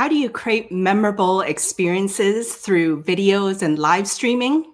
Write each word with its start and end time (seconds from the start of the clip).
How 0.00 0.08
do 0.08 0.16
you 0.16 0.30
create 0.30 0.72
memorable 0.72 1.42
experiences 1.42 2.54
through 2.54 3.02
videos 3.02 3.60
and 3.60 3.78
live 3.78 4.08
streaming? 4.08 4.64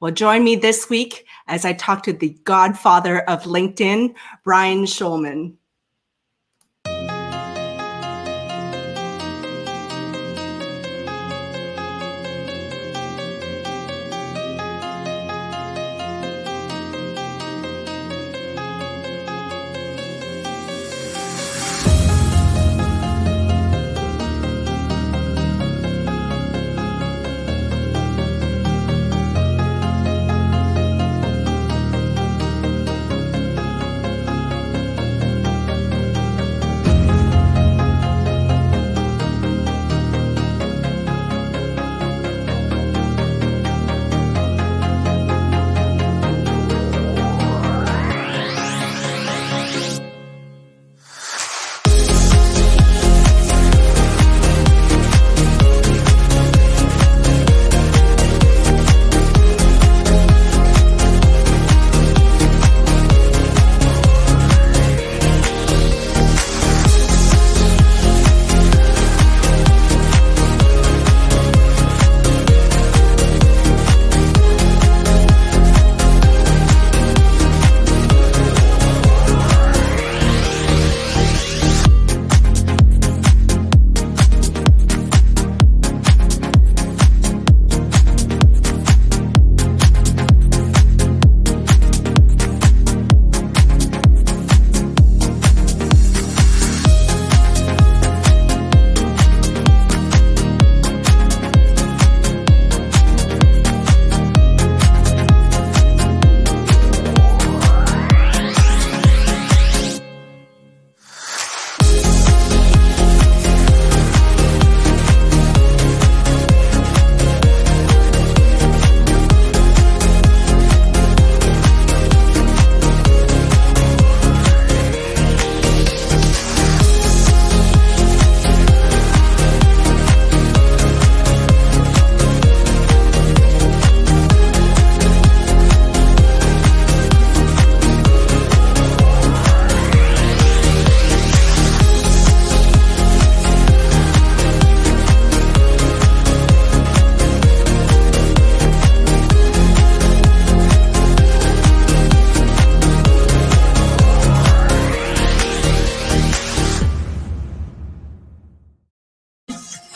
Well, 0.00 0.10
join 0.10 0.42
me 0.42 0.56
this 0.56 0.88
week 0.88 1.26
as 1.48 1.66
I 1.66 1.74
talk 1.74 2.02
to 2.04 2.14
the 2.14 2.30
godfather 2.44 3.20
of 3.28 3.42
LinkedIn, 3.42 4.14
Brian 4.42 4.86
Schulman. 4.86 5.56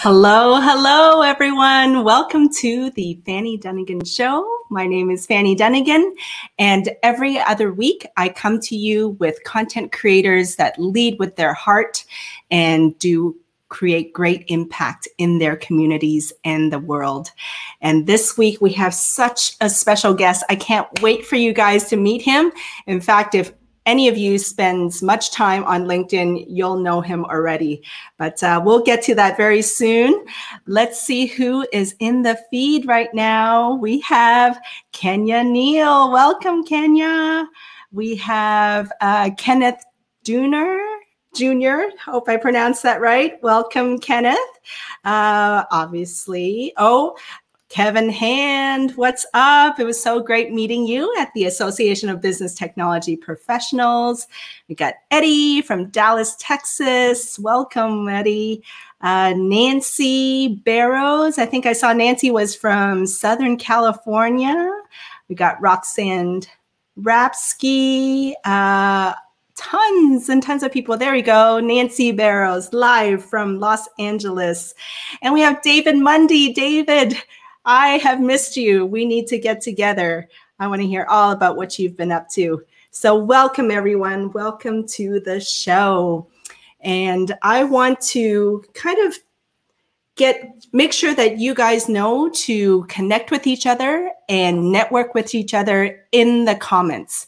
Hello, 0.06 0.60
hello, 0.60 1.22
everyone. 1.22 2.04
Welcome 2.04 2.50
to 2.56 2.90
the 2.90 3.18
Fanny 3.24 3.56
Dunnigan 3.56 4.04
Show. 4.04 4.46
My 4.68 4.86
name 4.86 5.10
is 5.10 5.24
Fanny 5.24 5.54
Dunnigan, 5.54 6.14
and 6.58 6.90
every 7.02 7.40
other 7.40 7.72
week 7.72 8.06
I 8.18 8.28
come 8.28 8.60
to 8.60 8.76
you 8.76 9.16
with 9.18 9.42
content 9.44 9.92
creators 9.92 10.56
that 10.56 10.78
lead 10.78 11.18
with 11.18 11.36
their 11.36 11.54
heart 11.54 12.04
and 12.50 12.98
do 12.98 13.34
create 13.70 14.12
great 14.12 14.44
impact 14.48 15.08
in 15.16 15.38
their 15.38 15.56
communities 15.56 16.34
and 16.44 16.70
the 16.70 16.78
world. 16.78 17.30
And 17.80 18.06
this 18.06 18.36
week 18.36 18.60
we 18.60 18.74
have 18.74 18.92
such 18.92 19.56
a 19.62 19.70
special 19.70 20.12
guest. 20.12 20.44
I 20.50 20.56
can't 20.56 20.86
wait 21.00 21.24
for 21.24 21.36
you 21.36 21.54
guys 21.54 21.88
to 21.88 21.96
meet 21.96 22.20
him. 22.20 22.52
In 22.86 23.00
fact, 23.00 23.34
if 23.34 23.54
any 23.86 24.08
of 24.08 24.16
you 24.16 24.38
spends 24.38 25.02
much 25.02 25.30
time 25.30 25.64
on 25.64 25.84
LinkedIn, 25.84 26.46
you'll 26.48 26.78
know 26.78 27.00
him 27.00 27.24
already. 27.24 27.82
But 28.18 28.42
uh, 28.42 28.62
we'll 28.64 28.82
get 28.82 29.02
to 29.04 29.14
that 29.16 29.36
very 29.36 29.62
soon. 29.62 30.24
Let's 30.66 31.00
see 31.00 31.26
who 31.26 31.66
is 31.72 31.94
in 31.98 32.22
the 32.22 32.38
feed 32.50 32.86
right 32.86 33.12
now. 33.12 33.74
We 33.74 34.00
have 34.00 34.58
Kenya 34.92 35.44
Neal. 35.44 36.10
Welcome, 36.10 36.64
Kenya. 36.64 37.46
We 37.92 38.16
have 38.16 38.90
uh, 39.00 39.30
Kenneth 39.36 39.84
Dooner. 40.24 40.80
Junior, 41.34 41.90
hope 42.04 42.28
I 42.28 42.36
pronounced 42.36 42.84
that 42.84 43.00
right. 43.00 43.42
Welcome, 43.42 43.98
Kenneth. 43.98 44.38
Uh, 45.04 45.64
obviously, 45.72 46.72
oh, 46.76 47.16
Kevin 47.74 48.08
Hand, 48.08 48.92
what's 48.92 49.26
up? 49.34 49.80
It 49.80 49.84
was 49.84 50.00
so 50.00 50.20
great 50.20 50.52
meeting 50.52 50.86
you 50.86 51.12
at 51.18 51.32
the 51.34 51.46
Association 51.46 52.08
of 52.08 52.20
Business 52.20 52.54
Technology 52.54 53.16
Professionals. 53.16 54.28
We 54.68 54.76
got 54.76 54.94
Eddie 55.10 55.60
from 55.60 55.88
Dallas, 55.88 56.36
Texas. 56.38 57.36
Welcome, 57.36 58.08
Eddie. 58.08 58.62
Uh, 59.00 59.34
Nancy 59.36 60.60
Barrows. 60.64 61.36
I 61.36 61.46
think 61.46 61.66
I 61.66 61.72
saw 61.72 61.92
Nancy 61.92 62.30
was 62.30 62.54
from 62.54 63.08
Southern 63.08 63.56
California. 63.56 64.70
We 65.28 65.34
got 65.34 65.60
Roxanne 65.60 66.42
Rapsky. 67.00 68.34
Uh, 68.44 69.14
tons 69.56 70.28
and 70.28 70.44
tons 70.44 70.62
of 70.62 70.70
people. 70.70 70.96
There 70.96 71.12
we 71.12 71.22
go. 71.22 71.58
Nancy 71.58 72.12
Barrows 72.12 72.72
live 72.72 73.24
from 73.24 73.58
Los 73.58 73.88
Angeles. 73.98 74.74
And 75.22 75.34
we 75.34 75.40
have 75.40 75.60
David 75.62 75.96
Mundy. 75.96 76.52
David, 76.52 77.20
I 77.64 77.98
have 77.98 78.20
missed 78.20 78.56
you. 78.56 78.84
We 78.84 79.04
need 79.04 79.26
to 79.28 79.38
get 79.38 79.60
together. 79.60 80.28
I 80.58 80.68
want 80.68 80.82
to 80.82 80.88
hear 80.88 81.06
all 81.08 81.30
about 81.30 81.56
what 81.56 81.78
you've 81.78 81.96
been 81.96 82.12
up 82.12 82.28
to. 82.30 82.62
So, 82.90 83.16
welcome 83.16 83.70
everyone. 83.70 84.32
Welcome 84.32 84.86
to 84.88 85.20
the 85.20 85.40
show. 85.40 86.28
And 86.80 87.34
I 87.42 87.64
want 87.64 88.00
to 88.08 88.62
kind 88.74 88.98
of 89.06 89.18
get 90.16 90.66
make 90.72 90.92
sure 90.92 91.14
that 91.14 91.38
you 91.38 91.54
guys 91.54 91.88
know 91.88 92.28
to 92.30 92.84
connect 92.84 93.30
with 93.30 93.46
each 93.46 93.66
other 93.66 94.12
and 94.28 94.70
network 94.70 95.14
with 95.14 95.34
each 95.34 95.54
other 95.54 96.04
in 96.12 96.44
the 96.44 96.54
comments. 96.56 97.26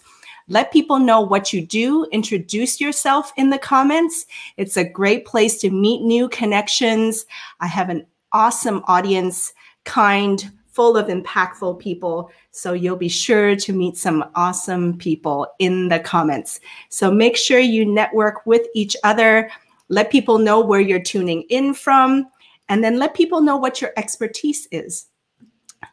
Let 0.49 0.73
people 0.73 1.01
know 1.01 1.23
what 1.23 1.53
you 1.53 1.67
do. 1.67 2.05
Introduce 2.13 2.81
yourself 2.81 3.33
in 3.37 3.51
the 3.51 3.59
comments. 3.59 4.27
It's 4.57 4.77
a 4.77 4.89
great 4.89 5.25
place 5.25 5.59
to 5.61 5.71
meet 5.71 6.03
new 6.03 6.29
connections. 6.29 7.27
I 7.59 7.67
have 7.67 7.89
an 7.89 8.07
awesome 8.33 8.85
audience 8.87 9.53
kind, 9.87 10.51
full 10.67 10.99
of 10.99 11.07
impactful 11.07 11.79
people. 11.79 12.31
So 12.51 12.75
you'll 12.75 12.97
be 12.97 13.09
sure 13.09 13.57
to 13.57 13.73
meet 13.73 13.97
some 13.97 14.25
awesome 14.35 14.99
people 14.99 15.47
in 15.59 15.89
the 15.89 15.99
comments. 15.99 16.61
So 16.91 17.11
make 17.11 17.35
sure 17.35 17.59
you 17.59 17.87
network 17.87 18.45
with 18.45 18.67
each 18.75 18.95
other. 19.03 19.51
Let 19.89 20.13
people 20.13 20.39
know 20.39 20.61
where 20.61 20.81
you're 20.81 21.01
tuning 21.01 21.43
in 21.49 21.73
from, 21.73 22.27
and 22.69 22.85
then 22.85 22.99
let 22.99 23.15
people 23.15 23.41
know 23.41 23.57
what 23.57 23.81
your 23.81 23.93
expertise 23.97 24.69
is. 24.71 25.07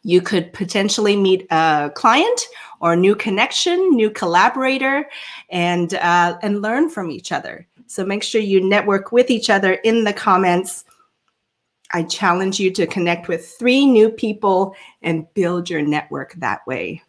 You 0.04 0.22
could 0.22 0.52
potentially 0.52 1.16
meet 1.16 1.48
a 1.52 1.92
client 1.96 2.42
or 2.82 2.94
a 2.94 2.98
new 2.98 3.16
connection, 3.16 3.96
new 3.96 4.10
collaborator, 4.10 5.06
and 5.50 5.94
uh, 5.94 6.38
and 6.42 6.62
learn 6.62 6.90
from 6.90 7.10
each 7.10 7.32
other. 7.32 7.68
So 7.88 8.04
make 8.04 8.24
sure 8.24 8.42
you 8.42 8.68
network 8.68 9.12
with 9.12 9.30
each 9.30 9.50
other 9.50 9.74
in 9.86 10.04
the 10.04 10.14
comments 10.14 10.84
I 11.94 12.04
challenge 12.04 12.60
you 12.60 12.72
to 12.72 12.88
connect 12.88 13.28
with 13.28 13.48
three 13.58 13.86
new 13.86 14.10
people 14.10 14.76
and 15.02 15.32
build 15.34 15.70
your 15.70 15.82
network 15.82 16.34
that 16.36 16.66
way. 16.66 17.04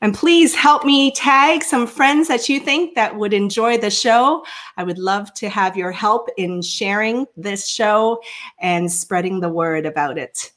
And 0.00 0.14
please 0.14 0.54
help 0.54 0.84
me 0.84 1.10
tag 1.10 1.62
some 1.62 1.86
friends 1.86 2.28
that 2.28 2.48
you 2.48 2.60
think 2.60 2.94
that 2.94 3.16
would 3.16 3.34
enjoy 3.34 3.78
the 3.78 3.90
show. 3.90 4.44
I 4.76 4.84
would 4.84 4.98
love 4.98 5.34
to 5.34 5.48
have 5.48 5.76
your 5.76 5.90
help 5.90 6.28
in 6.36 6.62
sharing 6.62 7.26
this 7.36 7.66
show 7.66 8.20
and 8.60 8.90
spreading 8.90 9.40
the 9.40 9.48
word 9.48 9.86
about 9.86 10.16
it. 10.16 10.52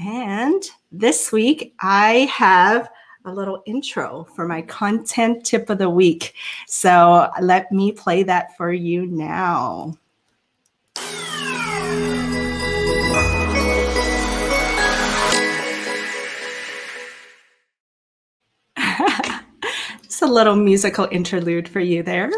And 0.00 0.62
this 0.92 1.32
week 1.32 1.74
I 1.80 2.28
have 2.32 2.90
a 3.24 3.32
little 3.32 3.62
intro 3.66 4.26
for 4.34 4.46
my 4.46 4.62
content 4.62 5.44
tip 5.44 5.70
of 5.70 5.78
the 5.78 5.90
week. 5.90 6.34
So 6.66 7.30
let 7.40 7.70
me 7.72 7.92
play 7.92 8.22
that 8.24 8.56
for 8.56 8.72
you 8.72 9.06
now. 9.06 9.96
Just 20.18 20.28
a 20.28 20.34
little 20.34 20.56
musical 20.56 21.06
interlude 21.12 21.68
for 21.68 21.78
you 21.78 22.02
there. 22.02 22.28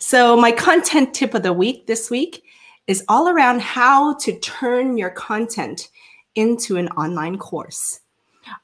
So, 0.00 0.36
my 0.36 0.50
content 0.50 1.14
tip 1.14 1.34
of 1.34 1.44
the 1.44 1.52
week 1.52 1.86
this 1.86 2.10
week 2.10 2.42
is 2.88 3.04
all 3.06 3.28
around 3.28 3.60
how 3.60 4.14
to 4.14 4.36
turn 4.40 4.98
your 4.98 5.10
content 5.10 5.88
into 6.34 6.78
an 6.78 6.88
online 6.88 7.38
course. 7.38 8.00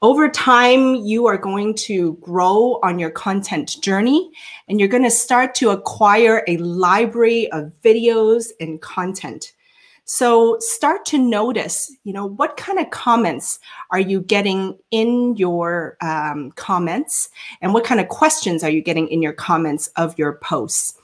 Over 0.02 0.28
time, 0.28 0.96
you 0.96 1.28
are 1.28 1.38
going 1.38 1.72
to 1.86 2.14
grow 2.14 2.80
on 2.82 2.98
your 2.98 3.10
content 3.10 3.76
journey 3.80 4.28
and 4.68 4.80
you're 4.80 4.88
going 4.88 5.04
to 5.04 5.10
start 5.10 5.54
to 5.54 5.70
acquire 5.70 6.42
a 6.48 6.56
library 6.56 7.52
of 7.52 7.70
videos 7.84 8.48
and 8.58 8.82
content. 8.82 9.52
So 10.10 10.56
start 10.60 11.04
to 11.06 11.18
notice, 11.18 11.94
you 12.04 12.14
know, 12.14 12.24
what 12.24 12.56
kind 12.56 12.78
of 12.78 12.88
comments 12.88 13.58
are 13.90 14.00
you 14.00 14.22
getting 14.22 14.78
in 14.90 15.36
your 15.36 15.98
um, 16.00 16.50
comments 16.52 17.28
and 17.60 17.74
what 17.74 17.84
kind 17.84 18.00
of 18.00 18.08
questions 18.08 18.64
are 18.64 18.70
you 18.70 18.80
getting 18.80 19.08
in 19.08 19.20
your 19.20 19.34
comments 19.34 19.88
of 19.96 20.18
your 20.18 20.38
posts? 20.38 20.98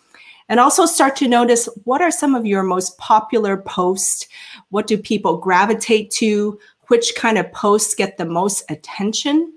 And 0.48 0.58
also 0.58 0.86
start 0.86 1.16
to 1.16 1.28
notice 1.28 1.68
what 1.84 2.00
are 2.00 2.10
some 2.10 2.34
of 2.34 2.46
your 2.46 2.62
most 2.62 2.96
popular 2.96 3.58
posts? 3.58 4.26
What 4.70 4.86
do 4.86 4.96
people 4.96 5.36
gravitate 5.36 6.10
to? 6.12 6.58
Which 6.88 7.14
kind 7.14 7.36
of 7.36 7.52
posts 7.52 7.94
get 7.94 8.16
the 8.16 8.24
most 8.24 8.64
attention? 8.70 9.52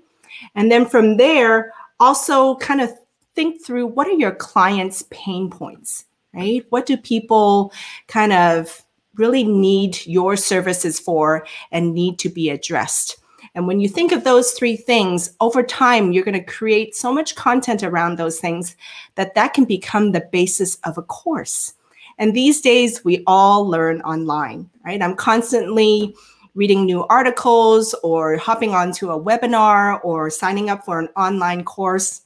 And 0.56 0.70
then 0.70 0.84
from 0.84 1.16
there, 1.16 1.72
also 2.00 2.56
kind 2.56 2.82
of 2.82 2.92
think 3.34 3.64
through 3.64 3.86
what 3.86 4.08
are 4.08 4.12
your 4.12 4.32
clients' 4.32 5.04
pain 5.08 5.48
points, 5.48 6.04
right? 6.34 6.66
What 6.68 6.84
do 6.84 6.98
people 6.98 7.72
kind 8.08 8.34
of 8.34 8.84
really 9.18 9.44
need 9.44 10.06
your 10.06 10.36
services 10.36 10.98
for 10.98 11.46
and 11.72 11.94
need 11.94 12.18
to 12.20 12.28
be 12.28 12.50
addressed. 12.50 13.18
And 13.54 13.66
when 13.66 13.80
you 13.80 13.88
think 13.88 14.12
of 14.12 14.24
those 14.24 14.52
three 14.52 14.76
things, 14.76 15.34
over 15.40 15.62
time, 15.62 16.12
you're 16.12 16.24
going 16.24 16.38
to 16.38 16.44
create 16.44 16.94
so 16.94 17.12
much 17.12 17.34
content 17.34 17.82
around 17.82 18.16
those 18.16 18.38
things 18.38 18.76
that 19.16 19.34
that 19.34 19.54
can 19.54 19.64
become 19.64 20.12
the 20.12 20.28
basis 20.32 20.76
of 20.84 20.98
a 20.98 21.02
course. 21.02 21.74
And 22.18 22.34
these 22.34 22.60
days, 22.60 23.04
we 23.04 23.22
all 23.26 23.66
learn 23.66 24.00
online, 24.02 24.68
right? 24.84 25.00
I'm 25.00 25.14
constantly 25.14 26.14
reading 26.54 26.84
new 26.84 27.04
articles 27.06 27.94
or 28.02 28.36
hopping 28.36 28.74
onto 28.74 29.10
a 29.10 29.20
webinar 29.20 30.00
or 30.04 30.28
signing 30.28 30.70
up 30.70 30.84
for 30.84 30.98
an 30.98 31.08
online 31.16 31.64
course. 31.64 32.22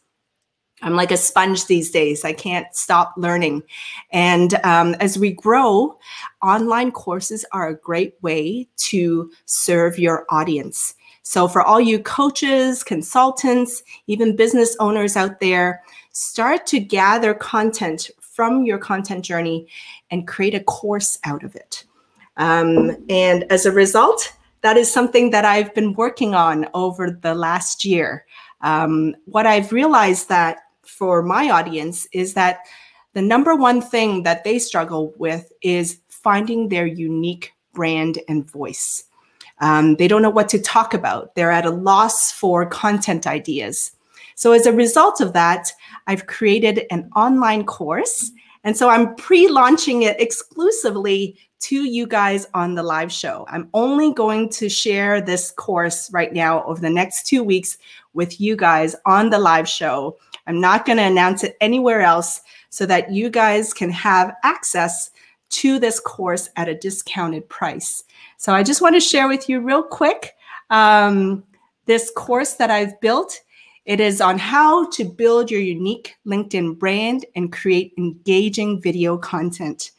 I'm 0.83 0.95
like 0.95 1.13
a 1.13 1.17
sponge 1.17 1.67
these 1.67 1.91
days. 1.91 2.25
I 2.25 2.33
can't 2.33 2.67
stop 2.75 3.15
learning. 3.17 3.63
And 4.11 4.55
um, 4.65 4.95
as 5.01 5.19
we 5.19 5.31
grow, 5.31 5.99
online 6.43 6.91
courses 6.91 7.45
are 7.53 7.69
a 7.69 7.77
great 7.77 8.15
way 8.21 8.69
to 8.77 9.31
serve 9.47 9.99
your 9.99 10.27
audience. 10.29 10.95
So, 11.23 11.47
for 11.47 11.63
all 11.63 11.81
you 11.81 12.01
coaches, 12.01 12.83
consultants, 12.83 13.83
even 14.09 14.35
business 14.35 14.77
owners 14.81 15.17
out 15.17 15.39
there, 15.39 15.83
start 16.11 16.67
to 16.67 16.81
gather 16.81 17.33
content 17.33 18.11
from 18.21 18.65
your 18.65 18.79
content 18.79 19.25
journey 19.25 19.69
and 20.11 20.27
create 20.27 20.55
a 20.55 20.65
course 20.65 21.19
out 21.25 21.45
of 21.45 21.55
it. 21.55 21.85
Um, 22.39 22.97
and 23.09 23.45
as 23.53 23.67
a 23.67 23.73
result, 23.73 24.33
that 24.63 24.77
is 24.77 24.93
something 24.93 25.31
that 25.31 25.45
I've 25.45 25.75
been 25.75 25.93
working 25.95 26.35
on 26.35 26.67
over 26.75 27.11
the 27.11 27.35
last 27.35 27.85
year. 27.85 28.25
Um, 28.63 29.15
what 29.27 29.47
I've 29.47 29.73
realized 29.73 30.29
that 30.29 30.62
for 31.03 31.21
my 31.21 31.51
audience 31.51 32.07
is 32.13 32.35
that 32.35 32.61
the 33.13 33.21
number 33.21 33.57
one 33.57 33.83
thing 33.83 34.23
that 34.23 34.45
they 34.45 34.57
struggle 34.57 35.13
with 35.17 35.51
is 35.61 35.99
finding 36.09 36.69
their 36.69 36.87
unique 36.87 37.53
brand 37.73 38.21
and 38.29 38.49
voice. 38.49 39.03
Um, 39.61 39.97
they 39.97 40.07
don't 40.07 40.23
know 40.23 40.31
what 40.31 40.49
to 40.51 40.63
talk 40.63 40.95
about. 40.95 41.35
They're 41.35 41.51
at 41.51 41.67
a 41.67 41.71
loss 41.71 42.31
for 42.31 42.67
content 42.67 43.27
ideas. 43.27 43.91
So, 44.37 44.53
as 44.53 44.65
a 44.65 44.73
result 44.73 45.21
of 45.21 45.33
that, 45.33 45.73
I've 46.07 46.29
created 46.29 46.87
an 46.93 47.11
online 47.17 47.65
course. 47.65 48.31
And 48.63 48.77
so 48.77 48.89
I'm 48.89 49.17
pre 49.17 49.49
launching 49.49 50.03
it 50.03 50.21
exclusively 50.21 51.37
to 51.63 51.83
you 51.83 52.07
guys 52.07 52.47
on 52.55 52.77
the 52.77 52.85
live 52.85 53.11
show. 53.11 53.45
I'm 53.49 53.69
only 53.75 54.15
going 54.15 54.51
to 54.51 54.69
share 54.69 55.21
this 55.21 55.51
course 55.51 56.13
right 56.13 56.33
now 56.33 56.63
over 56.63 56.81
the 56.81 56.91
next 56.91 57.27
two 57.27 57.43
weeks 57.43 57.77
with 58.15 58.41
you 58.41 58.55
guys 58.55 58.95
on 59.05 59.31
the 59.31 59.39
live 59.41 59.69
show. 59.69 60.17
I'm 60.47 60.61
not 60.61 60.85
going 60.85 60.99
to 60.99 61.05
announce 61.05 61.45
it 61.45 61.57
anywhere 61.61 62.03
else 62.03 62.41
so 62.71 62.87
that 62.87 63.13
you 63.13 63.31
guys 63.31 63.73
can 63.73 63.91
have 63.91 64.35
access 64.43 65.11
to 65.51 65.79
this 65.79 66.01
course 66.01 66.49
at 66.57 66.69
a 66.69 66.75
discounted 66.75 67.49
price. 67.49 68.05
So 68.39 68.53
I 68.53 68.63
just 68.63 68.81
want 68.81 68.95
to 68.97 69.01
share 69.01 69.29
with 69.29 69.49
you 69.49 69.61
real 69.61 69.83
quick 69.83 70.35
um, 70.71 71.45
this 71.87 72.11
course 72.17 72.55
that 72.55 72.71
I've 72.71 72.99
built. 73.01 73.41
It 73.85 74.01
is 74.01 74.21
on 74.21 74.39
how 74.39 74.89
to 74.91 75.05
build 75.05 75.51
your 75.51 75.61
unique 75.61 76.15
LinkedIn 76.27 76.79
brand 76.79 77.27
and 77.37 77.53
create 77.53 77.93
engaging 77.99 78.81
video 78.81 79.19
content. 79.19 79.91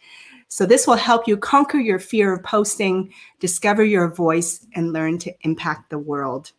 So 0.48 0.66
this 0.66 0.88
will 0.88 0.96
help 0.96 1.28
you 1.28 1.36
conquer 1.36 1.80
your 1.80 2.00
fear 2.00 2.34
of 2.34 2.44
posting, 2.44 3.14
discover 3.40 3.84
your 3.84 4.14
voice, 4.14 4.66
and 4.76 4.94
learn 4.94 5.18
to 5.20 5.34
impact 5.42 5.90
the 5.90 5.98
world. 5.98 6.52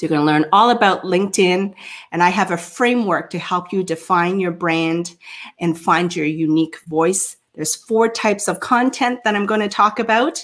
So 0.00 0.06
you're 0.06 0.16
going 0.16 0.26
to 0.26 0.32
learn 0.32 0.48
all 0.50 0.70
about 0.70 1.02
LinkedIn, 1.02 1.74
and 2.10 2.22
I 2.22 2.30
have 2.30 2.50
a 2.50 2.56
framework 2.56 3.28
to 3.30 3.38
help 3.38 3.70
you 3.70 3.84
define 3.84 4.40
your 4.40 4.50
brand 4.50 5.14
and 5.58 5.78
find 5.78 6.16
your 6.16 6.24
unique 6.24 6.80
voice. 6.86 7.36
There's 7.52 7.74
four 7.74 8.08
types 8.08 8.48
of 8.48 8.60
content 8.60 9.22
that 9.24 9.36
I'm 9.36 9.44
going 9.44 9.60
to 9.60 9.68
talk 9.68 9.98
about, 9.98 10.42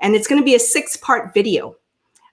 and 0.00 0.16
it's 0.16 0.26
going 0.26 0.40
to 0.40 0.44
be 0.44 0.56
a 0.56 0.58
six-part 0.58 1.32
video. 1.32 1.76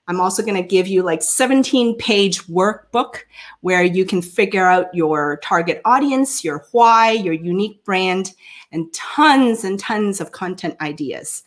I'm 0.08 0.20
also 0.20 0.42
going 0.42 0.60
to 0.60 0.68
give 0.68 0.88
you 0.88 1.04
like 1.04 1.22
17 1.22 1.98
page 1.98 2.42
workbook 2.48 3.18
where 3.60 3.84
you 3.84 4.04
can 4.04 4.20
figure 4.20 4.66
out 4.66 4.92
your 4.92 5.38
target 5.44 5.80
audience, 5.84 6.42
your 6.42 6.66
why, 6.72 7.12
your 7.12 7.34
unique 7.34 7.84
brand, 7.84 8.32
and 8.72 8.92
tons 8.92 9.62
and 9.62 9.78
tons 9.78 10.20
of 10.20 10.32
content 10.32 10.74
ideas. 10.80 11.44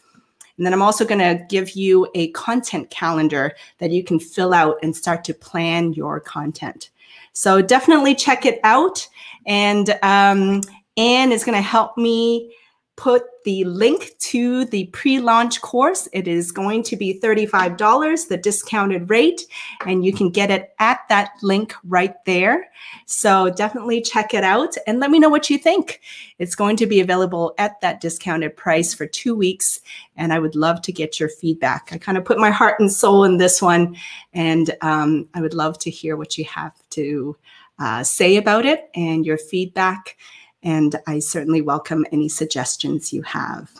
And 0.59 0.65
then 0.65 0.73
I'm 0.73 0.81
also 0.81 1.05
going 1.05 1.19
to 1.19 1.41
give 1.47 1.71
you 1.71 2.09
a 2.15 2.31
content 2.31 2.89
calendar 2.89 3.55
that 3.77 3.91
you 3.91 4.03
can 4.03 4.19
fill 4.19 4.53
out 4.53 4.75
and 4.83 4.93
start 4.93 5.23
to 5.23 5.33
plan 5.33 5.93
your 5.93 6.19
content. 6.19 6.89
So 7.31 7.61
definitely 7.61 8.13
check 8.13 8.45
it 8.45 8.59
out. 8.65 9.07
And 9.45 9.97
um, 10.03 10.59
Anne 10.97 11.31
is 11.31 11.45
going 11.45 11.55
to 11.55 11.61
help 11.61 11.97
me 11.97 12.53
put 12.99 13.23
the 13.45 13.63
link 13.63 14.11
to 14.19 14.65
the 14.65 14.87
pre-launch 14.87 15.61
course. 15.61 16.09
It 16.11 16.27
is 16.27 16.51
going 16.51 16.83
to 16.83 16.97
be 16.97 17.17
$35, 17.17 18.27
the 18.27 18.35
discounted 18.35 19.09
rate, 19.09 19.45
and 19.85 20.03
you 20.03 20.11
can 20.11 20.29
get 20.29 20.51
it 20.51 20.73
at 20.79 20.99
that 21.07 21.31
link 21.41 21.73
right 21.85 22.13
there. 22.25 22.69
So 23.05 23.51
definitely 23.51 24.01
check 24.01 24.33
it 24.33 24.43
out 24.43 24.75
and 24.85 24.99
let 24.99 25.11
me 25.11 25.17
know 25.17 25.29
what 25.29 25.49
you 25.49 25.57
think. 25.57 26.01
It's 26.39 26.55
going 26.55 26.75
to 26.75 26.85
be 26.85 26.99
available 26.99 27.53
at 27.57 27.79
that 27.79 28.01
discounted 28.01 28.57
price 28.57 28.93
for 28.93 29.07
two 29.07 29.33
weeks, 29.33 29.79
and 30.17 30.33
I 30.33 30.39
would 30.39 30.57
love 30.57 30.81
to 30.81 30.91
get 30.91 31.21
your 31.21 31.29
feedback. 31.29 31.91
I 31.93 31.97
kind 31.99 32.17
of 32.17 32.25
put 32.25 32.37
my 32.37 32.51
heart 32.51 32.81
and 32.81 32.91
soul 32.91 33.23
in 33.23 33.37
this 33.37 33.61
one, 33.61 33.95
and 34.33 34.75
um, 34.81 35.29
I 35.33 35.39
would 35.39 35.53
love 35.53 35.79
to 35.79 35.89
hear 35.89 36.17
what 36.17 36.37
you 36.37 36.43
have 36.43 36.73
to 36.89 37.37
uh, 37.79 38.03
say 38.03 38.35
about 38.35 38.65
it 38.65 38.89
and 38.93 39.25
your 39.25 39.37
feedback 39.37 40.17
and 40.63 40.95
I 41.07 41.19
certainly 41.19 41.61
welcome 41.61 42.05
any 42.11 42.29
suggestions 42.29 43.13
you 43.13 43.21
have. 43.23 43.71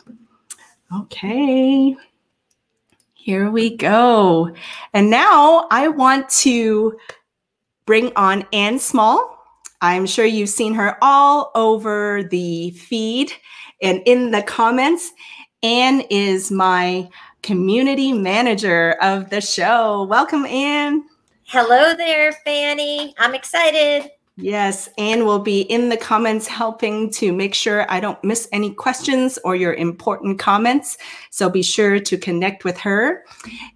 Okay, 0.94 1.96
here 3.14 3.50
we 3.50 3.76
go. 3.76 4.54
And 4.92 5.10
now 5.10 5.66
I 5.70 5.88
want 5.88 6.28
to 6.40 6.98
bring 7.86 8.12
on 8.16 8.46
Anne 8.52 8.78
Small. 8.78 9.36
I'm 9.82 10.06
sure 10.06 10.24
you've 10.24 10.48
seen 10.48 10.74
her 10.74 10.96
all 11.02 11.50
over 11.54 12.24
the 12.24 12.70
feed 12.72 13.32
and 13.82 14.02
in 14.06 14.30
the 14.30 14.42
comments. 14.42 15.12
Anne 15.62 16.02
is 16.10 16.50
my 16.50 17.08
community 17.42 18.12
manager 18.12 18.96
of 19.00 19.30
the 19.30 19.40
show. 19.40 20.04
Welcome, 20.04 20.44
Anne. 20.46 21.04
Hello 21.44 21.94
there, 21.94 22.32
Fanny. 22.44 23.14
I'm 23.18 23.34
excited. 23.34 24.10
Yes, 24.36 24.88
Anne 24.96 25.26
will 25.26 25.40
be 25.40 25.62
in 25.62 25.90
the 25.90 25.96
comments 25.96 26.46
helping 26.46 27.10
to 27.10 27.32
make 27.32 27.54
sure 27.54 27.84
I 27.90 28.00
don't 28.00 28.22
miss 28.24 28.48
any 28.52 28.72
questions 28.72 29.38
or 29.44 29.54
your 29.54 29.74
important 29.74 30.38
comments. 30.38 30.96
So 31.30 31.50
be 31.50 31.62
sure 31.62 32.00
to 32.00 32.16
connect 32.16 32.64
with 32.64 32.78
her. 32.78 33.24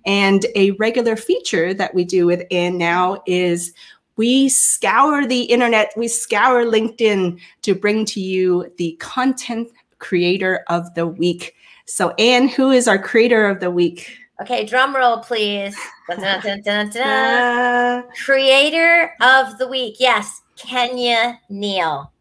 And 0.06 0.46
a 0.54 0.70
regular 0.73 1.16
feature 1.16 1.75
that 1.75 1.94
we 1.94 2.04
do 2.04 2.25
with 2.25 2.46
Anne 2.50 2.78
now 2.78 3.23
is 3.26 3.75
we 4.16 4.49
scour 4.49 5.26
the 5.26 5.42
internet, 5.42 5.92
we 5.96 6.08
scour 6.08 6.64
LinkedIn 6.64 7.40
to 7.62 7.75
bring 7.75 8.04
to 8.06 8.20
you 8.20 8.73
the 8.78 8.96
content 9.00 9.68
creator 9.99 10.64
of 10.68 10.94
the 10.94 11.06
week. 11.06 11.56
So, 11.87 12.11
Anne, 12.18 12.49
who 12.49 12.70
is 12.70 12.88
our 12.88 12.99
creator 12.99 13.46
of 13.46 13.61
the 13.61 13.70
week? 13.70 14.16
Okay, 14.40 14.64
drum 14.64 14.96
roll, 14.96 15.18
please. 15.18 15.76
Dun, 16.08 16.62
dun, 16.62 16.90
dun, 16.90 18.04
creator 18.25 19.14
of 19.23 19.56
the 19.58 19.66
week. 19.66 19.96
Yes, 19.99 20.42
Kenya 20.56 21.40
Neal. 21.49 22.12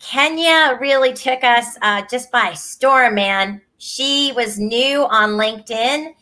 Kenya 0.00 0.78
really 0.80 1.12
took 1.12 1.42
us 1.42 1.76
uh, 1.82 2.02
just 2.10 2.30
by 2.30 2.52
storm, 2.52 3.16
man. 3.16 3.60
She 3.78 4.32
was 4.34 4.58
new 4.58 5.04
on 5.06 5.30
LinkedIn. 5.30 6.14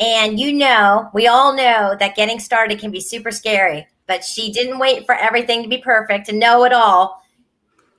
And 0.00 0.40
you 0.40 0.52
know, 0.52 1.08
we 1.14 1.26
all 1.28 1.54
know 1.54 1.96
that 1.98 2.16
getting 2.16 2.40
started 2.40 2.80
can 2.80 2.90
be 2.90 3.00
super 3.00 3.30
scary, 3.30 3.86
but 4.06 4.24
she 4.24 4.52
didn't 4.52 4.78
wait 4.78 5.06
for 5.06 5.14
everything 5.14 5.62
to 5.62 5.68
be 5.68 5.78
perfect 5.78 6.28
and 6.28 6.38
know 6.38 6.64
it 6.64 6.72
all. 6.72 7.22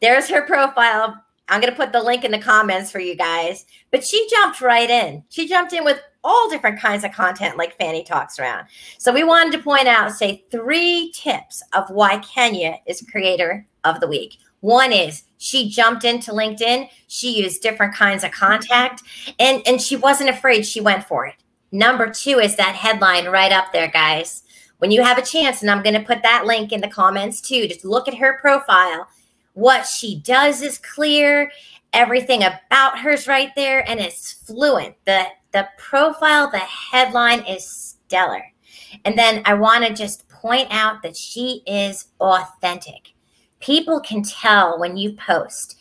There's 0.01 0.29
her 0.29 0.41
profile. 0.41 1.21
I'm 1.47 1.61
going 1.61 1.71
to 1.71 1.77
put 1.77 1.93
the 1.93 2.03
link 2.03 2.23
in 2.23 2.31
the 2.31 2.39
comments 2.39 2.91
for 2.91 2.99
you 2.99 3.15
guys. 3.15 3.65
But 3.91 4.03
she 4.03 4.27
jumped 4.29 4.61
right 4.61 4.89
in. 4.89 5.23
She 5.29 5.47
jumped 5.47 5.73
in 5.73 5.85
with 5.85 6.01
all 6.25 6.49
different 6.49 6.79
kinds 6.79 7.03
of 7.03 7.11
content 7.11 7.55
like 7.55 7.77
Fanny 7.77 8.03
talks 8.03 8.39
around. 8.39 8.67
So 8.97 9.13
we 9.13 9.23
wanted 9.23 9.53
to 9.53 9.63
point 9.63 9.87
out, 9.87 10.11
say, 10.11 10.43
three 10.49 11.11
tips 11.13 11.61
of 11.73 11.89
why 11.89 12.17
Kenya 12.17 12.79
is 12.87 13.05
creator 13.09 13.65
of 13.83 13.99
the 13.99 14.07
week. 14.07 14.39
One 14.59 14.91
is 14.91 15.23
she 15.37 15.69
jumped 15.69 16.03
into 16.03 16.31
LinkedIn. 16.31 16.89
She 17.07 17.39
used 17.39 17.61
different 17.61 17.93
kinds 17.93 18.23
of 18.23 18.31
contact 18.31 19.03
and, 19.39 19.61
and 19.67 19.79
she 19.79 19.95
wasn't 19.95 20.31
afraid. 20.31 20.65
She 20.65 20.81
went 20.81 21.03
for 21.03 21.27
it. 21.27 21.35
Number 21.71 22.09
two 22.09 22.39
is 22.39 22.55
that 22.55 22.73
headline 22.73 23.27
right 23.27 23.51
up 23.51 23.71
there, 23.71 23.89
guys. 23.89 24.41
When 24.79 24.89
you 24.91 25.03
have 25.03 25.17
a 25.19 25.21
chance, 25.21 25.61
and 25.61 25.69
I'm 25.69 25.83
going 25.83 25.93
to 25.93 26.05
put 26.05 26.23
that 26.23 26.45
link 26.45 26.71
in 26.71 26.81
the 26.81 26.87
comments 26.87 27.41
too, 27.41 27.67
just 27.67 27.85
look 27.85 28.07
at 28.07 28.15
her 28.15 28.39
profile. 28.41 29.07
What 29.53 29.85
she 29.85 30.19
does 30.19 30.61
is 30.61 30.79
clear. 30.79 31.51
Everything 31.93 32.43
about 32.43 32.99
her's 32.99 33.27
right 33.27 33.51
there 33.55 33.87
and 33.89 33.99
it's 33.99 34.33
fluent. 34.33 34.95
The 35.05 35.27
the 35.55 35.69
profile, 35.77 36.51
the 36.51 36.57
headline 36.57 37.39
is 37.45 37.65
stellar. 37.65 38.43
And 39.05 39.17
then 39.17 39.41
I 39.45 39.53
want 39.53 39.85
to 39.85 39.93
just 39.93 40.27
point 40.27 40.67
out 40.69 41.01
that 41.01 41.15
she 41.15 41.63
is 41.65 42.07
authentic. 42.19 43.13
People 43.61 44.01
can 44.01 44.21
tell 44.21 44.77
when 44.77 44.97
you 44.97 45.13
post. 45.13 45.79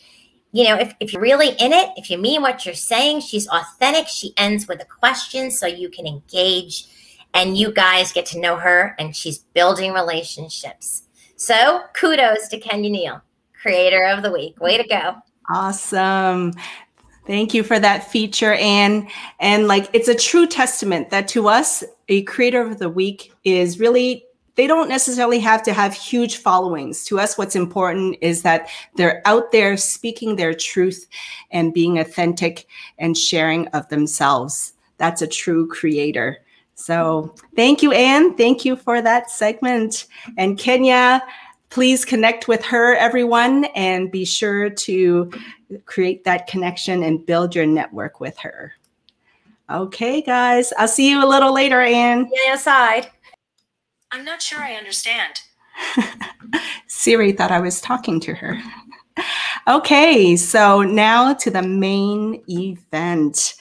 You 0.53 0.63
know, 0.63 0.77
if, 0.77 0.95
if 1.01 1.11
you're 1.11 1.21
really 1.21 1.49
in 1.49 1.73
it, 1.73 1.89
if 1.97 2.09
you 2.09 2.17
mean 2.17 2.41
what 2.41 2.65
you're 2.65 2.73
saying, 2.73 3.19
she's 3.19 3.49
authentic. 3.49 4.07
She 4.07 4.33
ends 4.37 4.65
with 4.65 4.81
a 4.81 4.85
question 4.85 5.51
so 5.51 5.67
you 5.67 5.89
can 5.89 6.07
engage 6.07 6.87
and 7.33 7.57
you 7.57 7.73
guys 7.73 8.13
get 8.13 8.25
to 8.27 8.39
know 8.39 8.55
her 8.55 8.95
and 8.97 9.13
she's 9.13 9.39
building 9.39 9.91
relationships. 9.91 11.03
So 11.35 11.81
kudos 11.93 12.47
to 12.47 12.59
Kenya 12.59 12.89
Neal, 12.89 13.21
creator 13.61 14.05
of 14.05 14.23
the 14.23 14.31
week. 14.31 14.57
Way 14.61 14.77
to 14.77 14.87
go. 14.87 15.15
Awesome. 15.53 16.53
Thank 17.25 17.53
you 17.53 17.63
for 17.63 17.79
that 17.79 18.11
feature, 18.11 18.53
Anne. 18.53 19.09
And 19.39 19.67
like, 19.67 19.89
it's 19.93 20.07
a 20.07 20.15
true 20.15 20.45
testament 20.45 21.09
that 21.09 21.27
to 21.29 21.47
us, 21.47 21.83
a 22.07 22.21
creator 22.23 22.61
of 22.61 22.77
the 22.77 22.89
week 22.89 23.33
is 23.43 23.79
really, 23.79 24.23
they 24.55 24.67
don't 24.67 24.89
necessarily 24.89 25.39
have 25.39 25.63
to 25.63 25.73
have 25.73 25.93
huge 25.93 26.37
followings. 26.37 27.03
To 27.05 27.19
us, 27.19 27.37
what's 27.37 27.55
important 27.55 28.17
is 28.21 28.43
that 28.43 28.69
they're 28.95 29.21
out 29.25 29.51
there 29.51 29.75
speaking 29.75 30.35
their 30.35 30.53
truth 30.53 31.07
and 31.51 31.73
being 31.73 31.97
authentic 31.97 32.67
and 32.99 33.17
sharing 33.17 33.67
of 33.69 33.89
themselves. 33.89 34.73
That's 34.97 35.23
a 35.23 35.27
true 35.27 35.67
creator. 35.67 36.37
So 36.75 37.33
thank 37.55 37.81
you, 37.81 37.91
Anne. 37.91 38.35
Thank 38.35 38.65
you 38.65 38.75
for 38.75 39.01
that 39.01 39.31
segment. 39.31 40.05
And 40.37 40.59
Kenya, 40.59 41.23
please 41.69 42.05
connect 42.05 42.47
with 42.47 42.63
her, 42.63 42.95
everyone, 42.95 43.65
and 43.75 44.11
be 44.11 44.25
sure 44.25 44.69
to 44.69 45.31
create 45.85 46.23
that 46.23 46.47
connection 46.47 47.03
and 47.03 47.25
build 47.25 47.55
your 47.55 47.65
network 47.65 48.19
with 48.19 48.37
her. 48.37 48.73
Okay, 49.69 50.21
guys, 50.21 50.71
I'll 50.77 50.87
see 50.87 51.09
you 51.09 51.23
a 51.23 51.27
little 51.27 51.53
later, 51.53 51.81
Anne. 51.81 52.29
Yeah, 52.31 52.53
aside. 52.53 53.07
I'm 54.11 54.23
not 54.23 54.41
sure 54.41 54.59
I 54.59 54.75
understand. 54.75 55.41
Siri 56.87 57.31
thought 57.31 57.51
I 57.51 57.59
was 57.59 57.81
talking 57.81 58.19
to 58.21 58.33
her. 58.35 58.61
okay, 59.67 60.35
so 60.35 60.83
now 60.83 61.33
to 61.33 61.49
the 61.49 61.63
main 61.63 62.43
event. 62.47 63.55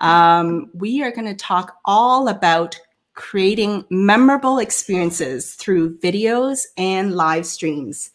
Um, 0.00 0.70
we 0.74 1.02
are 1.02 1.10
going 1.10 1.26
to 1.26 1.34
talk 1.34 1.78
all 1.86 2.28
about 2.28 2.78
creating 3.16 3.84
memorable 3.90 4.58
experiences 4.58 5.54
through 5.54 5.98
videos 5.98 6.66
and 6.76 7.16
live 7.16 7.44
streams. 7.44 8.10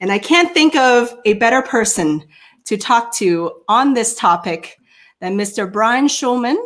And 0.00 0.12
I 0.12 0.18
can't 0.18 0.52
think 0.52 0.76
of 0.76 1.16
a 1.24 1.34
better 1.34 1.62
person 1.62 2.24
to 2.66 2.76
talk 2.76 3.14
to 3.14 3.62
on 3.68 3.94
this 3.94 4.14
topic 4.14 4.76
than 5.20 5.38
Mr. 5.38 5.70
Brian 5.70 6.06
Schulman, 6.06 6.56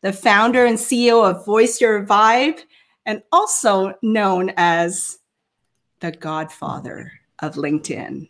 the 0.00 0.12
founder 0.12 0.64
and 0.64 0.76
CEO 0.76 1.28
of 1.28 1.44
Voice 1.44 1.80
Your 1.80 2.04
Vibe, 2.04 2.60
and 3.06 3.22
also 3.30 3.94
known 4.02 4.52
as 4.56 5.18
the 6.00 6.12
godfather 6.12 7.12
of 7.40 7.54
LinkedIn. 7.54 8.28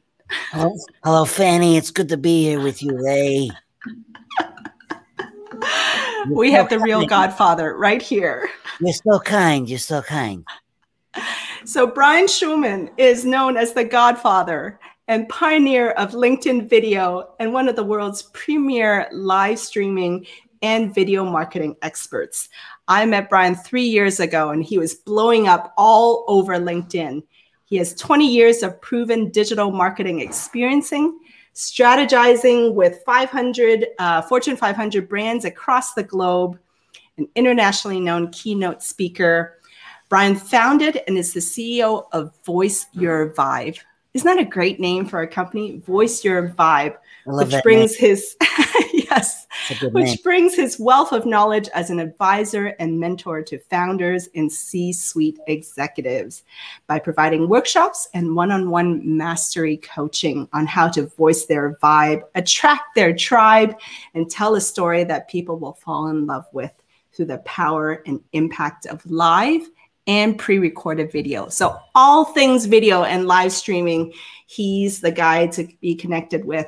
Hello, 0.50 0.76
hello 1.04 1.25
Fanny. 1.25 1.76
It's 1.76 1.90
good 1.90 2.09
to 2.09 2.16
be 2.16 2.42
here 2.42 2.61
with 2.61 2.83
you, 2.83 2.97
Ray. 3.00 3.50
we 6.31 6.52
have 6.52 6.69
the 6.69 6.78
real 6.78 7.07
godfather 7.07 7.76
right 7.76 8.02
here. 8.02 8.49
You're 8.81 8.93
so 8.93 9.19
kind. 9.21 9.69
You're 9.69 9.78
so 9.78 10.02
kind. 10.02 10.45
So, 11.64 11.87
Brian 11.87 12.26
Schulman 12.26 12.90
is 12.99 13.25
known 13.25 13.57
as 13.57 13.73
the 13.73 13.85
godfather 13.85 14.78
and 15.07 15.28
pioneer 15.28 15.90
of 15.93 16.12
LinkedIn 16.12 16.69
video 16.69 17.35
and 17.38 17.52
one 17.52 17.69
of 17.69 17.76
the 17.76 17.85
world's 17.85 18.23
premier 18.33 19.09
live 19.12 19.59
streaming 19.59 20.26
and 20.62 20.95
video 20.95 21.25
marketing 21.25 21.76
experts. 21.83 22.49
I 22.88 23.04
met 23.04 23.28
Brian 23.28 23.54
three 23.54 23.85
years 23.85 24.19
ago 24.19 24.50
and 24.50 24.64
he 24.64 24.78
was 24.78 24.95
blowing 24.95 25.47
up 25.47 25.75
all 25.76 26.25
over 26.26 26.54
LinkedIn. 26.54 27.23
He 27.66 27.76
has 27.76 27.95
20 27.95 28.26
years 28.26 28.62
of 28.62 28.81
proven 28.81 29.31
digital 29.31 29.71
marketing 29.71 30.21
experiencing, 30.21 31.19
strategizing 31.54 32.75
with 32.75 33.02
500 33.04 33.87
uh, 33.99 34.23
Fortune 34.23 34.56
500 34.56 35.08
brands 35.08 35.44
across 35.44 35.94
the 35.94 36.02
globe, 36.02 36.58
an 37.16 37.28
internationally 37.34 38.00
known 38.00 38.30
keynote 38.30 38.82
speaker. 38.82 39.58
Brian 40.08 40.34
founded 40.34 41.00
and 41.06 41.16
is 41.16 41.32
the 41.32 41.40
CEO 41.40 42.06
of 42.12 42.32
Voice 42.44 42.87
Your 42.92 43.30
Vibe. 43.30 43.78
Isn't 44.12 44.26
that 44.26 44.44
a 44.44 44.49
great 44.49 44.78
name 44.78 45.06
for 45.06 45.23
a 45.23 45.28
company? 45.28 45.78
Voice 45.78 46.25
Your 46.25 46.50
Vibe, 46.50 46.96
which 47.26 47.62
brings 47.62 48.00
name. 48.00 48.11
his 48.11 48.37
yes, 49.14 49.47
which 49.92 50.23
brings 50.23 50.54
his 50.54 50.78
wealth 50.78 51.12
of 51.12 51.26
knowledge 51.26 51.68
as 51.75 51.90
an 51.90 52.00
advisor 52.00 52.75
and 52.78 52.99
mentor 52.99 53.42
to 53.42 53.59
founders 53.59 54.28
and 54.35 54.50
C-suite 54.50 55.38
executives 55.47 56.42
by 56.87 56.99
providing 56.99 57.49
workshops 57.49 58.09
and 58.14 58.35
one-on-one 58.35 59.16
mastery 59.16 59.76
coaching 59.78 60.49
on 60.52 60.66
how 60.66 60.88
to 60.88 61.06
voice 61.06 61.47
their 61.47 61.78
vibe, 61.83 62.23
attract 62.35 62.94
their 62.94 63.14
tribe, 63.14 63.76
and 64.14 64.30
tell 64.30 64.54
a 64.54 64.61
story 64.61 65.04
that 65.04 65.28
people 65.28 65.59
will 65.59 65.75
fall 65.75 66.09
in 66.09 66.26
love 66.26 66.47
with 66.52 66.73
through 67.12 67.26
the 67.26 67.38
power 67.38 68.02
and 68.06 68.21
impact 68.33 68.87
of 68.87 69.04
live 69.06 69.62
and 70.06 70.38
pre-recorded 70.38 71.11
video. 71.11 71.49
So 71.49 71.78
all 71.94 72.26
things 72.26 72.66
video 72.66 73.04
and 73.04 73.26
live 73.26 73.52
streaming, 73.52 74.12
he's 74.47 75.00
the 75.00 75.12
guy 75.12 75.47
to 75.49 75.66
be 75.80 75.94
connected 75.94 76.44
with. 76.44 76.66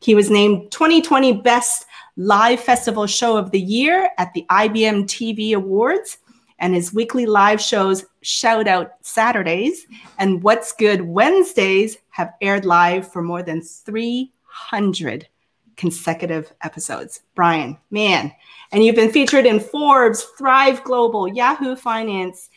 He 0.00 0.14
was 0.14 0.30
named 0.30 0.70
2020 0.70 1.40
Best 1.42 1.84
Live 2.20 2.58
Festival 2.58 3.06
Show 3.06 3.36
of 3.36 3.52
the 3.52 3.60
Year 3.60 4.10
at 4.18 4.34
the 4.34 4.44
IBM 4.50 5.04
TV 5.04 5.52
Awards. 5.52 6.18
And 6.58 6.74
his 6.74 6.92
weekly 6.92 7.26
live 7.26 7.60
shows, 7.60 8.04
Shout 8.22 8.66
Out 8.66 8.94
Saturdays 9.02 9.86
and 10.18 10.42
What's 10.42 10.72
Good 10.72 11.02
Wednesdays, 11.02 11.98
have 12.10 12.34
aired 12.40 12.64
live 12.64 13.12
for 13.12 13.22
more 13.22 13.44
than 13.44 13.62
300 13.62 15.28
consecutive 15.76 16.52
episodes. 16.62 17.20
Brian, 17.36 17.78
man. 17.92 18.32
And 18.72 18.84
you've 18.84 18.96
been 18.96 19.12
featured 19.12 19.46
in 19.46 19.60
Forbes, 19.60 20.24
Thrive 20.36 20.82
Global, 20.82 21.28
Yahoo 21.28 21.76
Finance, 21.76 22.50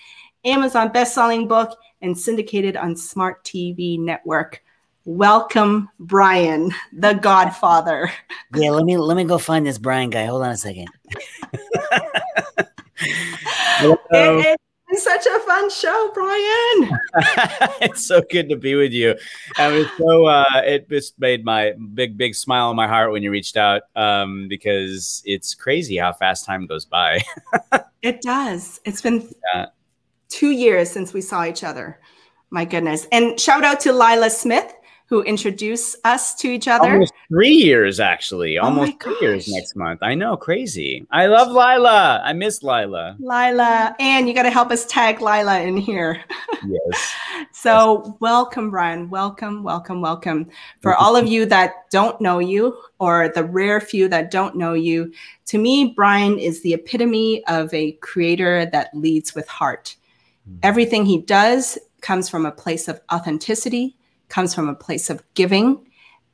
Amazon 0.44 0.92
best-selling 0.92 1.48
book, 1.48 1.78
and 2.02 2.18
syndicated 2.18 2.76
on 2.76 2.96
Smart 2.96 3.44
TV 3.44 4.00
Network. 4.00 4.64
Welcome, 5.06 5.90
Brian, 6.00 6.72
the 6.94 7.14
Godfather. 7.14 8.12
Yeah, 8.54 8.70
let 8.70 8.86
me 8.86 8.98
let 8.98 9.18
me 9.18 9.24
go 9.24 9.40
find 9.40 9.66
this 9.66 9.80
Brian 9.80 10.12
guy. 10.12 10.26
Hold 10.26 10.44
on 10.44 10.52
a 10.52 10.58
second. 10.58 10.90
and, 13.82 13.98
and 14.12 15.00
such 15.00 15.26
a 15.26 15.40
fun 15.40 15.72
show, 15.72 16.12
Brian. 16.14 17.00
it's 17.82 18.06
so 18.06 18.22
good 18.30 18.48
to 18.50 18.56
be 18.56 18.76
with 18.76 18.92
you. 18.92 19.16
And 19.58 19.74
it's 19.74 19.98
so 19.98 20.26
uh, 20.28 20.62
it 20.66 20.88
just 20.88 21.20
made 21.20 21.44
my 21.44 21.74
big, 21.96 22.16
big 22.16 22.36
smile 22.36 22.70
on 22.70 22.76
my 22.76 22.88
heart 22.88 23.12
when 23.12 23.24
you 23.24 23.32
reached 23.32 23.58
out 23.58 23.82
um, 23.96 24.48
because 24.50 25.24
it's 25.26 25.56
crazy 25.56 25.98
how 25.98 26.14
fast 26.14 26.46
time 26.46 26.68
goes 26.68 26.86
by. 26.86 27.22
it 28.04 28.22
does. 28.22 28.80
It's 28.86 29.02
been 29.02 29.28
yeah. 29.52 29.68
two 30.30 30.52
years 30.52 30.92
since 30.92 31.12
we 31.12 31.22
saw 31.22 31.44
each 31.44 31.64
other. 31.64 32.00
My 32.52 32.66
goodness. 32.66 33.08
And 33.12 33.40
shout 33.40 33.64
out 33.64 33.80
to 33.80 33.94
Lila 33.94 34.30
Smith 34.30 34.72
who 35.12 35.22
introduced 35.24 35.98
us 36.06 36.34
to 36.36 36.48
each 36.48 36.70
other. 36.70 36.94
Almost 36.94 37.12
three 37.28 37.50
years, 37.50 38.00
actually. 38.00 38.58
Oh 38.58 38.64
Almost 38.64 39.04
three 39.04 39.18
years 39.20 39.46
next 39.50 39.76
month. 39.76 40.02
I 40.02 40.16
know, 40.16 40.38
crazy. 40.38 41.06
I 41.12 41.26
love 41.26 41.50
Lila. 41.50 42.22
I 42.24 42.32
miss 42.32 42.64
Lila. 42.64 43.18
Lila, 43.20 43.94
and 44.00 44.30
you 44.30 44.34
got 44.34 44.44
to 44.44 44.50
help 44.50 44.72
us 44.72 44.86
tag 44.86 45.20
Lila 45.22 45.60
in 45.62 45.78
here. 45.78 46.24
Yes. 46.64 47.16
so, 47.52 48.04
yes. 48.06 48.14
welcome, 48.20 48.70
Brian. 48.70 49.10
Welcome, 49.10 49.64
welcome, 49.64 50.00
welcome. 50.00 50.48
For 50.80 50.94
all 50.94 51.16
of 51.16 51.28
you 51.28 51.48
that 51.48 51.90
don't 51.90 52.22
know 52.22 52.38
you, 52.38 52.78
or 53.00 53.30
the 53.30 53.44
rare 53.44 53.82
few 53.82 54.08
that 54.10 54.30
don't 54.30 54.56
know 54.56 54.74
you, 54.74 55.12
to 55.48 55.58
me, 55.58 55.92
Brian 55.96 56.38
is 56.38 56.62
the 56.62 56.76
epitome 56.76 57.44
of 57.48 57.74
a 57.74 57.94
creator 57.94 58.68
that 58.68 58.94
leads 58.94 59.34
with 59.34 59.48
heart. 59.48 59.96
Mm-hmm. 60.48 60.60
Everything 60.62 61.04
he 61.04 61.18
does 61.18 61.80
comes 62.00 62.30
from 62.30 62.46
a 62.46 62.52
place 62.52 62.88
of 62.88 63.02
authenticity 63.12 63.98
comes 64.32 64.56
from 64.56 64.68
a 64.68 64.74
place 64.74 65.12
of 65.12 65.22
giving 65.36 65.86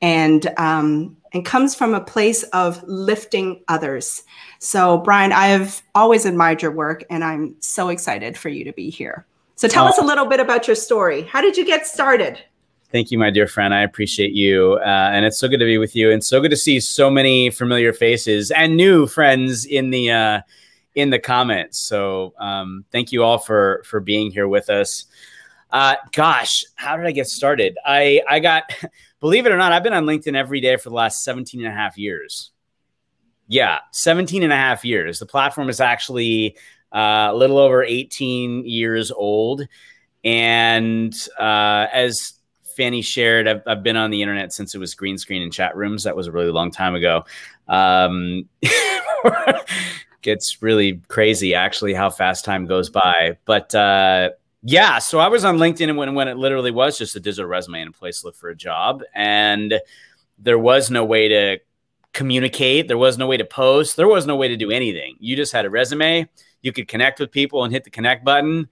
and 0.02 0.48
um, 0.58 1.18
and 1.34 1.44
comes 1.44 1.76
from 1.76 1.94
a 1.94 2.00
place 2.00 2.44
of 2.44 2.82
lifting 2.84 3.62
others. 3.68 4.24
So, 4.60 5.00
Brian, 5.00 5.34
I 5.34 5.48
have 5.48 5.82
always 5.96 6.26
admired 6.26 6.62
your 6.62 6.72
work, 6.72 7.04
and 7.10 7.24
I'm 7.24 7.56
so 7.60 7.90
excited 7.90 8.38
for 8.38 8.50
you 8.50 8.64
to 8.64 8.72
be 8.72 8.90
here. 8.90 9.26
So, 9.56 9.68
tell 9.68 9.86
us 9.86 9.98
a 9.98 10.04
little 10.04 10.28
bit 10.28 10.40
about 10.40 10.68
your 10.68 10.76
story. 10.76 11.24
How 11.24 11.42
did 11.42 11.58
you 11.58 11.66
get 11.66 11.86
started? 11.86 12.40
Thank 12.90 13.12
you, 13.12 13.18
my 13.18 13.32
dear 13.32 13.48
friend. 13.48 13.74
I 13.74 13.82
appreciate 13.82 14.32
you, 14.32 14.80
uh, 14.82 15.10
and 15.12 15.26
it's 15.26 15.38
so 15.38 15.48
good 15.48 15.60
to 15.60 15.66
be 15.66 15.78
with 15.78 15.96
you, 15.96 16.12
and 16.12 16.24
so 16.24 16.40
good 16.40 16.52
to 16.52 16.58
see 16.58 16.80
so 16.80 17.10
many 17.10 17.50
familiar 17.50 17.92
faces 17.92 18.52
and 18.52 18.78
new 18.78 19.08
friends 19.08 19.66
in 19.66 19.90
the 19.90 20.12
uh, 20.12 20.42
in 20.96 21.10
the 21.10 21.20
comments. 21.20 21.80
So, 21.80 22.34
um, 22.40 22.86
thank 22.92 23.12
you 23.12 23.24
all 23.24 23.40
for 23.40 23.82
for 23.84 24.00
being 24.00 24.32
here 24.32 24.48
with 24.48 24.70
us. 24.70 25.06
Uh, 25.72 25.96
gosh, 26.14 26.64
how 26.76 26.98
did 26.98 27.06
I 27.06 27.12
get 27.12 27.28
started? 27.28 27.78
I, 27.86 28.22
I 28.28 28.40
got, 28.40 28.64
believe 29.20 29.46
it 29.46 29.52
or 29.52 29.58
not, 29.58 29.72
I've 29.72 29.84
been 29.84 29.94
on 29.94 30.06
LinkedIn 30.06 30.36
every 30.36 30.62
day 30.62 30.78
for 30.78 30.90
the 30.90 30.96
last 30.96 31.24
17 31.24 31.64
and 31.64 31.70
a 31.70 31.76
half 31.76 31.98
years. 31.98 32.52
Yeah, 33.48 33.80
17 33.92 34.44
and 34.44 34.52
a 34.52 34.58
half 34.58 34.84
years. 34.84 35.20
The 35.20 35.26
platform 35.26 35.70
is 35.70 35.80
actually 35.80 36.58
uh, 36.94 37.30
a 37.32 37.36
little 37.36 37.58
over 37.58 37.84
18 37.84 38.66
years 38.66 39.12
old. 39.12 39.68
And 40.24 41.16
uh, 41.40 41.88
as 41.92 42.34
Fanny 42.76 43.02
shared, 43.02 43.48
I've, 43.48 43.62
I've, 43.66 43.84
been 43.84 43.96
on 43.96 44.12
the 44.12 44.22
internet 44.22 44.52
since 44.52 44.76
it 44.76 44.80
was 44.80 44.94
green 44.96 45.18
screen 45.18 45.42
and 45.42 45.54
chat 45.54 45.76
rooms. 45.76 46.04
That 46.04 46.16
was 46.16 46.28
a 46.28 46.32
really 46.32 46.52
long 46.52 46.72
time 46.72 46.96
ago. 46.96 47.24
Um, 47.68 48.50
gets 50.22 50.62
really 50.62 51.02
crazy, 51.08 51.54
actually, 51.54 51.94
how 51.94 52.10
fast 52.10 52.44
time 52.44 52.66
goes 52.66 52.90
by. 52.90 53.38
But 53.46 53.74
uh, 53.74 54.32
yeah, 54.64 55.00
so 55.00 55.20
I 55.20 55.28
was 55.28 55.46
on 55.46 55.58
LinkedIn 55.58 55.96
when 55.96 56.16
when 56.16 56.28
it 56.28 56.38
literally 56.38 56.72
was 56.72 56.98
just 56.98 57.16
a 57.16 57.20
digital 57.20 57.50
resume 57.50 57.82
and 57.82 57.94
a 57.94 57.98
place 57.98 58.22
to 58.22 58.28
look 58.28 58.36
for 58.36 58.50
a 58.50 58.56
job, 58.56 59.04
and 59.14 59.80
there 60.40 60.60
was 60.60 60.90
no 60.90 61.06
way 61.06 61.28
to 61.28 61.60
communicate. 62.14 62.88
There 62.88 62.98
was 62.98 63.18
no 63.18 63.28
way 63.28 63.38
to 63.38 63.46
post. 63.46 63.96
There 63.96 64.08
was 64.08 64.26
no 64.26 64.36
way 64.36 64.48
to 64.48 64.58
do 64.58 64.72
anything. 64.72 65.16
You 65.20 65.36
just 65.36 65.54
had 65.54 65.66
a 65.66 65.70
resume. 65.70 66.28
You 66.62 66.74
could 66.74 66.88
connect 66.88 67.20
with 67.20 67.32
people 67.32 67.64
and 67.64 67.72
hit 67.72 67.84
the 67.84 67.90
connect 67.90 68.26
button. 68.26 68.70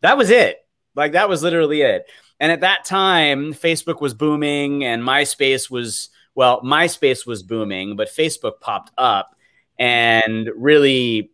That 0.00 0.16
was 0.16 0.30
it. 0.30 0.66
Like 0.94 1.12
that 1.12 1.28
was 1.28 1.42
literally 1.42 1.82
it. 1.82 2.06
And 2.40 2.50
at 2.50 2.60
that 2.60 2.84
time, 2.84 3.52
Facebook 3.52 4.00
was 4.00 4.14
booming 4.14 4.84
and 4.84 5.02
MySpace 5.02 5.70
was 5.70 6.10
well, 6.34 6.60
MySpace 6.62 7.26
was 7.26 7.42
booming, 7.42 7.96
but 7.96 8.08
Facebook 8.08 8.60
popped 8.60 8.92
up 8.98 9.34
and 9.78 10.50
really 10.54 11.30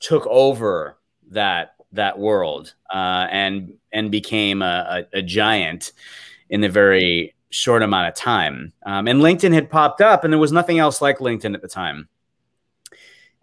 took 0.00 0.26
over 0.26 0.98
that 1.30 1.75
that 1.92 2.18
world 2.18 2.74
uh, 2.92 3.26
and 3.30 3.74
and 3.92 4.10
became 4.10 4.62
a, 4.62 5.06
a, 5.12 5.18
a, 5.18 5.22
giant 5.22 5.92
in 6.50 6.62
a 6.64 6.68
very 6.68 7.34
short 7.50 7.82
amount 7.82 8.08
of 8.08 8.14
time. 8.14 8.72
Um, 8.84 9.08
and 9.08 9.20
LinkedIn 9.20 9.52
had 9.52 9.70
popped 9.70 10.00
up, 10.00 10.24
and 10.24 10.32
there 10.32 10.40
was 10.40 10.52
nothing 10.52 10.78
else 10.78 11.00
like 11.00 11.18
LinkedIn 11.18 11.54
at 11.54 11.62
the 11.62 11.68
time. 11.68 12.08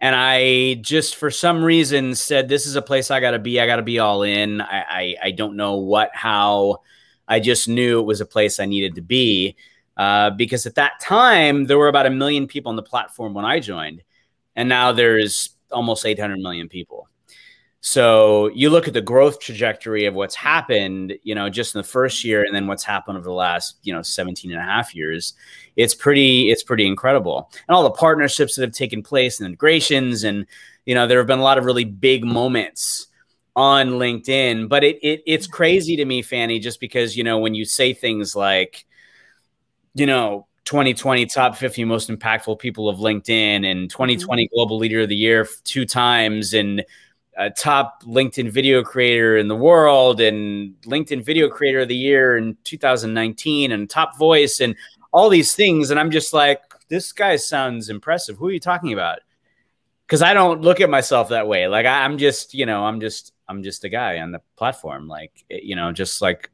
And 0.00 0.14
I 0.14 0.74
just, 0.74 1.16
for 1.16 1.30
some 1.30 1.64
reason, 1.64 2.14
said, 2.14 2.48
"This 2.48 2.66
is 2.66 2.76
a 2.76 2.82
place 2.82 3.10
I 3.10 3.20
got 3.20 3.32
to 3.32 3.38
be. 3.38 3.60
I 3.60 3.66
got 3.66 3.76
to 3.76 3.82
be 3.82 3.98
all 3.98 4.22
in." 4.22 4.60
I, 4.60 4.84
I, 4.88 5.16
I 5.24 5.30
don't 5.30 5.56
know 5.56 5.76
what, 5.76 6.10
how. 6.12 6.82
I 7.26 7.40
just 7.40 7.68
knew 7.68 8.00
it 8.00 8.04
was 8.04 8.20
a 8.20 8.26
place 8.26 8.60
I 8.60 8.66
needed 8.66 8.96
to 8.96 9.00
be 9.00 9.56
uh, 9.96 10.30
because 10.30 10.66
at 10.66 10.74
that 10.74 11.00
time 11.00 11.64
there 11.64 11.78
were 11.78 11.88
about 11.88 12.04
a 12.06 12.10
million 12.10 12.46
people 12.46 12.70
on 12.70 12.76
the 12.76 12.82
platform 12.82 13.32
when 13.32 13.44
I 13.44 13.60
joined, 13.60 14.02
and 14.56 14.68
now 14.68 14.92
there's 14.92 15.50
almost 15.70 16.04
800 16.04 16.38
million 16.38 16.68
people. 16.68 17.08
So 17.86 18.48
you 18.54 18.70
look 18.70 18.88
at 18.88 18.94
the 18.94 19.02
growth 19.02 19.40
trajectory 19.40 20.06
of 20.06 20.14
what's 20.14 20.34
happened, 20.34 21.18
you 21.22 21.34
know, 21.34 21.50
just 21.50 21.74
in 21.74 21.80
the 21.80 21.86
first 21.86 22.24
year 22.24 22.42
and 22.42 22.56
then 22.56 22.66
what's 22.66 22.82
happened 22.82 23.18
over 23.18 23.26
the 23.26 23.30
last, 23.34 23.76
you 23.82 23.92
know, 23.92 24.00
17 24.00 24.50
and 24.50 24.58
a 24.58 24.64
half 24.64 24.94
years, 24.94 25.34
it's 25.76 25.94
pretty, 25.94 26.50
it's 26.50 26.62
pretty 26.62 26.86
incredible. 26.86 27.50
And 27.68 27.76
all 27.76 27.82
the 27.82 27.90
partnerships 27.90 28.56
that 28.56 28.62
have 28.62 28.72
taken 28.72 29.02
place 29.02 29.38
and 29.38 29.46
integrations 29.46 30.24
and, 30.24 30.46
you 30.86 30.94
know, 30.94 31.06
there 31.06 31.18
have 31.18 31.26
been 31.26 31.40
a 31.40 31.42
lot 31.42 31.58
of 31.58 31.66
really 31.66 31.84
big 31.84 32.24
moments 32.24 33.08
on 33.54 33.90
LinkedIn, 33.90 34.66
but 34.66 34.82
it, 34.82 34.98
it 35.02 35.22
it's 35.26 35.46
crazy 35.46 35.94
to 35.96 36.06
me, 36.06 36.22
Fanny, 36.22 36.60
just 36.60 36.80
because, 36.80 37.18
you 37.18 37.22
know, 37.22 37.38
when 37.38 37.54
you 37.54 37.66
say 37.66 37.92
things 37.92 38.34
like, 38.34 38.86
you 39.94 40.06
know, 40.06 40.46
2020 40.64 41.26
top 41.26 41.54
50 41.54 41.84
most 41.84 42.08
impactful 42.08 42.58
people 42.58 42.88
of 42.88 42.96
LinkedIn 42.96 43.70
and 43.70 43.90
2020 43.90 44.46
mm-hmm. 44.46 44.54
global 44.54 44.78
leader 44.78 45.02
of 45.02 45.10
the 45.10 45.14
year 45.14 45.46
two 45.64 45.84
times 45.84 46.54
and 46.54 46.82
a 47.36 47.50
top 47.50 48.02
LinkedIn 48.04 48.50
video 48.50 48.82
creator 48.82 49.36
in 49.36 49.48
the 49.48 49.56
world 49.56 50.20
and 50.20 50.74
LinkedIn 50.82 51.24
video 51.24 51.48
creator 51.48 51.80
of 51.80 51.88
the 51.88 51.96
year 51.96 52.36
in 52.36 52.56
2019 52.64 53.72
and 53.72 53.90
top 53.90 54.16
voice 54.16 54.60
and 54.60 54.74
all 55.12 55.28
these 55.28 55.54
things. 55.54 55.90
And 55.90 55.98
I'm 55.98 56.10
just 56.10 56.32
like, 56.32 56.60
this 56.88 57.12
guy 57.12 57.36
sounds 57.36 57.88
impressive. 57.88 58.36
Who 58.36 58.48
are 58.48 58.52
you 58.52 58.60
talking 58.60 58.92
about? 58.92 59.20
Because 60.06 60.22
I 60.22 60.34
don't 60.34 60.60
look 60.60 60.80
at 60.80 60.90
myself 60.90 61.30
that 61.30 61.48
way. 61.48 61.66
Like 61.66 61.86
I, 61.86 62.04
am 62.04 62.18
just, 62.18 62.54
you 62.54 62.66
know, 62.66 62.84
I'm 62.84 63.00
just, 63.00 63.32
I'm 63.48 63.62
just 63.62 63.84
a 63.84 63.88
guy 63.88 64.18
on 64.20 64.32
the 64.32 64.40
platform. 64.56 65.08
Like, 65.08 65.44
you 65.48 65.76
know, 65.76 65.92
just 65.92 66.20
like, 66.20 66.50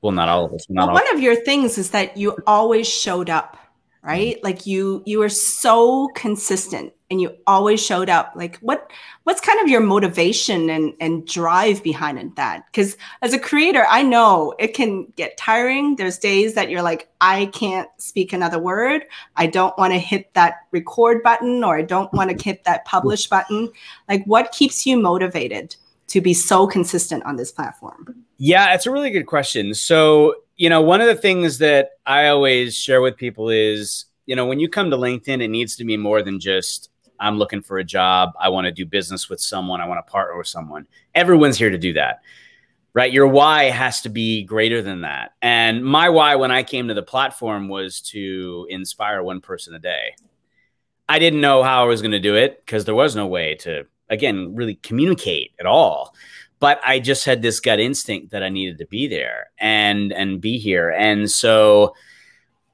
well, 0.00 0.12
not 0.12 0.28
all 0.28 0.44
of 0.44 0.52
us. 0.52 0.66
well, 0.68 0.92
one 0.92 1.14
of 1.14 1.20
your 1.20 1.34
things 1.34 1.78
is 1.78 1.90
that 1.90 2.16
you 2.16 2.36
always 2.46 2.88
showed 2.88 3.30
up 3.30 3.56
right 4.04 4.36
mm-hmm. 4.36 4.44
like 4.44 4.66
you 4.66 5.02
you 5.06 5.18
were 5.18 5.28
so 5.28 6.08
consistent 6.14 6.92
and 7.10 7.20
you 7.20 7.34
always 7.46 7.84
showed 7.84 8.10
up 8.10 8.32
like 8.36 8.58
what 8.58 8.90
what's 9.24 9.40
kind 9.40 9.60
of 9.60 9.68
your 9.68 9.80
motivation 9.80 10.70
and 10.70 10.94
and 11.00 11.26
drive 11.26 11.82
behind 11.82 12.34
that 12.36 12.64
because 12.66 12.96
as 13.22 13.32
a 13.32 13.38
creator 13.38 13.84
i 13.90 14.02
know 14.02 14.54
it 14.58 14.68
can 14.68 15.04
get 15.16 15.36
tiring. 15.36 15.96
There's 15.96 16.18
days 16.18 16.54
that 16.54 16.70
you're 16.70 16.82
like 16.82 17.08
i 17.20 17.46
can't 17.46 17.88
speak 17.98 18.32
another 18.32 18.58
word. 18.58 19.02
I 19.36 19.46
don't 19.46 19.76
want 19.76 19.92
to 19.92 19.98
hit 19.98 20.32
that 20.34 20.54
record 20.70 21.22
button 21.22 21.64
or 21.64 21.76
i 21.76 21.82
don't 21.82 22.12
want 22.12 22.30
to 22.30 22.44
hit 22.44 22.64
that 22.64 22.84
publish 22.84 23.26
button. 23.26 23.70
Like 24.08 24.24
what 24.24 24.52
keeps 24.52 24.86
you 24.86 25.00
motivated 25.00 25.76
to 26.08 26.20
be 26.20 26.34
so 26.34 26.66
consistent 26.66 27.24
on 27.24 27.36
this 27.36 27.50
platform? 27.50 28.24
Yeah 28.38 28.74
it's 28.74 28.86
a 28.86 28.90
really 28.90 29.10
good 29.10 29.26
question. 29.26 29.74
So 29.74 30.36
you 30.56 30.68
know, 30.68 30.80
one 30.80 31.00
of 31.00 31.08
the 31.08 31.14
things 31.14 31.58
that 31.58 31.90
I 32.06 32.28
always 32.28 32.76
share 32.76 33.00
with 33.00 33.16
people 33.16 33.48
is, 33.48 34.04
you 34.26 34.36
know, 34.36 34.46
when 34.46 34.60
you 34.60 34.68
come 34.68 34.90
to 34.90 34.96
LinkedIn, 34.96 35.42
it 35.42 35.48
needs 35.48 35.76
to 35.76 35.84
be 35.84 35.96
more 35.96 36.22
than 36.22 36.38
just 36.38 36.90
I'm 37.24 37.38
looking 37.38 37.62
for 37.62 37.78
a 37.78 37.84
job, 37.84 38.32
I 38.38 38.48
want 38.48 38.66
to 38.66 38.72
do 38.72 38.86
business 38.86 39.28
with 39.28 39.40
someone, 39.40 39.80
I 39.80 39.88
want 39.88 40.04
to 40.04 40.10
partner 40.10 40.36
with 40.36 40.46
someone. 40.46 40.86
Everyone's 41.14 41.58
here 41.58 41.70
to 41.70 41.78
do 41.78 41.94
that. 41.94 42.20
Right? 42.92 43.12
Your 43.12 43.26
why 43.26 43.64
has 43.64 44.02
to 44.02 44.08
be 44.08 44.44
greater 44.44 44.80
than 44.80 45.00
that. 45.00 45.32
And 45.42 45.84
my 45.84 46.08
why 46.10 46.36
when 46.36 46.52
I 46.52 46.62
came 46.62 46.86
to 46.88 46.94
the 46.94 47.02
platform 47.02 47.68
was 47.68 48.00
to 48.12 48.68
inspire 48.70 49.20
one 49.22 49.40
person 49.40 49.74
a 49.74 49.80
day. 49.80 50.14
I 51.08 51.18
didn't 51.18 51.40
know 51.40 51.64
how 51.64 51.82
I 51.82 51.86
was 51.86 52.02
going 52.02 52.12
to 52.12 52.20
do 52.20 52.36
it 52.36 52.64
because 52.64 52.84
there 52.84 52.94
was 52.94 53.16
no 53.16 53.26
way 53.26 53.56
to 53.56 53.86
again 54.08 54.54
really 54.54 54.76
communicate 54.76 55.52
at 55.58 55.66
all 55.66 56.14
but 56.64 56.80
I 56.82 56.98
just 56.98 57.26
had 57.26 57.42
this 57.42 57.60
gut 57.60 57.78
instinct 57.78 58.30
that 58.30 58.42
I 58.42 58.48
needed 58.48 58.78
to 58.78 58.86
be 58.86 59.06
there 59.06 59.50
and 59.58 60.14
and 60.14 60.40
be 60.40 60.56
here. 60.56 60.88
And 60.88 61.30
so 61.30 61.94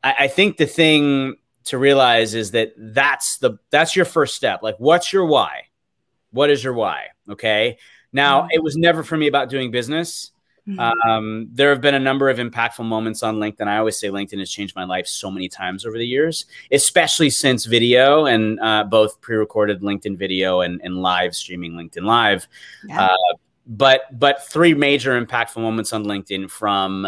I, 0.05 0.15
I 0.21 0.29
think 0.29 0.59
the 0.59 0.67
thing 0.67 1.35
to 1.65 1.79
realize 1.79 2.35
is 2.35 2.53
that 2.53 2.73
that's 2.77 3.39
the 3.39 3.59
that's 3.71 3.95
your 3.95 4.05
first 4.05 4.35
step. 4.35 4.63
Like, 4.63 4.77
what's 4.79 5.13
your 5.13 5.27
why? 5.27 5.65
What 6.31 6.51
is 6.51 6.63
your 6.63 6.73
why? 6.73 7.07
Okay. 7.29 7.79
Now, 8.13 8.43
mm-hmm. 8.43 8.49
it 8.53 8.63
was 8.63 8.77
never 8.77 9.03
for 9.03 9.17
me 9.17 9.27
about 9.27 9.51
doing 9.51 9.71
business. 9.71 10.33
Mm-hmm. 10.69 11.09
Um, 11.09 11.49
there 11.53 11.71
have 11.71 11.81
been 11.81 11.95
a 11.95 12.01
number 12.01 12.29
of 12.29 12.39
impactful 12.39 12.85
moments 12.85 13.23
on 13.23 13.37
LinkedIn. 13.37 13.67
I 13.67 13.79
always 13.79 13.99
say 13.99 14.09
LinkedIn 14.09 14.39
has 14.39 14.51
changed 14.51 14.77
my 14.77 14.85
life 14.85 15.07
so 15.07 15.31
many 15.31 15.49
times 15.49 15.85
over 15.87 15.99
the 15.99 16.07
years, 16.07 16.47
especially 16.71 17.31
since 17.31 17.65
video 17.65 18.27
and 18.27 18.61
uh, 18.61 18.85
both 18.85 19.21
pre-recorded 19.21 19.81
LinkedIn 19.81 20.17
video 20.17 20.61
and, 20.61 20.81
and 20.85 21.03
live 21.03 21.35
streaming 21.35 21.73
LinkedIn 21.73 22.05
Live. 22.05 22.47
Yeah. 22.87 23.07
Uh, 23.07 23.37
but 23.67 24.19
but 24.19 24.47
three 24.49 24.75
major 24.75 25.21
impactful 25.21 25.59
moments 25.59 25.93
on 25.93 26.05
LinkedIn 26.05 26.51
from 26.51 27.07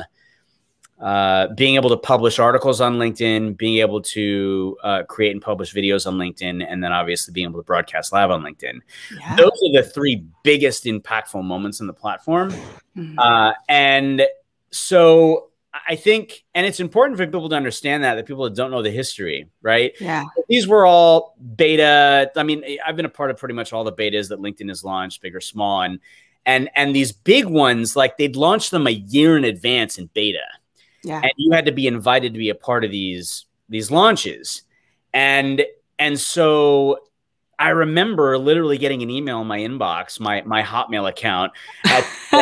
uh, 1.00 1.48
being 1.54 1.74
able 1.74 1.90
to 1.90 1.96
publish 1.96 2.38
articles 2.38 2.80
on 2.80 2.96
LinkedIn, 2.98 3.56
being 3.56 3.78
able 3.78 4.00
to 4.00 4.76
uh, 4.84 5.02
create 5.08 5.32
and 5.32 5.42
publish 5.42 5.74
videos 5.74 6.06
on 6.06 6.16
LinkedIn, 6.16 6.64
and 6.68 6.82
then 6.82 6.92
obviously 6.92 7.32
being 7.32 7.48
able 7.48 7.60
to 7.60 7.64
broadcast 7.64 8.12
live 8.12 8.30
on 8.30 8.42
LinkedIn. 8.42 8.80
Yeah. 9.18 9.36
Those 9.36 9.50
are 9.50 9.82
the 9.82 9.82
three 9.82 10.24
biggest 10.44 10.84
impactful 10.84 11.42
moments 11.42 11.80
in 11.80 11.88
the 11.88 11.92
platform. 11.92 12.52
Mm-hmm. 12.96 13.18
Uh, 13.18 13.52
and 13.68 14.22
so 14.70 15.48
I 15.88 15.96
think, 15.96 16.44
and 16.54 16.66
it's 16.66 16.78
important 16.78 17.18
for 17.18 17.26
people 17.26 17.48
to 17.48 17.56
understand 17.56 18.04
that, 18.04 18.14
that 18.14 18.26
people 18.26 18.44
that 18.44 18.54
don't 18.54 18.70
know 18.70 18.82
the 18.82 18.90
history, 18.90 19.48
right? 19.60 19.92
Yeah. 20.00 20.24
These 20.48 20.68
were 20.68 20.86
all 20.86 21.36
beta. 21.56 22.30
I 22.36 22.42
mean, 22.42 22.62
I've 22.86 22.94
been 22.94 23.06
a 23.06 23.10
part 23.10 23.30
of 23.30 23.38
pretty 23.38 23.54
much 23.54 23.72
all 23.72 23.82
the 23.82 23.92
betas 23.92 24.28
that 24.28 24.40
LinkedIn 24.40 24.68
has 24.68 24.84
launched, 24.84 25.20
big 25.22 25.34
or 25.34 25.40
small. 25.40 25.82
And, 25.82 25.98
and, 26.46 26.70
and 26.76 26.94
these 26.94 27.10
big 27.10 27.46
ones, 27.46 27.96
like 27.96 28.18
they'd 28.18 28.36
launch 28.36 28.70
them 28.70 28.86
a 28.86 28.90
year 28.90 29.36
in 29.36 29.44
advance 29.44 29.98
in 29.98 30.10
beta 30.14 30.44
yeah. 31.04 31.20
And 31.22 31.32
you 31.36 31.52
had 31.52 31.66
to 31.66 31.72
be 31.72 31.86
invited 31.86 32.32
to 32.32 32.38
be 32.38 32.50
a 32.50 32.54
part 32.54 32.84
of 32.84 32.90
these 32.90 33.46
these 33.68 33.90
launches. 33.90 34.62
And 35.12 35.64
and 35.98 36.18
so 36.18 36.98
I 37.58 37.68
remember 37.68 38.38
literally 38.38 38.76
getting 38.76 39.02
an 39.02 39.10
email 39.10 39.40
in 39.40 39.46
my 39.46 39.60
inbox, 39.60 40.18
my 40.18 40.42
my 40.42 40.62
Hotmail 40.62 41.08
account. 41.08 41.52
At, 41.84 42.02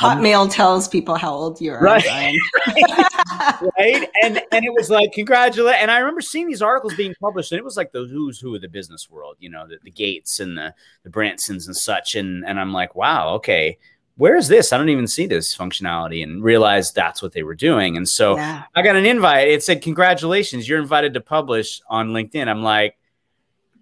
Hotmail 0.00 0.52
tells 0.52 0.88
people 0.88 1.14
how 1.14 1.32
old 1.32 1.60
you 1.60 1.72
are, 1.72 1.80
right? 1.80 2.04
right? 2.04 2.36
right? 3.78 4.08
And 4.22 4.42
and 4.50 4.64
it 4.64 4.72
was 4.72 4.90
like 4.90 5.12
congratulate. 5.12 5.76
And 5.76 5.90
I 5.90 5.98
remember 5.98 6.20
seeing 6.20 6.48
these 6.48 6.62
articles 6.62 6.94
being 6.94 7.14
published, 7.20 7.52
and 7.52 7.58
it 7.58 7.64
was 7.64 7.76
like 7.76 7.92
the 7.92 8.06
who's 8.06 8.40
who 8.40 8.54
of 8.54 8.60
the 8.60 8.68
business 8.68 9.08
world, 9.08 9.36
you 9.38 9.50
know, 9.50 9.68
the, 9.68 9.78
the 9.84 9.90
Gates 9.90 10.40
and 10.40 10.58
the 10.58 10.74
the 11.04 11.10
Bransons 11.10 11.66
and 11.66 11.76
such. 11.76 12.16
And 12.16 12.44
and 12.44 12.58
I'm 12.58 12.72
like, 12.72 12.96
wow, 12.96 13.34
okay, 13.34 13.78
where 14.16 14.36
is 14.36 14.48
this? 14.48 14.72
I 14.72 14.78
don't 14.78 14.88
even 14.88 15.06
see 15.06 15.26
this 15.26 15.56
functionality 15.56 16.22
and 16.22 16.42
realized 16.42 16.94
that's 16.94 17.20
what 17.20 17.32
they 17.32 17.42
were 17.42 17.54
doing. 17.54 17.96
And 17.96 18.08
so 18.08 18.36
yeah. 18.36 18.64
I 18.74 18.82
got 18.82 18.96
an 18.96 19.04
invite. 19.04 19.48
It 19.48 19.62
said, 19.62 19.82
Congratulations, 19.82 20.68
you're 20.68 20.80
invited 20.80 21.14
to 21.14 21.20
publish 21.20 21.80
on 21.88 22.10
LinkedIn. 22.10 22.48
I'm 22.48 22.62
like, 22.62 22.96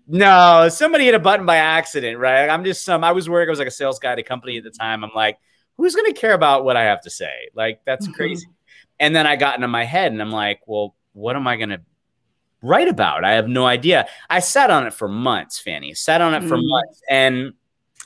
no, 0.07 0.69
somebody 0.69 1.05
hit 1.07 1.15
a 1.15 1.19
button 1.19 1.47
by 1.47 1.57
accident, 1.57 2.19
right? 2.19 2.49
I'm 2.49 2.65
just 2.65 2.85
some, 2.85 3.05
I 3.05 3.13
was 3.13 3.29
working, 3.29 3.49
I 3.49 3.53
was 3.53 3.59
like 3.59 3.69
a 3.69 3.73
sales 3.73 3.99
guy 3.99 4.13
at 4.13 4.19
a 4.19 4.23
company 4.23 4.59
at 4.59 4.65
the 4.65 4.71
time. 4.71 5.03
I'm 5.03 5.13
like, 5.15 5.39
who's 5.77 5.95
going 5.95 6.13
to 6.13 6.21
care 6.21 6.35
about 6.35 6.65
what 6.65 6.77
I 6.77 6.83
have 6.83 7.01
to 7.03 7.11
say? 7.11 7.49
Like, 7.55 7.81
that's 7.87 8.07
mm-hmm. 8.07 8.15
crazy. 8.15 8.47
And 9.01 9.15
then 9.15 9.27
I 9.27 9.37
got 9.37 9.55
into 9.55 9.69
my 9.69 9.85
head 9.85 10.13
and 10.13 10.21
I'm 10.21 10.31
like, 10.31 10.61
well, 10.67 10.95
what 11.13 11.37
am 11.37 11.47
I 11.47 11.57
going 11.57 11.71
to 11.71 11.81
write 12.61 12.89
about? 12.89 13.25
I 13.25 13.33
have 13.33 13.49
no 13.49 13.67
idea. 13.67 14.07
I 14.29 14.41
sat 14.41 14.71
on 14.71 14.87
it 14.87 14.93
for 14.93 15.09
months, 15.09 15.59
Fanny, 15.59 15.95
sat 15.95 16.21
on 16.21 16.35
it 16.35 16.41
mm-hmm. 16.41 16.49
for 16.49 16.59
months. 16.59 17.01
And 17.09 17.53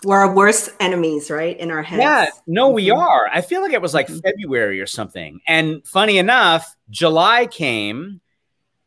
we're 0.05 0.19
our 0.19 0.35
worst 0.35 0.71
enemies, 0.81 1.31
right? 1.31 1.59
In 1.59 1.71
our 1.71 1.83
heads. 1.83 2.01
Yeah, 2.01 2.27
no, 2.47 2.71
we 2.71 2.87
mm-hmm. 2.87 2.99
are. 2.99 3.29
I 3.33 3.41
feel 3.41 3.63
like 3.63 3.73
it 3.73 3.83
was 3.83 3.95
like 3.95 4.07
mm-hmm. 4.07 4.21
February 4.21 4.81
or 4.81 4.87
something. 4.87 5.41
And 5.47 5.87
funny 5.87 6.19
enough, 6.19 6.77
July 6.91 7.47
came, 7.47 8.21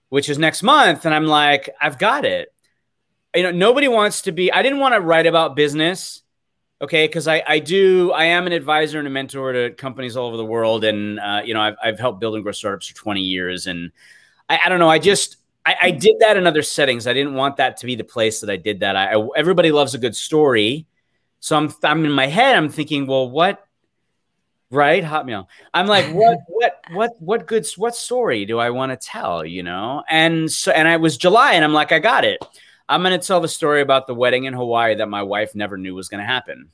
which 0.10 0.30
is 0.30 0.38
next 0.38 0.64
month, 0.64 1.06
and 1.06 1.14
I'm 1.14 1.26
like, 1.26 1.70
I've 1.80 1.98
got 1.98 2.26
it. 2.26 2.54
You 3.36 3.44
know, 3.44 3.52
nobody 3.52 3.88
wants 3.88 4.24
to 4.24 4.32
be. 4.32 4.52
I 4.52 4.62
didn't 4.62 4.80
want 4.80 4.94
to 4.96 5.02
write 5.02 5.26
about 5.26 5.56
business, 5.56 6.22
okay? 6.82 7.08
Because 7.08 7.28
I, 7.28 7.44
I 7.48 7.60
do. 7.60 8.12
I 8.12 8.26
am 8.26 8.48
an 8.48 8.54
advisor 8.54 9.00
and 9.00 9.08
a 9.08 9.12
mentor 9.12 9.54
to 9.54 9.72
companies 9.72 10.16
all 10.16 10.28
over 10.28 10.38
the 10.38 10.46
world, 10.46 10.84
and 10.84 11.20
uh, 11.20 11.42
you 11.44 11.54
know, 11.54 11.62
I've, 11.62 11.76
I've 11.84 12.00
helped 12.00 12.20
build 12.20 12.36
and 12.36 12.44
grow 12.44 12.52
startups 12.52 12.88
for 12.88 12.96
20 12.96 13.22
years, 13.22 13.68
and 13.68 13.92
I, 14.50 14.60
I 14.66 14.70
don't 14.70 14.80
know. 14.80 14.90
I 14.90 15.00
just 15.00 15.38
I, 15.66 15.76
I, 15.82 15.92
did 15.92 16.16
that 16.20 16.38
in 16.38 16.48
other 16.48 16.62
settings. 16.62 17.08
I 17.08 17.14
didn't 17.14 17.36
want 17.36 17.58
that 17.58 17.78
to 17.78 17.86
be 17.86 17.96
the 17.96 18.04
place 18.04 18.42
that 18.42 18.50
I 18.50 18.58
did 18.58 18.82
that. 18.82 18.96
I, 18.96 19.14
I 19.14 19.28
everybody 19.38 19.72
loves 19.72 19.94
a 19.94 19.98
good 19.98 20.16
story 20.16 20.88
so 21.42 21.58
I'm 21.58 21.74
I'm 21.84 22.06
in 22.06 22.12
my 22.12 22.28
head, 22.28 22.56
I'm 22.56 22.70
thinking, 22.70 23.08
well, 23.08 23.30
what 23.30 23.68
right? 24.70 25.04
Hotmail. 25.04 25.48
I'm 25.74 25.88
like, 25.88 26.06
what 26.14 26.40
what 26.48 26.82
what 26.92 27.12
what 27.20 27.48
good 27.48 27.68
what 27.76 27.96
story 27.96 28.46
do 28.46 28.60
I 28.60 28.70
want 28.70 28.92
to 28.92 29.08
tell, 29.08 29.44
you 29.46 29.64
know? 29.64 30.04
And 30.10 30.50
so 30.50 30.72
and 30.72 30.88
I 30.88 30.98
was 30.98 31.18
July 31.18 31.54
and 31.54 31.66
I'm 31.66 31.74
like, 31.74 31.92
I 31.92 32.00
got 32.00 32.24
it. 32.24 32.40
I'm 32.88 33.04
gonna 33.04 33.18
tell 33.18 33.42
the 33.42 33.48
story 33.48 33.82
about 33.82 34.08
the 34.08 34.16
wedding 34.16 34.46
in 34.46 34.54
Hawaii 34.54 34.96
that 34.96 35.10
my 35.10 35.24
wife 35.24 35.56
never 35.56 35.78
knew 35.78 35.96
was 35.96 36.10
gonna 36.10 36.26
happen. 36.26 36.70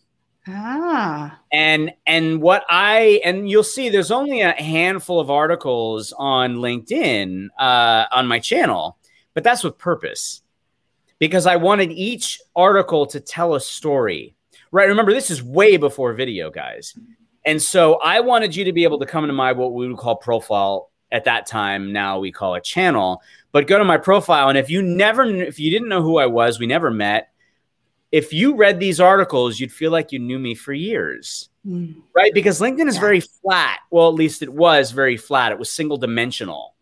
Ah. 0.48 1.40
And 1.52 1.94
and 2.06 2.42
what 2.42 2.66
I 2.70 3.22
and 3.24 3.50
you'll 3.50 3.64
see 3.64 3.90
there's 3.90 4.12
only 4.12 4.42
a 4.42 4.52
handful 4.52 5.20
of 5.20 5.30
articles 5.30 6.14
on 6.18 6.58
LinkedIn 6.58 7.48
uh, 7.58 8.06
on 8.12 8.28
my 8.28 8.40
channel, 8.40 8.98
but 9.34 9.44
that's 9.46 9.64
with 9.64 9.78
purpose. 9.78 10.42
Because 11.20 11.48
I 11.48 11.56
wanted 11.56 11.92
each 11.92 12.40
article 12.56 13.08
to 13.08 13.20
tell 13.20 13.56
a 13.56 13.60
story 13.60 14.37
right? 14.72 14.88
Remember, 14.88 15.14
this 15.14 15.32
is 15.32 15.42
way 15.44 15.78
before 15.78 16.14
video, 16.14 16.50
guys. 16.50 16.98
And 17.46 17.62
so 17.62 17.96
I 17.96 18.20
wanted 18.20 18.56
you 18.56 18.66
to 18.66 18.74
be 18.74 18.84
able 18.84 19.00
to 19.00 19.06
come 19.06 19.24
into 19.24 19.34
my 19.34 19.54
what 19.54 19.74
we 19.74 19.88
would 19.88 19.98
call 19.98 20.16
profile 20.16 20.90
at 21.12 21.24
that 21.26 21.46
time. 21.46 21.94
Now 21.94 22.20
we 22.20 22.32
call 22.32 22.56
it 22.56 22.64
channel. 22.64 23.22
But 23.52 23.68
go 23.68 23.78
to 23.78 23.86
my 23.86 23.98
profile, 23.98 24.50
and 24.50 24.58
if 24.58 24.70
you 24.70 24.82
never, 24.82 25.24
if 25.24 25.60
you 25.60 25.72
didn't 25.72 25.88
know 25.88 26.02
who 26.02 26.18
I 26.18 26.26
was, 26.26 26.60
we 26.60 26.68
never 26.68 26.92
met. 26.92 27.30
If 28.12 28.32
you 28.32 28.56
read 28.56 28.80
these 28.80 29.00
articles, 29.00 29.60
you'd 29.60 29.72
feel 29.72 29.92
like 29.92 30.12
you 30.12 30.20
knew 30.20 30.40
me 30.40 30.56
for 30.56 30.74
years, 30.74 31.50
mm. 31.66 31.96
right? 32.16 32.34
Because 32.34 32.60
LinkedIn 32.60 32.88
is 32.88 32.96
yeah. 32.96 33.02
very 33.02 33.20
flat. 33.22 33.80
Well, 33.90 34.08
at 34.10 34.14
least 34.14 34.42
it 34.42 34.54
was 34.54 34.92
very 34.92 35.18
flat. 35.18 35.52
It 35.52 35.60
was 35.60 35.72
single 35.72 35.98
dimensional. 35.98 36.76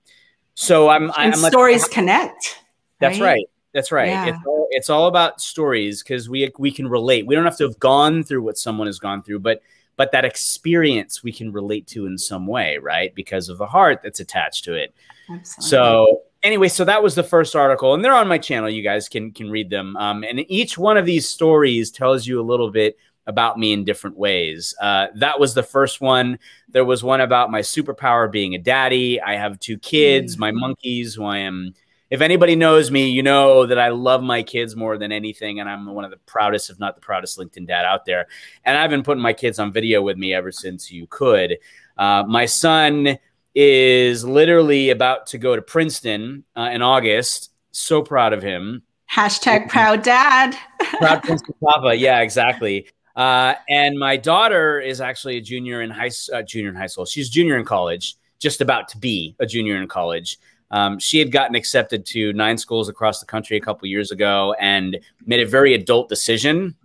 So 0.54 0.90
I'm, 0.90 1.04
and 1.18 1.34
I'm 1.34 1.42
like 1.42 1.52
stories 1.52 1.84
like, 1.84 1.92
connect. 1.92 2.62
That's 3.00 3.20
right. 3.20 3.34
right. 3.34 3.46
That's 3.76 3.92
right. 3.92 4.08
Yeah. 4.08 4.28
It's, 4.28 4.46
all, 4.48 4.68
it's 4.72 4.90
all 4.90 5.08
about 5.08 5.42
stories 5.42 6.02
because 6.02 6.30
we 6.30 6.50
we 6.58 6.72
can 6.72 6.88
relate. 6.88 7.28
We 7.28 7.36
don't 7.36 7.44
have 7.44 7.58
to 7.58 7.66
have 7.66 7.78
gone 7.78 8.24
through 8.24 8.42
what 8.42 8.58
someone 8.58 8.88
has 8.88 9.00
gone 9.00 9.22
through, 9.22 9.40
but 9.40 9.62
but 9.98 10.14
that 10.14 10.24
experience 10.24 11.24
we 11.24 11.34
can 11.34 11.52
relate 11.52 11.86
to 11.88 12.06
in 12.06 12.18
some 12.18 12.48
way, 12.48 12.78
right? 12.78 13.14
Because 13.14 13.50
of 13.50 13.58
the 13.58 13.68
heart 13.68 14.00
that's 14.02 14.22
attached 14.22 14.64
to 14.64 14.76
it. 14.76 14.96
Absolutely. 15.30 15.70
So 15.70 16.22
anyway, 16.42 16.70
so 16.70 16.86
that 16.86 17.04
was 17.04 17.16
the 17.16 17.24
first 17.24 17.54
article, 17.54 17.94
and 17.94 18.04
they're 18.04 18.16
on 18.16 18.30
my 18.30 18.38
channel. 18.38 18.70
You 18.70 18.82
guys 18.82 19.10
can 19.10 19.34
can 19.34 19.52
read 19.52 19.70
them. 19.70 19.98
Um, 19.98 20.24
and 20.24 20.50
each 20.50 20.78
one 20.78 20.96
of 20.96 21.06
these 21.06 21.28
stories 21.28 21.92
tells 21.92 22.26
you 22.26 22.40
a 22.40 22.44
little 22.50 22.72
bit 22.72 22.98
about 23.28 23.60
me 23.60 23.74
in 23.74 23.84
different 23.84 24.18
ways. 24.18 24.74
Uh, 24.82 25.08
that 25.16 25.38
was 25.38 25.54
the 25.54 25.64
first 25.64 26.00
one. 26.00 26.40
There 26.70 26.86
was 26.86 27.04
one 27.04 27.20
about 27.20 27.52
my 27.52 27.60
superpower 27.60 28.32
being 28.32 28.56
a 28.56 28.60
daddy. 28.60 29.20
I 29.20 29.36
have 29.36 29.60
two 29.60 29.78
kids, 29.78 30.36
mm-hmm. 30.36 30.42
my 30.42 30.52
monkeys, 30.52 31.16
who 31.16 31.26
I 31.26 31.40
am 31.40 31.74
if 32.16 32.22
anybody 32.22 32.56
knows 32.56 32.92
me, 32.92 33.10
you 33.10 33.22
know 33.22 33.66
that 33.66 33.78
I 33.78 33.90
love 33.90 34.24
my 34.24 34.42
kids 34.42 34.74
more 34.74 34.98
than 34.98 35.12
anything, 35.12 35.60
and 35.60 35.68
I'm 35.70 35.86
one 35.94 36.06
of 36.06 36.12
the 36.12 36.18
proudest, 36.26 36.70
if 36.70 36.80
not 36.80 36.96
the 36.96 37.02
proudest, 37.02 37.38
LinkedIn 37.38 37.68
dad 37.68 37.84
out 37.84 38.06
there. 38.06 38.28
And 38.64 38.78
I've 38.78 38.90
been 38.90 39.04
putting 39.04 39.22
my 39.22 39.34
kids 39.34 39.60
on 39.60 39.74
video 39.74 40.02
with 40.02 40.18
me 40.18 40.34
ever 40.34 40.50
since 40.50 40.90
you 40.90 41.08
could. 41.08 41.58
Uh, 41.98 42.24
my 42.26 42.46
son 42.46 43.18
is 43.54 44.24
literally 44.24 44.92
about 44.92 45.28
to 45.28 45.38
go 45.38 45.58
to 45.58 45.62
Princeton 45.62 46.46
uh, 46.56 46.70
in 46.72 46.82
August. 46.82 47.52
So 47.72 48.02
proud 48.02 48.32
of 48.32 48.42
him. 48.42 48.84
Hashtag 49.14 49.68
proud 49.70 50.02
dad. 50.02 50.56
proud 50.80 51.22
Princeton 51.22 51.56
Papa. 51.62 51.96
Yeah, 51.98 52.22
exactly. 52.22 52.88
Uh, 53.14 53.56
and 53.68 54.00
my 54.00 54.16
daughter 54.16 54.80
is 54.80 55.02
actually 55.02 55.36
a 55.36 55.42
junior 55.42 55.82
in 55.82 55.90
high 55.90 56.12
uh, 56.34 56.44
junior 56.44 56.70
in 56.70 56.76
high 56.76 56.88
school. 56.88 57.04
She's 57.04 57.30
junior 57.30 57.58
in 57.58 57.66
college, 57.66 58.16
just 58.40 58.62
about 58.62 58.88
to 58.90 58.98
be 58.98 59.36
a 59.40 59.46
junior 59.46 59.82
in 59.82 59.90
college. 59.90 60.38
Um, 60.76 61.00
she 61.00 61.20
had 61.20 61.32
gotten 61.32 61.56
accepted 61.56 62.06
to 62.08 62.34
nine 62.34 62.58
schools 62.58 62.90
across 62.90 63.22
the 63.22 63.26
country 63.26 63.56
a 63.56 63.62
couple 63.62 63.88
years 63.88 64.12
ago 64.12 64.54
and 64.60 65.00
made 65.26 65.40
a 65.40 65.46
very 65.46 65.74
adult 65.74 66.10
decision 66.10 66.76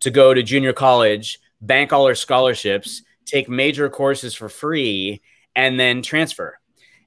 to 0.00 0.10
go 0.10 0.32
to 0.32 0.42
junior 0.42 0.72
college, 0.72 1.38
bank 1.60 1.92
all 1.92 2.06
her 2.06 2.14
scholarships, 2.14 3.02
take 3.26 3.46
major 3.50 3.90
courses 3.90 4.34
for 4.34 4.48
free, 4.48 5.20
and 5.54 5.78
then 5.78 6.00
transfer. 6.00 6.58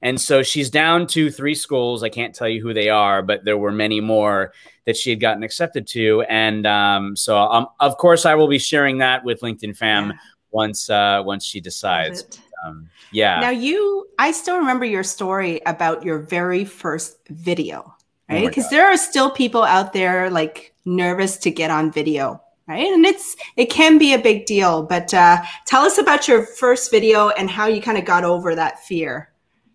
And 0.03 0.21
so 0.21 0.43
she's 0.43 0.69
down 0.69 1.07
to 1.07 1.31
three 1.31 1.55
schools. 1.55 2.03
I 2.03 2.09
can't 2.09 2.35
tell 2.35 2.47
you 2.47 2.61
who 2.61 2.71
they 2.71 2.89
are, 2.89 3.23
but 3.23 3.43
there 3.43 3.57
were 3.57 3.71
many 3.71 3.99
more 3.99 4.53
that 4.85 4.95
she 4.95 5.09
had 5.09 5.19
gotten 5.19 5.41
accepted 5.41 5.87
to. 5.87 6.21
And 6.29 6.67
um, 6.67 7.15
so, 7.15 7.35
um, 7.35 7.65
of 7.79 7.97
course, 7.97 8.27
I 8.27 8.35
will 8.35 8.47
be 8.47 8.59
sharing 8.59 8.99
that 8.99 9.23
with 9.25 9.41
LinkedIn 9.41 9.75
Fam 9.75 10.09
yeah. 10.11 10.17
once 10.51 10.87
uh, 10.87 11.23
once 11.25 11.43
she 11.43 11.59
decides. 11.59 12.39
Um, 12.65 12.89
yeah. 13.11 13.39
Now 13.39 13.49
you, 13.49 14.07
I 14.19 14.31
still 14.31 14.57
remember 14.57 14.85
your 14.85 15.03
story 15.03 15.61
about 15.65 16.03
your 16.03 16.19
very 16.19 16.65
first 16.65 17.17
video, 17.29 17.83
oh 17.85 18.33
right? 18.33 18.47
Because 18.47 18.65
oh 18.65 18.69
there 18.71 18.87
are 18.87 18.97
still 18.97 19.31
people 19.31 19.63
out 19.63 19.93
there 19.93 20.29
like 20.29 20.73
nervous 20.85 21.37
to 21.37 21.51
get 21.51 21.71
on 21.71 21.91
video, 21.91 22.41
right? 22.67 22.87
And 22.87 23.05
it's 23.05 23.35
it 23.55 23.69
can 23.69 23.97
be 23.97 24.13
a 24.13 24.19
big 24.19 24.45
deal. 24.45 24.83
But 24.83 25.13
uh, 25.13 25.41
tell 25.65 25.83
us 25.83 25.97
about 25.97 26.27
your 26.27 26.45
first 26.45 26.91
video 26.91 27.29
and 27.29 27.49
how 27.49 27.67
you 27.67 27.81
kind 27.81 27.97
of 27.97 28.05
got 28.05 28.23
over 28.23 28.55
that 28.55 28.83
fear. 28.85 29.31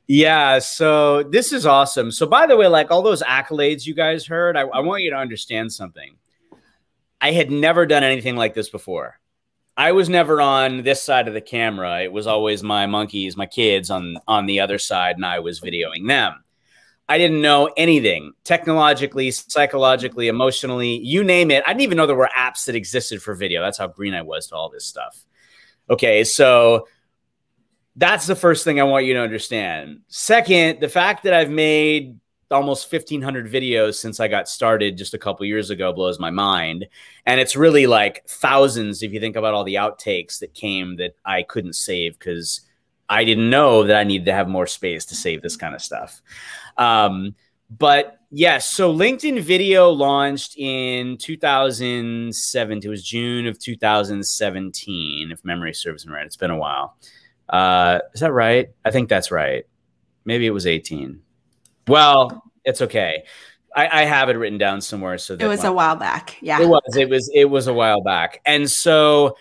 Yeah, 0.09 0.59
so 0.59 1.23
this 1.23 1.53
is 1.53 1.65
awesome. 1.65 2.11
So, 2.11 2.27
by 2.27 2.47
the 2.47 2.57
way, 2.57 2.67
like 2.67 2.91
all 2.91 3.03
those 3.03 3.23
accolades 3.23 3.87
you 3.87 3.95
guys 3.95 4.27
heard, 4.27 4.57
I, 4.57 4.63
I 4.63 4.81
want 4.81 5.03
you 5.03 5.11
to 5.11 5.17
understand 5.17 5.73
something. 5.73 6.17
I 7.21 7.31
had 7.31 7.51
never 7.51 7.87
done 7.87 8.03
anything 8.03 8.35
like 8.37 8.53
this 8.53 8.69
before. 8.69 9.21
I 9.77 9.93
was 9.93 10.09
never 10.09 10.41
on 10.41 10.83
this 10.83 11.03
side 11.03 11.29
of 11.29 11.35
the 11.35 11.41
camera. 11.41 12.03
It 12.03 12.13
was 12.13 12.27
always 12.27 12.63
my 12.63 12.87
monkeys, 12.87 13.37
my 13.37 13.47
kids 13.47 13.91
on 13.91 14.19
on 14.29 14.47
the 14.47 14.61
other 14.61 14.79
side, 14.79 15.17
and 15.17 15.25
I 15.25 15.39
was 15.39 15.61
videoing 15.61 16.07
them. 16.07 16.45
I 17.09 17.19
didn't 17.19 17.43
know 17.43 17.71
anything 17.77 18.33
technologically, 18.45 19.31
psychologically, 19.31 20.29
emotionally, 20.29 20.99
you 20.99 21.25
name 21.25 21.51
it. 21.51 21.65
I 21.67 21.71
didn't 21.71 21.83
even 21.83 21.97
know 21.97 22.07
there 22.07 22.17
were 22.17 22.31
apps 22.37 22.67
that 22.67 22.75
existed 22.75 23.23
for 23.23 23.35
video. 23.35 23.61
That's 23.61 23.79
how 23.79 23.89
green 23.89 24.15
I 24.15 24.23
was 24.23 24.47
to 24.49 24.57
all 24.57 24.71
this 24.71 24.87
stuff. 24.87 25.25
Okay, 25.91 26.25
so 26.25 26.87
that's 27.97 28.27
the 28.27 28.37
first 28.37 28.65
thing 28.65 28.81
I 28.81 28.85
want 28.85 29.05
you 29.05 29.15
to 29.15 29.21
understand. 29.21 30.01
Second, 30.09 30.81
the 30.81 30.89
fact 30.89 31.25
that 31.25 31.35
I've 31.35 31.51
made 31.51 32.19
almost 32.53 32.93
1500 32.93 33.51
videos 33.51 33.95
since 33.95 34.21
I 34.21 34.29
got 34.29 34.49
started 34.49 34.97
just 34.97 35.15
a 35.15 35.19
couple 35.19 35.45
years 35.47 35.71
ago 35.71 35.93
blows 35.93 36.19
my 36.19 36.31
mind. 36.31 36.87
And 37.27 37.41
it's 37.41 37.57
really 37.57 37.87
like 37.87 38.27
thousands 38.29 39.03
if 39.03 39.13
you 39.13 39.21
think 39.21 39.37
about 39.37 39.55
all 39.55 39.65
the 39.65 39.75
outtakes 39.75 40.39
that 40.41 40.55
came 40.55 40.97
that 40.97 41.17
I 41.25 41.43
couldn't 41.43 41.75
save 41.75 42.19
because 42.19 42.61
I 43.09 43.25
didn't 43.25 43.51
know 43.51 43.85
that 43.85 43.97
I 43.97 44.05
needed 44.05 44.27
to 44.27 44.33
have 44.33 44.49
more 44.49 44.67
space 44.67 45.05
to 45.07 45.15
save 45.15 45.43
this 45.43 45.57
kind 45.57 45.75
of 45.75 45.83
stuff. 45.83 46.23
Um, 46.77 47.35
but 47.79 48.19
yes, 48.31 48.71
so 48.71 48.95
LinkedIn 48.95 49.41
Video 49.41 49.91
launched 49.91 50.57
in 50.57 51.17
2007. 51.19 52.81
It 52.83 52.89
was 52.89 53.03
June 53.03 53.47
of 53.47 53.59
2017, 53.59 55.31
if 55.31 55.45
memory 55.45 55.75
serves 55.75 56.07
me 56.07 56.13
right. 56.13 56.27
It's 56.27 56.37
been 56.37 56.51
a 56.51 56.57
while. 56.57 56.97
Uh, 57.49 58.01
is 58.15 58.21
that 58.21 58.33
right? 58.33 58.71
I 58.85 58.91
think 58.91 59.09
that's 59.09 59.31
right. 59.31 59.65
Maybe 60.25 60.47
it 60.47 60.51
was 60.51 60.67
18. 60.67 61.21
Well, 61.89 62.42
it's 62.65 62.81
okay. 62.83 63.25
I, 63.75 64.03
I 64.03 64.05
have 64.05 64.29
it 64.29 64.35
written 64.35 64.59
down 64.59 64.81
somewhere. 64.81 65.19
So 65.19 65.35
it 65.35 65.47
was 65.47 65.65
a 65.65 65.73
while 65.73 65.97
back. 65.97 66.37
Yeah, 66.41 66.61
it 66.61 66.69
was. 66.69 66.97
It 66.97 67.09
was. 67.09 67.31
It 67.35 67.47
was 67.47 67.67
a 67.67 67.73
while 67.73 68.03
back, 68.03 68.41
and 68.45 68.71
so 68.71 69.37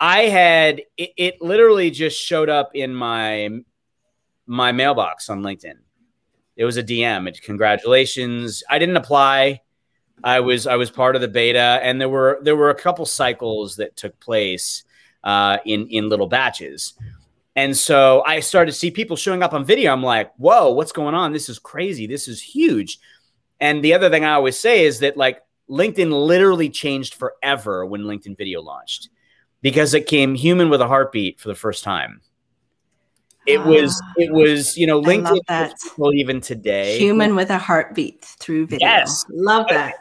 I 0.00 0.22
had 0.22 0.82
it, 0.96 1.10
it 1.16 1.42
literally 1.42 1.90
just 1.90 2.20
showed 2.20 2.48
up 2.48 2.70
in 2.74 2.94
my 2.94 3.50
my 4.46 4.72
mailbox 4.72 5.30
on 5.30 5.42
LinkedIn. 5.42 5.74
It 6.56 6.64
was 6.64 6.76
a 6.76 6.82
DM. 6.82 7.28
It, 7.28 7.40
congratulations. 7.42 8.64
I 8.68 8.78
didn't 8.78 8.96
apply. 8.96 9.60
I 10.24 10.40
was 10.40 10.66
I 10.66 10.76
was 10.76 10.90
part 10.90 11.14
of 11.14 11.22
the 11.22 11.28
beta, 11.28 11.78
and 11.82 12.00
there 12.00 12.08
were 12.08 12.40
there 12.42 12.56
were 12.56 12.70
a 12.70 12.74
couple 12.74 13.06
cycles 13.06 13.76
that 13.76 13.96
took 13.96 14.18
place 14.18 14.84
uh, 15.22 15.58
in 15.64 15.86
in 15.88 16.08
little 16.08 16.26
batches. 16.26 16.94
And 17.58 17.76
so 17.76 18.22
I 18.24 18.38
started 18.38 18.70
to 18.70 18.78
see 18.78 18.92
people 18.92 19.16
showing 19.16 19.42
up 19.42 19.52
on 19.52 19.64
video. 19.64 19.92
I'm 19.92 20.04
like, 20.04 20.32
whoa, 20.36 20.70
what's 20.70 20.92
going 20.92 21.16
on? 21.16 21.32
This 21.32 21.48
is 21.48 21.58
crazy. 21.58 22.06
This 22.06 22.28
is 22.28 22.40
huge. 22.40 23.00
And 23.58 23.82
the 23.82 23.94
other 23.94 24.08
thing 24.08 24.24
I 24.24 24.34
always 24.34 24.56
say 24.56 24.84
is 24.84 25.00
that 25.00 25.16
like 25.16 25.42
LinkedIn 25.68 26.12
literally 26.12 26.70
changed 26.70 27.14
forever 27.14 27.84
when 27.84 28.02
LinkedIn 28.02 28.38
video 28.38 28.62
launched 28.62 29.08
because 29.60 29.92
it 29.92 30.06
came 30.06 30.36
human 30.36 30.70
with 30.70 30.80
a 30.80 30.86
heartbeat 30.86 31.40
for 31.40 31.48
the 31.48 31.56
first 31.56 31.82
time. 31.82 32.20
It 33.44 33.60
was, 33.64 34.00
ah. 34.04 34.12
it 34.18 34.32
was, 34.32 34.76
you 34.76 34.86
know, 34.86 35.02
LinkedIn 35.02 35.72
well, 35.96 36.14
even 36.14 36.40
today. 36.40 36.96
Human 36.96 37.34
with 37.34 37.50
a 37.50 37.58
heartbeat 37.58 38.24
through 38.24 38.68
video. 38.68 38.86
Yes. 38.86 39.24
Love 39.30 39.66
that. 39.70 39.96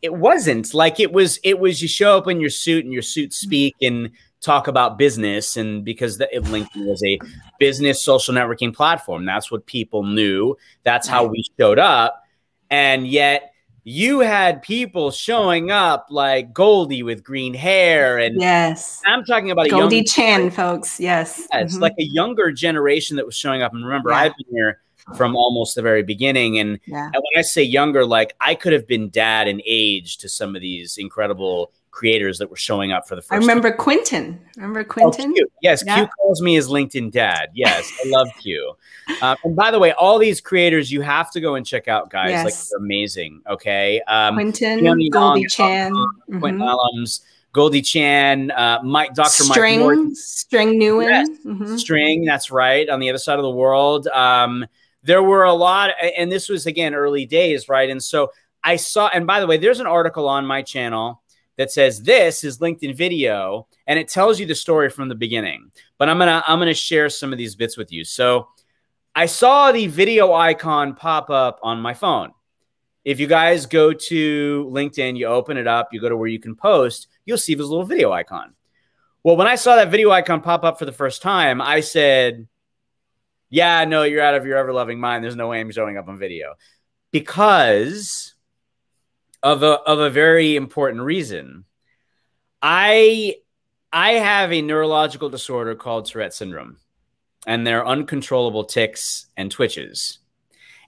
It 0.00 0.14
wasn't 0.14 0.72
like 0.72 0.98
it 0.98 1.12
was, 1.12 1.38
it 1.44 1.58
was 1.58 1.82
you 1.82 1.88
show 1.88 2.16
up 2.16 2.26
in 2.26 2.40
your 2.40 2.48
suit 2.48 2.86
and 2.86 2.92
your 2.94 3.02
suit 3.02 3.34
speak 3.34 3.76
and 3.82 4.12
talk 4.42 4.66
about 4.66 4.98
business 4.98 5.56
and 5.56 5.84
because 5.84 6.18
the, 6.18 6.28
LinkedIn 6.34 6.84
was 6.86 7.02
a 7.04 7.18
business 7.58 8.02
social 8.02 8.34
networking 8.34 8.74
platform. 8.74 9.24
That's 9.24 9.50
what 9.50 9.66
people 9.66 10.04
knew. 10.04 10.56
That's 10.82 11.08
how 11.08 11.24
we 11.26 11.44
showed 11.58 11.78
up. 11.78 12.22
And 12.68 13.06
yet 13.06 13.52
you 13.84 14.20
had 14.20 14.62
people 14.62 15.10
showing 15.10 15.70
up 15.70 16.06
like 16.10 16.52
Goldie 16.52 17.02
with 17.02 17.24
green 17.24 17.54
hair 17.54 18.18
and 18.18 18.40
yes, 18.40 19.00
I'm 19.06 19.24
talking 19.24 19.50
about 19.50 19.68
Goldie 19.70 20.04
Chan, 20.04 20.50
folks. 20.50 21.00
Yes, 21.00 21.48
yeah, 21.52 21.60
it's 21.60 21.74
mm-hmm. 21.74 21.82
like 21.82 21.94
a 21.98 22.04
younger 22.04 22.52
generation 22.52 23.16
that 23.16 23.26
was 23.26 23.36
showing 23.36 23.62
up. 23.62 23.72
And 23.72 23.84
remember, 23.84 24.10
yeah. 24.10 24.16
I've 24.16 24.32
been 24.36 24.54
here 24.54 24.80
from 25.16 25.36
almost 25.36 25.74
the 25.74 25.82
very 25.82 26.02
beginning. 26.02 26.58
And, 26.58 26.78
yeah. 26.86 27.06
and 27.06 27.14
when 27.14 27.38
I 27.38 27.42
say 27.42 27.62
younger, 27.62 28.04
like 28.04 28.34
I 28.40 28.54
could 28.54 28.72
have 28.72 28.86
been 28.86 29.10
dad 29.10 29.48
in 29.48 29.62
age 29.64 30.18
to 30.18 30.28
some 30.28 30.54
of 30.54 30.62
these 30.62 30.98
incredible 30.98 31.72
creators 31.92 32.38
that 32.38 32.50
were 32.50 32.56
showing 32.56 32.90
up 32.90 33.06
for 33.06 33.14
the 33.14 33.22
first. 33.22 33.32
I 33.32 33.36
remember 33.36 33.70
time. 33.70 33.78
Quentin. 33.78 34.40
Remember 34.56 34.80
oh, 34.80 34.84
Quentin? 34.84 35.34
Oh, 35.38 35.46
yes, 35.60 35.84
yeah. 35.86 35.96
Q 35.96 36.08
calls 36.16 36.42
me 36.42 36.54
his 36.54 36.68
LinkedIn 36.68 37.12
dad. 37.12 37.50
Yes, 37.54 37.92
I 38.04 38.08
love 38.08 38.28
Q. 38.40 38.72
Uh, 39.20 39.36
and 39.44 39.54
by 39.54 39.70
the 39.70 39.78
way, 39.78 39.92
all 39.92 40.18
these 40.18 40.40
creators 40.40 40.90
you 40.90 41.02
have 41.02 41.30
to 41.32 41.40
go 41.40 41.54
and 41.54 41.64
check 41.64 41.86
out, 41.86 42.10
guys. 42.10 42.30
Yes. 42.30 42.44
Like 42.44 42.54
they're 42.54 42.84
amazing. 42.84 43.42
Okay, 43.48 44.00
um, 44.08 44.34
Quentin, 44.34 45.10
Goldie 45.10 45.46
Chan, 45.46 45.92
mm-hmm. 45.92 46.40
Quentin 46.40 46.62
Allums. 46.62 47.20
Goldie 47.52 47.82
Chan, 47.82 48.50
uh, 48.50 48.80
Mike, 48.82 49.12
Dr. 49.12 49.42
String, 49.42 49.80
Mike 49.80 49.80
Morton. 49.80 50.14
String 50.14 50.80
Nguyen. 50.80 51.10
Yes. 51.10 51.28
Mm-hmm. 51.44 51.76
String, 51.76 52.24
that's 52.24 52.50
right, 52.50 52.88
on 52.88 52.98
the 52.98 53.10
other 53.10 53.18
side 53.18 53.38
of 53.38 53.42
the 53.42 53.50
world. 53.50 54.08
Um, 54.08 54.64
there 55.02 55.22
were 55.22 55.44
a 55.44 55.52
lot, 55.52 55.90
and 56.16 56.30
this 56.30 56.48
was 56.48 56.66
again 56.66 56.94
early 56.94 57.26
days, 57.26 57.68
right? 57.68 57.90
And 57.90 58.02
so 58.02 58.30
I 58.62 58.76
saw, 58.76 59.08
and 59.08 59.26
by 59.26 59.40
the 59.40 59.46
way, 59.46 59.56
there's 59.56 59.80
an 59.80 59.86
article 59.86 60.28
on 60.28 60.46
my 60.46 60.62
channel 60.62 61.22
that 61.58 61.70
says 61.70 62.02
this 62.02 62.44
is 62.44 62.58
LinkedIn 62.58 62.96
video 62.96 63.66
and 63.86 63.98
it 63.98 64.08
tells 64.08 64.40
you 64.40 64.46
the 64.46 64.54
story 64.54 64.88
from 64.88 65.08
the 65.08 65.14
beginning. 65.14 65.70
But 65.98 66.08
I'm 66.08 66.18
to 66.18 66.42
I'm 66.46 66.60
to 66.60 66.74
share 66.74 67.08
some 67.08 67.32
of 67.32 67.38
these 67.38 67.54
bits 67.54 67.76
with 67.76 67.92
you. 67.92 68.04
So 68.04 68.48
I 69.14 69.26
saw 69.26 69.72
the 69.72 69.86
video 69.86 70.32
icon 70.32 70.94
pop 70.94 71.30
up 71.30 71.60
on 71.62 71.80
my 71.80 71.94
phone. 71.94 72.32
If 73.04 73.20
you 73.20 73.26
guys 73.26 73.66
go 73.66 73.92
to 73.92 74.70
LinkedIn, 74.72 75.16
you 75.16 75.26
open 75.26 75.56
it 75.56 75.66
up, 75.66 75.92
you 75.92 76.00
go 76.00 76.08
to 76.08 76.16
where 76.16 76.28
you 76.28 76.38
can 76.38 76.54
post, 76.54 77.08
you'll 77.24 77.36
see 77.36 77.54
this 77.54 77.66
little 77.66 77.84
video 77.84 78.12
icon. 78.12 78.54
Well, 79.24 79.36
when 79.36 79.48
I 79.48 79.56
saw 79.56 79.76
that 79.76 79.90
video 79.90 80.10
icon 80.10 80.40
pop 80.40 80.64
up 80.64 80.78
for 80.78 80.84
the 80.84 80.92
first 80.92 81.20
time, 81.20 81.60
I 81.60 81.80
said, 81.80 82.46
Yeah, 83.52 83.84
no, 83.84 84.02
you're 84.04 84.22
out 84.22 84.34
of 84.34 84.46
your 84.46 84.56
ever 84.56 84.72
loving 84.72 84.98
mind. 84.98 85.22
There's 85.22 85.36
no 85.36 85.48
way 85.48 85.60
I'm 85.60 85.70
showing 85.70 85.98
up 85.98 86.08
on 86.08 86.16
video 86.16 86.54
because 87.10 88.32
of 89.42 89.62
a 89.62 89.72
of 89.82 90.00
a 90.00 90.08
very 90.08 90.56
important 90.56 91.02
reason. 91.02 91.66
I 92.62 93.36
I 93.92 94.12
have 94.12 94.54
a 94.54 94.62
neurological 94.62 95.28
disorder 95.28 95.74
called 95.74 96.06
Tourette 96.06 96.32
syndrome, 96.32 96.78
and 97.46 97.66
they're 97.66 97.86
uncontrollable 97.86 98.64
tics 98.64 99.26
and 99.36 99.50
twitches, 99.50 100.20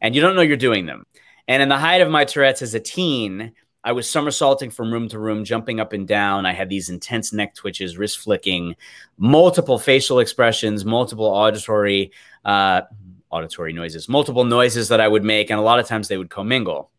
and 0.01 0.15
you 0.15 0.23
don't 0.23 0.35
know 0.35 0.41
you're 0.41 0.57
doing 0.57 0.87
them. 0.87 1.05
And 1.47 1.63
in 1.63 1.69
the 1.69 1.77
height 1.77 2.01
of 2.01 2.11
my 2.11 2.25
Tourette's 2.25 2.63
as 2.63 2.73
a 2.73 2.81
teen, 2.81 3.53
I 3.85 3.93
was 3.93 4.09
somersaulting 4.09 4.71
from 4.71 4.91
room 4.91 5.11
to 5.11 5.19
room, 5.19 5.45
jumping 5.45 5.81
up 5.81 5.93
and 5.93 6.09
down. 6.09 6.47
I 6.47 6.55
had 6.55 6.71
these 6.71 6.89
intense 6.89 7.35
neck 7.35 7.55
twitches, 7.55 7.99
wrist 7.99 8.21
flicking, 8.21 8.75
multiple 9.19 9.79
facial 9.79 10.21
expressions, 10.21 10.87
multiple 10.87 11.27
auditory 11.27 12.11
uh, 12.45 12.83
auditory 13.31 13.73
noises, 13.73 14.09
multiple 14.09 14.45
noises 14.45 14.89
that 14.89 15.01
I 15.01 15.09
would 15.09 15.25
make, 15.25 15.51
and 15.51 15.59
a 15.59 15.63
lot 15.63 15.81
of 15.81 15.87
times 15.87 16.09
they 16.09 16.19
would 16.19 16.31
commingle. 16.31 16.91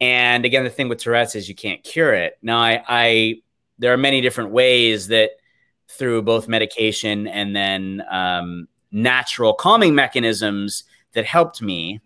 And 0.00 0.44
again, 0.44 0.64
the 0.64 0.70
thing 0.70 0.88
with 0.88 0.98
Tourette's 0.98 1.34
is 1.34 1.48
you 1.48 1.54
can't 1.54 1.82
cure 1.82 2.14
it. 2.14 2.38
Now, 2.42 2.60
I, 2.60 2.84
I 2.88 3.42
there 3.78 3.92
are 3.92 3.96
many 3.96 4.20
different 4.20 4.50
ways 4.50 5.08
that 5.08 5.30
through 5.88 6.22
both 6.22 6.48
medication 6.48 7.26
and 7.26 7.56
then 7.56 8.02
um, 8.10 8.68
natural 8.92 9.54
calming 9.54 9.94
mechanisms 9.94 10.84
that 11.12 11.24
helped 11.24 11.62
me 11.62 12.00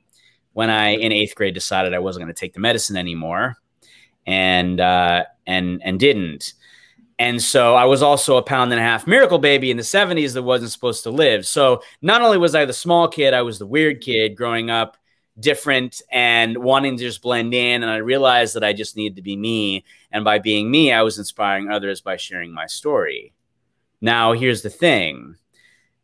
when 0.53 0.70
I 0.70 0.90
in 0.90 1.12
eighth 1.12 1.35
grade 1.35 1.55
decided 1.55 1.94
I 1.94 1.98
wasn't 1.98 2.25
going 2.25 2.35
to 2.35 2.40
take 2.40 2.55
the 2.55 2.61
medicine 2.61 2.96
anymore, 2.96 3.57
and 4.27 4.81
uh, 4.81 5.25
and 5.46 5.83
and 5.85 5.98
didn't. 5.98 6.55
And 7.22 7.40
so 7.40 7.76
I 7.76 7.85
was 7.85 8.02
also 8.02 8.37
a 8.37 8.42
pound 8.42 8.72
and 8.72 8.80
a 8.80 8.85
half 8.85 9.06
miracle 9.06 9.38
baby 9.38 9.70
in 9.70 9.76
the 9.76 9.85
70s 9.85 10.35
that 10.35 10.42
wasn't 10.42 10.72
supposed 10.72 11.04
to 11.04 11.11
live. 11.12 11.46
So 11.46 11.80
not 12.02 12.20
only 12.20 12.37
was 12.37 12.56
I 12.56 12.64
the 12.64 12.72
small 12.72 13.06
kid, 13.06 13.32
I 13.32 13.42
was 13.42 13.61
the 13.61 13.66
weird 13.66 14.00
kid 14.00 14.35
growing 14.35 14.70
up 14.70 14.96
different 15.38 16.02
and 16.11 16.58
wanting 16.58 16.96
to 16.96 17.04
just 17.04 17.22
blend 17.22 17.54
in. 17.54 17.85
And 17.85 17.92
I 17.92 17.98
realized 17.98 18.56
that 18.56 18.64
I 18.64 18.72
just 18.72 18.96
needed 18.96 19.14
to 19.14 19.22
be 19.22 19.37
me. 19.37 19.85
And 20.11 20.24
by 20.24 20.40
being 20.40 20.68
me, 20.68 20.92
I 20.92 21.02
was 21.02 21.16
inspiring 21.16 21.70
others 21.70 22.00
by 22.00 22.16
sharing 22.16 22.52
my 22.52 22.66
story. 22.66 23.32
Now, 24.00 24.32
here's 24.32 24.62
the 24.62 24.70
thing 24.70 25.37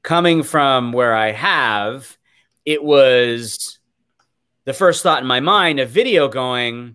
coming 0.05 0.45
from 0.45 0.93
where 0.93 1.17
I 1.17 1.33
have, 1.33 2.17
it 2.65 2.85
was 2.85 3.81
the 4.67 4.73
first 4.73 5.03
thought 5.03 5.23
in 5.23 5.27
my 5.27 5.41
mind 5.41 5.81
a 5.81 5.85
video 5.85 6.29
going, 6.29 6.95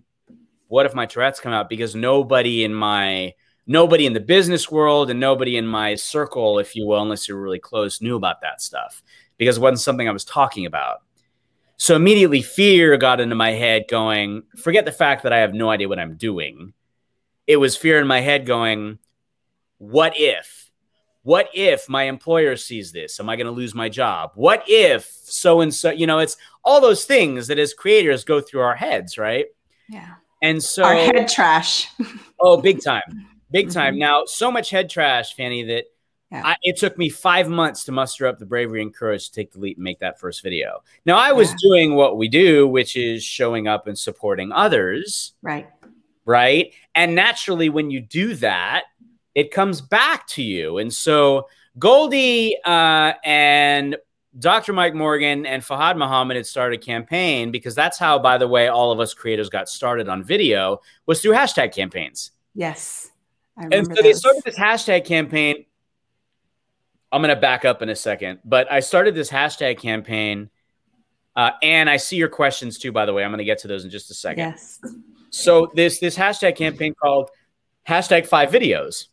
what 0.68 0.86
if 0.86 0.94
my 0.94 1.04
Tourette's 1.04 1.40
come 1.40 1.52
out? 1.52 1.68
Because 1.68 1.94
nobody 1.94 2.64
in 2.64 2.72
my 2.72 3.34
nobody 3.66 4.06
in 4.06 4.12
the 4.12 4.20
business 4.20 4.70
world 4.70 5.10
and 5.10 5.18
nobody 5.18 5.56
in 5.56 5.66
my 5.66 5.94
circle, 5.94 6.58
if 6.58 6.76
you 6.76 6.86
will, 6.86 7.02
unless 7.02 7.28
you're 7.28 7.40
really 7.40 7.58
close, 7.58 8.00
knew 8.00 8.16
about 8.16 8.40
that 8.42 8.60
stuff 8.60 9.02
because 9.38 9.56
it 9.56 9.60
wasn't 9.60 9.80
something 9.80 10.08
I 10.08 10.12
was 10.12 10.24
talking 10.24 10.66
about. 10.66 11.02
So 11.76 11.96
immediately 11.96 12.42
fear 12.42 12.96
got 12.96 13.20
into 13.20 13.34
my 13.34 13.50
head 13.50 13.84
going, 13.88 14.44
forget 14.56 14.84
the 14.84 14.92
fact 14.92 15.22
that 15.24 15.32
I 15.32 15.38
have 15.38 15.54
no 15.54 15.70
idea 15.70 15.88
what 15.88 15.98
I'm 15.98 16.16
doing. 16.16 16.72
It 17.46 17.56
was 17.56 17.76
fear 17.76 18.00
in 18.00 18.06
my 18.06 18.20
head 18.20 18.46
going, 18.46 18.98
what 19.78 20.12
if? 20.16 20.70
What 21.24 21.48
if 21.54 21.88
my 21.88 22.04
employer 22.04 22.54
sees 22.56 22.92
this? 22.92 23.18
Am 23.18 23.28
I 23.28 23.36
going 23.36 23.46
to 23.46 23.52
lose 23.52 23.74
my 23.74 23.88
job? 23.88 24.32
What 24.34 24.62
if 24.68 25.04
so 25.04 25.62
and 25.62 25.74
so? 25.74 25.90
You 25.90 26.06
know, 26.06 26.18
it's 26.18 26.36
all 26.62 26.80
those 26.80 27.06
things 27.06 27.46
that 27.46 27.58
as 27.58 27.72
creators 27.74 28.24
go 28.24 28.40
through 28.40 28.60
our 28.60 28.76
heads, 28.76 29.16
right? 29.16 29.46
Yeah. 29.88 30.14
And 30.42 30.62
so 30.62 30.84
our 30.84 30.94
head 30.94 31.28
trash. 31.28 31.88
oh, 32.40 32.58
big 32.58 32.82
time 32.82 33.26
big 33.54 33.70
time. 33.70 33.94
Mhm. 33.94 33.98
Now, 34.00 34.22
so 34.26 34.50
much 34.50 34.68
head 34.70 34.90
trash, 34.90 35.34
Fanny, 35.34 35.62
that 35.64 35.84
Yeah. 36.32 36.42
I, 36.44 36.56
it 36.62 36.76
took 36.76 36.98
me 36.98 37.08
five 37.08 37.48
months 37.48 37.84
to 37.84 37.92
muster 37.92 38.26
up 38.26 38.38
the 38.38 38.46
bravery 38.46 38.82
and 38.82 38.92
courage 38.92 39.26
to 39.28 39.32
take 39.32 39.52
the 39.52 39.60
leap 39.60 39.76
and 39.76 39.84
make 39.84 40.00
that 40.00 40.18
first 40.18 40.42
video. 40.42 40.82
Now, 41.06 41.16
I 41.16 41.32
was 41.32 41.50
Yeah. 41.50 41.56
doing 41.62 41.94
what 41.94 42.16
we 42.16 42.28
do, 42.28 42.66
which 42.66 42.96
is 42.96 43.22
showing 43.22 43.68
up 43.68 43.86
and 43.86 43.96
supporting 43.96 44.50
others, 44.50 45.34
Right. 45.42 45.68
right? 46.24 46.72
And 46.94 47.14
naturally, 47.14 47.68
when 47.68 47.90
you 47.90 48.00
do 48.00 48.34
that, 48.36 48.84
it 49.34 49.50
comes 49.52 49.80
back 49.80 50.26
to 50.28 50.42
you. 50.42 50.78
And 50.78 50.92
so, 50.92 51.48
Goldie 51.78 52.56
uh, 52.64 53.12
and 53.24 53.96
Dr. 54.38 54.72
Mike 54.72 54.94
Morgan 54.94 55.46
and 55.46 55.62
Fahad 55.62 55.96
Muhammad 55.96 56.36
had 56.36 56.46
started 56.46 56.80
a 56.80 56.82
campaign 56.82 57.50
because 57.52 57.74
that's 57.76 57.98
how, 57.98 58.18
by 58.18 58.38
the 58.38 58.48
way, 58.48 58.66
all 58.68 58.90
of 58.90 58.98
us 58.98 59.14
creators 59.14 59.48
got 59.48 59.68
started 59.68 60.08
on 60.08 60.24
video 60.24 60.80
was 61.06 61.20
through 61.20 61.32
hashtag 61.34 61.72
campaigns. 61.72 62.32
Yes. 62.54 63.10
And 63.56 63.86
so 63.86 64.02
they 64.02 64.12
started 64.12 64.42
this 64.44 64.58
hashtag 64.58 65.04
campaign. 65.04 65.64
I'm 67.12 67.22
going 67.22 67.34
to 67.34 67.40
back 67.40 67.64
up 67.64 67.82
in 67.82 67.88
a 67.88 67.94
second, 67.94 68.40
but 68.44 68.70
I 68.70 68.80
started 68.80 69.14
this 69.14 69.30
hashtag 69.30 69.78
campaign. 69.78 70.50
Uh, 71.36 71.50
and 71.62 71.88
I 71.88 71.96
see 71.96 72.16
your 72.16 72.28
questions 72.28 72.78
too, 72.78 72.90
by 72.92 73.06
the 73.06 73.12
way. 73.12 73.24
I'm 73.24 73.30
going 73.30 73.38
to 73.38 73.44
get 73.44 73.58
to 73.58 73.68
those 73.68 73.84
in 73.84 73.90
just 73.90 74.10
a 74.10 74.14
second. 74.14 74.38
Yes. 74.50 74.80
So 75.30 75.70
this 75.74 75.98
this 75.98 76.16
hashtag 76.16 76.56
campaign 76.56 76.94
called 76.94 77.30
hashtag 77.88 78.26
five 78.26 78.50
videos. 78.50 79.06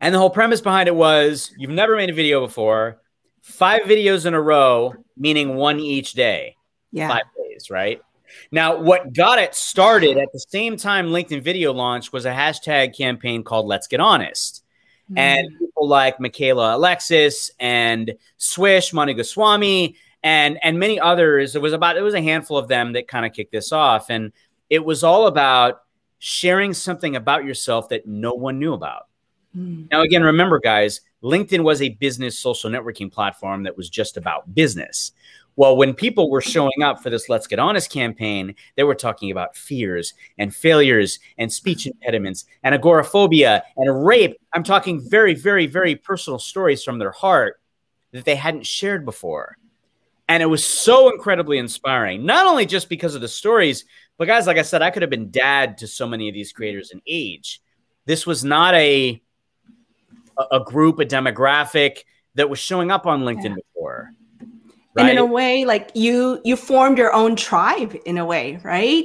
And 0.00 0.14
the 0.14 0.18
whole 0.18 0.30
premise 0.30 0.60
behind 0.60 0.88
it 0.88 0.94
was 0.94 1.52
you've 1.58 1.70
never 1.70 1.96
made 1.96 2.10
a 2.10 2.14
video 2.14 2.40
before, 2.40 3.00
five 3.42 3.82
videos 3.82 4.26
in 4.26 4.34
a 4.34 4.40
row, 4.40 4.94
meaning 5.16 5.56
one 5.56 5.80
each 5.80 6.12
day 6.12 6.56
Yeah. 6.92 7.08
five 7.08 7.24
days, 7.36 7.70
right? 7.70 8.00
Now, 8.50 8.78
what 8.78 9.12
got 9.12 9.38
it 9.38 9.54
started 9.54 10.16
at 10.16 10.32
the 10.32 10.40
same 10.40 10.76
time 10.76 11.08
LinkedIn 11.08 11.42
video 11.42 11.72
launched 11.72 12.12
was 12.12 12.26
a 12.26 12.32
hashtag 12.32 12.96
campaign 12.96 13.42
called 13.42 13.66
Let's 13.66 13.86
Get 13.86 14.00
Honest. 14.00 14.64
Mm. 15.10 15.18
And 15.18 15.58
people 15.58 15.88
like 15.88 16.20
Michaela 16.20 16.76
Alexis 16.76 17.50
and 17.58 18.14
Swish, 18.36 18.92
Mani 18.92 19.14
Goswami, 19.14 19.96
and 20.22 20.58
and 20.62 20.78
many 20.78 21.00
others. 21.00 21.54
It 21.54 21.62
was 21.62 21.72
about 21.72 21.96
it 21.96 22.02
was 22.02 22.14
a 22.14 22.22
handful 22.22 22.58
of 22.58 22.68
them 22.68 22.92
that 22.92 23.08
kind 23.08 23.24
of 23.24 23.32
kicked 23.32 23.52
this 23.52 23.72
off. 23.72 24.10
And 24.10 24.32
it 24.68 24.84
was 24.84 25.02
all 25.02 25.26
about 25.26 25.82
sharing 26.18 26.74
something 26.74 27.16
about 27.16 27.44
yourself 27.44 27.88
that 27.88 28.06
no 28.06 28.34
one 28.34 28.58
knew 28.58 28.74
about. 28.74 29.06
Mm. 29.56 29.90
Now, 29.90 30.02
again, 30.02 30.22
remember, 30.22 30.58
guys, 30.58 31.00
LinkedIn 31.22 31.62
was 31.62 31.80
a 31.82 31.90
business 31.90 32.38
social 32.38 32.70
networking 32.70 33.10
platform 33.10 33.62
that 33.64 33.76
was 33.76 33.88
just 33.88 34.16
about 34.16 34.54
business. 34.54 35.12
Well, 35.58 35.76
when 35.76 35.92
people 35.92 36.30
were 36.30 36.40
showing 36.40 36.84
up 36.84 37.02
for 37.02 37.10
this 37.10 37.28
Let's 37.28 37.48
Get 37.48 37.58
Honest 37.58 37.90
campaign, 37.90 38.54
they 38.76 38.84
were 38.84 38.94
talking 38.94 39.32
about 39.32 39.56
fears 39.56 40.14
and 40.38 40.54
failures 40.54 41.18
and 41.36 41.52
speech 41.52 41.84
impediments 41.84 42.44
and 42.62 42.76
agoraphobia 42.76 43.64
and 43.76 44.06
rape. 44.06 44.36
I'm 44.52 44.62
talking 44.62 45.00
very, 45.10 45.34
very, 45.34 45.66
very 45.66 45.96
personal 45.96 46.38
stories 46.38 46.84
from 46.84 47.00
their 47.00 47.10
heart 47.10 47.60
that 48.12 48.24
they 48.24 48.36
hadn't 48.36 48.66
shared 48.66 49.04
before. 49.04 49.58
And 50.28 50.44
it 50.44 50.46
was 50.46 50.64
so 50.64 51.12
incredibly 51.12 51.58
inspiring, 51.58 52.24
not 52.24 52.46
only 52.46 52.64
just 52.64 52.88
because 52.88 53.16
of 53.16 53.20
the 53.20 53.26
stories, 53.26 53.84
but 54.16 54.28
guys, 54.28 54.46
like 54.46 54.58
I 54.58 54.62
said, 54.62 54.80
I 54.80 54.90
could 54.90 55.02
have 55.02 55.10
been 55.10 55.32
dad 55.32 55.78
to 55.78 55.88
so 55.88 56.06
many 56.06 56.28
of 56.28 56.34
these 56.34 56.52
creators 56.52 56.92
in 56.92 57.02
age. 57.04 57.60
This 58.06 58.28
was 58.28 58.44
not 58.44 58.74
a 58.74 59.20
a- 60.52 60.60
group, 60.60 61.00
a 61.00 61.04
demographic 61.04 62.04
that 62.36 62.48
was 62.48 62.60
showing 62.60 62.92
up 62.92 63.06
on 63.06 63.22
LinkedIn 63.22 63.56
Yeah. 63.56 63.62
before. 63.74 64.12
And 64.96 65.10
in 65.10 65.18
a 65.18 65.26
way, 65.26 65.64
like 65.64 65.90
you 65.94 66.40
you 66.44 66.56
formed 66.56 66.98
your 66.98 67.12
own 67.12 67.36
tribe 67.36 67.96
in 68.04 68.18
a 68.18 68.24
way, 68.24 68.58
right? 68.64 69.04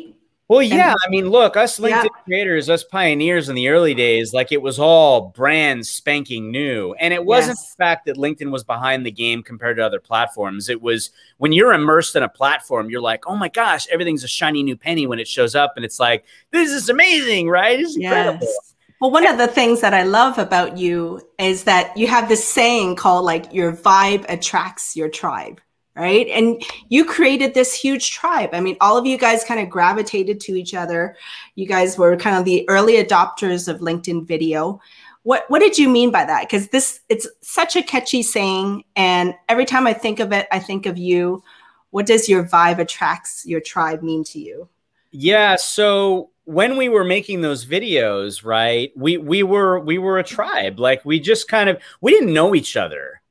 well, 0.50 0.62
yeah. 0.62 0.94
I 1.04 1.10
mean, 1.10 1.30
look, 1.30 1.56
us 1.58 1.80
LinkedIn 1.80 2.04
Yeah. 2.04 2.24
creators, 2.26 2.70
us 2.70 2.84
pioneers 2.84 3.50
in 3.50 3.56
the 3.56 3.70
early 3.70 3.96
days, 3.96 4.34
like 4.34 4.52
it 4.52 4.62
was 4.62 4.78
all 4.78 5.30
brand 5.30 5.88
spanking 5.88 6.52
new. 6.52 6.94
And 7.00 7.12
it 7.12 7.26
wasn't 7.26 7.58
Yes. 7.58 7.72
the 7.72 7.84
fact 7.84 8.06
that 8.06 8.18
LinkedIn 8.18 8.52
was 8.52 8.64
behind 8.64 9.04
the 9.04 9.10
game 9.12 9.42
compared 9.42 9.78
to 9.78 9.86
other 9.86 10.00
platforms. 10.00 10.70
It 10.70 10.80
was 10.82 11.10
when 11.38 11.54
you're 11.54 11.74
immersed 11.74 12.16
in 12.16 12.22
a 12.22 12.30
platform, 12.30 12.90
you're 12.92 13.02
like, 13.02 13.26
oh 13.26 13.36
my 13.36 13.48
gosh, 13.50 13.88
everything's 13.90 14.24
a 14.24 14.28
shiny 14.28 14.62
new 14.62 14.76
penny 14.76 15.08
when 15.08 15.18
it 15.18 15.28
shows 15.28 15.56
up. 15.56 15.74
And 15.76 15.84
it's 15.86 16.00
like, 16.00 16.24
this 16.52 16.70
is 16.70 16.88
amazing, 16.90 17.50
right? 17.50 17.80
It's 17.80 17.96
incredible. 17.96 18.40
Yes. 18.46 18.76
Well, 19.02 19.12
one 19.12 19.26
of 19.26 19.40
the 19.40 19.48
things 19.48 19.82
that 19.82 19.94
I 19.96 20.04
love 20.04 20.38
about 20.38 20.78
you 20.78 21.20
is 21.40 21.64
that 21.64 21.98
you 21.98 22.06
have 22.08 22.30
this 22.30 22.48
saying 22.48 22.98
called 22.98 23.26
like 23.26 23.52
your 23.54 23.72
vibe 23.72 24.24
attracts 24.30 24.96
your 24.96 25.10
tribe, 25.10 25.60
right? 25.96 26.28
And 26.28 26.64
you 26.90 27.06
created 27.06 27.54
this 27.54 27.74
huge 27.74 28.12
tribe. 28.12 28.50
I 28.54 28.60
mean, 28.60 28.78
all 28.82 28.98
of 28.98 29.06
you 29.06 29.18
guys 29.18 29.44
kind 29.44 29.60
of 29.60 29.70
gravitated 29.70 30.40
to 30.42 30.56
each 30.56 30.74
other. 30.74 31.16
You 31.56 31.68
guys 31.68 31.98
were 31.98 32.16
kind 32.18 32.36
of 32.36 32.46
the 32.46 32.68
early 32.70 33.04
adopters 33.04 33.68
of 33.68 33.80
LinkedIn 33.80 34.28
video. 34.28 34.82
What 35.24 35.46
what 35.48 35.60
did 35.60 35.78
you 35.78 35.88
mean 35.88 36.12
by 36.12 36.26
that? 36.26 36.42
Because 36.42 36.68
this 36.70 37.00
it's 37.10 37.28
such 37.42 37.76
a 37.76 37.84
catchy 37.84 38.24
saying, 38.24 38.84
and 38.96 39.34
every 39.48 39.66
time 39.66 39.88
I 39.88 39.94
think 39.94 40.20
of 40.20 40.34
it, 40.34 40.48
I 40.52 40.60
think 40.60 40.86
of 40.86 40.98
you. 40.98 41.44
What 41.92 42.08
does 42.08 42.28
your 42.28 42.44
vibe 42.44 42.80
attracts 42.80 43.46
your 43.46 43.62
tribe 43.62 44.02
mean 44.02 44.24
to 44.26 44.40
you? 44.40 44.68
Yeah, 45.12 45.58
so 45.58 46.32
when 46.46 46.76
we 46.76 46.90
were 46.90 47.04
making 47.04 47.42
those 47.42 47.66
videos, 47.66 48.44
right? 48.44 48.92
We 48.96 49.18
we 49.18 49.44
were 49.44 49.80
we 49.80 49.98
were 49.98 50.18
a 50.18 50.24
tribe. 50.24 50.80
Like 50.80 51.06
we 51.06 51.20
just 51.20 51.48
kind 51.48 51.70
of 51.70 51.82
we 52.02 52.12
didn't 52.12 52.34
know 52.34 52.56
each 52.56 52.76
other, 52.76 53.22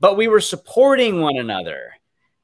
but 0.00 0.16
we 0.16 0.28
were 0.28 0.40
supporting 0.40 1.20
one 1.20 1.36
another. 1.36 1.92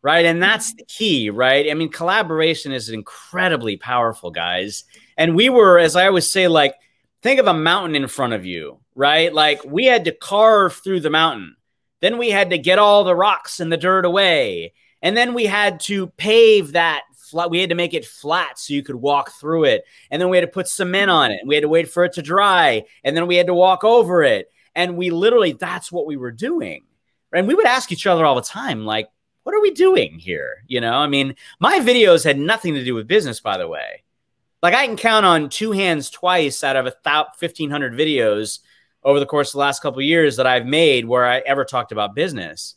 Right? 0.03 0.27
And 0.27 0.43
that's 0.43 0.71
mm-hmm. 0.71 0.79
the 0.79 0.85
key, 0.85 1.31
right? 1.31 1.71
I 1.71 1.75
mean, 1.75 1.89
collaboration 1.89 2.73
is 2.73 2.89
incredibly 2.89 3.77
powerful, 3.77 4.31
guys. 4.31 4.85
And 5.17 5.37
we 5.37 5.49
were 5.49 5.79
as 5.79 5.95
I 5.97 6.07
always 6.07 6.29
say 6.31 6.49
like 6.49 6.75
think 7.23 7.39
of 7.39 7.47
a 7.47 7.55
mountain 7.55 7.95
in 7.95 8.09
front 8.09 8.33
of 8.33 8.45
you, 8.45 8.81
right? 8.95 9.33
Like 9.33 9.65
we 9.65 9.85
had 9.85 10.05
to 10.07 10.13
carve 10.13 10.75
through 10.75 11.01
the 11.01 11.11
mountain. 11.11 11.57
Then 12.01 12.19
we 12.19 12.31
had 12.31 12.51
to 12.51 12.59
get 12.59 12.81
all 12.81 13.05
the 13.05 13.15
rocks 13.15 13.61
and 13.61 13.71
the 13.71 13.77
dirt 13.77 14.05
away. 14.05 14.73
And 15.03 15.17
then 15.17 15.35
we 15.35 15.47
had 15.47 15.81
to 15.81 16.09
pave 16.09 16.73
that 16.73 17.03
flat. 17.17 17.51
We 17.51 17.61
had 17.61 17.71
to 17.71 17.77
make 17.77 17.95
it 17.95 18.05
flat 18.05 18.59
so 18.59 18.75
you 18.75 18.83
could 18.83 18.97
walk 18.97 19.33
through 19.33 19.65
it. 19.65 19.85
And 20.11 20.21
then 20.21 20.29
we 20.29 20.37
had 20.37 20.43
to 20.43 20.53
put 20.53 20.69
cement 20.69 21.11
on 21.11 21.31
it. 21.31 21.39
And 21.41 21.49
we 21.49 21.55
had 21.55 21.63
to 21.63 21.69
wait 21.69 21.89
for 21.89 22.05
it 22.05 22.15
to 22.15 22.23
dry. 22.23 22.85
And 23.05 23.17
then 23.17 23.27
we 23.29 23.37
had 23.37 23.47
to 23.47 23.55
walk 23.55 23.85
over 23.85 24.23
it. 24.23 24.51
And 24.75 24.97
we 24.97 25.11
literally, 25.11 25.53
that's 25.53 25.93
what 25.93 26.07
we 26.07 26.17
were 26.17 26.33
doing. 26.33 26.85
And 27.33 27.47
we 27.47 27.55
would 27.55 27.67
ask 27.67 27.93
each 27.93 28.07
other 28.07 28.25
all 28.25 28.35
the 28.35 28.43
time, 28.43 28.85
like, 28.85 29.09
what 29.43 29.55
are 29.55 29.61
we 29.61 29.73
doing 29.73 30.19
here? 30.19 30.65
You 30.67 30.81
know, 30.81 30.95
I 30.95 31.07
mean, 31.07 31.35
my 31.59 31.81
videos 31.81 32.25
had 32.25 32.39
nothing 32.39 32.75
to 32.75 32.85
do 32.85 32.95
with 32.95 33.09
business, 33.09 33.41
by 33.41 33.59
the 33.59 33.69
way. 33.69 34.03
Like 34.63 34.75
I 34.75 34.87
can 34.87 34.97
count 34.97 35.27
on 35.27 35.49
two 35.49 35.73
hands 35.73 36.09
twice 36.09 36.63
out 36.63 36.77
of 36.77 36.87
a 36.87 36.91
th- 36.91 37.27
1500 37.39 37.95
videos 37.95 38.61
over 39.03 39.19
the 39.19 39.27
course 39.27 39.49
of 39.49 39.55
the 39.55 39.59
last 39.59 39.83
couple 39.83 40.01
years 40.01 40.37
that 40.37 40.47
I've 40.47 40.67
made 40.67 41.05
where 41.05 41.27
I 41.27 41.39
ever 41.39 41.65
talked 41.65 41.91
about 41.91 42.15
business. 42.15 42.77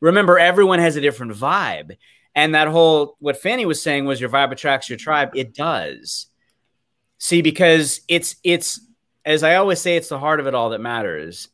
Remember, 0.00 0.38
everyone 0.38 0.78
has 0.78 0.96
a 0.96 1.00
different 1.02 1.32
vibe. 1.32 1.96
And 2.34 2.54
that 2.54 2.68
whole, 2.68 3.16
what 3.20 3.40
Fanny 3.40 3.66
was 3.66 3.82
saying 3.82 4.06
was 4.06 4.20
your 4.20 4.30
vibe 4.30 4.50
attracts 4.50 4.88
your 4.88 4.98
tribe. 4.98 5.30
It 5.34 5.54
does. 5.54 6.26
See, 7.18 7.42
because 7.42 8.00
it's, 8.08 8.36
it's, 8.42 8.80
as 9.24 9.42
I 9.42 9.56
always 9.56 9.80
say, 9.80 9.96
it's 9.96 10.08
the 10.08 10.18
heart 10.18 10.40
of 10.40 10.46
it 10.46 10.54
all 10.54 10.70
that 10.70 10.80
matters. 10.80 11.48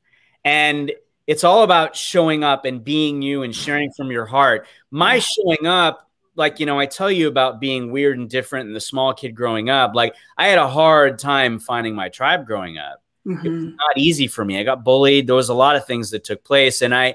And 0.45 0.93
it's 1.31 1.45
all 1.45 1.63
about 1.63 1.95
showing 1.95 2.43
up 2.43 2.65
and 2.65 2.83
being 2.83 3.23
you 3.23 3.45
and 3.45 3.55
sharing 3.55 3.93
from 3.97 4.11
your 4.11 4.27
heart. 4.27 4.67
My 4.91 5.21
showing 5.21 5.65
up, 5.65 6.11
like, 6.35 6.59
you 6.59 6.67
know, 6.67 6.77
I 6.81 6.87
tell 6.87 7.09
you 7.11 7.29
about 7.29 7.61
being 7.61 7.93
weird 7.93 8.19
and 8.19 8.29
different 8.29 8.67
and 8.67 8.75
the 8.75 8.81
small 8.81 9.15
kid 9.15 9.37
growing 9.37 9.71
up. 9.71 9.95
Like, 9.95 10.17
I 10.37 10.49
had 10.49 10.59
a 10.59 10.67
hard 10.67 11.21
time 11.21 11.61
finding 11.61 11.95
my 11.95 12.09
tribe 12.09 12.47
growing 12.47 12.79
up 12.79 13.01
Mhm. 13.25 13.77
not 13.77 13.97
easy 13.97 14.27
for 14.27 14.45
me. 14.45 14.59
I 14.59 14.65
got 14.65 14.83
bullied. 14.83 15.29
There 15.29 15.37
was 15.37 15.51
a 15.51 15.55
lot 15.55 15.77
of 15.77 15.87
things 15.87 16.11
that 16.11 16.25
took 16.25 16.43
place, 16.43 16.83
and 16.83 16.93
I, 16.93 17.15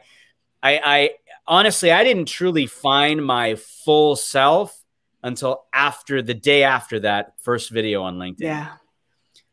I, 0.64 0.80
I 0.86 1.10
honestly, 1.46 1.92
I 1.92 2.06
didn't 2.06 2.28
truly 2.28 2.68
find 2.68 3.26
my 3.26 3.56
full 3.56 4.16
self 4.16 4.82
until 5.24 5.66
after 5.74 6.22
the 6.22 6.34
day 6.36 6.64
after 6.64 7.02
that 7.02 7.34
first 7.42 7.70
video 7.70 8.04
on 8.04 8.18
LinkedIn. 8.18 8.42
Yeah. 8.48 8.68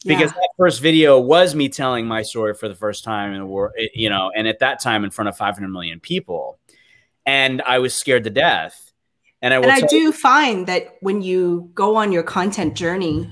Because 0.04 0.30
Yeah. 0.32 0.40
that 0.40 0.48
first 0.58 0.80
video 0.80 1.20
was 1.20 1.54
me 1.54 1.68
telling 1.68 2.06
my 2.06 2.22
story 2.22 2.54
for 2.54 2.68
the 2.68 2.74
first 2.74 3.04
time 3.04 3.32
in 3.32 3.38
the 3.38 3.46
world, 3.46 3.72
you 3.94 4.10
know, 4.10 4.30
and 4.34 4.48
at 4.48 4.58
that 4.58 4.80
time 4.80 5.04
in 5.04 5.10
front 5.10 5.28
of 5.28 5.36
500 5.36 5.68
million 5.68 6.00
people, 6.00 6.58
and 7.24 7.62
I 7.62 7.78
was 7.78 7.94
scared 7.94 8.24
to 8.24 8.30
death. 8.30 8.92
And 9.40 9.52
I 9.54 9.60
and 9.60 9.70
I 9.72 9.80
do 9.80 10.12
find 10.12 10.66
that 10.66 10.96
when 11.00 11.22
you 11.22 11.70
go 11.74 11.96
on 11.96 12.12
your 12.12 12.22
content 12.22 12.74
journey, 12.74 13.28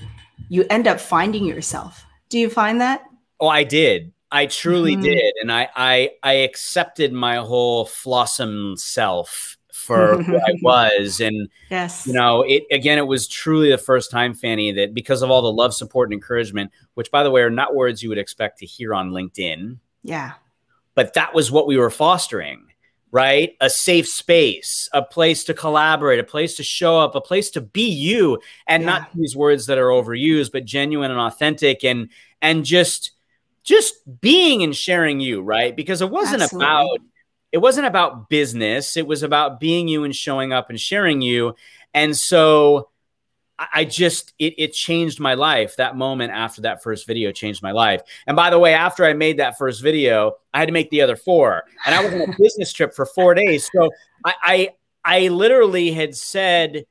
you 0.49 0.65
end 0.69 0.87
up 0.87 0.99
finding 0.99 1.45
yourself. 1.45 2.05
Do 2.29 2.37
you 2.37 2.49
find 2.49 2.81
that? 2.81 3.03
Oh, 3.39 3.47
I 3.47 3.63
did. 3.63 4.13
I 4.31 4.45
truly 4.45 4.95
Mhm. 4.95 5.01
did, 5.01 5.33
and 5.41 5.51
I, 5.51 5.67
I 5.75 6.11
I 6.23 6.33
accepted 6.33 7.11
my 7.11 7.37
whole 7.37 7.85
flossom 7.85 8.77
self 8.77 9.57
for 9.81 10.21
who 10.23 10.37
I 10.37 10.53
was, 10.61 11.19
and 11.19 11.49
Yes. 11.69 12.05
you 12.07 12.13
know, 12.13 12.43
it 12.43 12.63
again. 12.71 12.97
It 12.97 13.07
was 13.07 13.27
truly 13.27 13.69
the 13.69 13.77
first 13.77 14.11
time, 14.11 14.33
Fanny, 14.33 14.71
that 14.73 14.93
because 14.93 15.21
of 15.21 15.29
all 15.31 15.41
the 15.41 15.51
love, 15.51 15.73
support, 15.73 16.09
and 16.09 16.13
encouragement, 16.13 16.71
which, 16.93 17.11
by 17.11 17.23
the 17.23 17.31
way, 17.31 17.41
are 17.41 17.49
not 17.49 17.75
words 17.75 18.01
you 18.01 18.09
would 18.09 18.17
expect 18.17 18.59
to 18.59 18.65
hear 18.65 18.93
on 18.93 19.11
LinkedIn, 19.11 19.77
yeah. 20.03 20.33
but 20.95 21.13
that 21.15 21.33
was 21.33 21.51
what 21.51 21.67
we 21.67 21.77
were 21.77 21.89
fostering. 21.89 22.67
Right, 23.13 23.57
a 23.59 23.69
safe 23.69 24.07
space, 24.07 24.87
a 24.93 25.01
place 25.03 25.43
to 25.43 25.53
collaborate, 25.53 26.21
a 26.21 26.23
place 26.23 26.55
to 26.55 26.63
show 26.63 26.97
up, 26.97 27.13
a 27.13 27.19
place 27.19 27.49
to 27.51 27.59
be 27.59 27.89
you, 27.89 28.39
and 28.67 28.85
not 28.85 29.09
these 29.13 29.35
words 29.35 29.65
that 29.65 29.77
are 29.77 29.89
overused, 29.89 30.53
but 30.53 30.63
genuine 30.63 31.11
and 31.11 31.19
authentic. 31.19 31.83
And 31.83 32.07
and 32.41 32.63
just 32.63 33.11
just 33.63 33.95
being 34.21 34.63
and 34.63 34.73
sharing 34.73 35.19
you, 35.19 35.41
right? 35.41 35.75
Because 35.75 36.01
it 36.01 36.09
wasn't 36.09 36.41
Absolutely. 36.41 36.65
about 36.65 36.99
it 37.51 37.57
wasn't 37.57 37.87
about 37.87 38.29
business. 38.29 38.97
It 38.97 39.07
was 39.07 39.23
about 39.23 39.59
being 39.59 39.87
you 39.87 40.03
and 40.03 40.15
showing 40.15 40.53
up 40.53 40.69
and 40.69 40.79
sharing 40.79 41.21
you. 41.21 41.55
And 41.93 42.15
so 42.15 42.89
I 43.73 43.85
just 43.85 44.33
it, 44.39 44.55
it 44.57 44.73
changed 44.73 45.19
my 45.19 45.35
life. 45.35 45.75
That 45.75 45.95
moment 45.95 46.31
after 46.31 46.61
that 46.61 46.81
first 46.81 47.05
video 47.05 47.31
changed 47.31 47.61
my 47.61 47.71
life. 47.71 48.01
And 48.25 48.35
by 48.35 48.49
the 48.49 48.57
way, 48.57 48.73
after 48.73 49.05
I 49.05 49.13
made 49.13 49.37
that 49.37 49.57
first 49.57 49.83
video, 49.83 50.37
I 50.53 50.59
had 50.59 50.67
to 50.67 50.73
make 50.73 50.89
the 50.89 51.01
other 51.01 51.15
four, 51.15 51.63
and 51.85 51.93
I 51.93 52.03
was 52.03 52.13
on 52.13 52.21
a 52.21 52.35
business 52.39 52.73
trip 52.73 52.95
for 52.95 53.05
four 53.05 53.33
days. 53.33 53.69
So 53.75 53.89
I 54.25 54.33
I, 54.43 54.69
I 55.03 55.27
literally 55.27 55.91
had 55.91 56.15
said. 56.15 56.85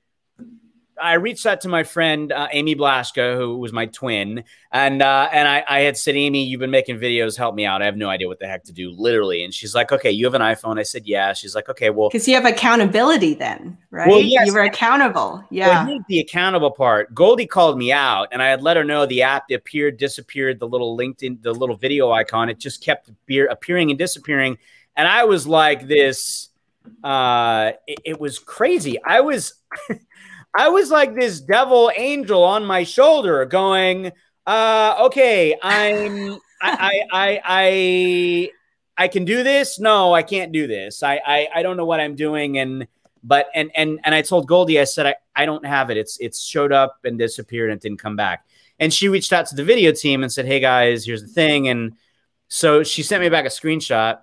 I 1.00 1.14
reached 1.14 1.46
out 1.46 1.62
to 1.62 1.68
my 1.68 1.82
friend 1.82 2.32
uh, 2.32 2.48
Amy 2.52 2.74
Blaschka, 2.76 3.36
who 3.36 3.56
was 3.58 3.72
my 3.72 3.86
twin, 3.86 4.44
and 4.70 5.02
uh, 5.02 5.28
and 5.32 5.48
I, 5.48 5.64
I 5.68 5.80
had 5.80 5.96
said, 5.96 6.16
Amy, 6.16 6.44
you've 6.44 6.60
been 6.60 6.70
making 6.70 6.98
videos, 6.98 7.36
help 7.36 7.54
me 7.54 7.64
out. 7.64 7.82
I 7.82 7.86
have 7.86 7.96
no 7.96 8.08
idea 8.08 8.28
what 8.28 8.38
the 8.38 8.46
heck 8.46 8.64
to 8.64 8.72
do, 8.72 8.90
literally. 8.90 9.42
And 9.44 9.52
she's 9.52 9.74
like, 9.74 9.92
Okay, 9.92 10.10
you 10.10 10.26
have 10.26 10.34
an 10.34 10.42
iPhone. 10.42 10.78
I 10.78 10.82
said, 10.82 11.06
Yeah. 11.06 11.32
She's 11.32 11.54
like, 11.54 11.68
Okay, 11.68 11.90
well, 11.90 12.08
Because 12.08 12.28
you 12.28 12.34
have 12.34 12.44
accountability 12.44 13.34
then, 13.34 13.78
right? 13.90 14.08
Well, 14.08 14.20
yes. 14.20 14.46
You 14.46 14.54
were 14.54 14.60
accountable. 14.60 15.42
Yeah. 15.50 15.86
here's 15.86 16.02
the 16.08 16.20
accountable 16.20 16.70
part. 16.70 17.14
Goldie 17.14 17.46
called 17.46 17.78
me 17.78 17.92
out, 17.92 18.28
and 18.32 18.42
I 18.42 18.48
had 18.48 18.62
let 18.62 18.76
her 18.76 18.84
know 18.84 19.06
the 19.06 19.22
app 19.22 19.50
appeared, 19.50 19.96
disappeared, 19.96 20.58
the 20.58 20.68
little 20.68 20.96
LinkedIn, 20.96 21.42
the 21.42 21.52
little 21.52 21.76
video 21.76 22.10
icon, 22.10 22.48
it 22.48 22.58
just 22.58 22.82
kept 22.82 23.08
appear, 23.08 23.46
appearing 23.46 23.90
and 23.90 23.98
disappearing. 23.98 24.58
And 24.96 25.08
I 25.08 25.24
was 25.24 25.46
like 25.46 25.88
this, 25.88 26.50
uh, 27.02 27.72
it, 27.86 27.98
it 28.04 28.20
was 28.20 28.38
crazy. 28.38 29.02
I 29.02 29.20
was, 29.20 29.54
I 30.54 30.68
was 30.68 30.90
like 30.90 31.14
this 31.14 31.40
devil 31.40 31.90
angel 31.96 32.42
on 32.42 32.64
my 32.64 32.84
shoulder 32.84 33.44
going, 33.44 34.12
uh, 34.46 34.96
okay, 35.06 35.56
I'm, 35.62 36.32
I, 36.60 37.02
I, 37.12 37.40
I, 37.44 38.50
I, 38.96 39.08
can 39.08 39.24
do 39.24 39.42
this. 39.42 39.78
No, 39.78 40.12
I 40.12 40.22
can't 40.22 40.52
do 40.52 40.66
this. 40.66 41.02
I, 41.02 41.20
I, 41.24 41.48
I 41.54 41.62
don't 41.62 41.76
know 41.76 41.84
what 41.84 42.00
I'm 42.00 42.16
doing. 42.16 42.58
And, 42.58 42.88
but 43.22 43.48
and 43.54 43.70
and 43.74 44.00
and 44.04 44.14
I 44.14 44.22
told 44.22 44.46
Goldie, 44.46 44.80
I 44.80 44.84
said 44.84 45.06
I, 45.06 45.14
I 45.36 45.46
don't 45.46 45.66
have 45.66 45.90
it. 45.90 45.96
It's 45.96 46.18
it's 46.20 46.42
showed 46.42 46.72
up 46.72 47.00
and 47.04 47.18
disappeared 47.18 47.70
and 47.70 47.80
didn't 47.80 47.98
come 47.98 48.16
back. 48.16 48.46
And 48.78 48.92
she 48.92 49.08
reached 49.08 49.32
out 49.32 49.46
to 49.46 49.54
the 49.54 49.64
video 49.64 49.92
team 49.92 50.22
and 50.22 50.32
said, 50.32 50.46
Hey 50.46 50.60
guys, 50.60 51.04
here's 51.04 51.22
the 51.22 51.28
thing. 51.28 51.68
And 51.68 51.96
so 52.48 52.82
she 52.82 53.02
sent 53.02 53.22
me 53.22 53.28
back 53.28 53.44
a 53.44 53.48
screenshot 53.48 54.20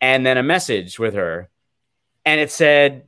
and 0.00 0.24
then 0.24 0.38
a 0.38 0.42
message 0.42 0.98
with 0.98 1.14
her. 1.14 1.50
And 2.24 2.40
it 2.40 2.50
said, 2.50 3.07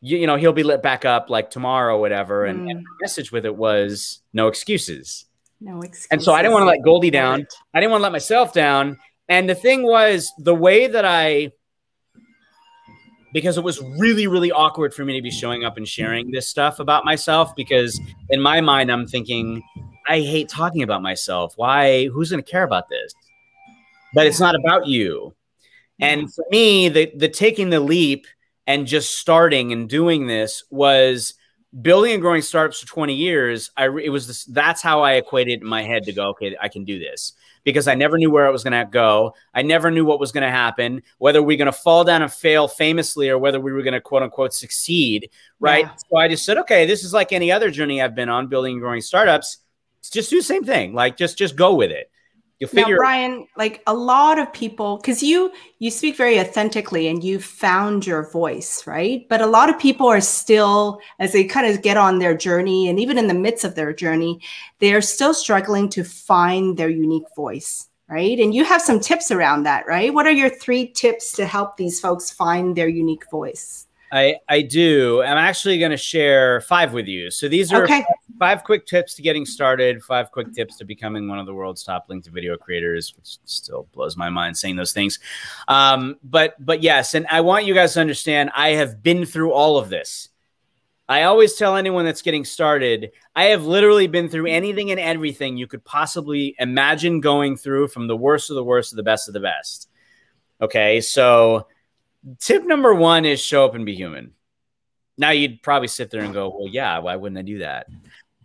you, 0.00 0.18
you 0.18 0.26
know, 0.26 0.36
he'll 0.36 0.52
be 0.52 0.62
lit 0.62 0.82
back 0.82 1.04
up 1.04 1.30
like 1.30 1.50
tomorrow 1.50 1.96
or 1.96 2.00
whatever. 2.00 2.44
And, 2.46 2.70
and 2.70 2.80
Mm. 2.80 2.82
the 2.82 3.02
message 3.02 3.32
with 3.32 3.44
it 3.44 3.54
was 3.56 4.20
no 4.32 4.48
excuses. 4.48 5.26
No 5.60 5.80
excuses. 5.80 6.08
And 6.10 6.22
so 6.22 6.32
I 6.32 6.40
didn't 6.42 6.54
want 6.54 6.62
to 6.62 6.66
let 6.68 6.82
Goldie 6.82 7.10
down. 7.10 7.46
I 7.74 7.80
didn't 7.80 7.90
want 7.90 8.00
to 8.00 8.04
let 8.04 8.12
myself 8.12 8.52
down. 8.52 8.98
And 9.28 9.48
the 9.48 9.54
thing 9.54 9.82
was, 9.82 10.32
the 10.38 10.54
way 10.54 10.86
that 10.86 11.04
I, 11.04 11.52
because 13.32 13.58
it 13.58 13.62
was 13.62 13.80
really, 13.98 14.26
really 14.26 14.50
awkward 14.50 14.92
for 14.92 15.04
me 15.04 15.14
to 15.16 15.22
be 15.22 15.30
showing 15.30 15.64
up 15.64 15.76
and 15.76 15.86
sharing 15.86 16.30
this 16.30 16.48
stuff 16.48 16.80
about 16.80 17.04
myself, 17.04 17.54
because 17.54 18.00
in 18.30 18.40
my 18.40 18.60
mind, 18.60 18.90
I'm 18.90 19.06
thinking, 19.06 19.62
I 20.08 20.20
hate 20.20 20.48
talking 20.48 20.82
about 20.82 21.02
myself. 21.02 21.52
Why? 21.56 22.06
Who's 22.08 22.30
going 22.30 22.42
to 22.42 22.50
care 22.50 22.64
about 22.64 22.88
this? 22.88 23.14
But 24.14 24.26
it's 24.26 24.40
not 24.40 24.56
about 24.56 24.86
you. 24.86 25.34
And 26.00 26.32
for 26.32 26.44
me, 26.50 26.88
the, 26.88 27.12
the 27.14 27.28
taking 27.28 27.70
the 27.70 27.78
leap 27.78 28.26
and 28.70 28.86
just 28.86 29.18
starting 29.18 29.72
and 29.72 29.88
doing 29.88 30.28
this 30.28 30.62
was 30.70 31.34
building 31.82 32.12
and 32.12 32.22
growing 32.22 32.40
startups 32.40 32.80
for 32.80 32.86
20 32.86 33.14
years. 33.14 33.72
I 33.76 33.86
it 33.86 34.10
was 34.10 34.28
this, 34.28 34.44
that's 34.44 34.80
how 34.80 35.02
I 35.02 35.14
equated 35.14 35.62
in 35.62 35.66
my 35.66 35.82
head 35.82 36.04
to 36.04 36.12
go, 36.12 36.28
okay, 36.28 36.56
I 36.60 36.68
can 36.68 36.84
do 36.84 37.00
this 37.00 37.32
because 37.64 37.88
I 37.88 37.96
never 37.96 38.16
knew 38.16 38.30
where 38.30 38.46
I 38.46 38.50
was 38.50 38.62
going 38.62 38.72
to 38.72 38.88
go. 38.88 39.34
I 39.52 39.62
never 39.62 39.90
knew 39.90 40.04
what 40.04 40.20
was 40.20 40.30
going 40.30 40.44
to 40.44 40.52
happen, 40.52 41.02
whether 41.18 41.42
we 41.42 41.54
are 41.54 41.56
going 41.58 41.66
to 41.66 41.72
fall 41.72 42.04
down 42.04 42.22
and 42.22 42.32
fail 42.32 42.68
famously 42.68 43.28
or 43.28 43.38
whether 43.38 43.58
we 43.58 43.72
were 43.72 43.82
going 43.82 43.94
to 43.94 44.00
quote 44.00 44.22
unquote 44.22 44.54
succeed. 44.54 45.30
Right. 45.58 45.86
Yeah. 45.86 45.94
So 46.08 46.16
I 46.16 46.28
just 46.28 46.44
said, 46.44 46.58
okay, 46.58 46.86
this 46.86 47.02
is 47.02 47.12
like 47.12 47.32
any 47.32 47.50
other 47.50 47.72
journey 47.72 48.00
I've 48.00 48.14
been 48.14 48.28
on 48.28 48.46
building 48.46 48.74
and 48.74 48.80
growing 48.80 49.00
startups. 49.00 49.58
Just 50.12 50.30
do 50.30 50.36
the 50.36 50.44
same 50.44 50.64
thing. 50.64 50.94
Like 50.94 51.16
just, 51.16 51.36
just 51.36 51.56
go 51.56 51.74
with 51.74 51.90
it. 51.90 52.08
You'll 52.60 52.68
Now, 52.74 52.94
Brian, 52.94 53.46
like 53.56 53.82
a 53.86 53.94
lot 53.94 54.38
of 54.38 54.52
people, 54.52 54.98
because 54.98 55.22
you 55.22 55.50
you 55.78 55.90
speak 55.90 56.14
very 56.14 56.38
authentically 56.38 57.08
and 57.08 57.24
you 57.24 57.40
found 57.40 58.06
your 58.06 58.30
voice, 58.30 58.86
right? 58.86 59.26
But 59.30 59.40
a 59.40 59.46
lot 59.46 59.70
of 59.70 59.78
people 59.78 60.06
are 60.06 60.20
still, 60.20 61.00
as 61.18 61.32
they 61.32 61.44
kind 61.44 61.66
of 61.66 61.80
get 61.80 61.96
on 61.96 62.18
their 62.18 62.36
journey, 62.36 62.86
and 62.86 63.00
even 63.00 63.16
in 63.16 63.28
the 63.28 63.34
midst 63.34 63.64
of 63.64 63.76
their 63.76 63.94
journey, 63.94 64.42
they're 64.78 65.00
still 65.00 65.32
struggling 65.32 65.88
to 65.90 66.04
find 66.04 66.76
their 66.76 66.90
unique 66.90 67.34
voice, 67.34 67.88
right? 68.08 68.38
And 68.38 68.54
you 68.54 68.66
have 68.66 68.82
some 68.82 69.00
tips 69.00 69.30
around 69.30 69.62
that, 69.62 69.86
right? 69.86 70.12
What 70.12 70.26
are 70.26 70.30
your 70.30 70.50
three 70.50 70.86
tips 70.86 71.32
to 71.32 71.46
help 71.46 71.78
these 71.78 71.98
folks 71.98 72.30
find 72.30 72.76
their 72.76 72.88
unique 72.88 73.24
voice? 73.30 73.86
I, 74.12 74.36
I 74.48 74.62
do. 74.62 75.22
I'm 75.22 75.38
actually 75.38 75.78
going 75.78 75.92
to 75.92 75.96
share 75.96 76.60
five 76.62 76.92
with 76.92 77.06
you. 77.06 77.30
So 77.30 77.48
these 77.48 77.72
are 77.72 77.84
Okay. 77.84 78.04
five 78.38 78.64
quick 78.64 78.86
tips 78.86 79.14
to 79.14 79.22
getting 79.22 79.46
started, 79.46 80.02
five 80.02 80.32
quick 80.32 80.52
tips 80.52 80.76
to 80.78 80.84
becoming 80.84 81.28
one 81.28 81.38
of 81.38 81.46
the 81.46 81.54
world's 81.54 81.84
top 81.84 82.08
LinkedIn 82.08 82.30
video 82.30 82.56
creators, 82.56 83.14
which 83.16 83.38
still 83.44 83.86
blows 83.92 84.16
my 84.16 84.28
mind 84.28 84.56
saying 84.56 84.76
those 84.76 84.92
things. 84.92 85.18
Um, 85.68 86.16
but 86.24 86.54
but 86.64 86.82
yes, 86.82 87.14
and 87.14 87.26
I 87.30 87.40
want 87.42 87.66
you 87.66 87.74
guys 87.74 87.94
to 87.94 88.00
understand 88.00 88.50
I 88.54 88.70
have 88.70 89.02
been 89.02 89.24
through 89.26 89.52
all 89.52 89.78
of 89.78 89.90
this. 89.90 90.28
I 91.08 91.24
always 91.24 91.56
tell 91.56 91.76
anyone 91.76 92.04
that's 92.04 92.22
getting 92.22 92.44
started, 92.44 93.10
I 93.34 93.46
have 93.46 93.64
literally 93.64 94.06
been 94.06 94.28
through 94.28 94.46
anything 94.46 94.92
and 94.92 95.00
everything 95.00 95.56
you 95.56 95.66
could 95.66 95.84
possibly 95.84 96.54
imagine 96.60 97.20
going 97.20 97.56
through 97.56 97.88
from 97.88 98.06
the 98.06 98.16
worst 98.16 98.48
of 98.48 98.54
the 98.54 98.62
worst 98.62 98.90
to 98.90 98.96
the 98.96 99.02
best 99.02 99.26
of 99.26 99.34
the 99.34 99.40
best. 99.40 99.88
Okay, 100.62 101.00
so 101.00 101.66
tip 102.38 102.64
number 102.64 102.94
one 102.94 103.24
is 103.24 103.40
show 103.40 103.64
up 103.64 103.74
and 103.74 103.86
be 103.86 103.94
human. 103.94 104.32
Now 105.18 105.30
you'd 105.30 105.62
probably 105.62 105.88
sit 105.88 106.10
there 106.10 106.22
and 106.22 106.32
go, 106.32 106.48
well, 106.48 106.68
yeah, 106.68 106.98
why 106.98 107.16
wouldn't 107.16 107.38
I 107.38 107.42
do 107.42 107.58
that? 107.58 107.86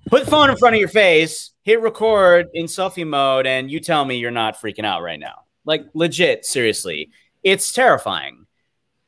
Put 0.08 0.26
the 0.26 0.32
phone 0.32 0.50
in 0.50 0.58
front 0.58 0.76
of 0.76 0.80
your 0.80 0.90
face, 0.90 1.52
hit 1.64 1.82
record 1.82 2.48
in 2.54 2.66
selfie 2.66 3.08
mode, 3.08 3.48
and 3.48 3.72
you 3.72 3.80
tell 3.80 4.06
me 4.06 4.18
you're 4.18 4.30
not 4.30 4.60
freaking 4.60 4.86
out 4.86 5.02
right 5.02 5.20
now. 5.20 5.46
Like 5.66 5.86
legit, 5.94 6.46
seriously. 6.46 7.10
It's 7.44 7.72
terrifying. 7.72 8.46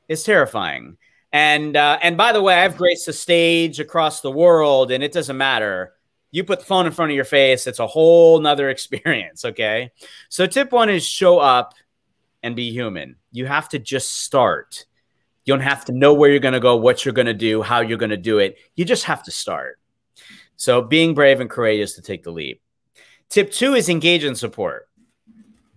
It's 0.08 0.24
terrifying. 0.24 0.98
And 1.32 1.76
uh, 1.76 2.00
and 2.02 2.18
by 2.18 2.32
the 2.32 2.42
way, 2.42 2.56
I've 2.56 2.78
graced 2.78 3.06
the 3.06 3.14
stage 3.14 3.80
across 3.80 4.22
the 4.22 4.32
world, 4.32 4.92
and 4.92 5.04
it 5.04 5.12
doesn't 5.12 5.38
matter. 5.38 5.94
You 6.32 6.44
put 6.44 6.60
the 6.60 6.66
phone 6.66 6.86
in 6.86 6.92
front 6.92 7.12
of 7.12 7.16
your 7.16 7.26
face, 7.26 7.68
it's 7.68 7.80
a 7.80 7.88
whole 7.88 8.40
nother 8.40 8.70
experience. 8.72 9.46
Okay. 9.46 9.92
So 10.30 10.48
tip 10.48 10.72
one 10.72 10.90
is 10.90 11.06
show 11.06 11.38
up 11.38 11.74
and 12.44 12.56
be 12.56 12.72
human. 12.72 13.16
You 13.32 13.46
have 13.46 13.70
to 13.70 13.80
just 13.80 14.22
start. 14.22 14.86
You 15.46 15.54
don't 15.54 15.62
have 15.62 15.86
to 15.86 15.94
know 15.94 16.14
where 16.14 16.30
you're 16.30 16.40
going 16.40 16.54
to 16.54 16.60
go, 16.60 16.76
what 16.76 17.06
you're 17.06 17.14
going 17.14 17.28
to 17.28 17.34
do, 17.34 17.62
how 17.62 17.80
you're 17.80 17.98
going 17.98 18.10
to 18.10 18.18
do 18.18 18.40
it. 18.40 18.58
You 18.76 18.86
just 18.86 19.06
have 19.06 19.24
to 19.24 19.32
start. 19.32 19.80
So 20.58 20.82
being 20.82 21.14
brave 21.14 21.40
and 21.40 21.50
courageous 21.50 21.96
to 21.96 22.02
take 22.02 22.24
the 22.24 22.32
leap. 22.32 22.62
Tip 23.30 23.52
two 23.52 23.74
is 23.76 23.90
engage 23.90 24.24
in 24.24 24.36
support. 24.36 24.90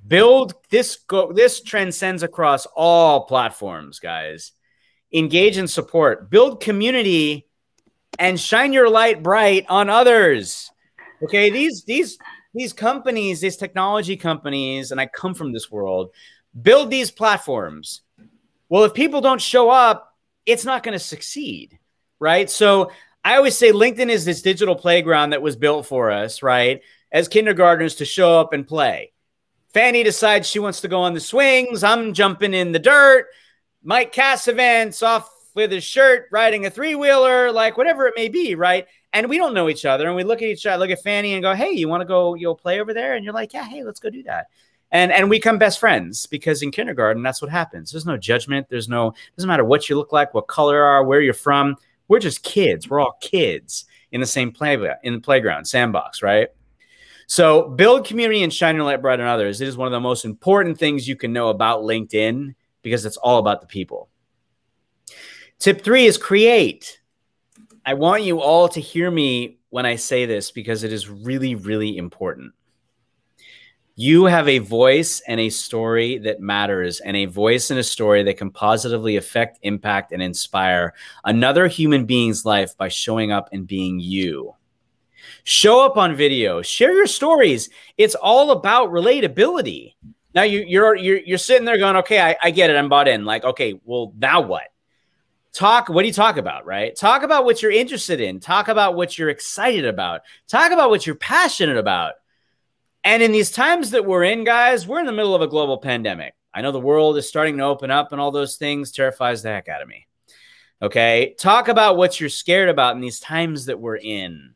Build 0.06 0.54
this 0.70 0.96
go 0.96 1.32
this 1.32 1.62
transcends 1.62 2.22
across 2.22 2.66
all 2.74 3.26
platforms, 3.26 4.00
guys. 4.00 4.52
Engage 5.12 5.56
in 5.56 5.68
support. 5.68 6.30
Build 6.30 6.60
community 6.60 7.46
and 8.18 8.40
shine 8.40 8.72
your 8.72 8.88
light 8.88 9.22
bright 9.22 9.66
on 9.68 9.90
others. 9.90 10.70
Okay, 11.22 11.50
these 11.50 11.84
these 11.84 12.18
these 12.54 12.72
companies, 12.72 13.40
these 13.40 13.56
technology 13.56 14.16
companies, 14.16 14.90
and 14.90 15.00
I 15.00 15.06
come 15.06 15.34
from 15.34 15.52
this 15.52 15.70
world, 15.70 16.10
build 16.60 16.90
these 16.90 17.10
platforms. 17.10 18.02
Well, 18.68 18.84
if 18.84 18.94
people 18.94 19.20
don't 19.20 19.40
show 19.40 19.70
up, 19.70 20.14
it's 20.46 20.64
not 20.64 20.82
going 20.82 20.92
to 20.92 21.04
succeed, 21.04 21.78
right? 22.18 22.48
So 22.48 22.90
I 23.24 23.36
always 23.36 23.56
say 23.56 23.72
LinkedIn 23.72 24.08
is 24.08 24.24
this 24.24 24.42
digital 24.42 24.74
playground 24.74 25.30
that 25.30 25.42
was 25.42 25.56
built 25.56 25.86
for 25.86 26.10
us, 26.10 26.42
right? 26.42 26.80
As 27.12 27.28
kindergartners 27.28 27.96
to 27.96 28.04
show 28.04 28.38
up 28.38 28.52
and 28.52 28.66
play. 28.66 29.12
Fanny 29.72 30.02
decides 30.02 30.48
she 30.48 30.58
wants 30.58 30.80
to 30.80 30.88
go 30.88 31.02
on 31.02 31.14
the 31.14 31.20
swings. 31.20 31.84
I'm 31.84 32.12
jumping 32.12 32.54
in 32.54 32.72
the 32.72 32.78
dirt. 32.78 33.26
Mike 33.82 34.12
Cassavant's 34.12 35.02
off 35.02 35.30
with 35.54 35.72
his 35.72 35.84
shirt, 35.84 36.28
riding 36.30 36.66
a 36.66 36.70
three 36.70 36.94
wheeler, 36.94 37.52
like 37.52 37.76
whatever 37.76 38.06
it 38.06 38.14
may 38.16 38.28
be, 38.28 38.54
right? 38.54 38.86
And 39.12 39.28
we 39.28 39.38
don't 39.38 39.54
know 39.54 39.68
each 39.68 39.84
other. 39.84 40.06
And 40.06 40.16
we 40.16 40.24
look 40.24 40.42
at 40.42 40.48
each 40.48 40.66
other, 40.66 40.78
look 40.78 40.90
at 40.90 41.02
Fanny 41.02 41.34
and 41.34 41.42
go, 41.42 41.54
Hey, 41.54 41.72
you 41.72 41.88
want 41.88 42.00
to 42.00 42.06
go, 42.06 42.34
you'll 42.34 42.56
play 42.56 42.80
over 42.80 42.94
there? 42.94 43.14
And 43.14 43.24
you're 43.24 43.34
like, 43.34 43.52
Yeah, 43.52 43.64
hey, 43.64 43.82
let's 43.82 44.00
go 44.00 44.10
do 44.10 44.22
that. 44.24 44.46
And 44.92 45.12
and 45.12 45.30
we 45.30 45.36
become 45.36 45.58
best 45.58 45.78
friends 45.78 46.26
because 46.26 46.62
in 46.62 46.70
kindergarten, 46.70 47.22
that's 47.22 47.40
what 47.40 47.50
happens. 47.50 47.92
There's 47.92 48.06
no 48.06 48.16
judgment. 48.16 48.68
There's 48.68 48.88
no, 48.88 49.14
doesn't 49.36 49.48
matter 49.48 49.64
what 49.64 49.88
you 49.88 49.96
look 49.96 50.12
like, 50.12 50.34
what 50.34 50.48
color 50.48 50.76
you 50.76 50.82
are, 50.82 51.04
where 51.04 51.20
you're 51.20 51.32
from. 51.32 51.76
We're 52.08 52.18
just 52.18 52.42
kids. 52.42 52.88
We're 52.88 53.00
all 53.00 53.16
kids 53.20 53.84
in 54.10 54.20
the 54.20 54.26
same 54.26 54.50
play 54.50 54.74
in 55.04 55.14
the 55.14 55.20
playground, 55.20 55.66
sandbox, 55.66 56.22
right? 56.22 56.48
So 57.26 57.68
build 57.68 58.04
community 58.04 58.42
and 58.42 58.52
shine 58.52 58.74
your 58.74 58.84
light 58.84 59.00
bright 59.00 59.20
on 59.20 59.26
others. 59.26 59.60
It 59.60 59.68
is 59.68 59.76
one 59.76 59.86
of 59.86 59.92
the 59.92 60.00
most 60.00 60.24
important 60.24 60.78
things 60.78 61.06
you 61.06 61.14
can 61.14 61.32
know 61.32 61.48
about 61.48 61.82
LinkedIn 61.82 62.56
because 62.82 63.06
it's 63.06 63.16
all 63.18 63.38
about 63.38 63.60
the 63.60 63.68
people. 63.68 64.08
Tip 65.60 65.82
three 65.84 66.06
is 66.06 66.18
create. 66.18 67.00
I 67.86 67.94
want 67.94 68.24
you 68.24 68.40
all 68.40 68.68
to 68.70 68.80
hear 68.80 69.10
me 69.10 69.58
when 69.68 69.86
I 69.86 69.94
say 69.94 70.26
this 70.26 70.50
because 70.50 70.82
it 70.82 70.92
is 70.92 71.08
really, 71.08 71.54
really 71.54 71.96
important. 71.96 72.52
You 74.00 74.24
have 74.24 74.48
a 74.48 74.60
voice 74.60 75.20
and 75.28 75.38
a 75.38 75.50
story 75.50 76.16
that 76.20 76.40
matters, 76.40 77.00
and 77.00 77.18
a 77.18 77.26
voice 77.26 77.70
and 77.70 77.78
a 77.78 77.82
story 77.84 78.22
that 78.22 78.38
can 78.38 78.50
positively 78.50 79.18
affect, 79.18 79.58
impact, 79.60 80.10
and 80.10 80.22
inspire 80.22 80.94
another 81.22 81.68
human 81.68 82.06
being's 82.06 82.46
life 82.46 82.74
by 82.78 82.88
showing 82.88 83.30
up 83.30 83.50
and 83.52 83.66
being 83.66 84.00
you. 84.00 84.54
Show 85.44 85.84
up 85.84 85.98
on 85.98 86.16
video, 86.16 86.62
share 86.62 86.94
your 86.94 87.06
stories. 87.06 87.68
It's 87.98 88.14
all 88.14 88.52
about 88.52 88.88
relatability. 88.88 89.96
Now 90.34 90.44
you, 90.44 90.64
you're 90.66 90.96
you're 90.96 91.18
you're 91.18 91.36
sitting 91.36 91.66
there 91.66 91.76
going, 91.76 91.96
okay, 91.96 92.22
I, 92.22 92.38
I 92.42 92.52
get 92.52 92.70
it, 92.70 92.76
I'm 92.76 92.88
bought 92.88 93.06
in. 93.06 93.26
Like, 93.26 93.44
okay, 93.44 93.78
well, 93.84 94.14
now 94.16 94.40
what? 94.40 94.64
talk 95.52 95.88
what 95.88 96.02
do 96.02 96.06
you 96.06 96.14
talk 96.14 96.36
about 96.36 96.64
right 96.64 96.94
talk 96.94 97.24
about 97.24 97.44
what 97.44 97.60
you're 97.60 97.72
interested 97.72 98.20
in 98.20 98.38
talk 98.38 98.68
about 98.68 98.94
what 98.94 99.18
you're 99.18 99.30
excited 99.30 99.84
about 99.84 100.20
talk 100.46 100.70
about 100.70 100.90
what 100.90 101.04
you're 101.04 101.16
passionate 101.16 101.76
about 101.76 102.12
and 103.04 103.22
in 103.22 103.32
these 103.32 103.50
times 103.50 103.90
that 103.90 104.04
we're 104.04 104.24
in 104.24 104.44
guys 104.44 104.86
we're 104.86 105.00
in 105.00 105.06
the 105.06 105.12
middle 105.12 105.34
of 105.34 105.42
a 105.42 105.48
global 105.48 105.78
pandemic 105.78 106.34
i 106.54 106.62
know 106.62 106.72
the 106.72 106.80
world 106.80 107.16
is 107.16 107.28
starting 107.28 107.56
to 107.56 107.64
open 107.64 107.90
up 107.90 108.12
and 108.12 108.20
all 108.20 108.30
those 108.30 108.56
things 108.56 108.92
terrifies 108.92 109.42
the 109.42 109.48
heck 109.48 109.68
out 109.68 109.82
of 109.82 109.88
me 109.88 110.06
okay 110.82 111.34
talk 111.38 111.68
about 111.68 111.96
what 111.96 112.20
you're 112.20 112.28
scared 112.28 112.68
about 112.68 112.94
in 112.94 113.00
these 113.00 113.20
times 113.20 113.66
that 113.66 113.80
we're 113.80 113.96
in 113.96 114.54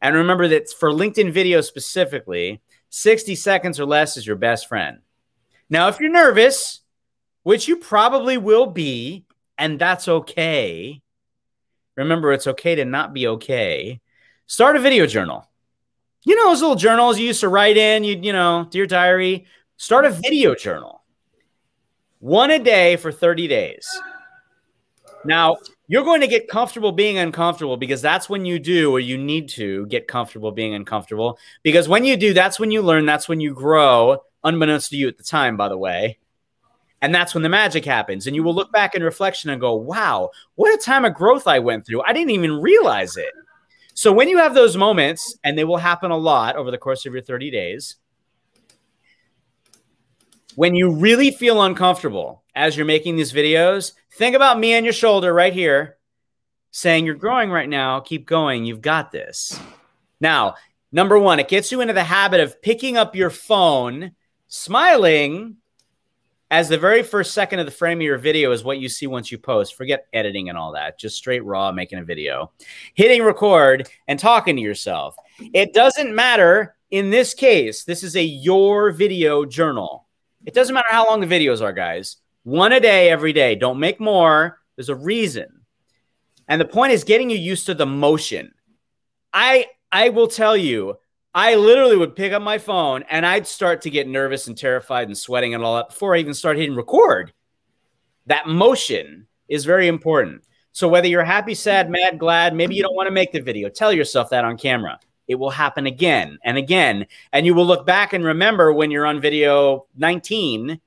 and 0.00 0.16
remember 0.16 0.48
that 0.48 0.70
for 0.70 0.90
linkedin 0.90 1.30
video 1.30 1.60
specifically 1.60 2.60
60 2.90 3.34
seconds 3.34 3.78
or 3.78 3.86
less 3.86 4.16
is 4.16 4.26
your 4.26 4.36
best 4.36 4.68
friend 4.68 4.98
now 5.68 5.88
if 5.88 6.00
you're 6.00 6.10
nervous 6.10 6.80
which 7.42 7.68
you 7.68 7.76
probably 7.76 8.36
will 8.36 8.66
be 8.66 9.24
and 9.60 9.78
that's 9.78 10.08
okay. 10.08 11.02
Remember, 11.94 12.32
it's 12.32 12.46
okay 12.46 12.76
to 12.76 12.86
not 12.86 13.12
be 13.12 13.26
okay. 13.26 14.00
Start 14.46 14.76
a 14.76 14.80
video 14.80 15.06
journal. 15.06 15.49
You 16.24 16.36
know 16.36 16.50
those 16.50 16.60
little 16.60 16.76
journals 16.76 17.18
you 17.18 17.26
used 17.26 17.40
to 17.40 17.48
write 17.48 17.76
in, 17.76 18.04
you 18.04 18.18
you 18.20 18.32
know, 18.32 18.66
dear 18.70 18.86
diary. 18.86 19.46
Start 19.76 20.04
a 20.04 20.10
video 20.10 20.54
journal. 20.54 21.02
One 22.18 22.50
a 22.50 22.58
day 22.58 22.96
for 22.96 23.10
30 23.10 23.48
days. 23.48 23.88
Now, 25.24 25.56
you're 25.88 26.04
going 26.04 26.20
to 26.20 26.26
get 26.26 26.48
comfortable 26.48 26.92
being 26.92 27.18
uncomfortable 27.18 27.76
because 27.76 28.02
that's 28.02 28.28
when 28.28 28.44
you 28.44 28.58
do 28.58 28.92
or 28.92 29.00
you 29.00 29.18
need 29.18 29.48
to 29.50 29.86
get 29.86 30.06
comfortable 30.06 30.52
being 30.52 30.74
uncomfortable. 30.74 31.38
Because 31.62 31.88
when 31.88 32.04
you 32.04 32.16
do, 32.16 32.32
that's 32.32 32.60
when 32.60 32.70
you 32.70 32.82
learn, 32.82 33.06
that's 33.06 33.28
when 33.28 33.40
you 33.40 33.54
grow, 33.54 34.18
unbeknownst 34.44 34.90
to 34.90 34.96
you 34.96 35.08
at 35.08 35.18
the 35.18 35.24
time, 35.24 35.56
by 35.56 35.68
the 35.68 35.78
way. 35.78 36.18
And 37.02 37.14
that's 37.14 37.34
when 37.34 37.42
the 37.42 37.48
magic 37.48 37.84
happens. 37.84 38.26
And 38.26 38.36
you 38.36 38.42
will 38.42 38.54
look 38.54 38.70
back 38.72 38.94
in 38.94 39.02
reflection 39.02 39.50
and 39.50 39.60
go, 39.60 39.74
wow, 39.74 40.30
what 40.54 40.74
a 40.74 40.82
time 40.82 41.04
of 41.04 41.14
growth 41.14 41.46
I 41.46 41.58
went 41.58 41.86
through. 41.86 42.02
I 42.02 42.12
didn't 42.12 42.30
even 42.30 42.60
realize 42.60 43.16
it. 43.16 43.32
So 44.00 44.14
when 44.14 44.30
you 44.30 44.38
have 44.38 44.54
those 44.54 44.78
moments, 44.78 45.36
and 45.44 45.58
they 45.58 45.64
will 45.64 45.76
happen 45.76 46.10
a 46.10 46.16
lot 46.16 46.56
over 46.56 46.70
the 46.70 46.78
course 46.78 47.04
of 47.04 47.12
your 47.12 47.20
30 47.20 47.50
days, 47.50 47.96
when 50.54 50.74
you 50.74 50.90
really 50.90 51.30
feel 51.30 51.60
uncomfortable 51.60 52.42
as 52.54 52.78
you're 52.78 52.86
making 52.86 53.16
these 53.16 53.34
videos, 53.34 53.92
think 54.14 54.34
about 54.34 54.58
me 54.58 54.74
on 54.74 54.84
your 54.84 54.94
shoulder 54.94 55.34
right 55.34 55.52
here 55.52 55.98
saying, 56.70 57.04
You're 57.04 57.14
growing 57.14 57.50
right 57.50 57.68
now. 57.68 58.00
Keep 58.00 58.24
going. 58.24 58.64
You've 58.64 58.80
got 58.80 59.12
this. 59.12 59.60
Now, 60.18 60.54
number 60.90 61.18
one, 61.18 61.38
it 61.38 61.48
gets 61.48 61.70
you 61.70 61.82
into 61.82 61.92
the 61.92 62.02
habit 62.02 62.40
of 62.40 62.62
picking 62.62 62.96
up 62.96 63.14
your 63.14 63.28
phone, 63.28 64.12
smiling, 64.48 65.56
as 66.50 66.68
the 66.68 66.78
very 66.78 67.02
first 67.02 67.32
second 67.32 67.60
of 67.60 67.66
the 67.66 67.72
frame 67.72 67.98
of 67.98 68.02
your 68.02 68.18
video 68.18 68.50
is 68.50 68.64
what 68.64 68.78
you 68.78 68.88
see 68.88 69.06
once 69.06 69.30
you 69.30 69.38
post. 69.38 69.76
Forget 69.76 70.06
editing 70.12 70.48
and 70.48 70.58
all 70.58 70.72
that. 70.72 70.98
Just 70.98 71.16
straight 71.16 71.44
raw 71.44 71.70
making 71.70 72.00
a 72.00 72.04
video, 72.04 72.50
hitting 72.94 73.22
record 73.22 73.88
and 74.08 74.18
talking 74.18 74.56
to 74.56 74.62
yourself. 74.62 75.14
It 75.38 75.72
doesn't 75.72 76.14
matter 76.14 76.74
in 76.90 77.10
this 77.10 77.34
case. 77.34 77.84
This 77.84 78.02
is 78.02 78.16
a 78.16 78.22
your 78.22 78.90
video 78.90 79.44
journal. 79.44 80.08
It 80.44 80.54
doesn't 80.54 80.74
matter 80.74 80.88
how 80.90 81.06
long 81.06 81.20
the 81.20 81.26
videos 81.26 81.62
are, 81.62 81.72
guys. 81.72 82.16
One 82.42 82.72
a 82.72 82.80
day, 82.80 83.10
every 83.10 83.32
day. 83.32 83.54
Don't 83.54 83.78
make 83.78 84.00
more. 84.00 84.58
There's 84.74 84.88
a 84.88 84.94
reason. 84.96 85.46
And 86.48 86.60
the 86.60 86.64
point 86.64 86.92
is 86.92 87.04
getting 87.04 87.30
you 87.30 87.36
used 87.36 87.66
to 87.66 87.74
the 87.74 87.86
motion. 87.86 88.52
I 89.32 89.66
I 89.92 90.08
will 90.08 90.28
tell 90.28 90.56
you, 90.56 90.96
I 91.34 91.54
literally 91.54 91.96
would 91.96 92.16
pick 92.16 92.32
up 92.32 92.42
my 92.42 92.58
phone 92.58 93.04
and 93.08 93.24
I'd 93.24 93.46
start 93.46 93.82
to 93.82 93.90
get 93.90 94.08
nervous 94.08 94.48
and 94.48 94.58
terrified 94.58 95.06
and 95.06 95.16
sweating 95.16 95.54
and 95.54 95.62
all 95.62 95.76
that 95.76 95.90
before 95.90 96.14
I 96.14 96.18
even 96.18 96.34
start 96.34 96.56
hitting 96.56 96.74
record. 96.74 97.32
That 98.26 98.48
motion 98.48 99.28
is 99.48 99.64
very 99.64 99.86
important. 99.86 100.42
So 100.72 100.88
whether 100.88 101.08
you're 101.08 101.24
happy, 101.24 101.54
sad, 101.54 101.90
mad, 101.90 102.18
glad, 102.18 102.54
maybe 102.54 102.74
you 102.74 102.82
don't 102.82 102.96
want 102.96 103.06
to 103.06 103.12
make 103.12 103.32
the 103.32 103.40
video, 103.40 103.68
tell 103.68 103.92
yourself 103.92 104.30
that 104.30 104.44
on 104.44 104.56
camera. 104.56 104.98
It 105.28 105.36
will 105.36 105.50
happen 105.50 105.86
again 105.86 106.38
and 106.44 106.58
again. 106.58 107.06
And 107.32 107.46
you 107.46 107.54
will 107.54 107.66
look 107.66 107.86
back 107.86 108.12
and 108.12 108.24
remember 108.24 108.72
when 108.72 108.90
you're 108.90 109.06
on 109.06 109.20
video 109.20 109.86
19, 109.96 110.80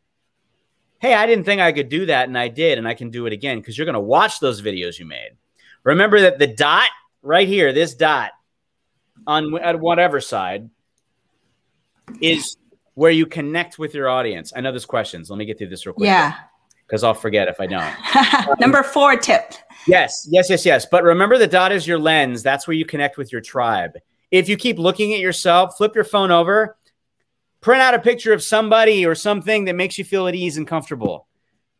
hey, 0.99 1.13
I 1.13 1.25
didn't 1.25 1.45
think 1.45 1.61
I 1.61 1.71
could 1.71 1.87
do 1.87 2.05
that. 2.07 2.27
And 2.27 2.37
I 2.37 2.49
did. 2.49 2.77
And 2.77 2.87
I 2.87 2.93
can 2.93 3.09
do 3.09 3.25
it 3.25 3.33
again 3.33 3.59
because 3.59 3.77
you're 3.77 3.85
going 3.85 3.93
to 3.93 4.01
watch 4.01 4.41
those 4.41 4.61
videos 4.61 4.99
you 4.99 5.05
made. 5.05 5.31
Remember 5.83 6.19
that 6.21 6.39
the 6.39 6.47
dot 6.47 6.89
right 7.21 7.47
here, 7.47 7.71
this 7.71 7.93
dot, 7.93 8.31
on 9.27 9.57
at 9.59 9.79
whatever 9.79 10.19
side 10.21 10.69
is 12.21 12.57
where 12.95 13.11
you 13.11 13.25
connect 13.25 13.79
with 13.79 13.93
your 13.93 14.09
audience. 14.09 14.53
I 14.55 14.61
know 14.61 14.71
there's 14.71 14.85
questions. 14.85 15.29
Let 15.29 15.37
me 15.37 15.45
get 15.45 15.57
through 15.57 15.69
this 15.69 15.85
real 15.85 15.93
quick. 15.93 16.07
Yeah. 16.07 16.35
Because 16.85 17.03
I'll 17.03 17.13
forget 17.13 17.47
if 17.47 17.59
I 17.59 17.65
don't. 17.65 18.59
Number 18.59 18.83
four 18.83 19.15
tip. 19.15 19.53
Yes, 19.87 20.27
yes, 20.29 20.49
yes, 20.49 20.65
yes. 20.65 20.85
But 20.85 21.03
remember 21.03 21.37
the 21.37 21.47
dot 21.47 21.71
is 21.71 21.87
your 21.87 21.97
lens. 21.97 22.43
That's 22.43 22.67
where 22.67 22.75
you 22.75 22.85
connect 22.85 23.17
with 23.17 23.31
your 23.31 23.41
tribe. 23.41 23.93
If 24.31 24.49
you 24.49 24.57
keep 24.57 24.77
looking 24.77 25.13
at 25.13 25.19
yourself, 25.19 25.77
flip 25.77 25.95
your 25.95 26.03
phone 26.03 26.31
over, 26.31 26.77
print 27.61 27.81
out 27.81 27.93
a 27.93 27.99
picture 27.99 28.33
of 28.33 28.43
somebody 28.43 29.05
or 29.05 29.15
something 29.15 29.65
that 29.65 29.75
makes 29.75 29.97
you 29.97 30.03
feel 30.03 30.27
at 30.27 30.35
ease 30.35 30.57
and 30.57 30.67
comfortable. 30.67 31.27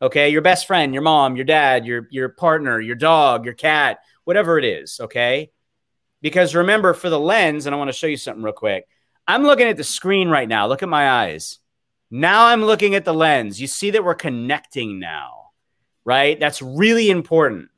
Okay. 0.02 0.30
Your 0.30 0.42
best 0.42 0.68
friend, 0.68 0.94
your 0.94 1.04
mom, 1.04 1.36
your 1.36 1.46
dad, 1.46 1.86
your 1.86 2.08
your 2.10 2.30
partner, 2.30 2.80
your 2.80 2.96
dog, 2.96 3.46
your 3.46 3.54
cat, 3.54 4.00
whatever 4.24 4.58
it 4.58 4.66
is. 4.66 5.00
Okay. 5.00 5.52
Because 6.24 6.56
remember, 6.56 6.94
for 6.94 7.10
the 7.10 7.20
lens, 7.20 7.66
and 7.68 7.76
I 7.76 7.78
want 7.78 7.90
to 7.90 7.94
show 7.94 8.08
you 8.08 8.16
something 8.18 8.42
real 8.42 8.54
quick. 8.54 8.88
I'm 9.28 9.44
looking 9.44 9.68
at 9.68 9.76
the 9.78 9.84
screen 9.84 10.30
right 10.30 10.48
now. 10.48 10.68
Look 10.68 10.82
at 10.82 10.90
my 10.90 11.10
eyes. 11.12 11.60
Now 12.10 12.46
I'm 12.48 12.64
looking 12.64 12.96
at 12.96 13.04
the 13.04 13.14
lens. 13.14 13.60
You 13.60 13.68
see 13.68 13.92
that 13.92 14.06
we're 14.06 14.16
connecting 14.16 15.00
now, 15.00 15.50
right? 16.06 16.40
That's 16.40 16.62
really 16.62 17.10
important. 17.10 17.70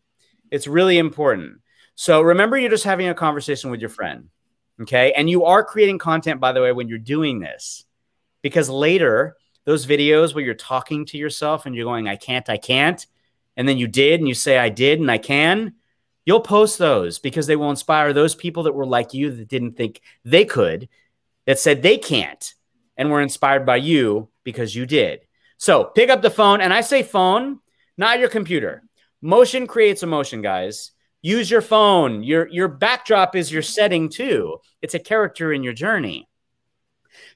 It's 0.52 0.68
really 0.68 1.00
important. 1.00 1.62
So 1.96 2.22
remember, 2.22 2.56
you're 2.56 2.70
just 2.70 2.84
having 2.84 3.08
a 3.08 3.16
conversation 3.16 3.72
with 3.72 3.80
your 3.80 3.90
friend. 3.90 4.30
Okay. 4.82 5.12
And 5.14 5.28
you 5.30 5.46
are 5.46 5.64
creating 5.64 5.98
content, 5.98 6.40
by 6.40 6.52
the 6.52 6.62
way, 6.62 6.72
when 6.72 6.88
you're 6.88 7.00
doing 7.00 7.40
this, 7.40 7.86
because 8.44 8.70
later, 8.70 9.38
those 9.64 9.88
videos 9.88 10.36
where 10.36 10.44
you're 10.44 10.54
talking 10.54 11.06
to 11.08 11.18
yourself 11.18 11.66
and 11.66 11.74
you're 11.74 11.86
going, 11.86 12.08
I 12.08 12.16
can't, 12.16 12.48
I 12.48 12.58
can't. 12.58 13.04
And 13.58 13.68
then 13.68 13.80
you 13.80 13.88
did, 13.88 14.20
and 14.20 14.28
you 14.28 14.36
say, 14.36 14.60
I 14.60 14.70
did, 14.70 15.00
and 15.00 15.10
I 15.10 15.18
can 15.18 15.74
You'll 16.26 16.42
post 16.42 16.80
those 16.80 17.20
because 17.20 17.46
they 17.48 17.56
will 17.56 17.70
inspire 17.70 18.12
those 18.12 18.34
people 18.36 18.64
that 18.64 18.74
were 18.74 18.86
like 18.86 19.14
you 19.14 19.32
that 19.32 19.48
didn't 19.48 19.78
think 19.78 20.02
they 20.24 20.44
could, 20.44 20.90
that 21.46 21.60
said 21.60 21.82
they 21.82 21.98
can't, 21.98 22.54
and 22.98 23.12
were 23.12 23.22
inspired 23.22 23.66
by 23.66 23.78
you 23.78 24.30
because 24.44 24.76
you 24.76 24.86
did. 24.86 25.22
So 25.58 25.84
pick 25.86 26.10
up 26.10 26.22
the 26.22 26.30
phone, 26.30 26.62
and 26.62 26.74
I 26.74 26.82
say 26.82 27.04
phone, 27.04 27.60
not 27.98 28.20
your 28.20 28.30
computer. 28.30 28.84
Motion 29.22 29.68
creates 29.68 30.04
emotion, 30.04 30.42
guys. 30.42 30.92
Use 31.22 31.50
your 31.50 31.62
phone. 31.62 32.24
Your 32.24 32.48
your 32.50 32.68
backdrop 32.68 33.36
is 33.36 33.52
your 33.52 33.64
setting 33.64 34.10
too. 34.10 34.58
It's 34.82 34.94
a 34.94 35.00
character 35.00 35.52
in 35.54 35.64
your 35.64 35.74
journey. 35.74 36.28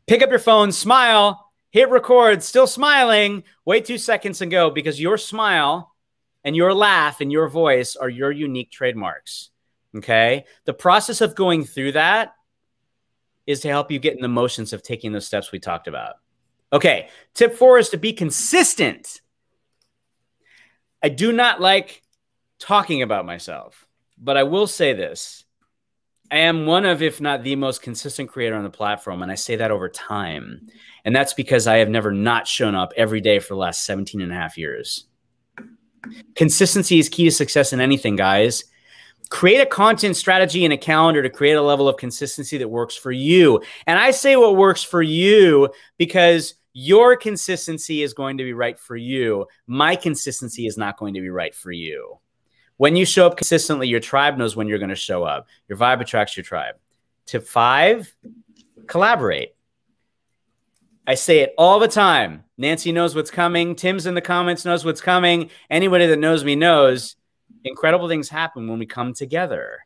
Pick 0.06 0.22
up 0.22 0.30
your 0.30 0.40
phone, 0.40 0.72
smile, 0.72 1.52
hit 1.72 1.90
record, 1.90 2.44
still 2.44 2.68
smiling. 2.68 3.44
Wait 3.66 3.86
two 3.86 3.98
seconds 3.98 4.42
and 4.42 4.52
go 4.52 4.70
because 4.70 5.00
your 5.00 5.18
smile 5.18 5.96
and 6.44 6.56
your 6.56 6.74
laugh 6.74 7.22
and 7.22 7.32
your 7.32 7.48
voice 7.50 7.96
are 7.96 8.10
your 8.10 8.32
unique 8.32 8.72
trademarks. 8.72 9.50
Okay. 9.96 10.46
The 10.66 10.74
process 10.74 11.22
of 11.22 11.36
going 11.36 11.64
through 11.66 11.94
that 11.94 12.34
is 13.48 13.62
to 13.62 13.68
help 13.68 13.92
you 13.92 14.00
get 14.00 14.16
in 14.16 14.22
the 14.22 14.28
motions 14.28 14.74
of 14.74 14.84
taking 14.84 15.12
those 15.12 15.26
steps 15.26 15.52
we 15.52 15.60
talked 15.60 15.88
about. 15.88 16.16
Okay. 16.72 17.10
Tip 17.34 17.56
four 17.56 17.80
is 17.80 17.90
to 17.90 17.98
be 17.98 18.14
consistent. 18.14 19.22
I 21.02 21.10
do 21.10 21.32
not 21.32 21.60
like 21.60 22.04
talking 22.60 23.02
about 23.02 23.26
myself, 23.26 23.88
but 24.18 24.38
I 24.38 24.44
will 24.44 24.68
say 24.68 24.94
this. 24.94 25.46
I 26.32 26.40
am 26.40 26.68
one 26.68 26.86
of, 26.86 27.02
if 27.02 27.20
not 27.20 27.42
the 27.42 27.56
most 27.56 27.82
consistent 27.82 28.30
creator 28.30 28.56
on 28.56 28.64
the 28.64 28.70
platform. 28.70 29.24
And 29.24 29.32
I 29.32 29.36
say 29.36 29.56
that 29.56 29.72
over 29.72 29.90
time. 29.90 30.68
And 31.04 31.16
that's 31.16 31.34
because 31.34 31.66
I 31.66 31.78
have 31.78 31.90
never 31.90 32.12
not 32.12 32.48
shown 32.48 32.76
up 32.76 32.94
every 32.96 33.20
day 33.20 33.40
for 33.40 33.56
the 33.56 33.60
last 33.60 33.84
17 33.84 34.22
and 34.22 34.32
a 34.32 34.36
half 34.36 34.58
years. 34.58 35.09
Consistency 36.36 37.00
is 37.00 37.10
key 37.10 37.26
to 37.26 37.32
success 37.32 37.74
in 37.74 37.82
anything, 37.82 38.16
guys. 38.16 38.64
Create 39.30 39.60
a 39.60 39.66
content 39.66 40.16
strategy 40.16 40.64
and 40.64 40.74
a 40.74 40.78
calendar 40.78 41.22
to 41.22 41.30
create 41.30 41.54
a 41.54 41.62
level 41.62 41.88
of 41.88 41.98
consistency 41.98 42.58
that 42.58 42.68
works 42.68 42.96
for 42.96 43.12
you. 43.12 43.62
And 43.86 44.00
I 44.00 44.12
say 44.12 44.36
what 44.36 44.58
works 44.58 44.84
for 44.84 45.02
you 45.02 45.70
because 45.98 46.56
your 46.74 47.16
consistency 47.16 48.02
is 48.02 48.14
going 48.14 48.38
to 48.38 48.44
be 48.44 48.54
right 48.54 48.80
for 48.80 48.96
you. 48.96 49.46
My 49.68 49.96
consistency 49.96 50.66
is 50.66 50.78
not 50.78 50.98
going 50.98 51.14
to 51.14 51.22
be 51.22 51.30
right 51.30 51.54
for 51.54 51.72
you. 51.72 52.20
When 52.78 52.96
you 52.96 53.06
show 53.06 53.28
up 53.28 53.38
consistently, 53.38 53.88
your 53.88 54.00
tribe 54.00 54.38
knows 54.38 54.56
when 54.56 54.68
you're 54.68 54.80
going 54.80 54.90
to 54.90 54.96
show 54.96 55.24
up. 55.24 55.48
Your 55.68 55.78
vibe 55.78 56.02
attracts 56.02 56.38
your 56.38 56.44
tribe. 56.44 56.76
Tip 57.26 57.46
five 57.46 58.12
collaborate. 58.88 59.56
I 61.10 61.16
say 61.16 61.40
it 61.40 61.56
all 61.58 61.80
the 61.80 61.88
time. 61.88 62.44
Nancy 62.56 62.92
knows 62.92 63.16
what's 63.16 63.32
coming. 63.32 63.74
Tim's 63.74 64.06
in 64.06 64.14
the 64.14 64.22
comments 64.22 64.64
knows 64.64 64.86
what's 64.86 65.02
coming. 65.02 65.50
Anybody 65.68 66.06
that 66.06 66.20
knows 66.20 66.46
me 66.46 66.56
knows 66.56 67.16
incredible 67.64 68.08
things 68.08 68.30
happen 68.30 68.68
when 68.68 68.78
we 68.78 68.86
come 68.86 69.16
together. 69.16 69.80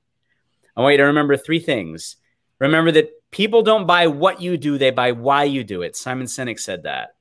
I 0.75 0.81
want 0.81 0.91
you 0.91 0.97
to 0.97 1.05
remember 1.05 1.37
three 1.37 1.61
things. 1.61 2.17
Remember 2.59 2.91
that 2.91 3.09
people 3.31 3.61
don't 3.61 3.87
buy 3.87 4.07
what 4.07 4.41
you 4.41 4.57
do, 4.57 4.77
they 4.77 4.91
buy 4.91 5.13
why 5.13 5.45
you 5.45 5.63
do 5.63 5.81
it. 5.81 5.95
Simon 5.95 6.27
Sinek 6.27 6.59
said 6.59 6.83
that. 6.83 7.11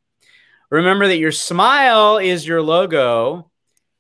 Remember 0.69 1.07
that 1.07 1.19
your 1.19 1.31
smile 1.31 2.19
is 2.19 2.45
your 2.45 2.61
logo. 2.61 3.52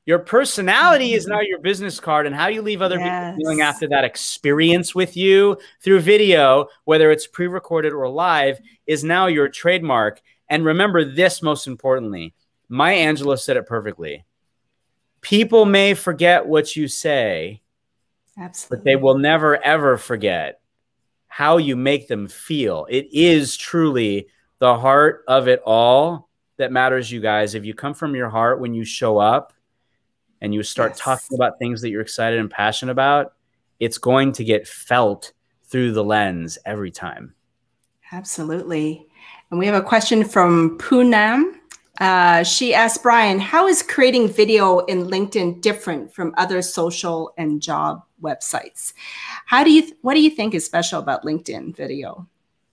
Your 0.04 0.18
personality 0.18 1.12
is 1.12 1.26
now 1.26 1.36
mm-hmm. 1.36 1.46
your 1.46 1.60
business 1.60 2.00
card, 2.00 2.26
and 2.26 2.34
how 2.34 2.48
you 2.48 2.60
leave 2.60 2.82
other 2.82 2.98
Yes. 2.98 3.34
people 3.34 3.44
feeling 3.44 3.60
after 3.60 3.88
that 3.88 4.04
experience 4.04 4.94
with 4.94 5.16
you 5.16 5.58
through 5.80 6.00
video, 6.00 6.66
whether 6.84 7.10
it's 7.10 7.26
pre 7.26 7.46
recorded 7.46 7.92
or 7.92 8.08
live, 8.08 8.58
is 8.86 9.04
now 9.04 9.26
your 9.26 9.48
trademark. 9.48 10.20
And 10.48 10.64
remember 10.64 11.04
this 11.04 11.42
most 11.42 11.66
importantly 11.66 12.34
Maya 12.68 12.96
Angelou 12.96 13.38
said 13.38 13.56
it 13.56 13.66
perfectly. 13.66 14.24
People 15.20 15.66
may 15.66 15.94
forget 15.94 16.46
what 16.46 16.74
you 16.74 16.88
say, 16.88 17.62
Absolutely. 18.36 18.76
but 18.76 18.84
they 18.84 18.96
will 18.96 19.18
never 19.18 19.62
ever 19.62 19.96
forget 19.96 20.60
how 21.28 21.58
you 21.58 21.76
make 21.76 22.08
them 22.08 22.26
feel. 22.26 22.86
It 22.90 23.06
is 23.12 23.56
truly 23.56 24.26
the 24.58 24.76
heart 24.76 25.22
of 25.28 25.46
it 25.48 25.62
all 25.64 26.28
that 26.56 26.72
matters, 26.72 27.10
you 27.10 27.20
guys. 27.20 27.54
If 27.54 27.64
you 27.64 27.72
come 27.72 27.94
from 27.94 28.16
your 28.16 28.28
heart 28.28 28.60
when 28.60 28.74
you 28.74 28.84
show 28.84 29.18
up 29.18 29.52
and 30.42 30.52
you 30.52 30.62
start 30.62 30.90
Yes. 30.90 30.98
talking 30.98 31.34
about 31.36 31.58
things 31.58 31.80
that 31.80 31.88
you're 31.88 32.02
excited 32.02 32.38
and 32.38 32.50
passionate 32.50 32.92
about, 32.92 33.32
it's 33.80 33.96
going 33.96 34.32
to 34.32 34.44
get 34.44 34.68
felt 34.68 35.32
through 35.64 35.92
the 35.92 36.04
lens 36.04 36.58
every 36.66 36.90
time. 36.90 37.34
Absolutely. 38.10 39.06
And 39.50 39.58
we 39.58 39.64
have 39.66 39.74
a 39.74 39.80
question 39.80 40.24
from 40.24 40.76
Poonam. 40.78 41.54
Uh, 42.00 42.42
she 42.42 42.74
asked 42.74 43.02
Brian, 43.02 43.38
how 43.38 43.66
is 43.68 43.82
creating 43.82 44.28
video 44.28 44.80
in 44.80 45.06
LinkedIn 45.06 45.60
different 45.60 46.12
from 46.12 46.34
other 46.36 46.60
social 46.60 47.32
and 47.38 47.62
job 47.62 48.02
websites? 48.20 48.92
How 49.46 49.62
do 49.62 49.70
you, 49.70 49.92
what 50.02 50.14
do 50.14 50.20
you 50.20 50.30
think 50.30 50.54
is 50.54 50.66
special 50.66 50.98
about 50.98 51.22
LinkedIn 51.22 51.76
video? 51.76 52.26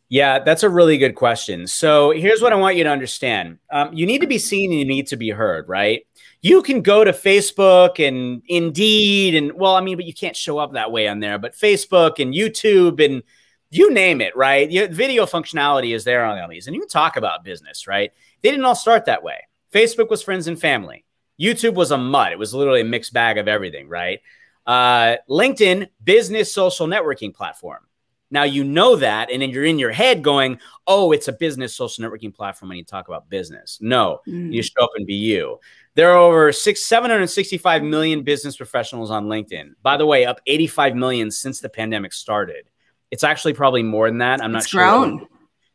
Yeah, 0.09 0.39
that's 0.39 0.63
a 0.63 0.69
really 0.69 0.97
good 0.97 1.13
question. 1.13 1.67
So 1.67 2.09
here's 2.09 2.41
what 2.41 2.51
I 2.51 2.55
want 2.55 2.75
you 2.75 2.83
to 2.83 2.89
understand 2.89 3.59
um, 3.71 3.93
you 3.93 4.07
need 4.07 4.21
to 4.21 4.27
be 4.27 4.39
seen 4.39 4.71
and 4.71 4.79
you 4.79 4.85
need 4.85 5.07
to 5.07 5.17
be 5.17 5.29
heard, 5.29 5.69
right? 5.69 6.01
You 6.41 6.63
can 6.63 6.81
go 6.81 7.03
to 7.03 7.11
Facebook 7.11 8.05
and 8.05 8.41
Indeed, 8.47 9.35
and 9.35 9.53
well, 9.53 9.75
I 9.75 9.81
mean, 9.81 9.97
but 9.97 10.05
you 10.05 10.13
can't 10.13 10.35
show 10.35 10.57
up 10.57 10.73
that 10.73 10.91
way 10.91 11.07
on 11.07 11.19
there, 11.19 11.37
but 11.37 11.53
Facebook 11.53 12.19
and 12.19 12.33
YouTube 12.33 13.03
and 13.03 13.21
you 13.69 13.93
name 13.93 14.19
it, 14.19 14.35
right? 14.35 14.69
Your 14.71 14.87
video 14.87 15.27
functionality 15.27 15.93
is 15.93 16.05
there 16.05 16.25
on 16.25 16.39
all 16.39 16.49
these, 16.49 16.65
and 16.65 16.75
you 16.75 16.81
can 16.81 16.89
talk 16.89 17.15
about 17.15 17.43
business, 17.43 17.85
right? 17.85 18.11
They 18.41 18.49
didn't 18.49 18.65
all 18.65 18.73
start 18.73 19.05
that 19.05 19.21
way. 19.21 19.45
Facebook 19.71 20.09
was 20.09 20.23
friends 20.23 20.47
and 20.47 20.59
family. 20.59 21.05
YouTube 21.39 21.75
was 21.75 21.91
a 21.91 21.97
mud. 21.97 22.31
It 22.31 22.39
was 22.39 22.53
literally 22.53 22.81
a 22.81 22.85
mixed 22.85 23.13
bag 23.13 23.37
of 23.37 23.47
everything, 23.47 23.87
right? 23.87 24.21
Uh, 24.65 25.17
LinkedIn, 25.29 25.89
business 26.03 26.51
social 26.51 26.87
networking 26.87 27.33
platform. 27.33 27.79
Now 28.31 28.43
you 28.43 28.63
know 28.63 28.95
that, 28.97 29.31
and 29.31 29.41
then 29.41 29.49
you're 29.49 29.65
in 29.65 29.79
your 29.79 29.91
head 29.91 30.23
going, 30.23 30.59
"Oh, 30.85 31.11
it's 31.11 31.27
a 31.27 31.33
business 31.33 31.75
social 31.75 32.03
networking 32.03 32.33
platform." 32.33 32.69
When 32.69 32.77
you 32.77 32.83
talk 32.83 33.07
about 33.07 33.29
business, 33.29 33.79
no, 33.81 34.21
Mm. 34.27 34.53
you 34.53 34.61
show 34.61 34.83
up 34.83 34.91
and 34.95 35.05
be 35.07 35.15
you. 35.15 35.59
There 35.95 36.11
are 36.11 36.17
over 36.17 36.51
six, 36.51 36.85
765 36.85 37.83
million 37.83 38.21
business 38.23 38.55
professionals 38.55 39.09
on 39.11 39.25
LinkedIn. 39.27 39.71
By 39.81 39.97
the 39.97 40.05
way, 40.05 40.25
up 40.25 40.39
85 40.45 40.95
million 40.95 41.31
since 41.31 41.59
the 41.59 41.69
pandemic 41.69 42.13
started. 42.13 42.69
It's 43.11 43.23
actually 43.23 43.53
probably 43.53 43.81
more 43.83 44.07
than 44.07 44.19
that. 44.19 44.41
I'm 44.43 44.51
not 44.51 44.61
It's 44.61 44.69
sure. 44.69 44.81
grown. 44.83 45.27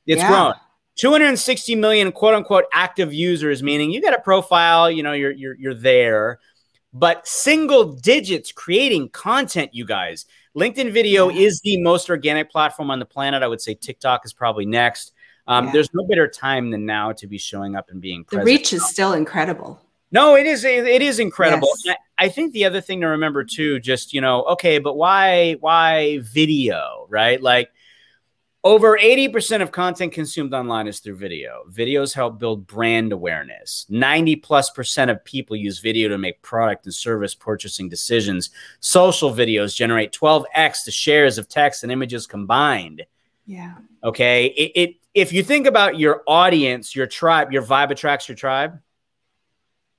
It's 0.06 0.20
Yeah. 0.22 0.28
grown. 0.28 0.54
260 0.96 1.74
million 1.74 2.12
quote 2.12 2.34
unquote 2.34 2.64
active 2.72 3.12
users, 3.12 3.62
meaning 3.64 3.90
you 3.90 4.00
got 4.00 4.14
a 4.16 4.20
profile, 4.20 4.88
you 4.88 5.02
know, 5.02 5.12
you're 5.12 5.32
you're 5.32 5.56
you're 5.56 5.74
there, 5.74 6.38
but 6.92 7.26
single 7.26 7.92
digits 7.94 8.52
creating 8.52 9.08
content, 9.08 9.70
you 9.74 9.84
guys. 9.84 10.26
LinkedIn 10.56 10.92
video 10.92 11.28
Yeah. 11.28 11.46
is 11.46 11.60
the 11.62 11.80
most 11.82 12.08
organic 12.10 12.50
platform 12.50 12.90
on 12.90 12.98
the 12.98 13.04
planet. 13.04 13.42
I 13.42 13.48
would 13.48 13.60
say 13.60 13.74
TikTok 13.74 14.24
is 14.24 14.32
probably 14.32 14.66
next. 14.66 15.12
Um, 15.46 15.66
Yeah. 15.66 15.72
There's 15.72 15.88
no 15.92 16.04
better 16.06 16.28
time 16.28 16.70
than 16.70 16.86
now 16.86 17.12
to 17.12 17.26
be 17.26 17.38
showing 17.38 17.76
up 17.76 17.90
and 17.90 18.00
being 18.00 18.22
The 18.22 18.36
present. 18.36 18.46
reach 18.46 18.72
is 18.72 18.86
still 18.88 19.12
incredible. 19.12 19.80
No, 20.12 20.36
it 20.36 20.46
is. 20.46 20.64
It 20.64 21.02
is 21.02 21.18
incredible. 21.18 21.68
Yes. 21.84 21.96
I, 22.18 22.26
I 22.26 22.28
think 22.28 22.52
the 22.52 22.64
other 22.64 22.80
thing 22.80 23.00
to 23.00 23.08
remember 23.08 23.42
too, 23.42 23.80
just 23.80 24.12
you 24.14 24.20
know, 24.20 24.44
okay, 24.44 24.78
but 24.78 24.94
why 24.96 25.54
why 25.58 26.20
video, 26.22 27.06
right? 27.08 27.42
Like 27.42 27.70
over 28.64 28.96
80% 28.96 29.60
of 29.60 29.72
content 29.72 30.12
consumed 30.12 30.54
online 30.54 30.88
is 30.88 30.98
through 30.98 31.16
video. 31.16 31.64
Videos 31.70 32.14
help 32.14 32.38
build 32.38 32.66
brand 32.66 33.12
awareness. 33.12 33.84
90 33.90 34.36
plus 34.36 34.70
percent 34.70 35.10
of 35.10 35.22
people 35.22 35.54
use 35.54 35.80
video 35.80 36.08
to 36.08 36.16
make 36.16 36.40
product 36.40 36.86
and 36.86 36.94
service 36.94 37.34
purchasing 37.34 37.90
decisions. 37.90 38.50
Social 38.80 39.30
videos 39.30 39.76
generate 39.76 40.12
12x 40.12 40.86
the 40.86 40.90
shares 40.90 41.36
of 41.36 41.46
text 41.46 41.82
and 41.82 41.92
images 41.92 42.26
combined. 42.26 43.04
Yeah. 43.46 43.74
Okay. 44.02 44.46
It, 44.46 44.72
it 44.74 44.96
if 45.12 45.30
you 45.30 45.42
think 45.42 45.66
about 45.66 45.98
your 45.98 46.22
audience, 46.26 46.96
your 46.96 47.06
tribe, 47.06 47.52
your 47.52 47.62
vibe 47.62 47.90
attracts 47.90 48.28
your 48.28 48.36
tribe. 48.36 48.80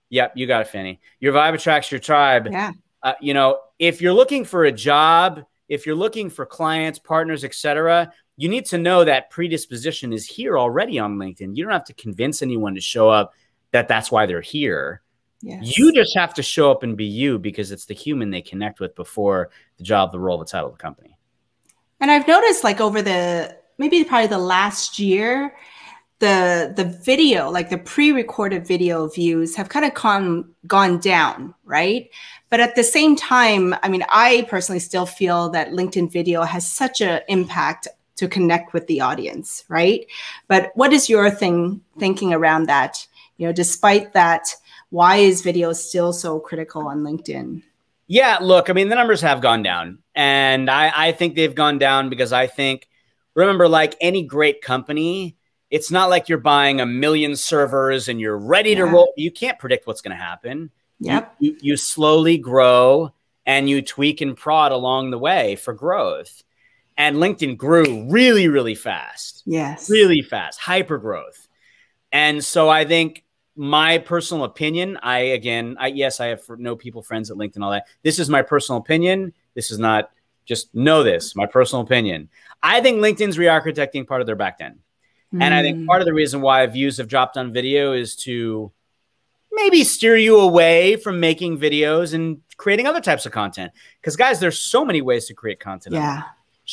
Yep, 0.09 0.33
you 0.35 0.47
got 0.47 0.61
it, 0.61 0.67
Fanny. 0.67 0.99
Your 1.19 1.33
vibe 1.33 1.53
attracts 1.53 1.91
your 1.91 1.99
tribe. 1.99 2.47
Yeah. 2.49 2.71
Uh, 3.03 3.13
you 3.21 3.35
know, 3.35 3.59
if 3.77 4.01
you're 4.01 4.13
looking 4.13 4.43
for 4.43 4.65
a 4.65 4.71
job, 4.71 5.45
if 5.67 5.85
you're 5.85 5.95
looking 5.95 6.29
for 6.29 6.45
clients, 6.45 6.99
partners, 6.99 7.43
etc., 7.43 8.11
you 8.37 8.49
need 8.49 8.65
to 8.65 8.77
know 8.77 9.03
that 9.03 9.29
predisposition 9.29 10.11
is 10.11 10.25
here 10.25 10.57
already 10.57 10.99
on 10.99 11.17
LinkedIn. 11.17 11.55
You 11.55 11.63
don't 11.63 11.73
have 11.73 11.85
to 11.85 11.93
convince 11.93 12.41
anyone 12.41 12.75
to 12.75 12.81
show 12.81 13.09
up 13.09 13.33
that 13.71 13.87
that's 13.87 14.11
why 14.11 14.25
they're 14.25 14.41
here. 14.41 15.01
Yes. 15.41 15.77
You 15.77 15.93
just 15.93 16.15
have 16.15 16.33
to 16.35 16.43
show 16.43 16.71
up 16.71 16.83
and 16.83 16.97
be 16.97 17.05
you 17.05 17.37
because 17.37 17.71
it's 17.71 17.85
the 17.85 17.93
human 17.93 18.31
they 18.31 18.41
connect 18.41 18.79
with 18.79 18.95
before 18.95 19.51
the 19.77 19.83
job, 19.83 20.11
the 20.11 20.19
role, 20.19 20.37
the 20.37 20.45
title 20.45 20.67
of 20.67 20.73
the 20.73 20.81
company. 20.81 21.17
And 21.99 22.09
I've 22.09 22.27
noticed 22.27 22.63
like 22.63 22.81
over 22.81 23.01
the 23.01 23.57
maybe 23.77 24.03
probably 24.03 24.27
the 24.27 24.37
last 24.37 24.99
year, 24.99 25.55
the 26.19 26.73
the 26.75 26.85
video, 26.85 27.49
like 27.49 27.69
the 27.69 27.77
pre-recorded 27.77 28.65
video 28.65 29.07
views 29.07 29.55
have 29.55 29.69
kind 29.69 29.85
of 29.85 29.93
gone 29.93 30.53
gone 30.67 30.99
down, 30.99 31.53
right? 31.63 32.09
But 32.55 32.61
at 32.61 32.75
the 32.75 32.85
same 32.85 33.17
time, 33.17 33.75
I 33.83 33.89
mean, 33.89 34.05
I 34.07 34.47
personally 34.49 34.79
still 34.79 35.05
feel 35.05 35.49
that 35.49 35.71
LinkedIn 35.71 36.09
video 36.09 36.43
has 36.43 36.65
such 36.65 37.01
an 37.01 37.19
impact 37.27 37.89
to 38.15 38.29
connect 38.29 38.71
with 38.71 38.87
the 38.87 39.01
audience, 39.01 39.65
right? 39.67 40.07
But 40.47 40.71
what 40.73 40.93
is 40.93 41.09
your 41.09 41.29
thing 41.29 41.81
thinking 41.99 42.33
around 42.33 42.67
that? 42.67 43.05
You 43.35 43.47
know, 43.47 43.51
despite 43.51 44.13
that, 44.13 44.55
why 44.89 45.17
is 45.17 45.41
video 45.41 45.73
still 45.73 46.13
so 46.13 46.39
critical 46.39 46.87
on 46.87 47.03
LinkedIn? 47.03 47.61
Yeah, 48.07 48.37
look, 48.39 48.69
I 48.69 48.73
mean, 48.73 48.87
the 48.87 48.95
numbers 48.95 49.19
have 49.19 49.41
gone 49.41 49.61
down. 49.61 49.99
And 50.15 50.69
I, 50.69 50.93
I 50.95 51.11
think 51.11 51.35
they've 51.35 51.53
gone 51.53 51.77
down 51.77 52.07
because 52.07 52.31
I 52.31 52.47
think, 52.47 52.87
remember, 53.33 53.67
like 53.67 53.97
any 53.99 54.23
great 54.23 54.61
company, 54.61 55.35
it's 55.69 55.91
not 55.91 56.09
like 56.09 56.29
you're 56.29 56.37
buying 56.37 56.79
a 56.79 56.85
million 56.85 57.35
servers 57.35 58.07
and 58.07 58.21
you're 58.21 58.39
ready 58.39 58.75
to 58.75 58.85
roll. 58.85 59.11
You 59.17 59.29
can't 59.29 59.59
predict 59.59 59.87
what's 59.87 59.99
going 59.99 60.15
to 60.15 60.23
happen. 60.23 60.71
Yep. 60.99 61.35
You, 61.39 61.57
you 61.61 61.77
slowly 61.77 62.37
grow 62.37 63.13
and 63.45 63.69
you 63.69 63.81
tweak 63.81 64.21
and 64.21 64.35
prod 64.35 64.71
along 64.71 65.11
the 65.11 65.19
way 65.19 65.55
for 65.55 65.73
growth. 65.73 66.43
And 66.97 67.17
LinkedIn 67.17 67.57
grew 67.57 68.09
really, 68.09 68.47
really 68.47 68.75
fast 68.75 69.43
Yes. 69.45 69.89
really 69.89 70.21
fast, 70.21 70.59
hyper 70.59 70.97
growth. 70.97 71.47
And 72.11 72.43
so 72.43 72.69
I 72.69 72.85
think 72.85 73.23
my 73.57 73.97
personal 73.97 74.45
opinion, 74.45 74.97
I 75.03 75.19
again, 75.19 75.75
I 75.79 75.87
yes, 75.87 76.19
I 76.19 76.27
have 76.27 76.41
no 76.57 76.75
people 76.75 77.01
friends 77.01 77.29
at 77.29 77.37
LinkedIn, 77.37 77.61
all 77.61 77.71
that. 77.71 77.87
This 78.03 78.19
is 78.19 78.29
my 78.29 78.41
personal 78.41 78.79
opinion. 78.79 79.33
This 79.53 79.71
is 79.71 79.79
not 79.79 80.11
just 80.45 80.73
know 80.73 81.03
this, 81.03 81.35
my 81.35 81.45
personal 81.45 81.83
opinion. 81.83 82.29
I 82.63 82.79
think 82.81 82.99
LinkedIn's 82.99 83.37
re-architecting 83.37 84.07
part 84.07 84.21
of 84.21 84.27
their 84.27 84.35
back 84.35 84.57
end. 84.59 84.79
And 85.33 85.53
I 85.53 85.61
think 85.61 85.79
Mm. 85.79 85.87
part 85.87 86.01
of 86.01 86.05
the 86.05 86.13
reason 86.13 86.39
why 86.41 86.65
views 86.67 86.97
have 86.97 87.07
dropped 87.09 87.35
on 87.35 87.51
video 87.51 87.93
is 87.93 88.15
to 88.17 88.71
maybe 89.51 89.83
steer 89.83 90.15
you 90.15 90.39
away 90.39 90.95
from 90.97 91.19
making 91.19 91.57
videos 91.57 92.13
and 92.13 92.41
creating 92.57 92.87
other 92.87 93.01
types 93.01 93.25
of 93.25 93.31
content. 93.31 93.71
Because 94.01 94.15
guys, 94.15 94.39
there's 94.39 94.59
so 94.59 94.83
many 94.85 95.01
ways 95.01 95.25
to 95.27 95.33
create 95.33 95.59
content. 95.59 95.95
Yeah. 95.95 96.23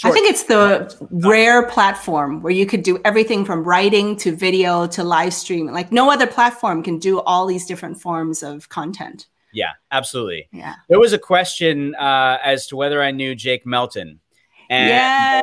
I 0.05 0.11
think 0.11 0.31
it's 0.31 0.45
the 0.45 0.97
rare 1.11 1.67
platform 1.67 2.41
where 2.41 2.53
you 2.53 2.65
could 2.65 2.83
do 2.83 2.99
everything 3.05 3.45
from 3.45 3.63
writing 3.63 4.17
to 4.17 4.35
video 4.35 4.87
to 4.87 5.05
live 5.05 5.35
stream. 5.35 5.67
Like 5.67 5.93
no 5.93 6.11
other 6.11 6.27
platform 6.27 6.83
can 6.83 6.99
do 6.99 7.21
all 7.21 7.45
these 7.47 7.67
different 7.67 8.01
forms 8.01 8.43
of 8.43 8.71
content. 8.71 9.27
yeah, 9.53 9.73
absolutely. 9.91 10.49
Yeah. 10.51 10.77
There 10.89 10.99
was 10.99 11.13
a 11.13 11.19
question 11.19 11.95
uh, 11.97 12.39
as 12.43 12.67
to 12.69 12.77
whether 12.77 13.03
I 13.03 13.11
knew 13.11 13.35
Jake 13.35 13.67
Melton. 13.67 14.21
And 14.71 14.89
Yes. 14.89 15.43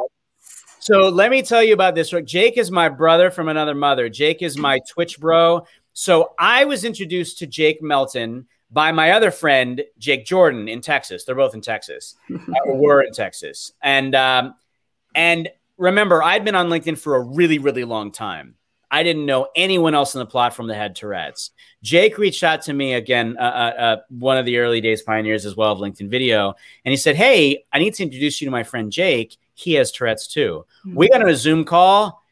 so 0.79 1.09
let 1.09 1.29
me 1.29 1.43
tell 1.43 1.61
you 1.63 1.75
about 1.75 1.93
this. 1.93 2.11
Jake 2.25 2.57
is 2.57 2.71
my 2.71 2.89
brother 2.89 3.29
from 3.29 3.49
another 3.49 3.75
mother. 3.75 4.09
Jake 4.09 4.41
is 4.41 4.57
my 4.57 4.79
Twitch 4.89 5.19
bro. 5.19 5.67
So 5.99 6.31
I 6.39 6.63
was 6.63 6.85
introduced 6.85 7.39
to 7.39 7.45
Jake 7.45 7.81
Melton 7.81 8.47
by 8.71 8.93
my 8.93 9.11
other 9.11 9.31
friend, 9.31 9.83
Jake 9.97 10.25
Jordan 10.25 10.69
in 10.69 10.79
Texas. 10.79 11.25
They're 11.25 11.35
both 11.35 11.53
in 11.53 11.59
Texas, 11.59 12.15
or 12.63 12.77
were 12.79 13.01
in 13.01 13.11
Texas. 13.11 13.73
And, 13.81 14.15
um, 14.15 14.55
and 15.13 15.49
remember, 15.75 16.23
I'd 16.23 16.45
been 16.45 16.55
on 16.55 16.69
LinkedIn 16.69 16.97
for 16.97 17.17
a 17.17 17.19
really, 17.19 17.59
really 17.59 17.83
long 17.83 18.13
time. 18.13 18.55
I 18.89 19.03
didn't 19.03 19.25
know 19.25 19.49
anyone 19.57 19.93
else 19.93 20.15
on 20.15 20.19
the 20.19 20.25
platform 20.25 20.69
that 20.69 20.75
had 20.75 20.95
Tourette's. 20.95 21.51
Jake 21.83 22.17
reached 22.17 22.45
out 22.45 22.61
to 22.61 22.73
me 22.73 22.93
again, 22.93 23.35
uh, 23.37 23.41
uh, 23.41 23.81
uh, 23.81 23.97
one 24.07 24.37
of 24.37 24.45
the 24.45 24.59
early 24.59 24.79
days 24.79 25.01
pioneers 25.01 25.45
as 25.45 25.57
well 25.57 25.73
of 25.73 25.79
LinkedIn 25.79 26.07
video, 26.07 26.53
and 26.85 26.91
he 26.93 26.97
said, 26.97 27.17
"Hey, 27.17 27.65
I 27.73 27.79
need 27.79 27.93
to 27.95 28.03
introduce 28.03 28.39
you 28.39 28.47
to 28.47 28.51
my 28.51 28.63
friend 28.63 28.89
Jake. 28.89 29.35
He 29.53 29.73
has 29.73 29.91
Tourette's 29.91 30.27
too." 30.27 30.65
Mm-hmm. 30.85 30.95
We 30.95 31.09
got 31.09 31.21
on 31.21 31.27
a 31.29 31.35
Zoom 31.35 31.65
call. 31.65 32.23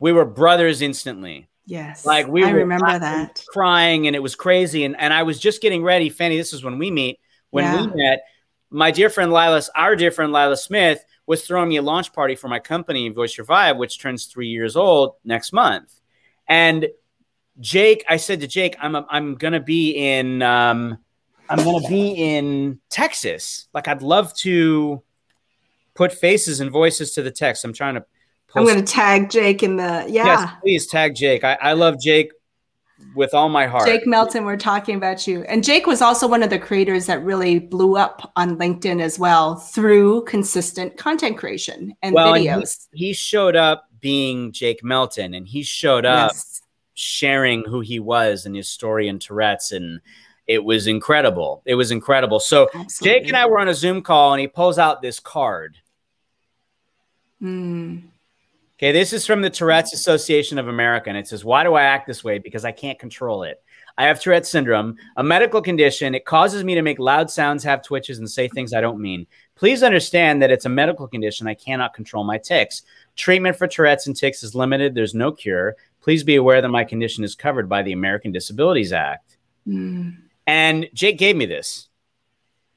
We 0.00 0.10
were 0.10 0.24
brothers 0.24 0.82
instantly. 0.82 1.48
Yes, 1.66 2.04
like 2.04 2.26
we 2.26 2.44
I 2.44 2.50
remember 2.50 2.98
that 2.98 3.42
crying, 3.48 4.06
and 4.06 4.14
it 4.14 4.22
was 4.22 4.34
crazy. 4.34 4.84
And 4.84 4.98
and 4.98 5.12
I 5.12 5.22
was 5.22 5.38
just 5.38 5.62
getting 5.62 5.82
ready, 5.82 6.10
Fanny. 6.10 6.36
This 6.36 6.52
is 6.52 6.62
when 6.62 6.78
we 6.78 6.90
meet. 6.90 7.18
When 7.50 7.64
yeah. 7.64 7.86
we 7.86 7.94
met, 7.94 8.20
my 8.70 8.90
dear 8.90 9.08
friend 9.08 9.32
Lila, 9.32 9.62
our 9.74 9.96
dear 9.96 10.10
friend 10.10 10.32
Lila 10.32 10.56
Smith, 10.56 11.02
was 11.26 11.46
throwing 11.46 11.68
me 11.68 11.76
a 11.76 11.82
launch 11.82 12.12
party 12.12 12.34
for 12.34 12.48
my 12.48 12.58
company, 12.58 13.08
Voice 13.08 13.36
Your 13.36 13.46
Vibe, 13.46 13.78
which 13.78 13.98
turns 13.98 14.26
three 14.26 14.48
years 14.48 14.76
old 14.76 15.14
next 15.24 15.52
month. 15.52 16.00
And 16.48 16.88
Jake, 17.60 18.04
I 18.08 18.16
said 18.16 18.40
to 18.40 18.46
Jake, 18.46 18.76
I'm 18.80 18.94
a, 18.94 19.06
I'm 19.08 19.36
gonna 19.36 19.60
be 19.60 19.92
in 19.92 20.42
um, 20.42 20.98
I'm 21.48 21.64
gonna 21.64 21.88
be 21.88 22.10
in 22.10 22.80
Texas. 22.90 23.68
Like 23.72 23.88
I'd 23.88 24.02
love 24.02 24.34
to 24.38 25.02
put 25.94 26.12
faces 26.12 26.60
and 26.60 26.70
voices 26.70 27.12
to 27.14 27.22
the 27.22 27.30
text. 27.30 27.64
I'm 27.64 27.72
trying 27.72 27.94
to. 27.94 28.04
I'm 28.54 28.66
gonna 28.66 28.82
tag 28.82 29.30
Jake 29.30 29.62
in 29.62 29.76
the 29.76 30.06
yeah. 30.08 30.24
Yes, 30.24 30.50
please 30.60 30.86
tag 30.86 31.14
Jake. 31.14 31.44
I, 31.44 31.58
I 31.60 31.72
love 31.72 32.00
Jake 32.00 32.30
with 33.14 33.34
all 33.34 33.48
my 33.48 33.66
heart. 33.66 33.86
Jake 33.86 34.06
Melton, 34.06 34.44
we're 34.44 34.56
talking 34.56 34.96
about 34.96 35.26
you. 35.26 35.42
And 35.44 35.64
Jake 35.64 35.86
was 35.86 36.02
also 36.02 36.26
one 36.26 36.42
of 36.42 36.50
the 36.50 36.58
creators 36.58 37.06
that 37.06 37.22
really 37.22 37.58
blew 37.58 37.96
up 37.96 38.32
on 38.36 38.56
LinkedIn 38.56 39.00
as 39.00 39.18
well 39.18 39.56
through 39.56 40.24
consistent 40.24 40.96
content 40.96 41.38
creation 41.38 41.94
and 42.02 42.14
well, 42.14 42.32
videos. 42.32 42.54
And 42.54 42.98
he, 42.98 43.06
he, 43.06 43.12
showed 43.12 43.56
up 43.56 43.88
being 44.00 44.52
Jake 44.52 44.82
Melton 44.82 45.34
and 45.34 45.46
he 45.46 45.62
showed 45.62 46.04
up 46.04 46.32
yes. 46.32 46.62
sharing 46.94 47.64
who 47.64 47.80
he 47.80 48.00
was 48.00 48.46
and 48.46 48.56
his 48.56 48.68
story 48.68 49.08
in 49.08 49.18
Tourette's. 49.18 49.72
And 49.72 50.00
it 50.46 50.62
was 50.62 50.86
incredible. 50.86 51.62
It 51.64 51.74
was 51.74 51.90
incredible. 51.90 52.40
So 52.40 52.68
Absolutely. 52.74 53.20
Jake 53.20 53.28
and 53.28 53.36
I 53.36 53.46
were 53.46 53.58
on 53.58 53.68
a 53.68 53.74
Zoom 53.74 54.02
call 54.02 54.32
and 54.32 54.40
he 54.40 54.48
pulls 54.48 54.78
out 54.78 55.02
this 55.02 55.20
card. 55.20 55.76
Hmm. 57.40 57.98
Okay, 58.84 58.92
this 58.92 59.14
is 59.14 59.24
from 59.24 59.40
the 59.40 59.48
Tourette's 59.48 59.94
Association 59.94 60.58
of 60.58 60.68
America, 60.68 61.08
and 61.08 61.16
it 61.16 61.26
says, 61.26 61.42
Why 61.42 61.64
do 61.64 61.72
I 61.72 61.84
act 61.84 62.06
this 62.06 62.22
way? 62.22 62.38
Because 62.38 62.66
I 62.66 62.72
can't 62.72 62.98
control 62.98 63.42
it. 63.42 63.64
I 63.96 64.04
have 64.04 64.20
Tourette's 64.20 64.50
syndrome, 64.50 64.96
a 65.16 65.24
medical 65.24 65.62
condition. 65.62 66.14
It 66.14 66.26
causes 66.26 66.64
me 66.64 66.74
to 66.74 66.82
make 66.82 66.98
loud 66.98 67.30
sounds, 67.30 67.64
have 67.64 67.82
twitches, 67.82 68.18
and 68.18 68.30
say 68.30 68.46
things 68.46 68.74
I 68.74 68.82
don't 68.82 69.00
mean. 69.00 69.26
Please 69.54 69.82
understand 69.82 70.42
that 70.42 70.50
it's 70.50 70.66
a 70.66 70.68
medical 70.68 71.08
condition. 71.08 71.46
I 71.46 71.54
cannot 71.54 71.94
control 71.94 72.24
my 72.24 72.36
tics. 72.36 72.82
Treatment 73.16 73.56
for 73.56 73.66
Tourette's 73.66 74.06
and 74.06 74.14
tics 74.14 74.42
is 74.42 74.54
limited. 74.54 74.94
There's 74.94 75.14
no 75.14 75.32
cure. 75.32 75.76
Please 76.02 76.22
be 76.22 76.36
aware 76.36 76.60
that 76.60 76.68
my 76.68 76.84
condition 76.84 77.24
is 77.24 77.34
covered 77.34 77.70
by 77.70 77.80
the 77.80 77.92
American 77.92 78.32
Disabilities 78.32 78.92
Act. 78.92 79.38
Mm. 79.66 80.18
And 80.46 80.90
Jake 80.92 81.16
gave 81.16 81.36
me 81.36 81.46
this. 81.46 81.88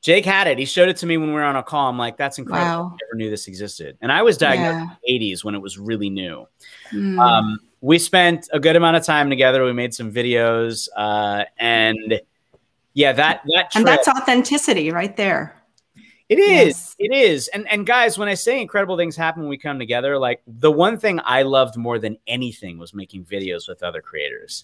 Jake 0.07 0.23
had 0.23 0.47
it. 0.47 0.57
He 0.57 0.63
showed 0.63 0.87
it 0.87 0.95
to 0.97 1.05
me 1.05 1.17
when 1.17 1.27
we 1.27 1.33
were 1.33 1.43
on 1.43 1.57
a 1.57 1.63
call. 1.63 1.89
I'm 1.89 1.97
like, 1.97 2.15
that's 2.15 2.37
incredible. 2.37 2.83
Wow. 2.83 2.91
I 2.93 2.97
never 3.03 3.17
knew 3.17 3.29
this 3.29 3.49
existed. 3.49 3.97
And 3.99 4.09
I 4.09 4.21
was 4.21 4.37
diagnosed 4.37 4.77
yeah. 4.77 4.95
in 5.03 5.19
the 5.19 5.33
80s 5.33 5.43
when 5.43 5.53
it 5.53 5.61
was 5.61 5.77
really 5.77 6.09
new. 6.09 6.47
Mm. 6.93 7.19
Um, 7.19 7.59
we 7.81 7.99
spent 7.99 8.47
a 8.53 8.59
good 8.61 8.77
amount 8.77 8.95
of 8.95 9.03
time 9.03 9.29
together. 9.29 9.65
We 9.65 9.73
made 9.73 9.93
some 9.93 10.09
videos. 10.09 10.87
Uh, 10.95 11.43
and 11.59 12.21
yeah, 12.93 13.11
that, 13.11 13.41
that, 13.53 13.69
trip, 13.69 13.75
and 13.75 13.85
that's 13.85 14.07
authenticity 14.07 14.91
right 14.91 15.17
there. 15.17 15.61
It 16.29 16.39
is. 16.39 16.49
Yes. 16.49 16.95
It 16.99 17.13
is. 17.13 17.47
And 17.49 17.69
and 17.69 17.85
guys, 17.85 18.17
when 18.17 18.29
I 18.29 18.35
say 18.35 18.61
incredible 18.61 18.95
things 18.95 19.17
happen 19.17 19.41
when 19.41 19.49
we 19.49 19.57
come 19.57 19.77
together, 19.77 20.17
like 20.17 20.41
the 20.47 20.71
one 20.71 20.97
thing 20.97 21.19
I 21.25 21.41
loved 21.41 21.75
more 21.75 21.99
than 21.99 22.17
anything 22.27 22.77
was 22.77 22.93
making 22.93 23.25
videos 23.25 23.67
with 23.67 23.83
other 23.83 24.01
creators. 24.01 24.63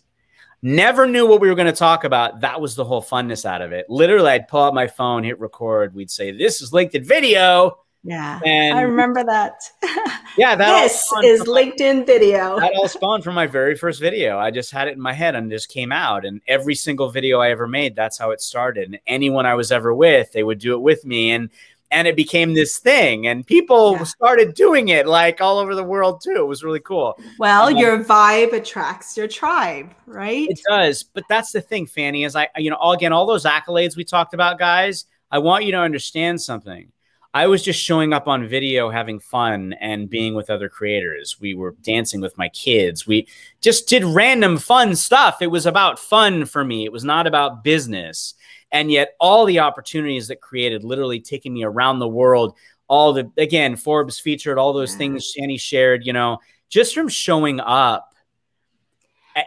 Never 0.65 1.05
knew 1.05 1.27
what 1.27 1.41
we 1.41 1.49
were 1.49 1.55
going 1.55 1.67
to 1.67 1.73
talk 1.73 2.05
about. 2.05 2.39
That 2.39 2.61
was 2.61 2.75
the 2.75 2.85
whole 2.85 3.03
funness 3.03 3.43
out 3.43 3.61
of 3.61 3.73
it. 3.73 3.89
Literally, 3.89 4.29
I'd 4.29 4.47
pull 4.47 4.63
out 4.63 4.73
my 4.73 4.87
phone, 4.87 5.25
hit 5.25 5.37
record. 5.37 5.93
We'd 5.93 6.09
say, 6.09 6.31
"This 6.31 6.61
is 6.61 6.71
LinkedIn 6.71 7.05
video." 7.05 7.79
Yeah, 8.05 8.39
and 8.45 8.77
I 8.77 8.81
remember 8.81 9.23
that. 9.23 9.61
yeah, 10.37 10.55
that 10.55 10.83
this 10.83 11.05
is 11.23 11.41
LinkedIn 11.41 11.99
my, 11.99 12.03
video. 12.05 12.59
That 12.59 12.73
all 12.75 12.87
spawned 12.87 13.23
from 13.23 13.35
my 13.35 13.47
very 13.47 13.75
first 13.75 14.01
video. 14.01 14.37
I 14.37 14.51
just 14.51 14.71
had 14.71 14.89
it 14.89 14.93
in 14.93 15.01
my 15.01 15.13
head 15.13 15.35
and 15.35 15.51
just 15.51 15.69
came 15.69 15.93
out. 15.93 16.25
And 16.25 16.41
every 16.47 16.75
single 16.75 17.09
video 17.09 17.39
I 17.39 17.51
ever 17.51 17.67
made, 17.67 17.95
that's 17.95 18.17
how 18.17 18.31
it 18.31 18.41
started. 18.41 18.87
And 18.87 18.99
anyone 19.07 19.45
I 19.45 19.55
was 19.55 19.71
ever 19.71 19.93
with, 19.93 20.33
they 20.33 20.43
would 20.43 20.59
do 20.59 20.73
it 20.73 20.81
with 20.81 21.05
me. 21.05 21.31
And 21.31 21.49
and 21.93 22.07
it 22.07 22.15
became 22.15 22.53
this 22.53 22.79
thing 22.79 23.27
and 23.27 23.45
people 23.45 23.93
yeah. 23.93 24.03
started 24.03 24.53
doing 24.53 24.89
it 24.89 25.07
like 25.07 25.41
all 25.41 25.59
over 25.59 25.75
the 25.75 25.83
world 25.83 26.21
too. 26.23 26.35
It 26.35 26.47
was 26.47 26.63
really 26.63 26.79
cool. 26.79 27.19
Well 27.39 27.67
um, 27.67 27.77
your 27.77 28.03
vibe 28.03 28.53
attracts 28.53 29.15
your 29.15 29.27
tribe 29.27 29.93
right? 30.05 30.49
It 30.49 30.59
does 30.67 31.03
but 31.03 31.23
that's 31.29 31.51
the 31.51 31.61
thing 31.61 31.85
fanny 31.85 32.23
is 32.23 32.35
i 32.35 32.47
you 32.57 32.69
know 32.69 32.75
all, 32.75 32.93
again 32.93 33.13
all 33.13 33.25
those 33.25 33.45
accolades 33.45 33.95
we 33.95 34.03
talked 34.03 34.33
about 34.33 34.59
guys 34.59 35.05
i 35.31 35.39
want 35.39 35.65
you 35.65 35.71
to 35.71 35.77
understand 35.77 36.41
something. 36.41 36.91
I 37.35 37.47
was 37.47 37.63
just 37.63 37.79
showing 37.79 38.13
up 38.13 38.27
on 38.27 38.47
video 38.47 38.91
having 38.91 39.19
fun 39.19 39.73
and 39.81 40.07
being 40.07 40.35
with 40.35 40.51
other 40.51 40.69
creators. 40.69 41.37
We 41.41 41.55
were 41.55 41.75
dancing 41.81 42.21
with 42.21 42.37
my 42.37 42.49
kids. 42.49 43.07
We 43.07 43.27
just 43.59 43.87
did 43.87 44.03
random 44.03 44.59
fun 44.59 44.95
stuff. 44.95 45.41
It 45.41 45.47
was 45.47 45.65
about 45.65 45.97
fun 45.97 46.45
for 46.45 46.63
me. 46.63 46.85
It 46.85 46.91
was 46.91 47.03
not 47.03 47.25
about 47.25 47.63
business 47.63 48.35
and 48.73 48.91
yet 48.91 49.15
all 49.19 49.45
the 49.45 49.59
opportunities 49.59 50.27
that 50.27 50.41
created 50.41 50.83
literally 50.83 51.21
taking 51.21 51.53
me 51.53 51.63
around 51.63 51.99
the 51.99 52.07
world 52.07 52.57
all 52.89 53.13
the 53.13 53.31
again 53.37 53.77
forbes 53.77 54.19
featured 54.19 54.57
all 54.57 54.73
those 54.73 54.95
things 54.95 55.33
Shani 55.33 55.59
shared 55.59 56.05
you 56.05 56.11
know 56.11 56.39
just 56.67 56.93
from 56.93 57.07
showing 57.07 57.61
up 57.61 58.13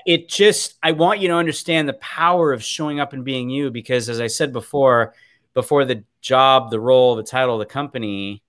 it 0.07 0.29
just 0.29 0.77
i 0.83 0.93
want 0.93 1.21
you 1.21 1.29
to 1.29 1.35
understand 1.35 1.89
the 1.89 1.95
power 1.95 2.53
of 2.53 2.65
showing 2.65 2.99
up 2.99 3.13
and 3.13 3.25
being 3.25 3.51
you 3.51 3.71
because 3.71 4.09
as 4.09 4.21
i 4.21 4.27
said 4.27 4.53
before 4.53 5.13
before 5.53 5.85
the 5.85 6.03
job 6.23 6.71
the 6.71 6.81
role 6.81 7.15
the 7.15 7.23
title 7.23 7.59
the 7.59 7.67
company 7.67 8.43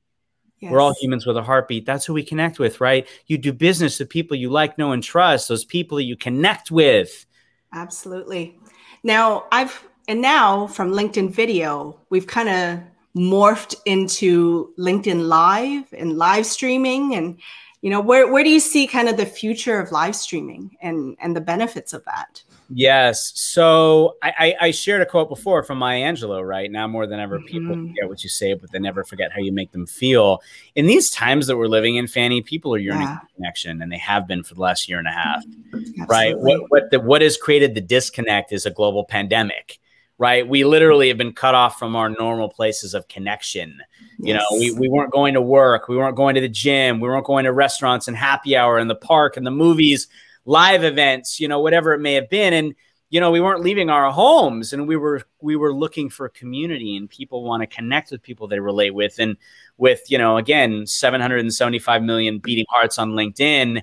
yes. 0.59 0.71
we're 0.71 0.81
all 0.81 0.95
humans 0.99 1.25
with 1.25 1.37
a 1.37 1.43
heartbeat. 1.43 1.85
That's 1.85 2.05
who 2.05 2.13
we 2.13 2.23
connect 2.23 2.59
with 2.59 2.81
right? 2.81 3.07
You 3.27 3.37
do 3.37 3.53
business 3.53 3.99
with 3.99 4.09
people 4.09 4.35
you 4.35 4.49
like 4.49 4.77
know 4.77 4.91
and 4.91 5.03
trust 5.03 5.47
those 5.47 5.65
people 5.65 5.97
that 5.97 6.03
you 6.03 6.15
connect 6.15 6.71
with. 6.71 7.25
Absolutely. 7.73 8.59
Now 9.03 9.45
i've 9.51 9.86
and 10.07 10.21
now 10.21 10.67
from 10.67 10.91
LinkedIn 10.91 11.31
video, 11.31 11.99
we've 12.09 12.27
kind 12.27 12.49
of 12.49 12.79
morphed 13.15 13.75
into 13.85 14.73
LinkedIn 14.77 15.27
Live 15.27 15.93
and 15.93 16.17
live 16.17 16.45
streaming. 16.45 17.15
And, 17.15 17.39
you 17.81 17.89
know, 17.89 17.99
where, 17.99 18.31
where 18.31 18.43
do 18.43 18.49
you 18.49 18.59
see 18.59 18.87
kind 18.87 19.09
of 19.09 19.17
the 19.17 19.25
future 19.25 19.79
of 19.79 19.91
live 19.91 20.15
streaming 20.15 20.77
and, 20.81 21.17
and 21.19 21.35
the 21.35 21.41
benefits 21.41 21.93
of 21.93 22.05
that? 22.05 22.43
Yes. 22.69 23.31
So 23.35 24.17
I, 24.21 24.55
I, 24.59 24.71
shared 24.71 25.01
a 25.01 25.05
quote 25.05 25.29
before 25.29 25.63
from 25.63 25.77
Maya 25.77 26.03
Angelou, 26.03 26.45
right? 26.45 26.69
Now 26.69 26.85
more 26.85 27.07
than 27.07 27.17
ever, 27.17 27.39
people 27.39 27.75
mm-hmm. 27.75 27.87
forget 27.87 28.09
what 28.09 28.23
you 28.23 28.29
say, 28.29 28.55
but 28.55 28.71
they 28.71 28.79
never 28.79 29.05
forget 29.05 29.31
how 29.31 29.39
you 29.39 29.53
make 29.53 29.71
them 29.71 29.87
feel. 29.87 30.41
In 30.75 30.85
these 30.85 31.09
times 31.09 31.47
that 31.47 31.55
we're 31.55 31.67
living 31.67 31.95
in, 31.95 32.07
Fanny, 32.07 32.41
people 32.41 32.75
are 32.75 32.77
yearning 32.77 33.03
yeah. 33.03 33.19
for 33.19 33.27
connection, 33.37 33.81
and 33.81 33.89
they 33.89 33.97
have 33.97 34.27
been 34.27 34.43
for 34.43 34.53
the 34.53 34.59
last 34.59 34.89
year 34.89 34.99
and 34.99 35.07
a 35.07 35.11
half, 35.11 35.45
Absolutely. 35.73 36.05
right? 36.09 36.37
What 36.37 36.69
what 36.69 36.91
the, 36.91 36.99
what 36.99 37.21
has 37.21 37.37
created 37.37 37.73
the 37.73 37.79
disconnect 37.79 38.51
is 38.51 38.65
a 38.65 38.71
global 38.71 39.05
pandemic 39.05 39.79
right? 40.17 40.47
We 40.47 40.63
literally 40.63 41.07
have 41.09 41.17
been 41.17 41.33
cut 41.33 41.55
off 41.55 41.77
from 41.77 41.95
our 41.95 42.09
normal 42.09 42.49
places 42.49 42.93
of 42.93 43.07
connection. 43.07 43.79
Yes. 44.19 44.27
You 44.27 44.33
know, 44.33 44.45
we, 44.59 44.71
we 44.79 44.89
weren't 44.89 45.11
going 45.11 45.35
to 45.35 45.41
work, 45.41 45.87
we 45.87 45.97
weren't 45.97 46.15
going 46.15 46.35
to 46.35 46.41
the 46.41 46.49
gym, 46.49 46.99
we 46.99 47.07
weren't 47.07 47.25
going 47.25 47.45
to 47.45 47.53
restaurants 47.53 48.07
and 48.07 48.17
happy 48.17 48.55
hour 48.55 48.77
and 48.77 48.89
the 48.89 48.95
park 48.95 49.37
and 49.37 49.45
the 49.45 49.51
movies, 49.51 50.07
live 50.45 50.83
events, 50.83 51.39
you 51.39 51.47
know, 51.47 51.59
whatever 51.59 51.93
it 51.93 51.99
may 51.99 52.13
have 52.13 52.29
been. 52.29 52.53
And 52.53 52.75
you 53.09 53.21
know, 53.21 53.31
we 53.31 53.39
weren't 53.39 53.61
leaving 53.61 53.89
our 53.89 54.11
homes 54.11 54.73
and 54.73 54.87
we 54.87 54.97
were 54.97 55.21
we 55.39 55.55
were 55.55 55.73
looking 55.73 56.09
for 56.09 56.27
community 56.27 56.97
and 56.97 57.09
people 57.09 57.43
want 57.43 57.61
to 57.61 57.67
connect 57.67 58.11
with 58.11 58.21
people 58.21 58.47
they 58.47 58.59
relate 58.59 58.93
with. 58.93 59.17
And 59.19 59.37
with, 59.77 60.01
you 60.09 60.17
know, 60.17 60.37
again, 60.37 60.85
775 60.85 62.03
million 62.03 62.39
beating 62.39 62.65
hearts 62.69 62.99
on 62.99 63.11
LinkedIn, 63.11 63.81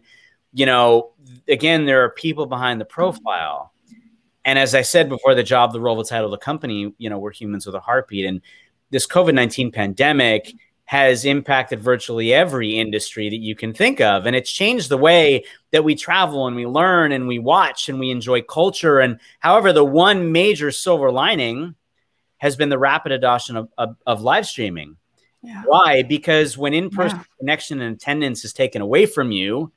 you 0.52 0.66
know, 0.66 1.12
again, 1.48 1.86
there 1.86 2.04
are 2.04 2.10
people 2.10 2.46
behind 2.46 2.80
the 2.80 2.84
profile 2.84 3.72
and 4.44 4.58
as 4.58 4.74
I 4.74 4.82
said 4.82 5.08
before, 5.08 5.34
the 5.34 5.42
job, 5.42 5.72
the 5.72 5.80
role, 5.80 5.96
the 5.96 6.04
title 6.04 6.26
of 6.26 6.30
the 6.30 6.44
company, 6.44 6.92
you 6.98 7.08
know, 7.08 7.18
we're 7.18 7.32
humans 7.32 7.66
with 7.66 7.74
a 7.74 7.80
heartbeat. 7.80 8.26
And 8.26 8.42
this 8.90 9.06
COVID 9.06 9.34
19 9.34 9.72
pandemic 9.72 10.52
has 10.86 11.24
impacted 11.24 11.80
virtually 11.80 12.34
every 12.34 12.78
industry 12.78 13.30
that 13.30 13.40
you 13.40 13.54
can 13.54 13.72
think 13.72 14.00
of. 14.00 14.26
And 14.26 14.36
it's 14.36 14.52
changed 14.52 14.90
the 14.90 14.98
way 14.98 15.44
that 15.70 15.82
we 15.82 15.94
travel 15.94 16.46
and 16.46 16.54
we 16.54 16.66
learn 16.66 17.10
and 17.10 17.26
we 17.26 17.38
watch 17.38 17.88
and 17.88 17.98
we 17.98 18.10
enjoy 18.10 18.42
culture. 18.42 19.00
And 19.00 19.18
however, 19.40 19.72
the 19.72 19.84
one 19.84 20.30
major 20.30 20.70
silver 20.70 21.10
lining 21.10 21.74
has 22.36 22.56
been 22.56 22.68
the 22.68 22.78
rapid 22.78 23.12
adoption 23.12 23.56
of, 23.56 23.70
of, 23.78 23.96
of 24.06 24.20
live 24.20 24.46
streaming. 24.46 24.96
Yeah. 25.42 25.62
Why? 25.64 26.02
Because 26.02 26.58
when 26.58 26.74
in 26.74 26.90
person 26.90 27.18
yeah. 27.18 27.24
connection 27.38 27.80
and 27.80 27.96
attendance 27.96 28.44
is 28.44 28.52
taken 28.52 28.82
away 28.82 29.06
from 29.06 29.32
you, 29.32 29.72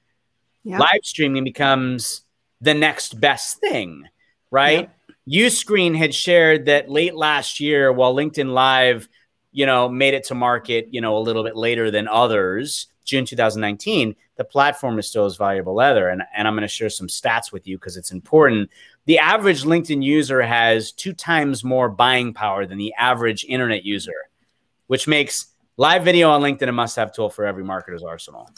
yeah. 0.64 0.78
live 0.78 1.02
streaming 1.04 1.46
becomes 1.46 2.24
the 2.60 2.74
next 2.74 3.20
best 3.22 3.60
thing 3.60 4.10
right? 4.52 4.90
Yep. 5.28 5.46
Uscreen 5.46 5.96
had 5.96 6.16
shared 6.16 6.66
that 6.66 6.90
late 6.90 7.16
last 7.16 7.60
year, 7.60 7.92
while 7.92 8.16
LinkedIn 8.16 8.52
Live, 8.54 9.10
you 9.52 9.66
know, 9.66 9.90
made 9.90 10.14
it 10.14 10.26
to 10.26 10.36
market, 10.36 10.88
you 10.92 11.02
know, 11.02 11.18
a 11.18 11.20
little 11.20 11.44
bit 11.44 11.56
later 11.56 11.92
than 11.92 12.08
others. 12.08 12.88
June 13.04 13.26
2019, 13.26 14.16
the 14.36 14.44
platform 14.44 15.00
is 15.00 15.08
still 15.08 15.26
as 15.26 15.38
valuable 15.38 15.82
ever. 15.82 16.10
And, 16.10 16.22
and 16.36 16.48
I'm 16.48 16.54
going 16.54 16.62
to 16.62 16.68
share 16.68 16.90
some 16.90 17.08
stats 17.08 17.52
with 17.52 17.68
you 17.68 17.78
because 17.78 17.98
it's 17.98 18.12
important. 18.12 18.70
The 19.06 19.20
average 19.20 19.64
LinkedIn 19.64 20.04
user 20.04 20.42
has 20.42 20.92
two 20.92 21.14
times 21.14 21.64
more 21.64 21.90
buying 21.90 22.34
power 22.34 22.66
than 22.66 22.78
the 22.78 22.94
average 22.98 23.46
internet 23.46 23.84
user, 23.84 24.30
which 24.88 25.08
makes 25.08 25.48
live 25.78 26.04
video 26.04 26.30
on 26.30 26.42
LinkedIn 26.42 26.68
a 26.68 26.74
must 26.74 26.98
have 26.98 27.14
tool 27.14 27.30
for 27.30 27.46
every 27.46 27.64
marketer's 27.64 28.04
arsenal. 28.04 28.50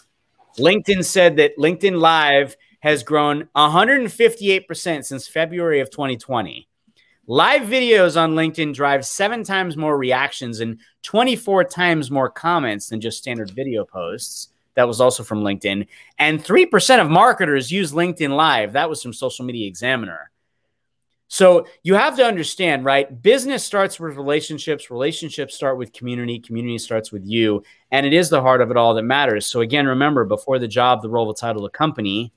LinkedIn 0.58 1.06
said 1.06 1.38
that 1.38 1.58
LinkedIn 1.58 2.00
Live 2.00 2.58
has 2.80 3.04
grown 3.04 3.48
158% 3.56 5.06
since 5.06 5.28
February 5.28 5.80
of 5.80 5.90
2020. 5.90 6.68
Live 7.28 7.62
videos 7.64 8.20
on 8.20 8.34
LinkedIn 8.34 8.74
drive 8.74 9.06
seven 9.06 9.44
times 9.44 9.78
more 9.78 9.98
reactions 9.98 10.62
and 10.62 10.80
24 11.04 11.66
times 11.66 12.10
more 12.10 12.30
comments 12.30 12.90
than 12.90 13.02
just 13.02 13.20
standard 13.20 13.52
video 13.52 13.86
posts. 13.86 14.50
That 14.74 14.88
was 14.88 15.00
also 15.00 15.24
from 15.24 15.44
LinkedIn. 15.44 15.88
And 16.18 16.44
3% 16.44 17.02
of 17.02 17.10
marketers 17.10 17.72
use 17.72 17.92
LinkedIn 17.92 18.36
Live. 18.36 18.74
That 18.74 18.90
was 18.90 19.04
from 19.04 19.14
Social 19.14 19.46
Media 19.46 19.68
Examiner. 19.68 20.32
So 21.28 21.68
you 21.84 21.94
have 21.94 22.16
to 22.16 22.26
understand, 22.26 22.84
right? 22.84 23.22
Business 23.22 23.64
starts 23.64 24.00
with 24.00 24.18
relationships. 24.18 24.90
Relationships 24.90 25.54
start 25.54 25.78
with 25.78 25.94
community. 25.94 26.40
Community 26.40 26.80
starts 26.80 27.12
with 27.12 27.24
you. 27.24 27.62
And 27.92 28.08
it 28.08 28.14
is 28.14 28.30
the 28.30 28.42
heart 28.42 28.62
of 28.62 28.72
it 28.72 28.78
all 28.78 28.96
that 28.96 29.04
matters. 29.04 29.46
So 29.46 29.62
again, 29.62 29.86
remember 29.86 30.26
before 30.26 30.58
the 30.58 30.68
job, 30.68 31.04
the 31.04 31.10
role, 31.10 31.28
the 31.28 31.40
title, 31.40 31.62
the 31.62 31.70
company, 31.70 32.34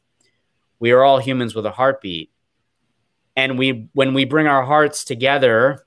we 0.83 0.91
are 0.91 1.05
all 1.05 1.19
humans 1.21 1.55
with 1.55 1.65
a 1.65 1.71
heartbeat. 1.71 2.33
And 3.37 3.57
we 3.57 3.89
when 3.95 4.15
we 4.15 4.25
bring 4.25 4.49
our 4.49 4.65
hearts 4.65 5.05
together, 5.05 5.87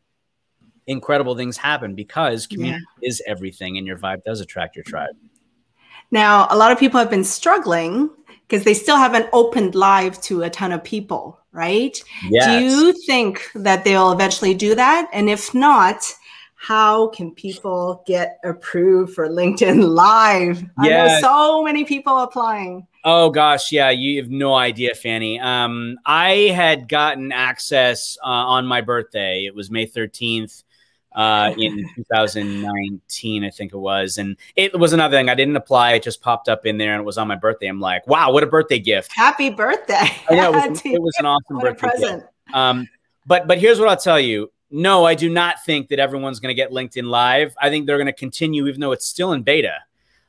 incredible 0.87 1.35
things 1.35 1.57
happen 1.57 1.95
because 1.95 2.47
community 2.47 2.83
yeah. 3.01 3.09
is 3.09 3.21
everything 3.27 3.77
and 3.77 3.85
your 3.85 3.97
vibe 3.97 4.23
does 4.23 4.39
attract 4.39 4.77
your 4.77 4.83
tribe. 4.83 5.15
Now, 6.11 6.47
a 6.49 6.55
lot 6.55 6.71
of 6.71 6.79
people 6.79 6.97
have 6.97 7.09
been 7.09 7.25
struggling 7.25 8.09
because 8.47 8.63
they 8.63 8.73
still 8.73 8.95
haven't 8.95 9.27
opened 9.33 9.75
live 9.75 10.21
to 10.21 10.43
a 10.43 10.49
ton 10.49 10.71
of 10.71 10.81
people, 10.81 11.41
right? 11.51 12.01
Yes. 12.29 12.45
Do 12.45 12.63
you 12.63 12.93
think 13.05 13.51
that 13.53 13.83
they'll 13.83 14.13
eventually 14.13 14.53
do 14.53 14.75
that? 14.75 15.09
And 15.11 15.29
if 15.29 15.53
not, 15.53 16.09
how 16.55 17.09
can 17.09 17.31
people 17.31 18.01
get 18.07 18.39
approved 18.45 19.13
for 19.13 19.27
LinkedIn 19.27 19.83
Live? 19.93 20.63
Yes. 20.81 21.11
I 21.11 21.15
know 21.15 21.19
so 21.19 21.63
many 21.63 21.83
people 21.83 22.17
applying. 22.19 22.87
Oh 23.05 23.29
gosh, 23.29 23.71
yeah, 23.71 23.91
you 23.91 24.19
have 24.19 24.31
no 24.31 24.55
idea, 24.55 24.95
Fanny. 24.95 25.39
Um, 25.39 25.97
I 26.05 26.51
had 26.55 26.89
gotten 26.89 27.31
access 27.31 28.17
uh, 28.23 28.27
on 28.27 28.65
my 28.65 28.81
birthday. 28.81 29.45
It 29.45 29.53
was 29.53 29.69
May 29.69 29.85
thirteenth 29.85 30.63
uh, 31.15 31.53
in 31.57 31.77
2019, 31.95 33.43
I 33.43 33.49
think 33.49 33.73
it 33.73 33.77
was. 33.77 34.17
And 34.17 34.35
it 34.55 34.77
was 34.77 34.93
another 34.93 35.17
thing. 35.17 35.29
I 35.29 35.35
didn't 35.35 35.55
apply. 35.55 35.93
It 35.93 36.03
just 36.03 36.21
popped 36.21 36.49
up 36.49 36.65
in 36.65 36.77
there 36.77 36.93
and 36.93 37.01
it 37.01 37.05
was 37.05 37.17
on 37.17 37.27
my 37.27 37.35
birthday. 37.35 37.67
I'm 37.67 37.79
like, 37.79 38.05
wow, 38.05 38.31
what 38.31 38.43
a 38.43 38.47
birthday 38.47 38.79
gift. 38.79 39.13
Happy 39.13 39.49
birthday. 39.49 40.07
Yeah, 40.29 40.49
it 40.49 40.69
was, 40.69 40.81
it 40.85 41.01
was 41.01 41.15
an 41.17 41.25
awesome 41.25 41.59
birthday 41.59 41.87
present. 41.87 42.21
Gift. 42.21 42.55
Um, 42.55 42.87
but, 43.25 43.47
but 43.47 43.59
here's 43.59 43.79
what 43.79 43.89
I'll 43.89 43.97
tell 43.97 44.19
you. 44.19 44.51
No, 44.69 45.05
I 45.05 45.15
do 45.15 45.29
not 45.29 45.63
think 45.63 45.87
that 45.89 45.99
everyone's 45.99 46.39
going 46.39 46.49
to 46.49 46.55
get 46.55 46.71
LinkedIn 46.71 47.05
Live. 47.05 47.55
I 47.61 47.69
think 47.69 47.85
they're 47.85 47.97
going 47.97 48.07
to 48.07 48.13
continue, 48.13 48.67
even 48.67 48.81
though 48.81 48.91
it's 48.91 49.07
still 49.07 49.31
in 49.31 49.43
beta. 49.43 49.77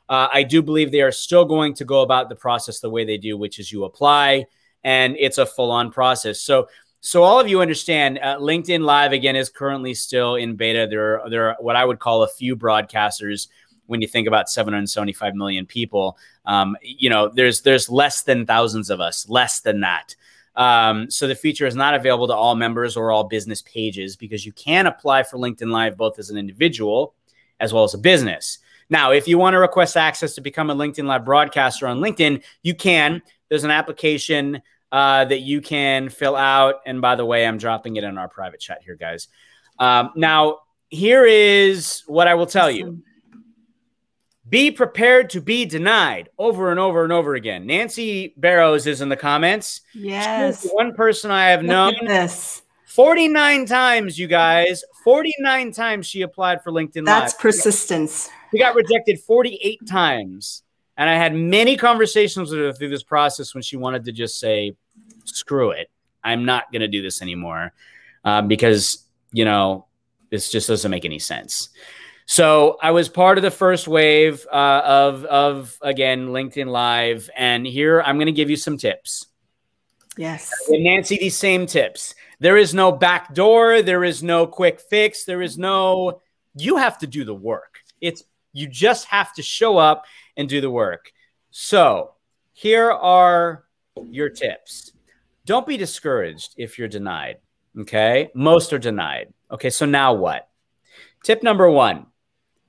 Uh, 0.08 0.28
I 0.32 0.42
do 0.42 0.62
believe 0.62 0.92
they 0.92 1.00
are 1.00 1.12
still 1.12 1.44
going 1.44 1.74
to 1.74 1.84
go 1.84 2.02
about 2.02 2.28
the 2.28 2.36
process 2.36 2.80
the 2.80 2.90
way 2.90 3.04
they 3.04 3.18
do, 3.18 3.36
which 3.36 3.58
is 3.58 3.72
you 3.72 3.84
apply 3.84 4.46
and 4.86 5.16
it's 5.18 5.38
a 5.38 5.44
full 5.44 5.72
on 5.72 5.90
process. 5.90 6.40
So 6.40 6.68
so 7.00 7.22
all 7.22 7.38
of 7.38 7.48
you 7.48 7.60
understand, 7.60 8.18
uh, 8.20 8.38
LinkedIn 8.38 8.80
Live 8.80 9.12
again 9.12 9.36
is 9.36 9.48
currently 9.48 9.94
still 9.94 10.36
in 10.36 10.56
beta. 10.56 10.86
There 10.88 11.20
are 11.20 11.30
there 11.30 11.48
are 11.50 11.56
what 11.60 11.76
I 11.76 11.84
would 11.84 11.98
call 11.98 12.22
a 12.22 12.28
few 12.28 12.56
broadcasters. 12.56 13.48
When 13.86 14.00
you 14.00 14.08
think 14.08 14.26
about 14.26 14.48
775 14.50 15.34
million 15.34 15.66
people, 15.66 16.18
um, 16.44 16.76
you 16.82 17.10
know 17.10 17.28
there's 17.28 17.60
there's 17.62 17.90
less 17.90 18.22
than 18.22 18.46
thousands 18.46 18.90
of 18.90 19.00
us, 19.00 19.28
less 19.28 19.60
than 19.60 19.80
that. 19.80 20.16
Um, 20.54 21.10
so 21.10 21.28
the 21.28 21.34
feature 21.34 21.66
is 21.66 21.76
not 21.76 21.94
available 21.94 22.28
to 22.28 22.34
all 22.34 22.54
members 22.54 22.96
or 22.96 23.12
all 23.12 23.24
business 23.24 23.62
pages 23.62 24.16
because 24.16 24.46
you 24.46 24.52
can 24.52 24.86
apply 24.86 25.24
for 25.24 25.36
LinkedIn 25.36 25.70
Live 25.70 25.96
both 25.96 26.18
as 26.18 26.30
an 26.30 26.38
individual 26.38 27.14
as 27.60 27.72
well 27.72 27.84
as 27.84 27.94
a 27.94 27.98
business. 27.98 28.58
Now, 28.88 29.12
if 29.12 29.26
you 29.26 29.38
want 29.38 29.54
to 29.54 29.58
request 29.58 29.96
access 29.96 30.34
to 30.34 30.40
become 30.40 30.70
a 30.70 30.74
LinkedIn 30.74 31.04
Live 31.06 31.24
broadcaster 31.24 31.86
on 31.86 32.00
LinkedIn, 32.00 32.42
you 32.62 32.74
can. 32.74 33.22
There's 33.48 33.64
an 33.64 33.70
application 33.70 34.62
uh, 34.92 35.24
that 35.24 35.40
you 35.40 35.60
can 35.60 36.08
fill 36.08 36.36
out. 36.36 36.76
And 36.86 37.00
by 37.00 37.16
the 37.16 37.24
way, 37.24 37.46
I'm 37.46 37.58
dropping 37.58 37.96
it 37.96 38.04
in 38.04 38.18
our 38.18 38.28
private 38.28 38.60
chat 38.60 38.82
here, 38.84 38.96
guys. 38.96 39.28
Um, 39.78 40.10
now, 40.14 40.60
here 40.88 41.24
is 41.26 42.02
what 42.06 42.28
I 42.28 42.34
will 42.34 42.46
tell 42.46 42.70
you. 42.70 43.02
Be 44.48 44.70
prepared 44.70 45.30
to 45.30 45.40
be 45.40 45.64
denied 45.64 46.28
over 46.38 46.70
and 46.70 46.78
over 46.78 47.02
and 47.02 47.12
over 47.12 47.34
again. 47.34 47.66
Nancy 47.66 48.32
Barrows 48.36 48.86
is 48.86 49.00
in 49.00 49.08
the 49.08 49.16
comments. 49.16 49.80
Yes. 49.92 50.68
one 50.72 50.94
person 50.94 51.32
I 51.32 51.48
have 51.48 51.62
Look 51.62 51.68
known. 51.68 51.94
This. 52.06 52.62
49 52.86 53.66
times, 53.66 54.18
you 54.18 54.28
guys. 54.28 54.84
49 55.02 55.72
times 55.72 56.06
she 56.06 56.22
applied 56.22 56.62
for 56.62 56.70
LinkedIn 56.70 57.04
That's 57.04 57.34
Live. 57.34 57.40
persistence. 57.40 58.30
She 58.50 58.58
got 58.58 58.74
rejected 58.74 59.20
48 59.20 59.86
times. 59.86 60.62
And 60.96 61.10
I 61.10 61.14
had 61.14 61.34
many 61.34 61.76
conversations 61.76 62.50
with 62.50 62.60
her 62.60 62.72
through 62.72 62.88
this 62.88 63.02
process 63.02 63.54
when 63.54 63.62
she 63.62 63.76
wanted 63.76 64.04
to 64.04 64.12
just 64.12 64.40
say, 64.40 64.76
screw 65.24 65.70
it. 65.70 65.90
I'm 66.24 66.44
not 66.44 66.72
going 66.72 66.80
to 66.80 66.88
do 66.88 67.02
this 67.02 67.22
anymore 67.22 67.72
um, 68.24 68.48
because, 68.48 69.04
you 69.32 69.44
know, 69.44 69.86
this 70.30 70.50
just 70.50 70.68
doesn't 70.68 70.90
make 70.90 71.04
any 71.04 71.18
sense. 71.18 71.68
So 72.24 72.78
I 72.82 72.90
was 72.90 73.08
part 73.08 73.38
of 73.38 73.42
the 73.42 73.50
first 73.50 73.86
wave 73.86 74.46
uh, 74.50 74.82
of, 74.84 75.24
of, 75.26 75.78
again, 75.82 76.28
LinkedIn 76.28 76.66
Live. 76.66 77.30
And 77.36 77.64
here 77.66 78.02
I'm 78.02 78.16
going 78.16 78.26
to 78.26 78.32
give 78.32 78.50
you 78.50 78.56
some 78.56 78.78
tips. 78.78 79.26
Yes. 80.16 80.50
And 80.68 80.82
Nancy, 80.82 81.18
these 81.18 81.36
same 81.36 81.66
tips. 81.66 82.14
There 82.40 82.56
is 82.56 82.74
no 82.74 82.90
back 82.90 83.34
door. 83.34 83.82
There 83.82 84.02
is 84.02 84.22
no 84.22 84.46
quick 84.46 84.80
fix. 84.80 85.24
There 85.24 85.42
is 85.42 85.56
no, 85.58 86.22
you 86.56 86.78
have 86.78 86.98
to 86.98 87.06
do 87.06 87.24
the 87.24 87.34
work. 87.34 87.78
It's, 88.00 88.24
you 88.56 88.66
just 88.66 89.04
have 89.06 89.34
to 89.34 89.42
show 89.42 89.76
up 89.76 90.06
and 90.36 90.48
do 90.48 90.60
the 90.60 90.70
work. 90.70 91.12
So 91.50 92.14
here 92.52 92.90
are 92.90 93.64
your 94.08 94.30
tips. 94.30 94.92
Don't 95.44 95.66
be 95.66 95.76
discouraged 95.76 96.54
if 96.56 96.78
you're 96.78 96.88
denied. 96.88 97.36
Okay. 97.78 98.30
Most 98.34 98.72
are 98.72 98.78
denied. 98.78 99.32
Okay. 99.50 99.68
So 99.68 99.84
now 99.84 100.14
what? 100.14 100.48
Tip 101.22 101.42
number 101.42 101.70
one 101.70 102.06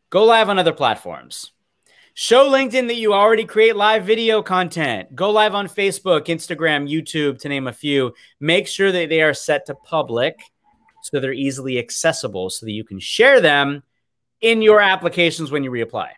go 0.09 0.25
live 0.25 0.49
on 0.49 0.59
other 0.59 0.73
platforms. 0.73 1.51
Show 2.13 2.49
LinkedIn 2.49 2.87
that 2.87 2.95
you 2.95 3.13
already 3.13 3.45
create 3.45 3.75
live 3.75 4.03
video 4.03 4.41
content. 4.41 5.15
Go 5.15 5.29
live 5.29 5.53
on 5.53 5.67
Facebook, 5.67 6.25
Instagram, 6.25 6.89
YouTube, 6.89 7.39
to 7.39 7.49
name 7.49 7.67
a 7.67 7.73
few. 7.73 8.13
Make 8.39 8.67
sure 8.67 8.91
that 8.91 9.09
they 9.09 9.21
are 9.21 9.35
set 9.35 9.67
to 9.67 9.75
public 9.75 10.39
so 11.03 11.19
they're 11.19 11.31
easily 11.31 11.77
accessible 11.77 12.49
so 12.49 12.65
that 12.65 12.71
you 12.71 12.83
can 12.83 12.99
share 12.99 13.39
them 13.39 13.83
in 14.41 14.61
your 14.61 14.81
applications 14.81 15.51
when 15.51 15.63
you 15.63 15.71
reapply. 15.71 16.09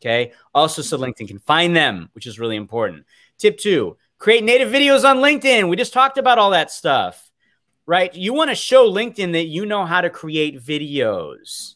Okay. 0.00 0.32
Also, 0.54 0.82
so 0.82 0.98
LinkedIn 0.98 1.28
can 1.28 1.38
find 1.38 1.74
them, 1.74 2.10
which 2.12 2.26
is 2.26 2.38
really 2.38 2.56
important. 2.56 3.06
Tip 3.38 3.58
two 3.58 3.96
create 4.18 4.44
native 4.44 4.70
videos 4.70 5.08
on 5.08 5.18
LinkedIn. 5.18 5.68
We 5.68 5.76
just 5.76 5.92
talked 5.92 6.18
about 6.18 6.38
all 6.38 6.50
that 6.50 6.70
stuff, 6.70 7.30
right? 7.86 8.14
You 8.14 8.32
want 8.32 8.50
to 8.50 8.54
show 8.54 8.90
LinkedIn 8.90 9.32
that 9.32 9.46
you 9.46 9.66
know 9.66 9.84
how 9.84 10.00
to 10.00 10.10
create 10.10 10.62
videos. 10.62 11.74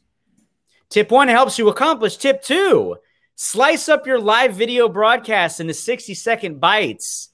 Tip 0.89 1.11
one 1.11 1.29
helps 1.29 1.59
you 1.59 1.69
accomplish. 1.69 2.17
Tip 2.17 2.43
two 2.43 2.97
slice 3.35 3.89
up 3.89 4.07
your 4.07 4.21
live 4.21 4.55
video 4.55 4.89
broadcast 4.89 5.61
into 5.61 5.75
60 5.75 6.15
second 6.15 6.61
bites, 6.61 7.31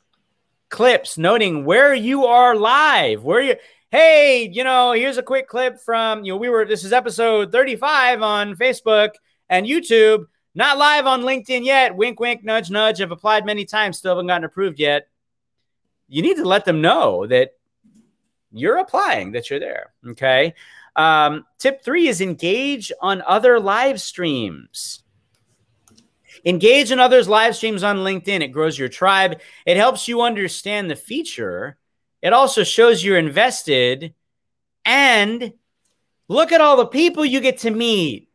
clips, 0.69 1.17
noting 1.17 1.65
where 1.65 1.95
you 1.95 2.27
are 2.27 2.57
live, 2.57 3.23
where 3.25 3.41
you 3.41 3.55
hey, 3.91 4.51
you 4.53 4.65
know, 4.65 4.93
here's 4.93 5.19
a 5.19 5.23
quick 5.23 5.49
clip 5.49 5.81
from, 5.81 6.25
you 6.25 6.33
know, 6.33 6.37
we 6.37 6.49
were, 6.49 6.65
this 6.65 6.85
is 6.85 6.93
episode 6.93 7.53
35 7.53 8.23
on 8.23 8.57
Facebook 8.57 9.11
and 9.49 9.67
YouTube. 9.67 10.27
Not 10.55 10.79
live 10.79 11.07
on 11.07 11.23
LinkedIn 11.23 11.65
yet. 11.65 11.97
Wink, 11.97 12.21
wink, 12.21 12.45
nudge, 12.45 12.71
nudge. 12.71 13.01
I've 13.01 13.11
applied 13.11 13.45
many 13.45 13.65
times, 13.65 13.99
still 13.99 14.13
haven't 14.13 14.29
gotten 14.29 14.45
approved 14.45 14.79
yet. 14.79 15.09
You 16.09 16.23
need 16.23 16.37
to 16.37 16.45
let 16.45 16.65
them 16.65 16.81
know 16.81 17.27
that 17.27 17.55
you're 18.53 18.79
applying, 18.79 19.33
that 19.33 19.51
you're 19.51 19.61
there. 19.61 19.93
Okay. 20.07 20.55
Um, 20.97 21.45
tip 21.59 21.83
three 21.85 22.09
is 22.09 22.21
engage 22.21 22.93
on 23.01 23.23
other 23.27 23.59
live 23.59 24.01
streams. 24.01 25.03
Engage 26.45 26.93
in 26.93 27.01
others' 27.01 27.29
live 27.29 27.57
streams 27.57 27.83
on 27.83 27.99
LinkedIn. 27.99 28.43
It 28.43 28.49
grows 28.49 28.79
your 28.79 28.89
tribe. 28.89 29.41
It 29.67 29.77
helps 29.77 30.09
you 30.09 30.21
understand 30.21 30.91
the 30.91 30.97
feature. 30.97 31.79
It 32.25 32.33
also 32.33 32.65
shows 32.65 33.05
you're 33.05 33.19
invested. 33.19 34.15
And 34.87 35.53
look 36.27 36.53
at 36.53 36.63
all 36.63 36.79
the 36.79 36.87
people 36.87 37.25
you 37.25 37.41
get 37.41 37.59
to 37.59 37.71
meet. 37.71 38.31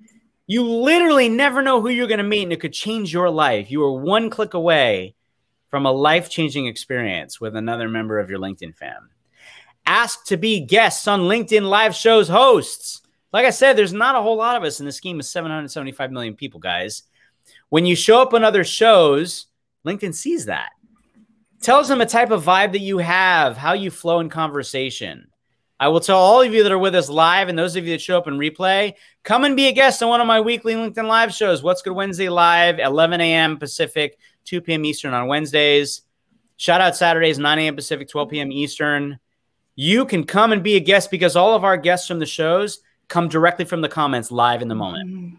You 0.46 0.64
literally 0.64 1.28
never 1.28 1.64
know 1.64 1.82
who 1.82 1.90
you're 1.90 2.08
going 2.08 2.20
to 2.20 2.24
meet, 2.24 2.44
and 2.44 2.54
it 2.54 2.62
could 2.62 2.72
change 2.72 3.12
your 3.12 3.32
life. 3.32 3.70
You 3.70 3.84
are 3.84 3.92
one 3.92 4.30
click 4.30 4.54
away 4.54 5.16
from 5.70 5.86
a 5.86 5.92
life 5.92 6.30
changing 6.30 6.68
experience 6.68 7.42
with 7.42 7.56
another 7.56 7.90
member 7.90 8.20
of 8.20 8.30
your 8.30 8.40
LinkedIn 8.40 8.76
fam. 8.76 9.10
Ask 9.88 10.26
to 10.26 10.38
be 10.38 10.60
guests 10.60 11.08
on 11.08 11.22
LinkedIn 11.22 11.64
live 11.64 11.96
shows 11.96 12.28
hosts. 12.28 13.02
Like 13.34 13.46
I 13.46 13.52
said, 13.52 13.76
there's 13.76 13.94
not 13.94 14.16
a 14.16 14.22
whole 14.22 14.38
lot 14.38 14.56
of 14.56 14.64
us 14.64 14.80
in 14.80 14.86
the 14.86 14.92
scheme 14.92 15.20
of 15.20 15.26
775 15.26 16.12
million 16.12 16.36
people, 16.36 16.60
guys. 16.60 17.04
When 17.70 17.86
you 17.88 17.96
show 17.96 18.22
up 18.22 18.36
on 18.36 18.44
other 18.44 18.64
shows, 18.64 19.48
LinkedIn 19.86 20.14
sees 20.14 20.46
that. 20.46 20.72
Tells 21.62 21.88
them 21.88 22.02
a 22.02 22.06
type 22.06 22.32
of 22.32 22.44
vibe 22.44 22.72
that 22.72 22.80
you 22.80 23.00
have, 23.00 23.58
how 23.58 23.74
you 23.74 23.92
flow 23.92 24.20
in 24.20 24.30
conversation. 24.30 25.28
I 25.80 25.88
will 25.88 26.00
tell 26.00 26.18
all 26.18 26.42
of 26.42 26.54
you 26.54 26.64
that 26.64 26.72
are 26.72 26.78
with 26.78 26.96
us 26.96 27.10
live 27.10 27.48
and 27.48 27.58
those 27.58 27.76
of 27.76 27.86
you 27.86 27.92
that 27.92 28.02
show 28.02 28.18
up 28.18 28.28
in 28.28 28.38
replay, 28.38 28.96
come 29.24 29.46
and 29.46 29.56
be 29.56 29.68
a 29.68 29.72
guest 29.72 30.04
on 30.04 30.10
one 30.10 30.20
of 30.20 30.28
my 30.28 30.42
weekly 30.42 30.74
LinkedIn 30.74 31.08
live 31.08 31.34
shows. 31.34 31.64
What's 31.64 31.82
Good 31.82 31.94
Wednesday 31.94 32.28
live, 32.28 32.80
11 32.80 33.22
a.m. 33.22 33.58
Pacific, 33.58 34.18
2 34.46 34.62
p.m. 34.62 34.84
Eastern 34.84 35.14
on 35.14 35.28
Wednesdays. 35.28 36.02
Shout 36.58 36.82
out 36.82 36.98
Saturdays, 36.98 37.40
9 37.40 37.60
a.m. 37.60 37.76
Pacific, 37.76 38.10
12 38.10 38.30
p.m. 38.30 38.52
Eastern. 38.52 39.20
You 39.76 40.06
can 40.06 40.26
come 40.26 40.52
and 40.52 40.62
be 40.62 40.76
a 40.76 40.82
guest 40.82 41.10
because 41.12 41.38
all 41.38 41.56
of 41.56 41.64
our 41.64 41.78
guests 41.78 42.08
from 42.08 42.20
the 42.20 42.26
shows 42.26 42.80
come 43.08 43.30
directly 43.30 43.64
from 43.64 43.80
the 43.80 43.88
comments 43.88 44.32
live 44.32 44.62
in 44.62 44.68
the 44.68 44.76
moment. 44.76 45.10
Mm, 45.10 45.38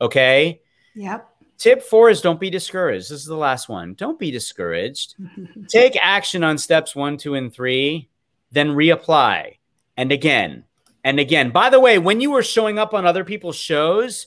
Okay. 0.00 0.60
Yep. 0.96 1.33
Tip 1.64 1.82
four 1.82 2.10
is 2.10 2.20
don't 2.20 2.38
be 2.38 2.50
discouraged. 2.50 3.06
This 3.06 3.20
is 3.20 3.24
the 3.24 3.38
last 3.38 3.70
one. 3.70 3.94
Don't 3.94 4.18
be 4.18 4.30
discouraged. 4.30 5.14
Take 5.68 5.96
action 5.98 6.44
on 6.44 6.58
steps 6.58 6.94
one, 6.94 7.16
two, 7.16 7.36
and 7.36 7.50
three, 7.50 8.10
then 8.52 8.72
reapply. 8.72 9.56
And 9.96 10.12
again, 10.12 10.64
and 11.04 11.18
again. 11.18 11.52
By 11.52 11.70
the 11.70 11.80
way, 11.80 11.98
when 11.98 12.20
you 12.20 12.34
are 12.34 12.42
showing 12.42 12.78
up 12.78 12.92
on 12.92 13.06
other 13.06 13.24
people's 13.24 13.56
shows, 13.56 14.26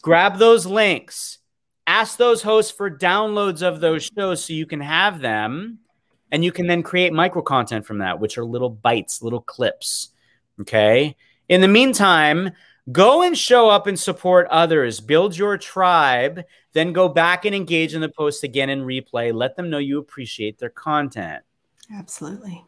grab 0.00 0.38
those 0.38 0.64
links, 0.64 1.36
ask 1.86 2.16
those 2.16 2.40
hosts 2.40 2.72
for 2.72 2.90
downloads 2.90 3.60
of 3.60 3.80
those 3.80 4.10
shows 4.16 4.42
so 4.42 4.54
you 4.54 4.64
can 4.64 4.80
have 4.80 5.20
them. 5.20 5.80
And 6.32 6.42
you 6.42 6.50
can 6.50 6.66
then 6.66 6.82
create 6.82 7.12
micro 7.12 7.42
content 7.42 7.84
from 7.84 7.98
that, 7.98 8.20
which 8.20 8.38
are 8.38 8.44
little 8.46 8.70
bites, 8.70 9.20
little 9.20 9.42
clips. 9.42 10.12
Okay. 10.62 11.14
In 11.46 11.60
the 11.60 11.68
meantime, 11.68 12.52
go 12.92 13.22
and 13.22 13.36
show 13.36 13.68
up 13.68 13.86
and 13.86 13.98
support 13.98 14.46
others, 14.50 15.00
build 15.00 15.36
your 15.36 15.56
tribe, 15.56 16.42
then 16.72 16.92
go 16.92 17.08
back 17.08 17.44
and 17.44 17.54
engage 17.54 17.94
in 17.94 18.00
the 18.00 18.08
post 18.08 18.44
again 18.44 18.70
and 18.70 18.82
replay. 18.82 19.32
Let 19.32 19.56
them 19.56 19.70
know 19.70 19.78
you 19.78 19.98
appreciate 19.98 20.58
their 20.58 20.70
content. 20.70 21.42
Absolutely. 21.92 22.64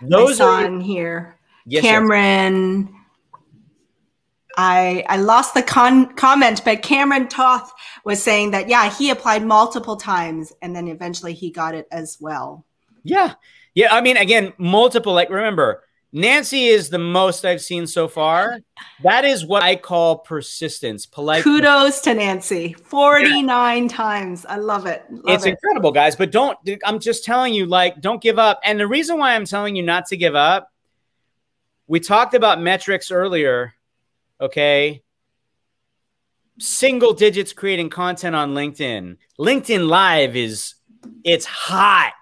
Those 0.00 0.40
I 0.40 0.46
are 0.46 0.66
in 0.66 0.80
here. 0.80 1.38
Yes, 1.66 1.84
yes. 1.84 1.92
Cameron. 1.92 2.94
I 4.56 5.04
I 5.08 5.16
lost 5.16 5.54
the 5.54 5.62
con- 5.62 6.14
comment, 6.14 6.62
but 6.64 6.82
Cameron 6.82 7.28
Toth 7.28 7.72
was 8.04 8.22
saying 8.22 8.50
that 8.50 8.68
yeah, 8.68 8.90
he 8.90 9.10
applied 9.10 9.44
multiple 9.44 9.96
times 9.96 10.52
and 10.60 10.76
then 10.76 10.88
eventually 10.88 11.32
he 11.32 11.50
got 11.50 11.74
it 11.74 11.88
as 11.90 12.18
well. 12.20 12.66
Yeah. 13.02 13.34
Yeah. 13.74 13.94
I 13.94 14.02
mean, 14.02 14.16
again, 14.18 14.52
multiple, 14.58 15.14
like 15.14 15.30
remember, 15.30 15.82
Nancy 16.14 16.66
is 16.66 16.90
the 16.90 16.98
most 16.98 17.46
I've 17.46 17.62
seen 17.62 17.86
so 17.86 18.06
far. 18.06 18.60
That 19.02 19.24
is 19.24 19.46
what 19.46 19.62
I 19.62 19.76
call 19.76 20.18
persistence. 20.18 21.06
Polite. 21.06 21.42
Kudos 21.44 22.02
to 22.02 22.12
Nancy. 22.12 22.74
49 22.74 23.88
times. 23.88 24.44
I 24.44 24.56
love 24.56 24.84
it. 24.84 25.04
Love 25.10 25.22
it's 25.26 25.46
it. 25.46 25.50
incredible, 25.50 25.90
guys. 25.90 26.14
But 26.14 26.30
don't, 26.30 26.58
I'm 26.84 26.98
just 26.98 27.24
telling 27.24 27.54
you, 27.54 27.64
like, 27.64 28.02
don't 28.02 28.20
give 28.20 28.38
up. 28.38 28.60
And 28.62 28.78
the 28.78 28.86
reason 28.86 29.18
why 29.18 29.34
I'm 29.34 29.46
telling 29.46 29.74
you 29.74 29.82
not 29.82 30.06
to 30.06 30.18
give 30.18 30.34
up, 30.34 30.70
we 31.86 31.98
talked 31.98 32.34
about 32.34 32.60
metrics 32.60 33.10
earlier. 33.10 33.72
Okay. 34.38 35.02
Single 36.58 37.14
digits 37.14 37.54
creating 37.54 37.88
content 37.88 38.36
on 38.36 38.52
LinkedIn. 38.52 39.16
LinkedIn 39.40 39.88
Live 39.88 40.36
is, 40.36 40.74
it's 41.24 41.46
hot. 41.46 42.12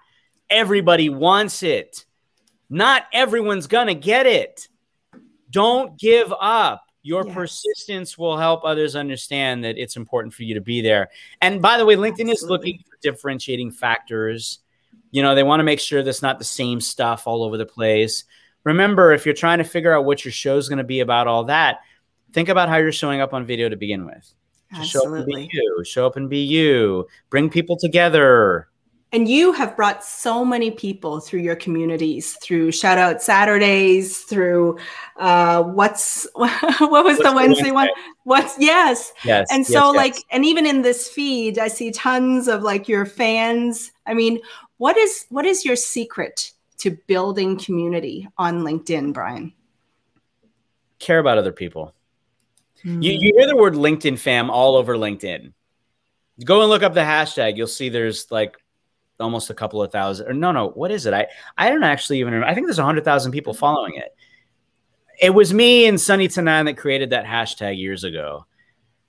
Everybody 0.49 1.09
wants 1.09 1.61
it. 1.61 2.05
Not 2.71 3.03
everyone's 3.11 3.67
going 3.67 3.87
to 3.87 3.93
get 3.93 4.25
it. 4.25 4.69
Don't 5.49 5.99
give 5.99 6.33
up. 6.39 6.85
Your 7.03 7.25
Yes. 7.25 7.35
persistence 7.35 8.17
will 8.17 8.37
help 8.37 8.63
others 8.63 8.95
understand 8.95 9.63
that 9.65 9.77
it's 9.77 9.97
important 9.97 10.33
for 10.33 10.43
you 10.43 10.53
to 10.53 10.61
be 10.61 10.81
there. 10.81 11.09
And 11.41 11.61
by 11.61 11.77
the 11.77 11.85
way, 11.85 11.95
LinkedIn 11.95 12.31
is 12.31 12.43
looking 12.43 12.77
for 12.87 12.97
differentiating 13.01 13.71
factors. 13.71 14.59
You 15.11 15.21
know, 15.21 15.35
they 15.35 15.43
want 15.43 15.59
to 15.59 15.63
make 15.65 15.79
sure 15.79 16.01
that's 16.03 16.21
not 16.21 16.39
the 16.39 16.45
same 16.45 16.79
stuff 16.79 17.27
all 17.27 17.43
over 17.43 17.57
the 17.57 17.65
place. 17.65 18.23
Remember, 18.63 19.11
if 19.11 19.25
you're 19.25 19.35
trying 19.35 19.57
to 19.57 19.63
figure 19.65 19.93
out 19.93 20.05
what 20.05 20.23
your 20.23 20.31
show's 20.31 20.69
going 20.69 20.77
to 20.77 20.83
be 20.85 21.01
about, 21.01 21.27
all 21.27 21.43
that, 21.45 21.79
think 22.31 22.47
about 22.47 22.69
how 22.69 22.77
you're 22.77 22.91
showing 22.93 23.19
up 23.19 23.33
on 23.33 23.43
video 23.43 23.67
to 23.67 23.75
begin 23.75 24.05
with. 24.05 24.31
Just 24.75 24.91
show 24.91 24.99
up 25.01 25.05
and 25.07 25.15
Absolutely. 25.17 25.47
be 25.47 25.49
you. 25.51 25.83
Show 25.83 26.05
up 26.07 26.15
and 26.15 26.29
be 26.29 26.43
you. 26.43 27.05
Bring 27.29 27.49
people 27.49 27.75
together. 27.75 28.69
And 29.13 29.27
you 29.27 29.51
have 29.51 29.75
brought 29.75 30.03
so 30.03 30.45
many 30.45 30.71
people 30.71 31.19
through 31.19 31.41
your 31.41 31.55
communities, 31.55 32.37
through 32.41 32.71
shout 32.71 32.97
out 32.97 33.21
Saturdays, 33.21 34.19
through 34.19 34.79
uh, 35.17 35.63
what's 35.63 36.27
what 36.33 37.05
was 37.05 37.17
the 37.17 37.25
the 37.25 37.33
Wednesday 37.33 37.71
one? 37.71 37.89
What's 38.23 38.57
yes. 38.57 39.11
Yes. 39.25 39.47
And 39.51 39.65
so, 39.67 39.93
yes. 39.93 39.95
like, 39.95 40.15
and 40.31 40.45
even 40.45 40.65
in 40.65 40.81
this 40.81 41.09
feed, 41.09 41.59
I 41.59 41.67
see 41.67 41.91
tons 41.91 42.47
of 42.47 42.63
like 42.63 42.87
your 42.87 43.05
fans. 43.05 43.91
I 44.05 44.13
mean, 44.13 44.39
what 44.77 44.95
is 44.97 45.25
what 45.29 45.45
is 45.45 45.65
your 45.65 45.75
secret 45.75 46.53
to 46.77 46.91
building 47.07 47.57
community 47.57 48.27
on 48.37 48.61
LinkedIn, 48.61 49.13
Brian? 49.13 49.53
care 51.01 51.19
about 51.19 51.37
other 51.37 51.51
people. 51.51 51.93
Mm-hmm. 52.85 53.01
You, 53.01 53.11
you 53.11 53.33
hear 53.37 53.47
the 53.47 53.57
word 53.57 53.73
LinkedIn 53.73 54.17
fam 54.17 54.49
all 54.49 54.75
over 54.75 54.95
LinkedIn. 54.95 55.51
Go 56.45 56.61
and 56.61 56.69
look 56.69 56.83
up 56.83 56.93
the 56.93 57.01
hashtag. 57.01 57.57
You'll 57.57 57.67
see 57.67 57.89
there's 57.89 58.31
like 58.31 58.57
almost 59.21 59.49
a 59.49 59.53
couple 59.53 59.81
of 59.81 59.91
thousand. 59.91 60.27
Or 60.27 60.33
no, 60.33 60.51
no, 60.51 60.69
what 60.69 60.91
is 60.91 61.05
it? 61.05 61.13
I 61.13 61.27
I 61.57 61.69
don't 61.69 61.83
actually 61.83 62.19
even. 62.19 62.33
Remember. 62.33 62.51
I 62.51 62.53
think 62.53 62.67
there's 62.67 62.79
a 62.79 62.83
hundred 62.83 63.05
thousand 63.05 63.31
people 63.31 63.53
mm-hmm. 63.53 63.59
following 63.59 63.95
it. 63.95 64.15
It 65.21 65.33
was 65.33 65.53
me 65.53 65.85
and 65.85 66.01
Sunny 66.01 66.27
Tanan 66.27 66.65
that 66.65 66.77
created 66.77 67.11
that 67.11 67.25
hashtag 67.25 67.77
years 67.77 68.03
ago. 68.03 68.45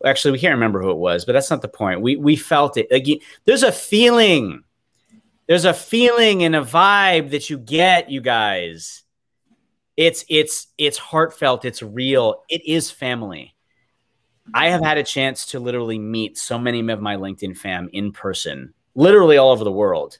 Actually, 0.04 0.32
we 0.32 0.38
can't 0.38 0.54
remember 0.54 0.82
who 0.82 0.90
it 0.90 0.98
was, 0.98 1.24
but 1.24 1.32
that's 1.32 1.50
not 1.50 1.62
the 1.62 1.68
point. 1.68 2.02
We 2.02 2.16
we 2.16 2.36
felt 2.36 2.76
it. 2.76 2.88
Like 2.90 3.06
you, 3.06 3.20
there's 3.44 3.62
a 3.62 3.72
feeling. 3.72 4.64
There's 5.48 5.64
a 5.64 5.74
feeling 5.74 6.44
and 6.44 6.54
a 6.54 6.62
vibe 6.62 7.30
that 7.30 7.50
you 7.50 7.58
get, 7.58 8.10
you 8.10 8.20
guys. 8.20 9.02
It's 9.96 10.24
it's 10.28 10.68
it's 10.78 10.98
heartfelt. 10.98 11.64
It's 11.64 11.82
real. 11.82 12.42
It 12.48 12.62
is 12.66 12.90
family. 12.90 13.54
I 14.54 14.68
have 14.68 14.82
had 14.82 14.98
a 14.98 15.04
chance 15.04 15.46
to 15.46 15.60
literally 15.60 15.98
meet 15.98 16.36
so 16.36 16.58
many 16.58 16.80
of 16.90 17.00
my 17.00 17.16
LinkedIn 17.16 17.56
fam 17.56 17.88
in 17.92 18.12
person, 18.12 18.74
literally 18.94 19.36
all 19.36 19.50
over 19.50 19.64
the 19.64 19.72
world. 19.72 20.18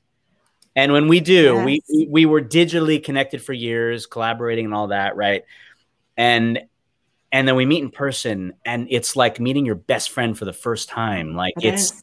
And 0.74 0.92
when 0.92 1.06
we 1.08 1.20
do, 1.20 1.62
we, 1.64 1.72
Yes. 1.74 1.82
we 1.90 2.06
we 2.10 2.26
were 2.26 2.40
digitally 2.40 3.02
connected 3.02 3.42
for 3.42 3.52
years, 3.52 4.06
collaborating 4.06 4.64
and 4.64 4.74
all 4.74 4.88
that, 4.88 5.16
right? 5.16 5.44
And 6.16 6.62
and 7.30 7.46
then 7.48 7.56
we 7.56 7.66
meet 7.66 7.82
in 7.82 7.90
person, 7.90 8.54
and 8.64 8.86
it's 8.90 9.14
like 9.16 9.38
meeting 9.40 9.64
your 9.66 9.74
best 9.74 10.10
friend 10.10 10.36
for 10.38 10.44
the 10.46 10.52
first 10.52 10.88
time. 10.88 11.34
Like 11.34 11.54
It 11.62 11.74
it's 11.74 11.92
is. 11.92 12.02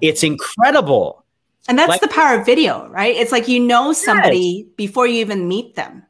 it's 0.00 0.22
incredible. 0.22 1.24
And 1.68 1.76
that's 1.76 1.88
like- 1.88 2.00
the 2.00 2.08
power 2.08 2.38
of 2.38 2.46
video, 2.46 2.88
right? 2.90 3.16
It's 3.16 3.32
like 3.32 3.48
you 3.48 3.58
know 3.58 3.92
somebody 3.92 4.68
before 4.76 5.06
you 5.08 5.20
even 5.20 5.48
meet 5.48 5.74
them. 5.74 6.04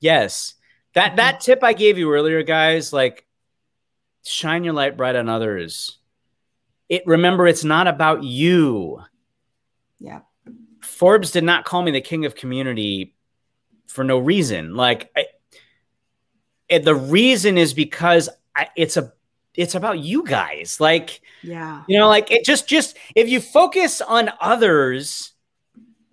Yes. 0.00 0.54
That 0.94 1.16
that 1.16 1.40
tip 1.40 1.62
I 1.62 1.74
gave 1.74 1.96
you 1.96 2.12
earlier, 2.12 2.42
guys, 2.42 2.92
like 2.92 3.24
shine 4.24 4.64
your 4.64 4.74
light 4.74 4.96
bright 4.96 5.14
on 5.16 5.28
others. 5.28 5.98
It 6.94 7.04
remember 7.08 7.48
it's 7.48 7.64
not 7.64 7.88
about 7.88 8.22
you. 8.22 9.02
Yeah. 9.98 10.20
Forbes 10.80 11.32
did 11.32 11.42
not 11.42 11.64
call 11.64 11.82
me 11.82 11.90
the 11.90 12.00
king 12.00 12.24
of 12.24 12.36
community 12.36 13.16
for 13.88 14.04
no 14.04 14.18
reason. 14.18 14.76
Like 14.76 15.10
I, 15.16 15.26
it, 16.68 16.84
the 16.84 16.94
reason 16.94 17.58
is 17.58 17.74
because 17.74 18.28
I, 18.54 18.68
it's 18.76 18.96
a 18.96 19.12
it's 19.56 19.74
about 19.74 19.98
you 19.98 20.22
guys. 20.22 20.78
Like 20.78 21.20
Yeah. 21.42 21.82
you 21.88 21.98
know, 21.98 22.06
like 22.06 22.30
it 22.30 22.44
just 22.44 22.68
just 22.68 22.96
if 23.16 23.28
you 23.28 23.40
focus 23.40 24.00
on 24.00 24.30
others, 24.40 25.32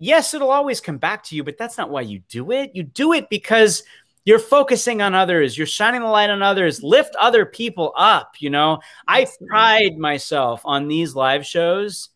yes, 0.00 0.34
it'll 0.34 0.50
always 0.50 0.80
come 0.80 0.98
back 0.98 1.22
to 1.26 1.36
you, 1.36 1.44
but 1.44 1.58
that's 1.58 1.78
not 1.78 1.90
why 1.90 2.00
you 2.00 2.22
do 2.28 2.50
it. 2.50 2.72
You 2.74 2.82
do 2.82 3.12
it 3.12 3.30
because 3.30 3.84
you're 4.24 4.38
focusing 4.38 5.02
on 5.02 5.14
others, 5.14 5.56
you're 5.58 5.66
shining 5.66 6.00
the 6.02 6.06
light 6.08 6.30
on 6.30 6.42
others, 6.42 6.82
lift 6.82 7.14
other 7.16 7.44
people 7.44 7.92
up, 7.96 8.36
you 8.38 8.50
know. 8.50 8.80
I 9.08 9.26
pride 9.48 9.96
myself 9.98 10.62
on 10.64 10.88
these 10.88 11.14
live 11.14 11.44
shows 11.46 12.10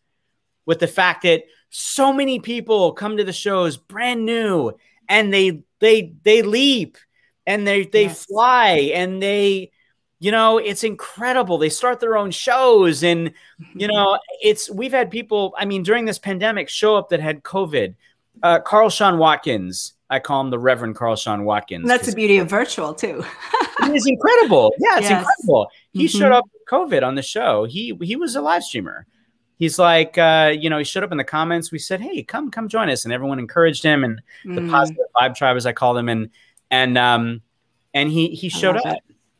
with 0.65 0.79
the 0.79 0.87
fact 0.87 1.23
that 1.23 1.43
so 1.69 2.13
many 2.13 2.39
people 2.39 2.93
come 2.93 3.17
to 3.17 3.23
the 3.23 3.33
shows 3.33 3.77
brand 3.77 4.25
new 4.25 4.71
and 5.09 5.33
they 5.33 5.61
they 5.79 6.13
they 6.23 6.41
leap 6.41 6.97
and 7.45 7.67
they 7.67 7.83
they 7.83 8.03
Yes. 8.03 8.25
fly 8.25 8.91
and 8.93 9.21
they 9.21 9.71
you 10.19 10.31
know 10.31 10.57
it's 10.57 10.83
incredible 10.83 11.57
they 11.57 11.69
start 11.69 11.99
their 11.99 12.17
own 12.17 12.31
shows 12.31 13.03
and 13.03 13.33
you 13.73 13.87
know 13.87 14.17
it's 14.41 14.69
we've 14.71 14.93
had 14.93 15.11
people 15.11 15.53
i 15.57 15.65
mean 15.65 15.83
during 15.83 16.05
this 16.05 16.19
pandemic 16.19 16.69
show 16.69 16.95
up 16.95 17.09
that 17.09 17.19
had 17.19 17.43
covid 17.43 17.95
uh, 18.43 18.59
carl 18.61 18.89
sean 18.89 19.17
watkins 19.17 19.93
i 20.09 20.19
call 20.19 20.41
him 20.41 20.49
the 20.49 20.59
reverend 20.59 20.95
carl 20.95 21.15
sean 21.15 21.43
watkins 21.45 21.81
And 21.83 21.89
that's 21.89 22.07
the 22.09 22.15
beauty 22.15 22.37
of 22.37 22.49
virtual 22.49 22.93
too. 22.93 23.23
it 23.81 23.95
is 23.95 24.05
incredible 24.07 24.73
yeah 24.79 24.97
it's 24.97 25.09
Yes. 25.09 25.19
incredible 25.19 25.69
he 25.91 26.05
Mhm. 26.05 26.09
showed 26.19 26.31
up 26.31 26.45
with 26.45 26.61
covid 26.69 27.05
on 27.05 27.15
the 27.15 27.21
show 27.21 27.65
he 27.65 27.97
he 28.01 28.15
was 28.15 28.35
a 28.35 28.41
live 28.41 28.63
streamer 28.63 29.05
he's 29.57 29.77
like 29.79 30.17
uh 30.17 30.53
you 30.57 30.69
know 30.69 30.77
he 30.77 30.83
showed 30.83 31.03
up 31.03 31.11
in 31.11 31.17
the 31.17 31.23
comments 31.23 31.71
we 31.71 31.79
said 31.79 31.99
hey 32.01 32.23
come 32.23 32.49
come 32.51 32.67
join 32.67 32.89
us 32.89 33.03
and 33.05 33.13
everyone 33.13 33.39
encouraged 33.39 33.83
him 33.83 34.03
and 34.03 34.21
the 34.45 34.61
Mm, 34.61 34.69
positive 34.71 35.05
vibe 35.19 35.35
tribe 35.35 35.57
as 35.57 35.65
i 35.65 35.71
call 35.71 35.93
them 35.93 36.09
and 36.09 36.29
and 36.71 36.97
um 36.97 37.41
and 37.93 38.09
he 38.09 38.29
he 38.29 38.49
showed 38.49 38.75
up 38.77 38.85
it. 38.85 38.99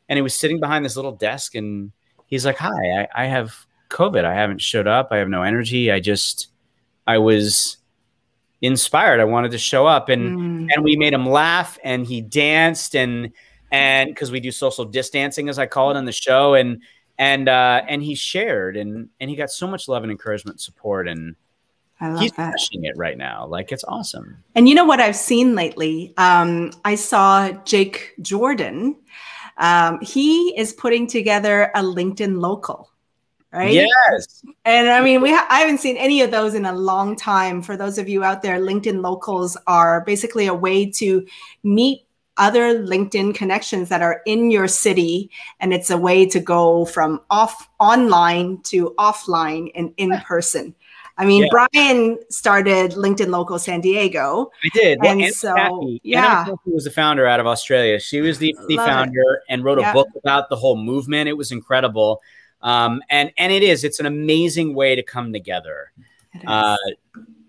and 0.09 0.17
he 0.17 0.21
was 0.21 0.33
sitting 0.33 0.59
behind 0.59 0.83
this 0.85 0.95
little 0.95 1.11
desk 1.11 1.53
and 1.55 1.91
he's 2.27 2.45
like, 2.45 2.57
"Hi, 2.57 2.67
I, 2.69 3.07
I 3.23 3.25
have 3.27 3.65
COVID. 3.89 4.25
I 4.25 4.33
haven't 4.33 4.61
showed 4.61 4.87
up. 4.87 5.09
I 5.11 5.17
have 5.17 5.29
no 5.29 5.43
energy. 5.43 5.91
I 5.91 5.99
just, 5.99 6.47
I 7.05 7.17
was 7.19 7.76
inspired. 8.61 9.19
I 9.19 9.25
wanted 9.25 9.51
to 9.51 9.57
show 9.57 9.85
up, 9.85 10.09
and 10.09 10.37
Mm. 10.37 10.67
and 10.75 10.83
we 10.83 10.95
made 10.95 11.13
him 11.13 11.27
laugh, 11.27 11.77
and 11.83 12.05
he 12.05 12.21
danced, 12.21 12.95
and 12.95 13.31
and 13.71 14.09
because 14.09 14.31
we 14.31 14.39
do 14.39 14.51
social 14.51 14.85
distancing, 14.85 15.49
as 15.49 15.59
I 15.59 15.65
call 15.65 15.91
it 15.91 15.97
on 15.97 16.05
the 16.05 16.11
show, 16.11 16.53
and 16.55 16.81
and 17.17 17.49
uh, 17.49 17.81
and 17.87 18.01
he 18.03 18.15
shared, 18.15 18.77
and 18.77 19.09
and 19.19 19.29
he 19.29 19.35
got 19.35 19.49
so 19.51 19.67
much 19.67 19.87
love 19.87 20.03
and 20.03 20.11
encouragement, 20.11 20.61
support, 20.61 21.07
and 21.07 21.35
I 21.99 22.09
love 22.09 22.21
he's 22.21 22.31
that. 22.33 22.51
crushing 22.51 22.85
it 22.85 22.95
right 22.95 23.17
now. 23.17 23.47
Like 23.47 23.71
it's 23.71 23.83
awesome. 23.85 24.37
And 24.55 24.69
you 24.69 24.75
know 24.75 24.85
what 24.85 24.99
I've 24.99 25.15
seen 25.15 25.55
lately? 25.55 26.13
Um, 26.17 26.71
I 26.85 26.95
saw 26.95 27.49
Jake 27.65 28.13
Jordan. 28.21 28.95
Um, 29.57 29.99
he 30.01 30.55
is 30.59 30.73
putting 30.73 31.07
together 31.07 31.71
a 31.73 31.81
LinkedIn 31.81 32.39
local, 32.39 32.91
right? 33.51 33.71
Yes. 33.73 34.43
And 34.65 34.89
I 34.89 35.01
mean, 35.01 35.21
we 35.21 35.31
ha- 35.31 35.47
I 35.49 35.59
haven't 35.59 35.79
seen 35.79 35.97
any 35.97 36.21
of 36.21 36.31
those 36.31 36.53
in 36.53 36.65
a 36.65 36.73
long 36.73 37.15
time. 37.15 37.61
For 37.61 37.77
those 37.77 37.97
of 37.97 38.07
you 38.09 38.23
out 38.23 38.41
there, 38.41 38.59
LinkedIn 38.59 39.01
locals 39.01 39.57
are 39.67 40.01
basically 40.01 40.47
a 40.47 40.53
way 40.53 40.89
to 40.91 41.25
meet 41.63 42.03
other 42.37 42.79
LinkedIn 42.79 43.33
connections 43.33 43.89
that 43.89 44.01
are 44.03 44.21
in 44.27 44.51
your 44.51 44.67
city, 44.67 45.29
and 45.59 45.73
it's 45.73 45.89
a 45.89 45.97
way 45.97 46.25
to 46.27 46.39
go 46.39 46.85
from 46.85 47.19
off 47.31 47.67
online 47.79 48.59
to 48.63 48.93
offline 48.99 49.71
and 49.73 49.91
in 49.97 50.11
person. 50.19 50.75
I 51.19 51.25
mean, 51.25 51.45
Yeah. 51.51 51.65
Brian 51.73 52.19
started 52.29 52.91
LinkedIn 52.91 53.29
Local 53.29 53.57
San 53.57 53.81
Diego. 53.81 54.51
I 54.63 54.69
did. 54.71 54.99
And 55.03 55.19
Anna 55.23 55.31
so, 55.31 55.55
Cathy- 55.55 55.99
yeah. 56.03 56.41
Anna 56.41 56.51
Cathy 56.51 56.71
was 56.71 56.83
the 56.83 56.91
founder 56.91 57.25
out 57.25 57.39
of 57.39 57.47
Australia. 57.47 57.99
She 57.99 58.21
was 58.21 58.37
the, 58.37 58.55
the 58.67 58.75
Love 58.75 58.87
it. 58.87 58.91
founder 58.91 59.41
and 59.49 59.63
wrote 59.63 59.79
a 59.79 59.91
book 59.93 60.07
about 60.23 60.49
the 60.49 60.55
whole 60.57 60.75
movement. 60.77 61.27
It 61.27 61.33
was 61.33 61.51
incredible. 61.51 62.21
Um, 62.61 63.01
and 63.09 63.31
and 63.37 63.51
it 63.51 63.63
is. 63.63 63.83
It's 63.83 63.99
an 63.99 64.05
amazing 64.05 64.73
way 64.73 64.95
to 64.95 65.03
come 65.03 65.31
together. 65.31 65.91
Uh, 66.45 66.77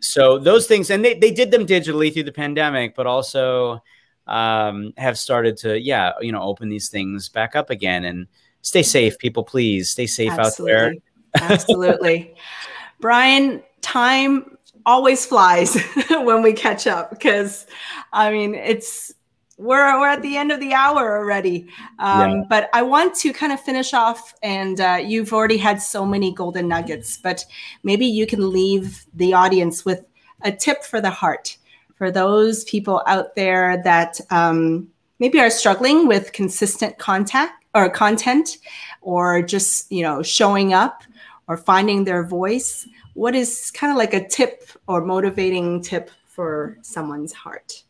so 0.01 0.39
those 0.39 0.67
things, 0.67 0.91
and 0.91 1.05
they, 1.05 1.15
they 1.15 1.31
did 1.31 1.51
them 1.51 1.67
digitally 1.67 2.13
through 2.13 2.25
the 2.25 2.33
pandemic, 2.33 2.95
but 2.95 3.07
also 3.07 3.83
um, 4.27 4.93
have 4.97 5.19
started 5.19 5.57
to, 5.59 5.81
yeah, 5.81 6.13
you 6.21 6.33
know, 6.33 6.43
open 6.43 6.69
these 6.69 6.89
things 6.89 7.29
back 7.29 7.57
up 7.57 7.71
again. 7.71 8.05
And 8.05 8.27
stay 8.63 8.83
safe, 8.83 9.19
people. 9.19 9.45
Please 9.45 9.91
stay 9.91 10.07
safe 10.07 10.33
out 10.33 10.57
there. 10.59 10.95
Absolutely. 11.35 11.53
Absolutely. 11.53 12.35
Brian, 13.01 13.63
time 13.81 14.57
always 14.87 15.27
flies 15.27 15.81
when 16.11 16.43
we 16.43 16.53
catch 16.53 16.87
up 16.87 17.11
because 17.11 17.67
I 18.13 18.31
mean 18.31 18.55
it's 18.55 19.13
we're 19.59 20.01
we're 20.01 20.09
at 20.09 20.23
the 20.23 20.37
end 20.37 20.53
of 20.53 20.61
the 20.61 20.73
hour 20.73 21.19
already. 21.19 21.69
Um, 21.99 22.31
Yeah. 22.31 22.43
But 22.49 22.71
I 22.73 22.83
want 22.83 23.15
to 23.17 23.33
kind 23.33 23.53
of 23.53 23.61
finish 23.61 23.93
off, 23.93 24.35
and 24.43 24.81
uh, 24.81 25.01
you've 25.05 25.33
already 25.33 25.59
had 25.59 25.83
so 25.83 26.07
many 26.07 26.33
golden 26.33 26.69
nuggets, 26.69 27.19
but 27.19 27.45
maybe 27.83 28.07
you 28.07 28.27
can 28.27 28.51
leave 28.51 29.05
the 29.15 29.35
audience 29.35 29.85
with 29.85 30.07
a 30.43 30.53
tip 30.53 30.85
for 30.85 31.01
the 31.01 31.11
heart 31.11 31.59
for 31.97 32.11
those 32.13 32.65
people 32.65 33.03
out 33.07 33.35
there 33.35 33.83
that 33.83 34.21
um, 34.31 34.89
maybe 35.19 35.41
are 35.41 35.51
struggling 35.51 36.07
with 36.07 36.33
consistent 36.33 36.97
contact 36.99 37.65
or 37.75 37.91
content 37.91 38.59
or 39.03 39.43
just 39.43 39.91
you 39.91 40.03
know 40.03 40.23
showing 40.23 40.73
up 40.73 41.03
or 41.49 41.57
finding 41.57 42.05
their 42.05 42.23
voice 42.23 42.87
what 43.15 43.35
is 43.35 43.71
kind 43.73 43.91
of 43.91 43.97
like 43.99 44.15
a 44.15 44.27
tip 44.29 44.71
or 44.87 45.05
motivating 45.05 45.83
tip 45.83 46.11
for 46.25 46.79
someone's 46.83 47.33
heart 47.33 47.83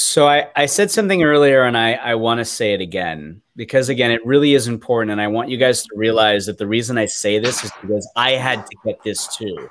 So 0.00 0.28
I, 0.28 0.46
I 0.54 0.66
said 0.66 0.92
something 0.92 1.24
earlier 1.24 1.64
and 1.64 1.76
I, 1.76 1.94
I 1.94 2.14
want 2.14 2.38
to 2.38 2.44
say 2.44 2.72
it 2.72 2.80
again 2.80 3.42
because 3.56 3.88
again 3.88 4.12
it 4.12 4.24
really 4.24 4.54
is 4.54 4.68
important 4.68 5.10
and 5.10 5.20
I 5.20 5.26
want 5.26 5.48
you 5.48 5.56
guys 5.56 5.82
to 5.82 5.88
realize 5.96 6.46
that 6.46 6.56
the 6.56 6.68
reason 6.68 6.96
I 6.96 7.06
say 7.06 7.40
this 7.40 7.64
is 7.64 7.72
because 7.82 8.08
I 8.14 8.34
had 8.34 8.64
to 8.64 8.76
get 8.84 9.02
this 9.02 9.26
too. 9.36 9.68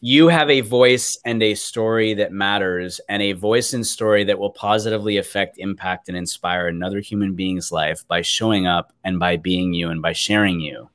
You 0.00 0.28
have 0.28 0.48
a 0.48 0.60
voice 0.60 1.18
and 1.24 1.42
a 1.42 1.56
story 1.56 2.14
that 2.14 2.30
matters 2.30 3.00
and 3.08 3.20
a 3.20 3.32
voice 3.32 3.72
and 3.72 3.84
story 3.84 4.22
that 4.22 4.38
will 4.38 4.52
positively 4.52 5.16
affect, 5.16 5.58
impact, 5.58 6.06
and 6.06 6.16
inspire 6.16 6.68
another 6.68 7.00
human 7.00 7.34
being's 7.34 7.72
life 7.72 8.06
by 8.06 8.22
showing 8.22 8.68
up 8.68 8.92
and 9.02 9.18
by 9.18 9.38
being 9.38 9.74
you 9.74 9.90
and 9.90 10.00
by 10.00 10.12
sharing 10.12 10.60
you. 10.60 10.88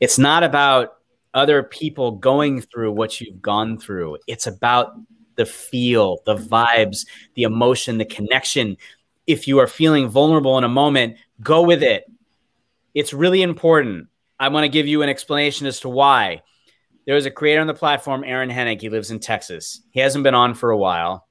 It's 0.00 0.18
not 0.18 0.42
about 0.42 0.98
other 1.32 1.62
people 1.62 2.10
going 2.10 2.60
through 2.60 2.92
what 2.92 3.22
you've 3.22 3.40
gone 3.40 3.78
through. 3.78 4.18
It's 4.26 4.46
about 4.46 4.92
the 5.36 5.46
feel, 5.46 6.22
the 6.26 6.36
vibes, 6.36 7.06
the 7.34 7.44
emotion, 7.44 7.98
the 7.98 8.04
connection. 8.04 8.76
If 9.26 9.46
you 9.46 9.58
are 9.58 9.66
feeling 9.66 10.08
vulnerable 10.08 10.58
in 10.58 10.64
a 10.64 10.68
moment, 10.68 11.16
go 11.40 11.62
with 11.62 11.82
it. 11.82 12.10
It's 12.94 13.12
really 13.12 13.42
important. 13.42 14.08
I 14.38 14.48
want 14.48 14.64
to 14.64 14.68
give 14.68 14.86
you 14.86 15.02
an 15.02 15.08
explanation 15.08 15.66
as 15.66 15.80
to 15.80 15.88
why. 15.88 16.42
There 17.06 17.16
is 17.16 17.26
a 17.26 17.30
creator 17.30 17.60
on 17.60 17.66
the 17.66 17.74
platform, 17.74 18.24
Aaron 18.24 18.50
Hennig. 18.50 18.80
He 18.80 18.90
lives 18.90 19.10
in 19.10 19.20
Texas. 19.20 19.82
He 19.90 20.00
hasn't 20.00 20.24
been 20.24 20.34
on 20.34 20.54
for 20.54 20.70
a 20.70 20.76
while. 20.76 21.26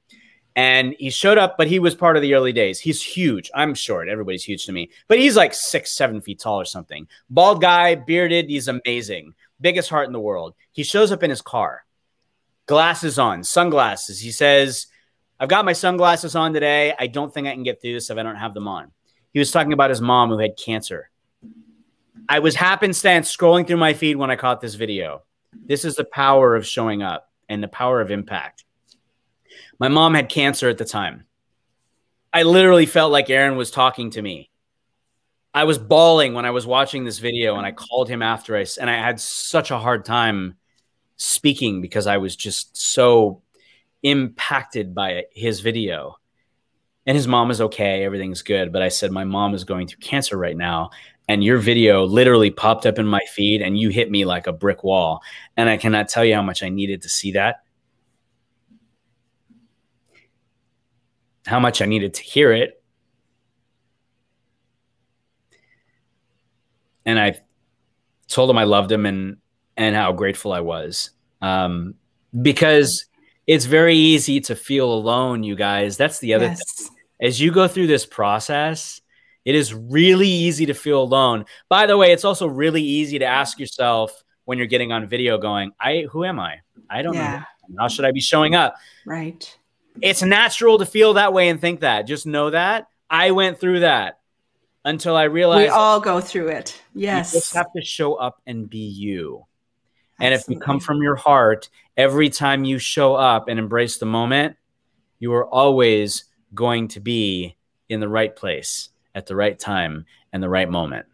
And 0.56 0.94
he 0.98 1.10
showed 1.10 1.36
up, 1.36 1.58
but 1.58 1.66
he 1.66 1.78
was 1.78 1.94
part 1.94 2.16
of 2.16 2.22
the 2.22 2.32
early 2.32 2.52
days. 2.52 2.80
He's 2.80 3.02
huge. 3.02 3.50
I'm 3.54 3.74
short. 3.74 4.08
Everybody's 4.08 4.42
huge 4.42 4.64
to 4.64 4.72
me. 4.72 4.90
But 5.06 5.18
he's 5.18 5.36
like 5.36 5.52
six, 5.52 5.94
seven 5.94 6.22
feet 6.22 6.40
tall 6.40 6.58
or 6.58 6.64
something. 6.64 7.06
Bald 7.28 7.60
guy, 7.60 7.94
bearded. 7.94 8.48
He's 8.48 8.68
amazing. 8.68 9.34
Biggest 9.60 9.90
heart 9.90 10.06
in 10.06 10.14
the 10.14 10.20
world. 10.20 10.54
He 10.72 10.82
shows 10.82 11.12
up 11.12 11.22
in 11.22 11.28
his 11.28 11.42
car 11.42 11.84
glasses 12.66 13.18
on, 13.18 13.42
sunglasses. 13.44 14.20
He 14.20 14.30
says, 14.30 14.86
I've 15.38 15.48
got 15.48 15.64
my 15.64 15.72
sunglasses 15.72 16.34
on 16.34 16.52
today. 16.52 16.94
I 16.98 17.06
don't 17.06 17.32
think 17.32 17.46
I 17.46 17.52
can 17.52 17.62
get 17.62 17.80
through 17.80 17.94
this 17.94 18.10
if 18.10 18.18
I 18.18 18.22
don't 18.22 18.36
have 18.36 18.54
them 18.54 18.68
on. 18.68 18.92
He 19.32 19.38
was 19.38 19.50
talking 19.50 19.72
about 19.72 19.90
his 19.90 20.00
mom 20.00 20.30
who 20.30 20.38
had 20.38 20.56
cancer. 20.56 21.10
I 22.28 22.40
was 22.40 22.56
happenstance 22.56 23.34
scrolling 23.34 23.66
through 23.66 23.76
my 23.76 23.94
feed 23.94 24.16
when 24.16 24.30
I 24.30 24.36
caught 24.36 24.60
this 24.60 24.74
video. 24.74 25.22
This 25.52 25.84
is 25.84 25.96
the 25.96 26.04
power 26.04 26.56
of 26.56 26.66
showing 26.66 27.02
up 27.02 27.30
and 27.48 27.62
the 27.62 27.68
power 27.68 28.00
of 28.00 28.10
impact. 28.10 28.64
My 29.78 29.88
mom 29.88 30.14
had 30.14 30.28
cancer 30.28 30.68
at 30.68 30.78
the 30.78 30.84
time. 30.84 31.26
I 32.32 32.42
literally 32.42 32.86
felt 32.86 33.12
like 33.12 33.30
Aaron 33.30 33.56
was 33.56 33.70
talking 33.70 34.10
to 34.10 34.22
me. 34.22 34.50
I 35.54 35.64
was 35.64 35.78
bawling 35.78 36.34
when 36.34 36.44
I 36.44 36.50
was 36.50 36.66
watching 36.66 37.04
this 37.04 37.18
video 37.18 37.56
and 37.56 37.66
I 37.66 37.72
called 37.72 38.08
him 38.08 38.22
after 38.22 38.56
I 38.56 38.66
and 38.80 38.90
I 38.90 38.96
had 38.96 39.20
such 39.20 39.70
a 39.70 39.78
hard 39.78 40.04
time 40.04 40.56
speaking 41.16 41.80
because 41.80 42.06
I 42.06 42.18
was 42.18 42.36
just 42.36 42.76
so 42.76 43.42
impacted 44.02 44.94
by 44.94 45.24
his 45.32 45.60
video. 45.60 46.16
And 47.06 47.16
his 47.16 47.28
mom 47.28 47.50
is 47.50 47.60
okay, 47.60 48.04
everything's 48.04 48.42
good. 48.42 48.72
But 48.72 48.82
I 48.82 48.88
said, 48.88 49.12
My 49.12 49.24
mom 49.24 49.54
is 49.54 49.64
going 49.64 49.86
through 49.86 50.00
cancer 50.00 50.36
right 50.36 50.56
now. 50.56 50.90
And 51.28 51.42
your 51.42 51.58
video 51.58 52.04
literally 52.04 52.50
popped 52.50 52.86
up 52.86 52.98
in 52.98 53.06
my 53.06 53.20
feed 53.32 53.60
and 53.60 53.76
you 53.76 53.88
hit 53.88 54.10
me 54.10 54.24
like 54.24 54.46
a 54.46 54.52
brick 54.52 54.84
wall. 54.84 55.22
And 55.56 55.68
I 55.68 55.76
cannot 55.76 56.08
tell 56.08 56.24
you 56.24 56.34
how 56.34 56.42
much 56.42 56.62
I 56.62 56.68
needed 56.68 57.02
to 57.02 57.08
see 57.08 57.32
that. 57.32 57.62
How 61.46 61.58
much 61.58 61.82
I 61.82 61.86
needed 61.86 62.14
to 62.14 62.22
hear 62.22 62.52
it. 62.52 62.80
And 67.04 67.18
I 67.18 67.40
told 68.28 68.50
him 68.50 68.58
I 68.58 68.64
loved 68.64 68.90
him 68.90 69.06
and 69.06 69.36
and 69.76 69.94
how 69.94 70.12
grateful 70.12 70.52
I 70.52 70.60
was. 70.60 71.10
Um, 71.42 71.94
because 72.42 73.06
it's 73.46 73.64
very 73.66 73.94
easy 73.96 74.40
to 74.40 74.56
feel 74.56 74.92
alone, 74.92 75.42
you 75.42 75.54
guys. 75.54 75.96
That's 75.96 76.18
the 76.18 76.34
other 76.34 76.48
thing. 76.48 76.88
As 77.20 77.40
you 77.40 77.50
go 77.52 77.68
through 77.68 77.86
this 77.86 78.04
process, 78.04 79.00
it 79.44 79.54
is 79.54 79.72
really 79.72 80.28
easy 80.28 80.66
to 80.66 80.74
feel 80.74 81.00
alone. 81.02 81.44
By 81.68 81.86
the 81.86 81.96
way, 81.96 82.12
it's 82.12 82.24
also 82.24 82.46
really 82.46 82.82
easy 82.82 83.18
to 83.20 83.24
ask 83.24 83.58
yourself 83.58 84.22
when 84.44 84.58
you're 84.58 84.66
getting 84.66 84.92
on 84.92 85.06
video 85.06 85.38
going, 85.38 85.72
I 85.80 86.06
who 86.10 86.24
am 86.24 86.38
I? 86.40 86.56
I 86.90 87.02
don't 87.02 87.14
Yeah. 87.14 87.44
know. 87.68 87.76
How 87.82 87.88
should 87.88 88.04
I 88.04 88.12
be 88.12 88.20
showing 88.20 88.54
up? 88.54 88.76
right 89.06 89.56
It's 90.02 90.22
natural 90.22 90.78
to 90.78 90.86
feel 90.86 91.14
that 91.14 91.32
way 91.32 91.48
and 91.48 91.60
think 91.60 91.80
that. 91.80 92.02
Just 92.06 92.26
know 92.26 92.50
that. 92.50 92.86
I 93.08 93.30
went 93.30 93.58
through 93.60 93.80
that 93.80 94.18
until 94.84 95.16
I 95.16 95.24
realized 95.24 95.62
we 95.62 95.68
all 95.68 96.00
go 96.00 96.20
through 96.20 96.48
it 96.48 96.80
you 96.94 97.02
yes 97.02 97.32
just 97.32 97.54
have 97.54 97.66
to 97.76 97.82
show 97.82 98.14
up 98.14 98.40
and 98.46 98.68
be 98.68 98.78
you. 98.78 99.46
And 100.20 100.32
if 100.34 100.44
you 100.48 100.58
come 100.58 100.80
from 100.80 101.02
your 101.02 101.16
heart, 101.16 101.68
every 101.96 102.30
time 102.30 102.64
you 102.64 102.78
show 102.78 103.14
up 103.14 103.48
and 103.48 103.58
embrace 103.58 103.98
the 103.98 104.06
moment, 104.06 104.56
you 105.18 105.32
are 105.34 105.46
always 105.46 106.24
going 106.54 106.88
to 106.88 107.00
be 107.00 107.56
in 107.88 108.00
the 108.00 108.08
right 108.08 108.34
place 108.34 108.90
at 109.14 109.26
the 109.26 109.36
right 109.36 109.58
time 109.58 110.06
and 110.32 110.42
the 110.42 110.48
right 110.48 110.68
moment. 110.68 111.06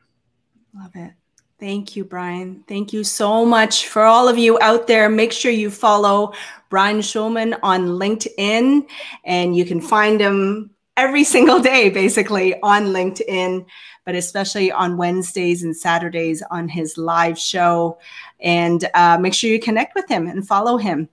Love 0.75 0.93
it. 0.95 1.13
Thank 1.59 1.95
you, 1.95 2.05
Brian. 2.05 2.65
Thank 2.67 2.93
you 2.93 3.05
so 3.05 3.45
much 3.47 3.87
for 3.87 4.03
all 4.03 4.29
of 4.29 4.37
you 4.37 4.59
out 4.61 4.89
there. 4.89 5.09
Make 5.09 5.31
sure 5.31 5.53
you 5.53 5.71
follow 5.71 6.33
Brian 6.71 6.99
Schulman 6.99 7.57
on 7.63 7.87
LinkedIn, 7.87 8.89
and 9.25 9.57
you 9.57 9.65
can 9.65 9.81
find 9.81 10.21
him 10.21 10.71
every 11.03 11.25
single 11.25 11.59
day, 11.59 11.91
basically, 11.91 12.59
on 12.61 12.87
LinkedIn, 12.87 13.67
but 14.05 14.15
especially 14.15 14.71
on 14.71 14.97
Wednesdays 14.97 15.65
and 15.65 15.77
Saturdays 15.77 16.43
on 16.51 16.69
his 16.69 16.97
live 16.97 17.39
show. 17.39 17.99
And 18.41 18.89
uh, 18.95 19.19
make 19.19 19.35
sure 19.35 19.51
you 19.51 19.59
connect 19.59 19.95
with 19.97 20.09
him 20.09 20.29
and 20.29 20.47
follow 20.47 20.77
him. 20.77 21.09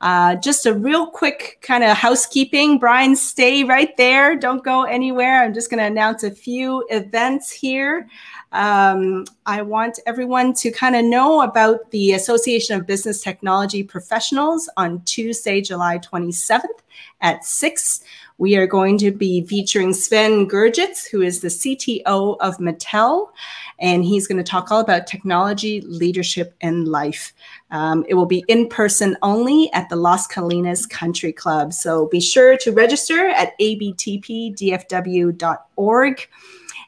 Uh, 0.00 0.36
just 0.36 0.64
a 0.64 0.72
real 0.72 1.08
quick 1.08 1.58
kind 1.60 1.82
of 1.82 1.96
housekeeping. 1.96 2.78
Brian, 2.78 3.16
stay 3.16 3.64
right 3.64 3.96
there. 3.96 4.36
Don't 4.36 4.62
go 4.64 4.84
anywhere. 4.84 5.42
I'm 5.42 5.52
just 5.52 5.70
going 5.70 5.80
to 5.80 5.86
announce 5.86 6.22
a 6.22 6.30
few 6.30 6.86
events 6.88 7.50
here. 7.50 8.08
Um, 8.52 9.26
I 9.44 9.60
want 9.60 9.98
everyone 10.06 10.54
to 10.54 10.70
kind 10.70 10.96
of 10.96 11.04
know 11.04 11.42
about 11.42 11.90
the 11.90 12.12
Association 12.12 12.76
of 12.76 12.86
Business 12.86 13.20
Technology 13.20 13.82
Professionals 13.82 14.70
on 14.76 15.02
Tuesday, 15.02 15.60
July 15.60 15.98
27th 15.98 16.62
at 17.20 17.44
6. 17.44 18.00
We 18.38 18.56
are 18.56 18.66
going 18.68 18.98
to 18.98 19.10
be 19.10 19.44
featuring 19.44 19.92
Sven 19.92 20.48
Gerjets, 20.48 21.10
who 21.10 21.22
is 21.22 21.40
the 21.40 21.48
CTO 21.48 22.36
of 22.38 22.58
Mattel, 22.58 23.30
and 23.80 24.04
he's 24.04 24.28
going 24.28 24.38
to 24.38 24.44
talk 24.44 24.70
all 24.70 24.78
about 24.78 25.08
technology, 25.08 25.80
leadership, 25.80 26.54
and 26.60 26.86
life. 26.86 27.34
Um, 27.72 28.04
it 28.08 28.14
will 28.14 28.26
be 28.26 28.44
in 28.46 28.68
person 28.68 29.16
only 29.22 29.72
at 29.72 29.88
the 29.88 29.96
Las 29.96 30.28
Colinas 30.28 30.88
Country 30.88 31.32
Club. 31.32 31.72
So 31.72 32.06
be 32.06 32.20
sure 32.20 32.56
to 32.58 32.70
register 32.70 33.26
at 33.26 33.58
abtpdfw.org. 33.58 34.68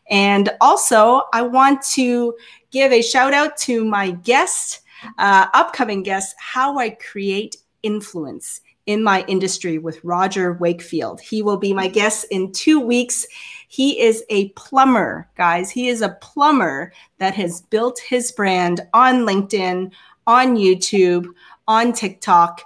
And 0.09 0.51
also, 0.61 1.23
I 1.33 1.43
want 1.43 1.83
to 1.95 2.37
give 2.71 2.93
a 2.93 3.03
shout 3.03 3.35
out 3.35 3.57
to 3.59 3.85
my 3.85 4.13
guest, 4.13 4.83
uh, 5.19 5.49
upcoming 5.53 6.05
guest, 6.05 6.37
How 6.39 6.79
I 6.79 6.91
Create 6.91 7.57
Influence 7.83 8.61
in 8.91 9.05
My 9.05 9.25
Industry 9.29 9.79
with 9.79 10.03
Roger 10.03 10.55
Wakefield. 10.55 11.21
He 11.21 11.43
will 11.43 11.57
be 11.57 11.73
my 11.73 11.87
guest 11.87 12.27
in 12.33 12.51
two 12.51 12.81
weeks. 12.81 13.25
He 13.69 14.01
is 14.01 14.25
a 14.31 14.49
plumber, 14.51 15.29
guys. 15.37 15.71
He 15.71 15.89
is 15.89 16.03
a 16.03 16.17
plumber 16.21 16.93
that 17.19 17.35
has 17.35 17.61
built 17.61 18.01
his 18.01 18.33
brand 18.33 18.81
on 18.93 19.21
LinkedIn, 19.21 19.93
on 20.27 20.57
YouTube, 20.57 21.27
on 21.69 21.93
TikTok 21.93 22.63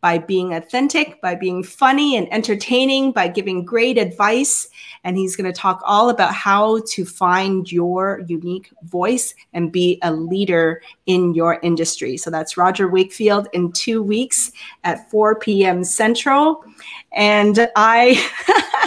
by 0.00 0.18
being 0.18 0.54
authentic, 0.54 1.20
by 1.20 1.34
being 1.34 1.62
funny 1.62 2.16
and 2.16 2.32
entertaining, 2.32 3.12
by 3.12 3.28
giving 3.28 3.64
great 3.64 3.98
advice. 3.98 4.68
And 5.04 5.16
he's 5.16 5.34
going 5.34 5.52
to 5.52 5.58
talk 5.58 5.80
all 5.84 6.08
about 6.08 6.34
how 6.34 6.80
to 6.88 7.04
find 7.04 7.70
your 7.70 8.22
unique 8.26 8.70
voice 8.84 9.34
and 9.52 9.72
be 9.72 9.98
a 10.02 10.12
leader 10.12 10.82
in 11.06 11.34
your 11.34 11.58
industry. 11.62 12.16
So 12.16 12.30
that's 12.30 12.56
Roger 12.56 12.88
Wakefield 12.88 13.48
in 13.52 13.72
two 13.72 14.02
weeks 14.02 14.52
at 14.84 15.10
4 15.10 15.36
p.m. 15.36 15.84
Central. 15.84 16.64
And 17.12 17.68
I. 17.76 18.24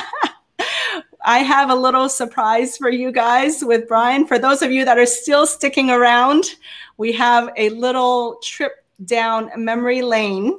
I 1.23 1.39
have 1.39 1.69
a 1.69 1.75
little 1.75 2.09
surprise 2.09 2.77
for 2.77 2.89
you 2.89 3.11
guys 3.11 3.63
with 3.63 3.87
Brian. 3.87 4.25
For 4.25 4.39
those 4.39 4.63
of 4.63 4.71
you 4.71 4.83
that 4.85 4.97
are 4.97 5.05
still 5.05 5.45
sticking 5.45 5.91
around, 5.91 6.55
we 6.97 7.11
have 7.11 7.51
a 7.57 7.69
little 7.69 8.39
trip 8.41 8.83
down 9.05 9.51
memory 9.55 10.01
lane. 10.01 10.57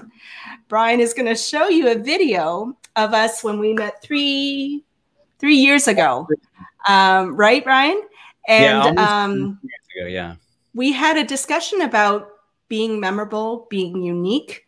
Brian 0.72 1.00
is 1.00 1.12
going 1.12 1.26
to 1.26 1.34
show 1.34 1.68
you 1.68 1.90
a 1.90 1.94
video 1.94 2.74
of 2.96 3.12
us 3.12 3.44
when 3.44 3.58
we 3.58 3.74
met 3.74 4.00
three 4.00 4.82
three 5.38 5.56
years 5.56 5.86
ago, 5.86 6.26
um, 6.88 7.36
right, 7.36 7.62
Brian? 7.62 8.00
And 8.48 8.96
yeah, 8.96 9.22
um, 9.22 9.60
ago, 9.94 10.06
yeah, 10.06 10.36
we 10.72 10.90
had 10.90 11.18
a 11.18 11.24
discussion 11.24 11.82
about 11.82 12.26
being 12.68 12.98
memorable, 12.98 13.66
being 13.68 14.02
unique, 14.02 14.64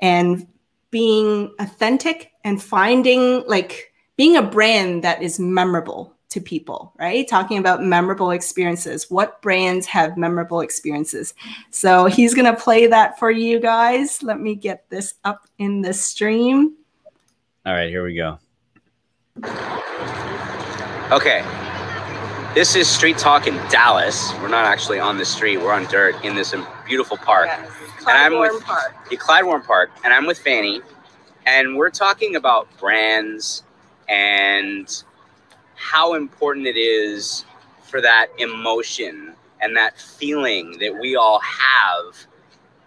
and 0.00 0.46
being 0.92 1.52
authentic, 1.58 2.30
and 2.44 2.62
finding 2.62 3.42
like 3.48 3.92
being 4.16 4.36
a 4.36 4.42
brand 4.42 5.02
that 5.02 5.24
is 5.24 5.40
memorable 5.40 6.14
to 6.30 6.40
people, 6.40 6.92
right? 6.98 7.26
Talking 7.26 7.58
about 7.58 7.82
memorable 7.82 8.30
experiences. 8.32 9.10
What 9.10 9.40
brands 9.40 9.86
have 9.86 10.16
memorable 10.16 10.60
experiences? 10.60 11.34
So 11.70 12.06
he's 12.06 12.34
going 12.34 12.44
to 12.52 12.60
play 12.60 12.86
that 12.86 13.18
for 13.18 13.30
you 13.30 13.60
guys. 13.60 14.22
Let 14.22 14.40
me 14.40 14.54
get 14.54 14.88
this 14.90 15.14
up 15.24 15.48
in 15.58 15.80
the 15.80 15.94
stream. 15.94 16.74
All 17.64 17.72
right, 17.72 17.88
here 17.88 18.04
we 18.04 18.14
go. 18.14 18.38
Okay. 21.10 21.42
This 22.54 22.74
is 22.76 22.88
Street 22.88 23.18
Talk 23.18 23.46
in 23.46 23.54
Dallas. 23.68 24.32
We're 24.40 24.48
not 24.48 24.64
actually 24.64 24.98
on 24.98 25.16
the 25.16 25.24
street. 25.24 25.58
We're 25.58 25.72
on 25.72 25.84
dirt 25.84 26.22
in 26.24 26.34
this 26.34 26.54
beautiful 26.86 27.16
park. 27.16 27.46
Yes. 27.46 27.70
and 28.00 28.08
I'm 28.10 28.32
Clyde 28.32 28.52
with 28.52 28.64
Park. 28.64 29.08
the 29.08 29.16
Clyde 29.16 29.44
Warren 29.44 29.62
Park, 29.62 29.90
and 30.02 30.12
I'm 30.12 30.26
with 30.26 30.38
Fanny, 30.38 30.80
and 31.46 31.76
we're 31.76 31.90
talking 31.90 32.36
about 32.36 32.68
brands 32.78 33.62
and 34.08 35.04
how 35.78 36.14
important 36.14 36.66
it 36.66 36.76
is 36.76 37.44
for 37.82 38.00
that 38.00 38.26
emotion 38.38 39.32
and 39.60 39.76
that 39.76 39.98
feeling 39.98 40.78
that 40.78 40.98
we 41.00 41.16
all 41.16 41.40
have 41.40 42.26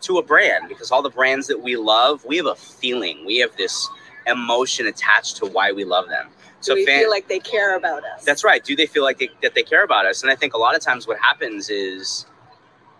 to 0.01 0.17
a 0.17 0.23
brand 0.23 0.67
because 0.67 0.91
all 0.91 1.01
the 1.01 1.09
brands 1.09 1.47
that 1.47 1.61
we 1.61 1.75
love, 1.75 2.23
we 2.25 2.37
have 2.37 2.45
a 2.45 2.55
feeling, 2.55 3.25
we 3.25 3.37
have 3.37 3.55
this 3.55 3.87
emotion 4.27 4.87
attached 4.87 5.37
to 5.37 5.45
why 5.45 5.71
we 5.71 5.83
love 5.83 6.07
them. 6.09 6.27
So 6.59 6.75
we 6.75 6.85
fan- 6.85 7.01
feel 7.01 7.09
like 7.09 7.27
they 7.27 7.39
care 7.39 7.75
about 7.75 8.03
us. 8.03 8.23
that's 8.23 8.43
right. 8.43 8.63
Do 8.63 8.75
they 8.75 8.85
feel 8.85 9.03
like 9.03 9.17
they, 9.17 9.29
that 9.41 9.55
they 9.55 9.63
care 9.63 9.83
about 9.83 10.05
us? 10.05 10.21
And 10.21 10.31
I 10.31 10.35
think 10.35 10.53
a 10.53 10.57
lot 10.57 10.75
of 10.75 10.81
times 10.81 11.07
what 11.07 11.17
happens 11.17 11.69
is 11.69 12.25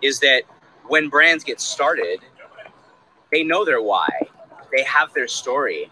is 0.01 0.19
that 0.19 0.41
when 0.87 1.09
brands 1.09 1.43
get 1.43 1.61
started, 1.61 2.21
they 3.31 3.43
know 3.43 3.63
their 3.63 3.81
why. 3.81 4.09
They 4.75 4.83
have 4.83 5.13
their 5.13 5.27
story, 5.27 5.91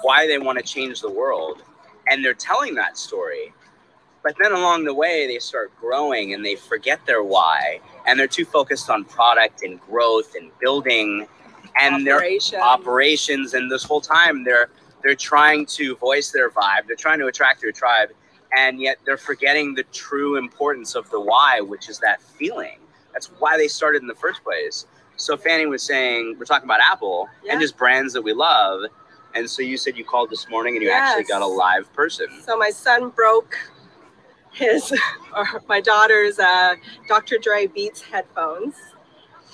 why 0.00 0.26
they 0.26 0.38
want 0.38 0.58
to 0.58 0.64
change 0.64 1.02
the 1.02 1.10
world, 1.10 1.62
and 2.10 2.24
they're 2.24 2.34
telling 2.34 2.74
that 2.76 2.98
story. 2.98 3.52
But 4.22 4.36
then 4.40 4.52
along 4.52 4.84
the 4.84 4.94
way, 4.94 5.26
they 5.26 5.38
start 5.38 5.72
growing 5.80 6.32
and 6.32 6.44
they 6.44 6.54
forget 6.54 7.04
their 7.06 7.22
why, 7.24 7.80
and 8.06 8.18
they're 8.18 8.28
too 8.28 8.44
focused 8.44 8.88
on 8.88 9.04
product 9.04 9.62
and 9.62 9.80
growth 9.80 10.34
and 10.36 10.50
building, 10.60 11.26
and 11.80 12.06
their 12.06 12.22
operations. 12.62 13.54
And 13.54 13.70
this 13.70 13.82
whole 13.84 14.00
time, 14.00 14.44
they're 14.44 14.68
they're 15.02 15.14
trying 15.16 15.66
to 15.66 15.96
voice 15.96 16.30
their 16.30 16.50
vibe. 16.50 16.86
They're 16.86 16.94
trying 16.96 17.18
to 17.18 17.26
attract 17.26 17.60
their 17.60 17.72
tribe, 17.72 18.10
and 18.56 18.80
yet 18.80 18.98
they're 19.04 19.16
forgetting 19.16 19.74
the 19.74 19.82
true 19.92 20.36
importance 20.36 20.94
of 20.94 21.10
the 21.10 21.20
why, 21.20 21.60
which 21.60 21.88
is 21.88 21.98
that 22.00 22.22
feeling. 22.22 22.78
That's 23.12 23.26
why 23.40 23.56
they 23.56 23.66
started 23.68 24.02
in 24.02 24.08
the 24.08 24.14
first 24.14 24.44
place. 24.44 24.86
So 25.16 25.36
Fanny 25.36 25.66
was 25.66 25.82
saying 25.82 26.36
we're 26.38 26.44
talking 26.46 26.66
about 26.68 26.80
Apple 26.80 27.28
Yeah. 27.42 27.52
and 27.52 27.60
just 27.60 27.76
brands 27.76 28.12
that 28.14 28.22
we 28.22 28.32
love. 28.32 28.82
And 29.34 29.48
so 29.48 29.62
you 29.62 29.76
said 29.76 29.96
you 29.96 30.04
called 30.04 30.30
this 30.30 30.48
morning 30.48 30.76
and 30.76 30.82
you 30.82 30.90
actually 30.90 31.24
got 31.24 31.42
a 31.42 31.46
live 31.46 31.92
person. 31.92 32.26
So 32.44 32.56
my 32.56 32.70
son 32.70 33.10
broke 33.10 33.56
his 34.52 34.92
or 35.36 35.62
my 35.68 35.80
daughter's 35.80 36.38
uh, 36.38 36.74
Dr. 37.08 37.38
Dre 37.38 37.66
Beats 37.66 38.02
headphones, 38.02 38.74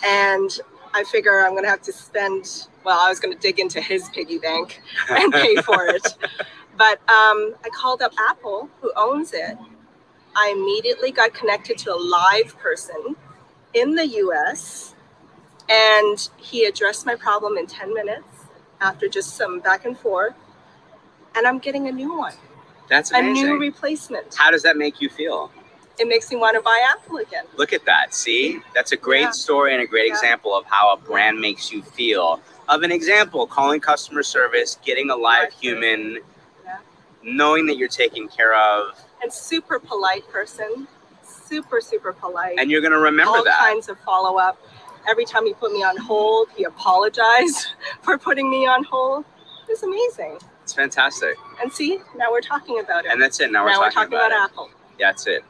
and 0.04 0.58
I 0.94 1.04
figure 1.04 1.40
I'm 1.40 1.54
gonna 1.54 1.68
have 1.68 1.82
to 1.82 1.92
spend. 1.92 2.66
Well, 2.84 2.98
I 3.00 3.08
was 3.08 3.20
gonna 3.20 3.36
dig 3.36 3.60
into 3.60 3.80
his 3.80 4.08
piggy 4.10 4.38
bank 4.38 4.80
and 5.10 5.32
pay 5.32 5.56
for 5.56 5.86
it, 5.86 6.16
but 6.76 6.98
um, 7.08 7.54
I 7.64 7.68
called 7.72 8.02
up 8.02 8.12
Apple, 8.18 8.68
who 8.80 8.92
owns 8.96 9.32
it. 9.32 9.56
I 10.36 10.54
immediately 10.56 11.10
got 11.10 11.34
connected 11.34 11.78
to 11.78 11.92
a 11.92 11.98
live 11.98 12.56
person 12.58 13.16
in 13.74 13.94
the 13.94 14.06
U.S. 14.06 14.94
And 15.68 16.30
he 16.38 16.64
addressed 16.64 17.04
my 17.04 17.14
problem 17.14 17.58
in 17.58 17.66
10 17.66 17.92
minutes 17.92 18.37
after 18.80 19.08
just 19.08 19.36
some 19.36 19.60
back 19.60 19.84
and 19.84 19.98
forth. 19.98 20.34
And 21.36 21.46
I'm 21.46 21.58
getting 21.58 21.88
a 21.88 21.92
new 21.92 22.16
one 22.16 22.34
That's 22.88 23.10
a 23.12 23.20
new 23.20 23.58
replacement. 23.58 24.34
How 24.34 24.50
does 24.50 24.62
that 24.62 24.76
make 24.76 25.00
you 25.00 25.08
feel? 25.10 25.50
It 25.98 26.08
makes 26.08 26.30
me 26.30 26.36
want 26.36 26.54
to 26.54 26.62
buy 26.62 26.80
Apple 26.90 27.18
again. 27.18 27.44
Look 27.56 27.72
at 27.72 27.84
that. 27.84 28.14
See? 28.14 28.60
That's 28.74 28.92
a 28.92 28.96
great 28.96 29.22
Yeah. 29.22 29.30
story 29.32 29.74
and 29.74 29.82
a 29.82 29.86
great 29.86 30.06
Yeah. 30.06 30.14
example 30.14 30.54
of 30.56 30.64
how 30.66 30.92
a 30.92 30.96
brand 30.96 31.38
makes 31.40 31.70
you 31.72 31.82
feel. 31.82 32.40
Of 32.68 32.82
an 32.82 32.92
example, 32.92 33.46
calling 33.46 33.80
customer 33.80 34.22
service, 34.22 34.78
getting 34.84 35.10
a 35.10 35.16
live 35.16 35.52
human, 35.52 36.20
knowing 37.22 37.66
that 37.66 37.76
you're 37.76 37.88
taken 37.88 38.28
care 38.28 38.54
of, 38.54 38.94
And 39.22 39.32
super 39.32 39.78
polite 39.80 40.26
person, 40.30 40.86
super 41.24 41.80
super 41.80 42.12
polite. 42.12 42.56
and 42.58 42.70
you're 42.70 42.80
going 42.80 42.92
to 42.92 42.98
remember 43.00 43.38
All 43.38 43.44
that. 43.44 43.58
kinds 43.58 43.88
of 43.88 43.98
follow 44.00 44.38
up. 44.38 44.56
Every 45.08 45.24
time 45.24 45.46
he 45.46 45.54
put 45.54 45.72
me 45.72 45.82
on 45.82 45.96
hold, 45.96 46.48
he 46.56 46.64
apologized 46.64 47.68
for 48.02 48.18
putting 48.18 48.50
me 48.50 48.66
on 48.66 48.84
hold. 48.84 49.24
It 49.68 49.72
was 49.72 49.82
amazing. 49.82 50.38
It's 50.62 50.74
fantastic. 50.74 51.36
And 51.62 51.72
see, 51.72 52.00
now 52.16 52.30
we're 52.30 52.42
talking 52.42 52.78
about 52.80 53.06
it. 53.06 53.10
And 53.10 53.20
that's 53.20 53.40
it. 53.40 53.50
Now 53.50 53.64
we're 53.64 53.70
now 53.70 53.76
talking, 53.76 53.86
we're 53.86 53.90
talking 53.90 54.14
about, 54.14 54.32
about, 54.32 54.50
it. 54.50 54.52
Apple. 54.52 54.70
Yeah, 54.98 55.10
that's 55.10 55.26
it. 55.26 55.44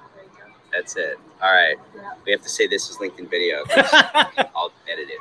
That's 0.73 0.97
it. 0.97 1.19
All 1.43 1.53
right. 1.53 1.77
Yeah. 1.97 2.13
We 2.25 2.33
have 2.33 2.43
to 2.43 2.49
say 2.49 2.67
this 2.67 2.89
is 2.89 2.99
LinkedIn 2.99 3.29
video. 3.29 3.65
I'll 4.55 4.73
edit 4.89 5.09
it. 5.09 5.19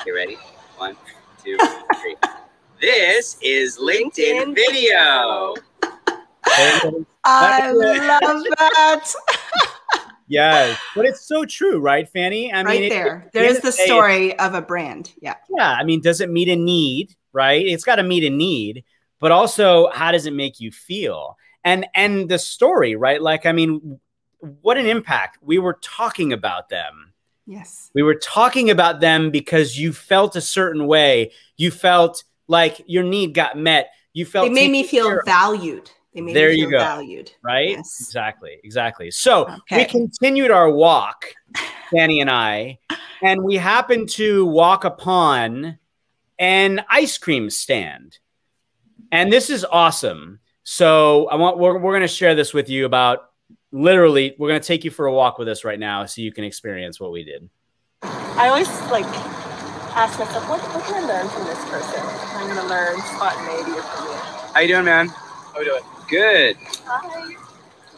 Okay, 0.00 0.10
ready? 0.10 0.36
One, 0.78 0.96
two, 1.44 1.56
three. 2.00 2.16
This 2.80 3.38
is 3.40 3.78
LinkedIn, 3.78 4.54
LinkedIn 4.54 4.54
video. 4.54 5.54
I 7.24 7.70
love 7.72 8.44
that. 8.58 9.12
yes, 10.26 10.78
but 10.94 11.04
it's 11.04 11.26
so 11.26 11.44
true, 11.44 11.78
right, 11.78 12.08
Fanny? 12.08 12.52
I 12.52 12.62
right 12.62 12.80
mean, 12.80 12.88
there. 12.88 13.30
There 13.32 13.44
is 13.44 13.60
the 13.60 13.70
day, 13.70 13.84
story 13.84 14.38
of 14.38 14.54
a 14.54 14.62
brand. 14.62 15.12
Yeah. 15.20 15.34
Yeah, 15.50 15.70
I 15.70 15.84
mean, 15.84 16.00
does 16.00 16.20
it 16.20 16.30
meet 16.30 16.48
a 16.48 16.56
need? 16.56 17.14
Right, 17.32 17.66
it's 17.66 17.84
got 17.84 17.96
to 17.96 18.02
meet 18.02 18.24
a 18.24 18.30
need, 18.30 18.84
but 19.20 19.30
also, 19.30 19.90
how 19.90 20.12
does 20.12 20.26
it 20.26 20.32
make 20.32 20.60
you 20.60 20.70
feel? 20.70 21.36
And 21.64 21.86
and 21.94 22.28
the 22.28 22.38
story, 22.38 22.96
right? 22.96 23.20
Like, 23.20 23.44
I 23.44 23.52
mean, 23.52 24.00
what 24.38 24.78
an 24.78 24.86
impact! 24.86 25.38
We 25.42 25.58
were 25.58 25.78
talking 25.82 26.32
about 26.32 26.68
them 26.70 27.12
Yes. 27.46 27.90
We 27.94 28.02
were 28.02 28.16
talking 28.16 28.70
about 28.70 29.00
them 29.00 29.30
because 29.30 29.78
you 29.78 29.92
felt 29.92 30.34
a 30.34 30.40
certain 30.40 30.86
way. 30.86 31.32
You 31.56 31.70
felt 31.70 32.24
like 32.48 32.82
your 32.86 33.04
need 33.04 33.34
got 33.34 33.56
met. 33.56 33.90
You 34.12 34.26
felt 34.26 34.48
it 34.48 34.52
made 34.52 34.70
me 34.70 34.82
feel 34.82 35.20
valued. 35.24 35.90
They 36.16 36.22
made 36.22 36.34
There 36.34 36.50
you 36.50 36.70
feel 36.70 36.70
go. 36.70 36.78
valued. 36.78 37.30
right? 37.42 37.68
Yes. 37.72 37.98
Exactly, 38.00 38.58
exactly. 38.64 39.10
So 39.10 39.54
we 39.70 39.84
continued 39.84 40.50
our 40.50 40.70
walk, 40.70 41.26
Fanny 41.92 42.22
and 42.22 42.30
I, 42.30 42.78
and 43.22 43.42
we 43.44 43.56
happened 43.56 44.08
to 44.12 44.46
walk 44.46 44.84
upon 44.84 45.78
an 46.38 46.82
ice 46.88 47.18
cream 47.18 47.50
stand. 47.50 48.18
And 49.12 49.30
this 49.30 49.50
is 49.50 49.66
awesome. 49.70 50.40
So 50.64 51.28
I 51.28 51.36
want 51.36 51.58
we're, 51.58 51.76
we're 51.78 51.92
going 51.92 52.00
to 52.00 52.08
share 52.08 52.34
this 52.34 52.54
with 52.54 52.70
you 52.70 52.86
about 52.86 53.30
literally 53.70 54.34
we're 54.38 54.48
going 54.48 54.60
to 54.60 54.66
take 54.66 54.84
you 54.84 54.90
for 54.90 55.04
a 55.04 55.12
walk 55.12 55.36
with 55.36 55.48
us 55.48 55.64
right 55.64 55.78
now 55.78 56.06
so 56.06 56.22
you 56.22 56.32
can 56.32 56.44
experience 56.44 56.98
what 56.98 57.12
we 57.12 57.24
did. 57.24 57.48
I 58.02 58.48
always 58.48 58.70
like 58.90 59.04
ask 59.94 60.18
myself, 60.18 60.48
what, 60.48 60.62
what 60.62 60.82
can 60.86 61.04
I 61.04 61.06
learn 61.06 61.28
from 61.28 61.44
this 61.44 61.62
person? 61.66 62.00
I'm 62.36 62.48
gonna 62.48 62.68
learn 62.68 62.98
spontaneity 63.00 63.80
from 63.82 64.06
you. 64.06 64.14
How 64.54 64.60
you 64.60 64.68
doing, 64.68 64.84
man? 64.86 65.08
How 65.08 65.58
we 65.58 65.66
doing? 65.66 65.82
Good. 66.08 66.56
Hi. 66.84 67.34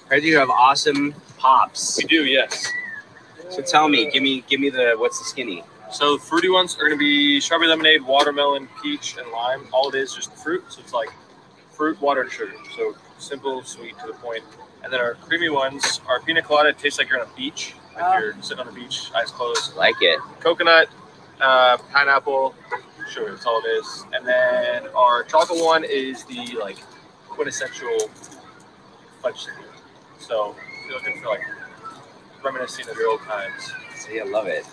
Heard 0.09 0.23
you 0.25 0.39
have 0.39 0.49
awesome 0.51 1.15
pops. 1.37 1.99
We 1.99 2.05
do, 2.05 2.25
yes. 2.25 2.67
So 3.51 3.61
tell 3.63 3.89
me, 3.89 4.11
give 4.11 4.23
me, 4.23 4.45
give 4.49 4.61
me 4.61 4.71
the 4.71 4.95
what's 4.97 5.19
the 5.19 5.25
skinny? 5.25 5.63
So 5.93 6.17
the 6.17 6.23
fruity 6.23 6.49
ones 6.49 6.77
are 6.79 6.85
gonna 6.85 6.97
be 6.97 7.41
strawberry 7.41 7.69
lemonade, 7.69 8.03
watermelon, 8.03 8.69
peach, 8.83 9.17
and 9.19 9.31
lime. 9.31 9.67
All 9.73 9.89
it 9.91 9.95
is 9.97 10.15
just 10.15 10.35
fruit. 10.37 10.65
So 10.71 10.81
it's 10.81 10.93
like 10.95 11.11
fruit, 11.71 12.01
water, 12.01 12.23
and 12.23 12.31
sugar. 12.31 12.53
So 12.77 12.95
simple, 13.19 13.63
sweet, 13.63 13.99
to 14.01 14.07
the 14.07 14.15
point. 14.15 14.43
And 14.83 14.93
then 14.93 15.01
our 15.01 15.15
creamy 15.15 15.51
ones 15.51 16.01
are 16.07 16.21
pina 16.21 16.41
colada. 16.43 16.71
It 16.71 16.79
tastes 16.79 16.99
like 16.99 17.11
you're 17.11 17.21
on 17.21 17.27
a 17.31 17.37
beach, 17.37 17.75
like 17.95 18.05
Oh. 18.05 18.19
you're 18.19 18.35
sitting 18.43 18.61
on 18.61 18.67
the 18.67 18.73
beach, 18.73 19.11
eyes 19.15 19.31
closed. 19.31 19.77
Like 19.77 19.97
it. 20.01 20.19
Coconut, 20.41 20.89
uh, 21.41 21.77
pineapple, 21.93 22.55
sugar. 23.11 23.33
That's 23.33 23.45
all 23.47 23.61
it 23.65 23.69
is. 23.69 24.05
And 24.15 24.27
then 24.27 24.89
our 24.95 25.25
chocolate 25.25 25.63
one 25.63 25.85
is 25.85 26.25
the 26.25 26.57
like 26.59 26.79
quintessential 27.39 28.11
fudge 29.23 29.43
stick. 29.43 29.55
So 30.19 30.57
if 30.59 30.89
you're 30.89 30.99
looking 30.99 31.23
for 31.23 31.29
like 31.29 31.43
reminiscing 32.43 32.89
of 32.89 32.97
your 32.97 33.13
old 33.13 33.21
times. 33.21 33.73
See, 33.95 34.19
I 34.19 34.25
love 34.25 34.49
it. 34.49 34.67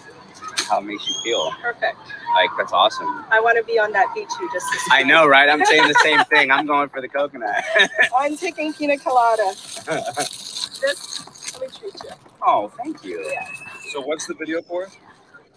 How 0.67 0.79
it 0.79 0.85
makes 0.85 1.07
you 1.07 1.13
feel. 1.23 1.51
Perfect. 1.61 1.99
Like 2.33 2.49
that's 2.57 2.73
awesome. 2.73 3.23
I 3.29 3.39
want 3.39 3.59
to 3.59 3.63
be 3.71 3.77
on 3.77 3.91
that 3.91 4.11
beach 4.15 4.31
you 4.41 4.49
just 4.51 4.65
described. 4.73 5.05
I 5.05 5.07
know, 5.07 5.27
right? 5.27 5.47
I'm 5.47 5.63
saying 5.63 5.87
the 5.87 5.99
same 6.01 6.23
thing. 6.25 6.49
I'm 6.49 6.65
going 6.65 6.89
for 6.89 7.01
the 7.01 7.07
coconut. 7.07 7.63
I'm 8.17 8.35
taking 8.35 8.73
pina 8.73 8.97
colada. 8.97 9.53
Just 9.85 11.53
let 11.53 11.61
me 11.61 11.77
treat 11.79 11.93
you. 12.03 12.09
oh, 12.45 12.69
thank 12.83 13.03
you. 13.03 13.29
Yeah. 13.31 13.47
So 13.91 14.01
what's 14.01 14.25
the 14.25 14.33
video 14.33 14.63
for? 14.63 14.87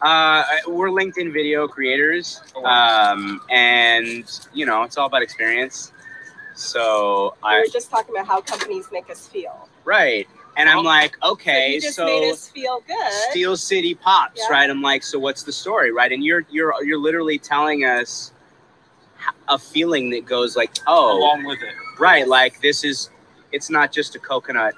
Uh, 0.02 0.44
we're 0.68 0.90
LinkedIn 0.90 1.32
video 1.32 1.66
creators, 1.66 2.40
um, 2.64 3.40
and 3.50 4.24
you 4.52 4.66
know 4.66 4.82
it's 4.82 4.98
all 4.98 5.06
about 5.06 5.22
experience. 5.22 5.92
So 6.58 7.34
We 7.42 7.48
I 7.50 7.58
were 7.60 7.66
just 7.72 7.88
talking 7.90 8.14
about 8.14 8.26
how 8.26 8.40
companies 8.40 8.88
make 8.90 9.08
us 9.10 9.28
feel. 9.28 9.68
right, 9.84 10.26
and 10.56 10.68
I'm 10.68 10.84
like, 10.84 11.16
So 11.22 11.32
okay, 11.32 11.74
you 11.74 11.80
just 11.80 11.96
so 11.96 12.06
made 12.06 12.32
us 12.32 12.48
feel 12.48 12.80
good. 12.86 13.12
Steel 13.30 13.56
City 13.56 13.94
Pops, 13.94 14.40
Yeah. 14.40 14.52
right? 14.54 14.68
I'm 14.68 14.82
like, 14.82 15.04
so 15.04 15.18
what's 15.20 15.44
the 15.44 15.52
story, 15.52 15.92
right? 15.92 16.10
And 16.10 16.24
you're 16.24 16.44
you're 16.50 16.74
you're 16.84 16.98
literally 16.98 17.38
telling 17.38 17.84
us 17.84 18.32
a 19.48 19.58
feeling 19.58 20.10
that 20.10 20.26
goes 20.26 20.56
like, 20.56 20.72
oh, 20.88 21.16
Along 21.18 21.44
with 21.44 21.60
it. 21.62 21.74
right, 22.00 22.26
like 22.26 22.60
this 22.60 22.82
is, 22.84 23.10
it's 23.52 23.70
not 23.70 23.92
just 23.92 24.14
a 24.16 24.18
coconut, 24.18 24.74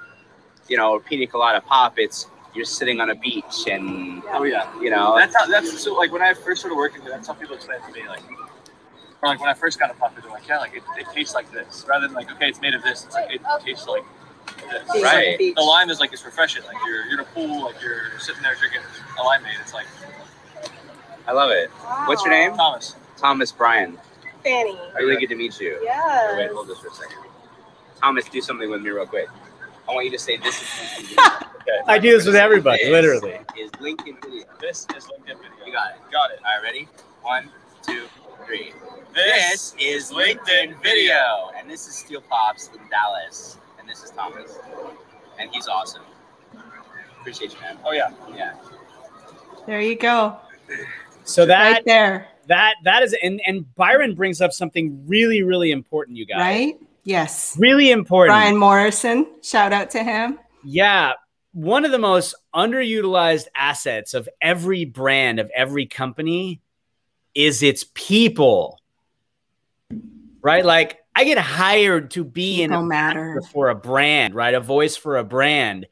you 0.68 0.76
know, 0.76 0.92
or 0.92 1.00
pina 1.00 1.26
colada 1.26 1.60
pop. 1.62 1.98
It's 1.98 2.26
you're 2.54 2.64
sitting 2.66 3.00
on 3.00 3.10
a 3.10 3.14
beach 3.14 3.66
and 3.70 4.22
Oh 4.32 4.42
yeah. 4.44 4.70
you 4.80 4.90
know, 4.90 5.16
That's 5.16 5.34
how 5.34 5.46
that's 5.46 5.80
so 5.82 5.94
like 5.94 6.12
when 6.12 6.20
I 6.22 6.34
first 6.34 6.60
started 6.60 6.76
working 6.76 7.00
here, 7.02 7.10
that's 7.10 7.26
how 7.28 7.34
people 7.34 7.54
explain 7.56 7.80
to 7.86 7.92
me. 7.92 8.06
Like 8.08 8.22
or 8.30 8.49
like 9.28 9.40
when 9.40 9.48
I 9.50 9.54
first 9.54 9.78
got 9.78 9.90
a 9.90 9.94
puppet, 9.94 10.22
they're 10.24 10.32
like, 10.32 10.48
yeah, 10.48 10.58
like 10.58 10.74
it, 10.74 10.82
it 10.98 11.06
tastes 11.14 11.34
like 11.34 11.50
this. 11.52 11.84
Rather 11.88 12.06
than 12.06 12.14
like, 12.16 12.30
okay, 12.32 12.48
it's 12.48 12.60
made 12.60 12.74
of 12.74 12.82
this, 12.82 13.04
it's 13.04 13.14
like 13.14 13.30
it 13.32 13.40
tastes 13.64 13.86
like 13.86 14.02
this. 14.02 14.82
Being 14.92 15.02
the 15.02 15.02
Right. 15.02 15.38
beach. 15.38 15.54
The 15.54 15.62
lime 15.62 15.90
is 15.90 16.00
like 16.00 16.12
it's 16.12 16.24
refreshing. 16.24 16.62
Like 16.64 16.76
you're 16.86 17.04
you're 17.04 17.14
in 17.14 17.20
a 17.20 17.24
pool, 17.24 17.64
like 17.66 17.80
you're 17.82 18.18
sitting 18.18 18.42
there 18.42 18.54
drinking 18.54 18.80
a 19.18 19.22
limeade. 19.22 19.60
It's 19.60 19.74
like 19.74 19.86
I 21.26 21.32
love 21.32 21.50
it. 21.50 21.70
What's 22.06 22.22
your 22.24 22.32
name? 22.32 22.56
Thomas. 22.56 22.96
Thomas 23.16 23.52
Bryan. 23.52 23.98
Fanny. 24.42 24.78
Really 24.96 25.16
good 25.18 25.28
to 25.28 25.36
meet 25.36 25.60
you. 25.60 25.78
Yeah. 25.84 26.00
Oh, 26.02 26.34
wait, 26.38 26.50
hold 26.50 26.66
this 26.68 26.78
for 26.78 26.88
a 26.88 26.94
second. 26.94 27.18
Thomas, 28.00 28.24
do 28.28 28.40
something 28.40 28.70
with 28.70 28.80
me 28.80 28.90
real 28.90 29.06
quick. 29.06 29.28
I 29.88 29.92
want 29.92 30.06
you 30.06 30.12
to 30.12 30.18
say 30.18 30.38
this 30.38 30.62
is 30.62 31.18
Okay. 31.18 31.18
I 31.86 31.98
do 31.98 32.16
this 32.16 32.24
with 32.26 32.36
everybody, 32.36 32.78
This 32.84 32.90
literally. 32.90 33.38
Is 33.58 33.70
LinkedIn 33.72 34.22
video. 34.24 34.44
This 34.60 34.86
is 34.96 35.04
LinkedIn 35.06 35.36
video. 35.36 35.66
You 35.66 35.72
got 35.72 35.90
it. 35.92 35.96
Got 36.10 36.30
it. 36.30 36.38
All 36.38 36.54
right, 36.56 36.62
ready? 36.62 36.88
One, 37.22 37.50
two, 37.86 38.06
three. 38.46 38.72
This, 39.14 39.74
is 39.78 40.12
LinkedIn 40.12 40.80
Video, 40.82 41.50
and 41.56 41.68
this 41.68 41.88
is 41.88 41.94
Steel 41.96 42.22
Pops 42.22 42.68
in 42.68 42.80
Dallas, 42.90 43.58
and 43.78 43.88
this 43.88 44.04
is 44.04 44.10
Thomas, 44.10 44.58
and 45.38 45.50
he's 45.50 45.66
awesome. 45.68 46.02
Appreciate 47.20 47.52
you, 47.52 47.60
man. 47.60 47.78
Oh 47.84 47.92
yeah. 47.92 48.10
Yeah. 48.34 48.54
There 49.66 49.80
you 49.80 49.96
go. 49.96 50.38
So 51.24 51.44
that 51.46 51.72
right 51.72 51.84
there. 51.84 52.28
that 52.46 52.76
that 52.84 53.02
is 53.02 53.14
and 53.22 53.40
and 53.46 53.72
Byron 53.74 54.14
brings 54.14 54.40
up 54.40 54.52
something 54.52 55.04
really 55.06 55.42
really 55.42 55.70
important 55.70 56.16
you 56.16 56.24
guys. 56.24 56.38
Right? 56.38 56.80
Yes. 57.04 57.56
Really 57.58 57.90
important. 57.90 58.34
Brian 58.34 58.56
Morrison. 58.56 59.26
Shout 59.42 59.72
out 59.72 59.90
to 59.90 60.02
him. 60.02 60.38
Yeah. 60.64 61.12
One 61.52 61.84
of 61.84 61.90
the 61.90 61.98
most 61.98 62.34
underutilized 62.54 63.46
assets 63.56 64.14
of 64.14 64.28
every 64.40 64.84
brand, 64.84 65.40
of 65.40 65.50
every 65.54 65.86
company, 65.86 66.60
is 67.34 67.62
its 67.62 67.84
people. 67.94 68.80
Right? 70.42 70.64
Like, 70.64 70.98
I 71.14 71.24
get 71.24 71.38
hired 71.38 72.12
to 72.12 72.24
be 72.24 72.62
in 72.62 72.88
matter. 72.88 73.42
for 73.52 73.68
a 73.68 73.74
brand, 73.74 74.34
right? 74.34 74.54
A 74.54 74.60
voice 74.60 74.96
for 74.96 75.18
a 75.18 75.24
brand. 75.24 75.86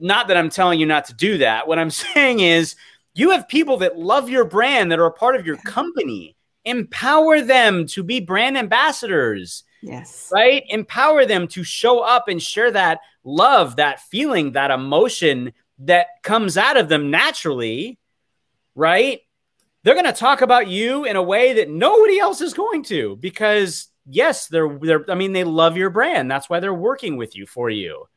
Not 0.00 0.28
that 0.28 0.36
I'm 0.36 0.50
telling 0.50 0.80
you 0.80 0.86
not 0.86 1.06
to 1.06 1.14
do 1.14 1.38
that. 1.38 1.68
What 1.68 1.78
I'm 1.78 1.90
saying 2.14 2.40
is, 2.40 2.76
you 3.14 3.30
have 3.30 3.48
people 3.48 3.78
that 3.78 3.98
love 3.98 4.28
your 4.28 4.44
brand 4.44 4.92
that 4.92 4.98
are 4.98 5.06
a 5.06 5.12
part 5.12 5.36
of 5.36 5.46
your 5.46 5.56
company. 5.58 6.36
Empower 6.64 7.40
them 7.40 7.86
to 7.86 8.02
be 8.02 8.20
brand 8.20 8.58
ambassadors 8.58 9.62
Yes. 9.82 10.30
right? 10.32 10.64
Empower 10.68 11.26
them 11.26 11.46
to 11.48 11.62
show 11.62 12.00
up 12.00 12.26
and 12.28 12.42
share 12.42 12.70
that 12.72 13.00
love, 13.24 13.76
that 13.76 14.00
feeling, 14.00 14.52
that 14.52 14.70
emotion 14.70 15.52
that 15.80 16.08
comes 16.22 16.56
out 16.56 16.76
of 16.76 16.88
them 16.88 17.10
naturally, 17.10 17.98
right? 18.74 19.20
They're 19.86 19.94
going 19.94 20.04
to 20.04 20.12
talk 20.12 20.40
about 20.40 20.66
you 20.66 21.04
in 21.04 21.14
a 21.14 21.22
way 21.22 21.52
that 21.52 21.70
nobody 21.70 22.18
else 22.18 22.40
is 22.40 22.54
going 22.54 22.82
to 22.86 23.14
because 23.18 23.86
yes, 24.04 24.48
they're 24.48 24.76
they're 24.82 25.08
I 25.08 25.14
mean 25.14 25.32
they 25.32 25.44
love 25.44 25.76
your 25.76 25.90
brand. 25.90 26.28
That's 26.28 26.50
why 26.50 26.58
they're 26.58 26.74
working 26.74 27.16
with 27.16 27.36
you 27.36 27.46
for 27.46 27.70
you. 27.70 28.08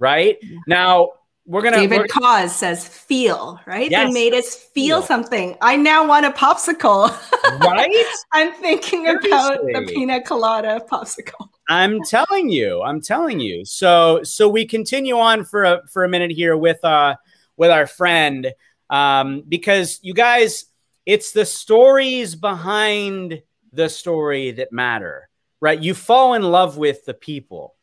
Right? 0.00 0.36
Now, 0.66 1.10
we're 1.44 1.62
going 1.62 1.74
to 1.74 1.86
David 1.86 2.10
Cause 2.10 2.56
says 2.56 2.88
feel, 2.88 3.60
right? 3.66 3.88
Yes. 3.88 4.08
They 4.08 4.12
made 4.12 4.34
us 4.34 4.56
feel 4.56 4.98
Feel. 4.98 5.02
something. 5.06 5.56
I 5.60 5.76
now 5.76 6.04
want 6.08 6.26
a 6.26 6.32
popsicle. 6.32 7.08
right? 7.60 8.04
I'm 8.32 8.52
thinking 8.54 9.06
about 9.06 9.60
the 9.64 9.88
pina 9.94 10.20
colada 10.20 10.82
popsicle. 10.90 11.50
I'm 11.68 12.02
telling 12.02 12.48
you, 12.48 12.82
I'm 12.82 13.00
telling 13.00 13.38
you. 13.38 13.64
So 13.64 14.24
so 14.24 14.48
we 14.48 14.66
continue 14.66 15.16
on 15.16 15.44
for 15.44 15.62
a 15.62 15.82
for 15.86 16.02
a 16.02 16.08
minute 16.08 16.32
here 16.32 16.56
with 16.56 16.84
uh 16.84 17.14
with 17.56 17.70
our 17.70 17.86
friend 17.86 18.52
um 18.90 19.44
because 19.48 20.00
you 20.02 20.12
guys 20.12 20.64
it's 21.06 21.32
the 21.32 21.46
stories 21.46 22.34
behind 22.34 23.42
the 23.72 23.88
story 23.88 24.50
that 24.52 24.72
matter. 24.72 25.28
Right? 25.60 25.80
You 25.80 25.94
fall 25.94 26.34
in 26.34 26.42
love 26.42 26.76
with 26.76 27.06
the 27.06 27.14
people. 27.14 27.76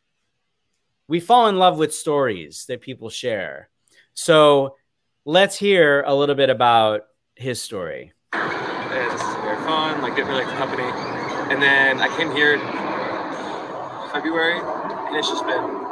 We 1.08 1.18
fall 1.18 1.48
in 1.48 1.56
love 1.56 1.78
with 1.78 1.94
stories 1.94 2.66
that 2.68 2.80
people 2.80 3.10
share. 3.10 3.68
So 4.14 4.76
let's 5.24 5.58
hear 5.58 6.02
a 6.06 6.14
little 6.14 6.36
bit 6.36 6.50
about 6.50 7.02
his 7.34 7.60
story. 7.60 8.12
Is 8.34 9.22
very 9.42 9.56
fun. 9.64 10.00
Like 10.02 10.14
didn't 10.14 10.28
really 10.28 10.44
like 10.44 10.52
the 10.52 10.58
company. 10.58 10.84
And 11.52 11.60
then 11.60 12.00
I 12.00 12.14
came 12.16 12.30
here 12.30 12.58
February, 14.12 14.60
and 14.60 15.16
it's 15.16 15.28
just 15.28 15.44
been 15.44 15.84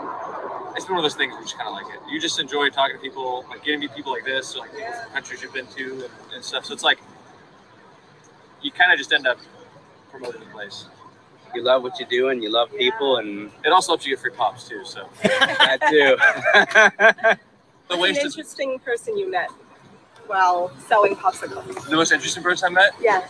it's 0.77 0.87
been 0.87 0.95
one 0.95 1.05
of 1.05 1.11
those 1.11 1.17
things 1.17 1.35
you 1.35 1.43
just 1.43 1.59
kind 1.59 1.69
of 1.69 1.75
like 1.75 1.87
it. 1.93 2.01
You 2.09 2.21
just 2.21 2.39
enjoy 2.39 2.71
talking 2.71 2.97
to 2.97 3.03
people, 3.03 3.45
like 3.51 3.65
getting 3.65 3.81
to 3.81 3.89
meet 3.89 3.97
people 3.97 4.13
like 4.13 4.25
this, 4.25 4.55
or 4.55 4.61
like 4.61 4.71
people 4.71 4.93
from 4.93 5.13
countries 5.13 5.43
you've 5.43 5.53
been 5.53 5.67
to 5.67 6.05
and, 6.05 6.35
and 6.35 6.45
stuff. 6.45 6.65
So 6.65 6.73
it's 6.73 6.85
like 6.85 7.01
you 8.63 8.71
kind 8.71 8.93
of 8.93 8.99
just 8.99 9.13
end 9.13 9.27
up 9.27 9.39
promoting 10.11 10.41
the 10.41 10.47
place. 10.47 10.87
You 11.55 11.63
love 11.63 11.83
what 11.83 11.99
you 12.01 12.07
do, 12.07 12.29
and 12.31 12.43
you 12.43 12.51
love 12.51 12.71
people, 12.77 13.19
and 13.19 13.51
It 13.65 13.73
also 13.73 13.93
helps 13.93 14.07
you 14.07 14.15
get 14.15 14.21
free 14.23 14.31
pops 14.33 14.67
too. 14.69 14.85
So 14.85 15.07
that 15.23 15.79
too. 15.91 16.17
the 17.89 17.97
Who's 17.97 17.99
ways 17.99 18.19
an 18.19 18.27
interesting 18.27 18.79
person 18.79 19.19
you 19.19 19.31
met 19.31 19.51
while 20.27 20.73
selling 20.89 21.15
popsicles. 21.15 21.89
the 21.89 21.97
most 21.97 22.13
interesting 22.13 22.43
person 22.43 22.73
I 22.73 22.75
met. 22.75 22.95
Yes. 23.01 23.29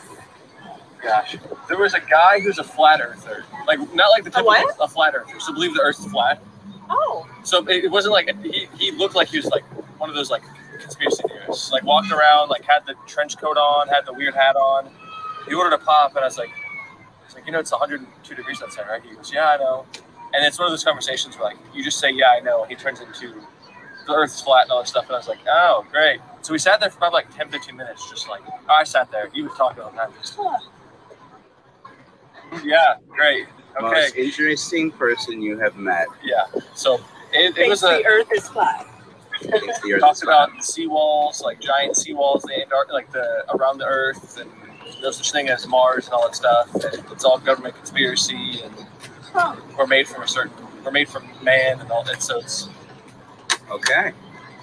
Gosh, 1.02 1.36
there 1.68 1.78
was 1.78 1.94
a 1.94 2.00
guy 2.00 2.38
who's 2.38 2.58
a 2.58 2.64
flat 2.64 3.00
earther, 3.00 3.44
like 3.66 3.80
not 3.92 4.10
like 4.10 4.22
the 4.22 4.30
typical 4.30 4.44
what? 4.46 4.76
a 4.80 4.86
flat 4.86 5.14
earther. 5.16 5.40
So 5.40 5.52
believe 5.52 5.74
the 5.74 5.80
Earth's 5.80 6.06
flat. 6.06 6.40
Oh. 6.88 7.28
So 7.42 7.66
it, 7.66 7.86
it 7.86 7.90
wasn't 7.90 8.12
like 8.12 8.32
he, 8.44 8.68
he 8.78 8.92
looked 8.92 9.16
like 9.16 9.26
he 9.28 9.38
was 9.38 9.46
like 9.46 9.64
one 9.98 10.10
of 10.10 10.14
those 10.14 10.30
like 10.30 10.42
conspiracy 10.80 11.24
theorists, 11.26 11.72
Like 11.72 11.82
walked 11.82 12.12
around, 12.12 12.50
like 12.50 12.62
had 12.64 12.86
the 12.86 12.94
trench 13.08 13.36
coat 13.36 13.56
on, 13.56 13.88
had 13.88 14.06
the 14.06 14.12
weird 14.12 14.34
hat 14.34 14.54
on. 14.54 14.90
He 15.48 15.54
ordered 15.54 15.74
a 15.74 15.78
pop, 15.78 16.10
and 16.14 16.20
I 16.20 16.24
was 16.26 16.38
like, 16.38 16.50
"He's 17.26 17.34
like, 17.34 17.46
you 17.46 17.52
know, 17.52 17.58
it's 17.58 17.72
102 17.72 18.34
degrees 18.34 18.62
outside, 18.62 18.86
right?" 18.88 19.02
He 19.02 19.14
goes, 19.14 19.32
"Yeah, 19.32 19.50
I 19.50 19.56
know." 19.56 19.86
And 20.34 20.44
it's 20.46 20.58
one 20.58 20.66
of 20.66 20.72
those 20.72 20.84
conversations 20.84 21.36
where 21.36 21.44
like 21.46 21.58
you 21.74 21.82
just 21.84 21.98
say, 21.98 22.10
"Yeah, 22.10 22.30
I 22.36 22.40
know," 22.40 22.62
and 22.62 22.70
he 22.70 22.76
turns 22.76 23.00
into 23.00 23.34
the 24.06 24.12
Earth's 24.14 24.40
flat 24.40 24.64
and 24.64 24.72
all 24.72 24.80
this 24.80 24.90
stuff, 24.90 25.04
and 25.06 25.14
I 25.14 25.18
was 25.18 25.28
like, 25.28 25.40
"Oh, 25.48 25.84
great." 25.90 26.20
So 26.42 26.52
we 26.52 26.58
sat 26.58 26.80
there 26.80 26.90
for 26.90 26.98
about 26.98 27.12
like 27.12 27.34
10, 27.36 27.50
15 27.50 27.76
minutes, 27.76 28.08
just 28.10 28.28
like 28.28 28.40
oh, 28.48 28.72
I 28.72 28.84
sat 28.84 29.10
there. 29.12 29.28
He 29.32 29.42
was 29.42 29.52
talking 29.56 29.82
all 29.82 29.90
the 29.90 29.96
time. 29.96 30.12
Just, 30.20 30.38
yeah, 32.64 32.96
great. 33.08 33.46
Okay, 33.76 33.82
Most 34.02 34.16
interesting 34.16 34.90
person 34.90 35.40
you 35.40 35.58
have 35.58 35.76
met. 35.76 36.06
yeah. 36.22 36.44
So 36.74 36.94
it, 37.32 37.50
it 37.50 37.54
Thinks 37.54 37.70
was 37.70 37.82
a 37.84 37.86
the 38.02 38.06
Earth 38.06 38.28
is 38.34 38.48
flat. 38.48 38.86
Thinks 39.40 39.80
talks 40.00 40.18
is 40.18 40.24
flat. 40.24 40.48
about 40.48 40.50
seawalls, 40.60 41.42
like 41.42 41.60
giant 41.60 41.94
seawalls, 41.94 42.42
the 42.42 42.54
Antar- 42.60 42.92
like 42.92 43.10
the 43.12 43.44
around 43.54 43.78
the 43.78 43.86
Earth, 43.86 44.38
and 44.38 44.50
no 45.02 45.10
such 45.10 45.32
thing 45.32 45.48
as 45.48 45.66
Mars 45.66 46.06
and 46.06 46.14
all 46.14 46.24
that 46.24 46.34
stuff. 46.36 46.74
And 46.74 47.04
it's 47.12 47.24
all 47.24 47.38
government 47.38 47.74
conspiracy, 47.76 48.60
and 48.64 48.74
Huh. 49.32 49.56
we're 49.78 49.86
made 49.86 50.06
from 50.06 50.22
a 50.22 50.28
certain, 50.28 50.52
we're 50.84 50.90
made 50.90 51.08
from 51.08 51.26
man 51.42 51.80
and 51.80 51.90
all 51.90 52.02
that. 52.04 52.22
So 52.22 52.38
it's 52.38 52.68
Okay. 53.70 54.12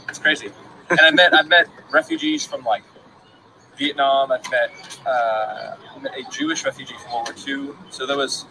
it's 0.08 0.20
crazy. 0.20 0.52
And 0.90 1.00
I 1.02 1.12
met 1.12 1.34
I 1.34 1.42
met 1.44 1.68
refugees 1.92 2.46
from 2.46 2.64
like 2.64 2.84
Vietnam. 3.78 4.32
I've 4.32 4.50
met, 4.52 5.00
uh, 5.08 5.76
met 6.02 6.14
a 6.18 6.24
Jewish 6.32 6.66
refugee 6.66 6.96
from 7.04 7.14
World 7.14 7.28
War 7.30 7.36
II. 7.48 7.70
So 7.90 8.06
there 8.06 8.18
was, 8.18 8.46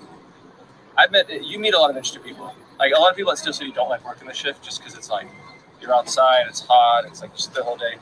I 0.96 1.06
met 1.08 1.28
you 1.44 1.58
meet 1.58 1.74
a 1.74 1.78
lot 1.78 1.90
of 1.90 1.96
interesting 1.96 2.22
people. 2.22 2.52
Like 2.78 2.92
a 2.96 3.00
lot 3.00 3.10
of 3.10 3.16
people 3.16 3.32
at 3.32 3.38
Steel 3.38 3.52
City 3.52 3.72
don't 3.72 3.88
like 3.88 4.04
working 4.04 4.28
the 4.28 4.34
shift 4.34 4.62
just 4.64 4.80
because 4.80 4.96
it's 4.96 5.10
like 5.10 5.26
you're 5.80 5.94
outside, 5.94 6.46
it's 6.48 6.60
hot, 6.60 7.04
it's 7.06 7.20
like 7.22 7.34
just 7.34 7.54
the 7.54 7.62
whole 7.62 7.76
day. 7.76 7.94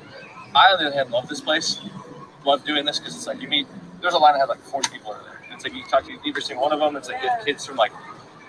I 0.55 0.73
on 0.73 0.79
the 0.79 0.87
other 0.87 0.97
hand 0.97 1.11
love 1.11 1.29
this 1.29 1.41
place, 1.41 1.81
love 2.47 2.65
doing 2.65 2.85
this 2.85 2.99
because 2.99 3.15
it's 3.17 3.27
like 3.27 3.41
you 3.43 3.49
meet. 3.49 3.67
There's 4.01 4.15
a 4.15 4.19
line 4.19 4.35
that 4.35 4.41
had 4.41 4.49
like 4.49 4.61
40 4.63 4.91
people 4.91 5.13
over 5.13 5.23
there. 5.25 5.41
It's 5.53 5.65
like 5.65 5.75
you 5.75 5.83
talk 5.85 6.05
to 6.05 6.19
every 6.29 6.43
single 6.43 6.65
one 6.65 6.73
of 6.73 6.81
them. 6.81 6.97
It's 6.97 7.09
like 7.09 7.23
you 7.23 7.29
have 7.29 7.45
kids 7.45 7.67
from 7.67 7.77
like 7.77 7.93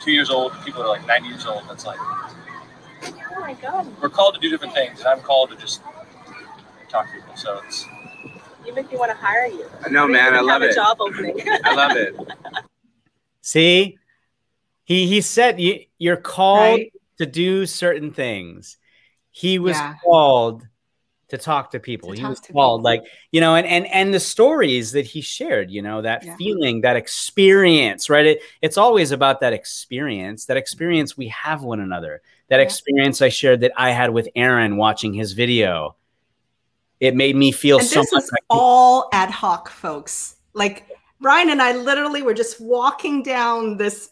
two 0.01 0.11
years 0.11 0.29
old, 0.29 0.53
to 0.53 0.59
people 0.59 0.83
that 0.83 0.89
are 0.89 0.97
like 0.97 1.07
90 1.07 1.27
years 1.29 1.45
old. 1.45 1.63
It's 1.71 1.85
like 1.85 1.99
Oh 1.99 3.39
my 3.39 3.53
god. 3.55 3.87
we're 4.01 4.09
called 4.09 4.35
to 4.35 4.39
do 4.41 4.49
different 4.49 4.73
things, 4.73 4.99
and 4.99 5.07
I'm 5.07 5.21
called 5.21 5.49
to 5.51 5.55
just 5.57 5.81
talk 6.89 7.07
to 7.07 7.13
people. 7.13 7.35
So 7.35 7.61
it's 7.65 7.85
Even 8.67 8.85
if 8.85 8.91
you 8.91 8.99
want 8.99 9.11
to 9.11 9.17
hire 9.17 9.45
you. 9.47 9.65
I 9.85 9.89
know, 9.89 10.07
man. 10.07 10.33
I 10.33 10.41
love 10.41 10.61
have 10.61 10.69
a 10.69 10.71
it. 10.71 10.75
job 10.75 10.97
opening. 10.99 11.39
I 11.63 11.73
love 11.73 11.95
it. 11.95 12.15
See, 13.41 13.97
he 14.83 15.07
he 15.07 15.21
said 15.21 15.59
you, 15.59 15.79
you're 15.97 16.17
called 16.17 16.79
Right? 16.79 16.93
to 17.19 17.25
do 17.25 17.65
certain 17.65 18.11
things. 18.11 18.77
He 19.31 19.57
was 19.59 19.77
Yeah. 19.77 19.93
called 20.03 20.67
to 21.29 21.37
talk 21.37 21.71
to 21.71 21.79
people. 21.79 22.11
To 22.13 22.15
he 22.19 22.23
was 22.25 22.39
called 22.39 22.79
people. 22.79 22.81
like 22.81 23.03
you 23.31 23.41
know, 23.41 23.55
and 23.55 23.67
and 23.67 23.85
and 23.87 24.13
the 24.13 24.19
stories 24.19 24.91
that 24.93 25.05
he 25.05 25.21
shared. 25.21 25.69
You 25.71 25.81
know, 25.81 26.01
that 26.01 26.23
Yeah. 26.23 26.35
feeling, 26.37 26.81
that 26.81 26.95
experience. 26.95 28.09
Right? 28.09 28.25
It, 28.25 28.41
it's 28.61 28.77
always 28.77 29.11
about 29.11 29.39
that 29.41 29.53
experience. 29.53 30.45
That 30.45 30.57
experience 30.57 31.17
we 31.17 31.27
have 31.29 31.63
one 31.63 31.79
another. 31.79 32.21
That 32.49 32.57
Yeah. 32.57 32.63
experience 32.63 33.21
I 33.21 33.29
shared 33.29 33.59
that 33.61 33.73
I 33.75 33.91
had 33.91 34.11
with 34.13 34.29
Aaron 34.35 34.77
watching 34.77 35.13
his 35.13 35.33
video. 35.33 35.95
It 36.99 37.13
made 37.15 37.35
me 37.35 37.51
feel 37.51 37.77
And 37.79 37.87
so 37.87 38.01
this 38.01 38.11
much. 38.13 38.23
is 38.23 38.31
like- 38.31 38.41
all 38.49 39.09
ad 39.13 39.29
hoc, 39.29 39.69
folks. 39.69 40.35
Like 40.53 40.87
Brian 41.21 41.49
and 41.49 41.61
I 41.61 41.73
literally 41.73 42.21
were 42.21 42.33
just 42.33 42.59
walking 42.61 43.21
down 43.21 43.77
this 43.77 44.11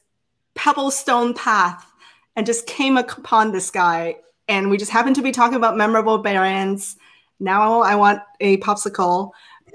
pebblestone 0.56 1.36
path 1.36 1.92
and 2.36 2.46
just 2.46 2.68
came 2.68 2.98
upon 2.98 3.52
this 3.52 3.72
guy. 3.72 4.18
And 4.48 4.70
we 4.70 4.78
just 4.78 4.92
happened 4.92 5.16
to 5.16 5.22
be 5.24 5.32
talking 5.32 5.56
about 5.56 5.78
memorable 5.78 6.18
brands. 6.20 6.98
Now 7.40 7.82
I 7.82 7.96
want 7.96 8.22
a 8.40 8.58
popsicle. 8.58 9.32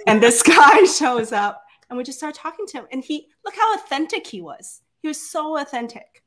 And 0.07 0.23
this 0.23 0.43
guy 0.57 0.85
shows 0.85 1.32
up 1.32 1.65
and 1.89 1.97
we 1.97 2.05
just 2.05 2.19
start 2.19 2.35
talking 2.35 2.66
to 2.69 2.78
him. 2.78 2.87
And 2.93 3.05
he, 3.05 3.28
look 3.45 3.55
how 3.57 3.74
authentic 3.74 4.27
he 4.27 4.41
was. 4.41 4.81
He 5.03 5.09
was 5.09 5.20
so 5.20 5.59
authentic. 5.59 6.23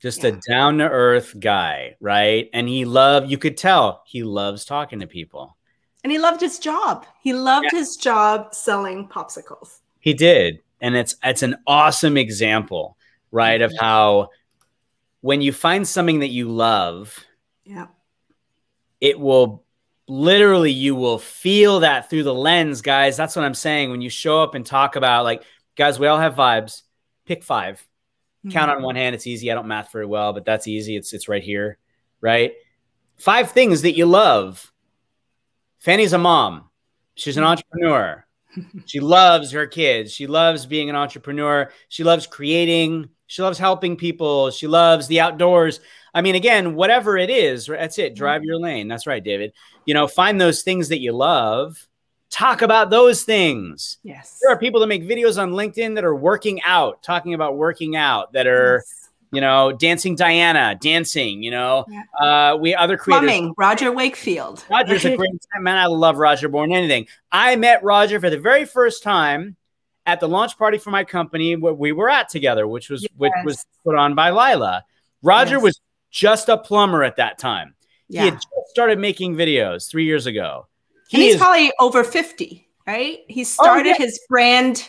just 0.00 0.22
Yeah. 0.22 0.30
a 0.30 0.32
down 0.48 0.78
to 0.78 0.88
earth 0.88 1.34
guy, 1.40 1.96
right? 2.00 2.48
And 2.52 2.68
he 2.68 2.84
loved, 2.84 3.30
you 3.30 3.36
could 3.38 3.56
tell 3.56 4.02
he 4.06 4.22
loves 4.22 4.64
talking 4.64 5.00
to 5.00 5.06
people. 5.06 5.56
And 6.04 6.12
he 6.12 6.18
loved 6.18 6.40
his 6.40 6.58
job. 6.60 7.04
He 7.20 7.32
loved 7.32 7.72
his 7.72 7.96
job 7.96 8.54
selling 8.54 9.08
popsicles. 9.08 9.80
He 9.98 10.14
did. 10.14 10.60
And 10.80 10.94
it's 10.94 11.16
it's 11.24 11.42
an 11.42 11.56
awesome 11.66 12.16
example, 12.16 12.96
right? 13.32 13.60
Of 13.60 13.72
how 13.80 14.28
when 15.22 15.40
you 15.42 15.52
find 15.52 15.86
something 15.88 16.20
that 16.20 16.28
you 16.28 16.48
love, 16.48 17.18
Yeah. 17.64 17.88
it 19.00 19.18
will 19.18 19.64
literally 20.08 20.72
you 20.72 20.94
will 20.94 21.18
feel 21.18 21.80
that 21.80 22.10
through 22.10 22.24
the 22.24 22.34
lens, 22.34 22.80
guys. 22.82 23.16
That's 23.16 23.36
what 23.36 23.44
I'm 23.44 23.54
saying. 23.54 23.90
When 23.90 24.00
you 24.00 24.10
show 24.10 24.42
up 24.42 24.54
and 24.54 24.64
talk 24.64 24.96
about 24.96 25.24
like, 25.24 25.42
guys, 25.76 26.00
we 26.00 26.06
all 26.06 26.18
have 26.18 26.34
vibes. 26.34 26.82
Pick 27.26 27.44
five. 27.44 27.86
Count 28.50 28.70
on 28.70 28.76
mm-hmm. 28.76 28.84
one 28.84 28.96
hand. 28.96 29.14
It's 29.14 29.26
easy. 29.26 29.50
I 29.50 29.54
don't 29.54 29.68
math 29.68 29.92
very 29.92 30.06
well, 30.06 30.32
but 30.32 30.44
that's 30.44 30.66
easy. 30.66 30.96
It's 30.96 31.12
it's 31.12 31.28
right 31.28 31.42
here, 31.42 31.76
right? 32.20 32.52
Five 33.16 33.50
things 33.50 33.82
that 33.82 33.96
you 33.96 34.06
love. 34.06 34.72
Fanny's 35.80 36.12
a 36.12 36.18
mom. 36.18 36.70
She's 37.14 37.36
an 37.36 37.42
mm-hmm. 37.42 37.50
entrepreneur. 37.50 38.26
she 38.86 39.00
loves 39.00 39.50
her 39.52 39.66
kids. 39.66 40.12
She 40.12 40.26
loves 40.26 40.66
being 40.66 40.88
an 40.88 40.96
entrepreneur. 40.96 41.70
She 41.88 42.04
loves 42.04 42.26
creating. 42.26 43.10
She 43.26 43.42
loves 43.42 43.58
helping 43.58 43.96
people. 43.96 44.50
She 44.50 44.66
loves 44.66 45.08
the 45.08 45.20
outdoors. 45.20 45.80
I 46.14 46.22
mean, 46.22 46.34
again, 46.34 46.74
whatever 46.74 47.16
it 47.16 47.30
is, 47.30 47.66
that's 47.66 47.98
it. 47.98 48.14
Drive 48.14 48.44
your 48.44 48.58
lane. 48.58 48.88
That's 48.88 49.06
right, 49.06 49.22
David. 49.22 49.52
You 49.84 49.94
know, 49.94 50.06
find 50.08 50.40
those 50.40 50.62
things 50.62 50.88
that 50.88 51.00
you 51.00 51.12
love. 51.12 51.86
Talk 52.30 52.60
about 52.62 52.90
those 52.90 53.22
things. 53.22 53.98
Yes. 54.02 54.38
There 54.42 54.52
are 54.52 54.58
people 54.58 54.80
that 54.80 54.86
make 54.86 55.02
videos 55.02 55.40
on 55.40 55.52
LinkedIn 55.52 55.94
that 55.94 56.04
are 56.04 56.14
working 56.14 56.60
out, 56.64 57.02
talking 57.02 57.32
about 57.34 57.56
working 57.56 57.96
out, 57.96 58.32
that 58.34 58.46
are, 58.46 58.76
Yes. 58.86 59.08
you 59.32 59.40
know, 59.40 59.72
dancing 59.72 60.14
Diana, 60.14 60.76
dancing, 60.78 61.42
you 61.42 61.50
know, 61.50 61.86
uh, 62.20 62.56
we 62.60 62.74
other 62.74 62.98
creators. 62.98 63.30
Plumbing, 63.30 63.54
Roger 63.56 63.92
Wakefield. 63.92 64.62
Roger's 64.70 65.06
a 65.06 65.16
great 65.16 65.30
man. 65.60 65.76
I 65.78 65.86
love 65.86 66.18
Roger 66.18 66.48
more 66.50 66.66
than 66.66 66.76
anything. 66.76 67.06
I 67.32 67.56
met 67.56 67.82
Roger 67.82 68.20
for 68.20 68.28
the 68.28 68.38
very 68.38 68.66
first 68.66 69.02
time 69.02 69.56
at 70.04 70.20
the 70.20 70.28
launch 70.28 70.56
party 70.58 70.76
for 70.78 70.90
my 70.90 71.04
company 71.04 71.56
where 71.56 71.72
we 71.74 71.92
were 71.92 72.10
at 72.10 72.28
together, 72.28 72.66
which 72.66 72.90
was 72.90 73.06
which 73.16 73.32
was 73.44 73.64
put 73.84 73.94
on 73.94 74.14
by 74.14 74.30
Lila. 74.30 74.84
Roger 75.22 75.54
Yes. 75.56 75.62
was 75.62 75.80
just 76.10 76.48
a 76.48 76.56
plumber 76.58 77.02
at 77.04 77.16
that 77.16 77.38
time. 77.38 77.74
Yeah. 78.08 78.22
He 78.22 78.26
had 78.30 78.34
just 78.34 78.48
started 78.70 78.98
making 78.98 79.34
videos 79.36 79.90
three 79.90 80.04
years 80.04 80.26
ago. 80.26 80.66
He 81.08 81.24
he's 81.24 81.34
is 81.34 81.40
probably 81.40 81.72
over 81.78 82.04
50, 82.04 82.68
right? 82.86 83.20
He 83.28 83.44
started 83.44 83.86
yeah. 83.90 83.96
his 83.98 84.20
brand 84.28 84.88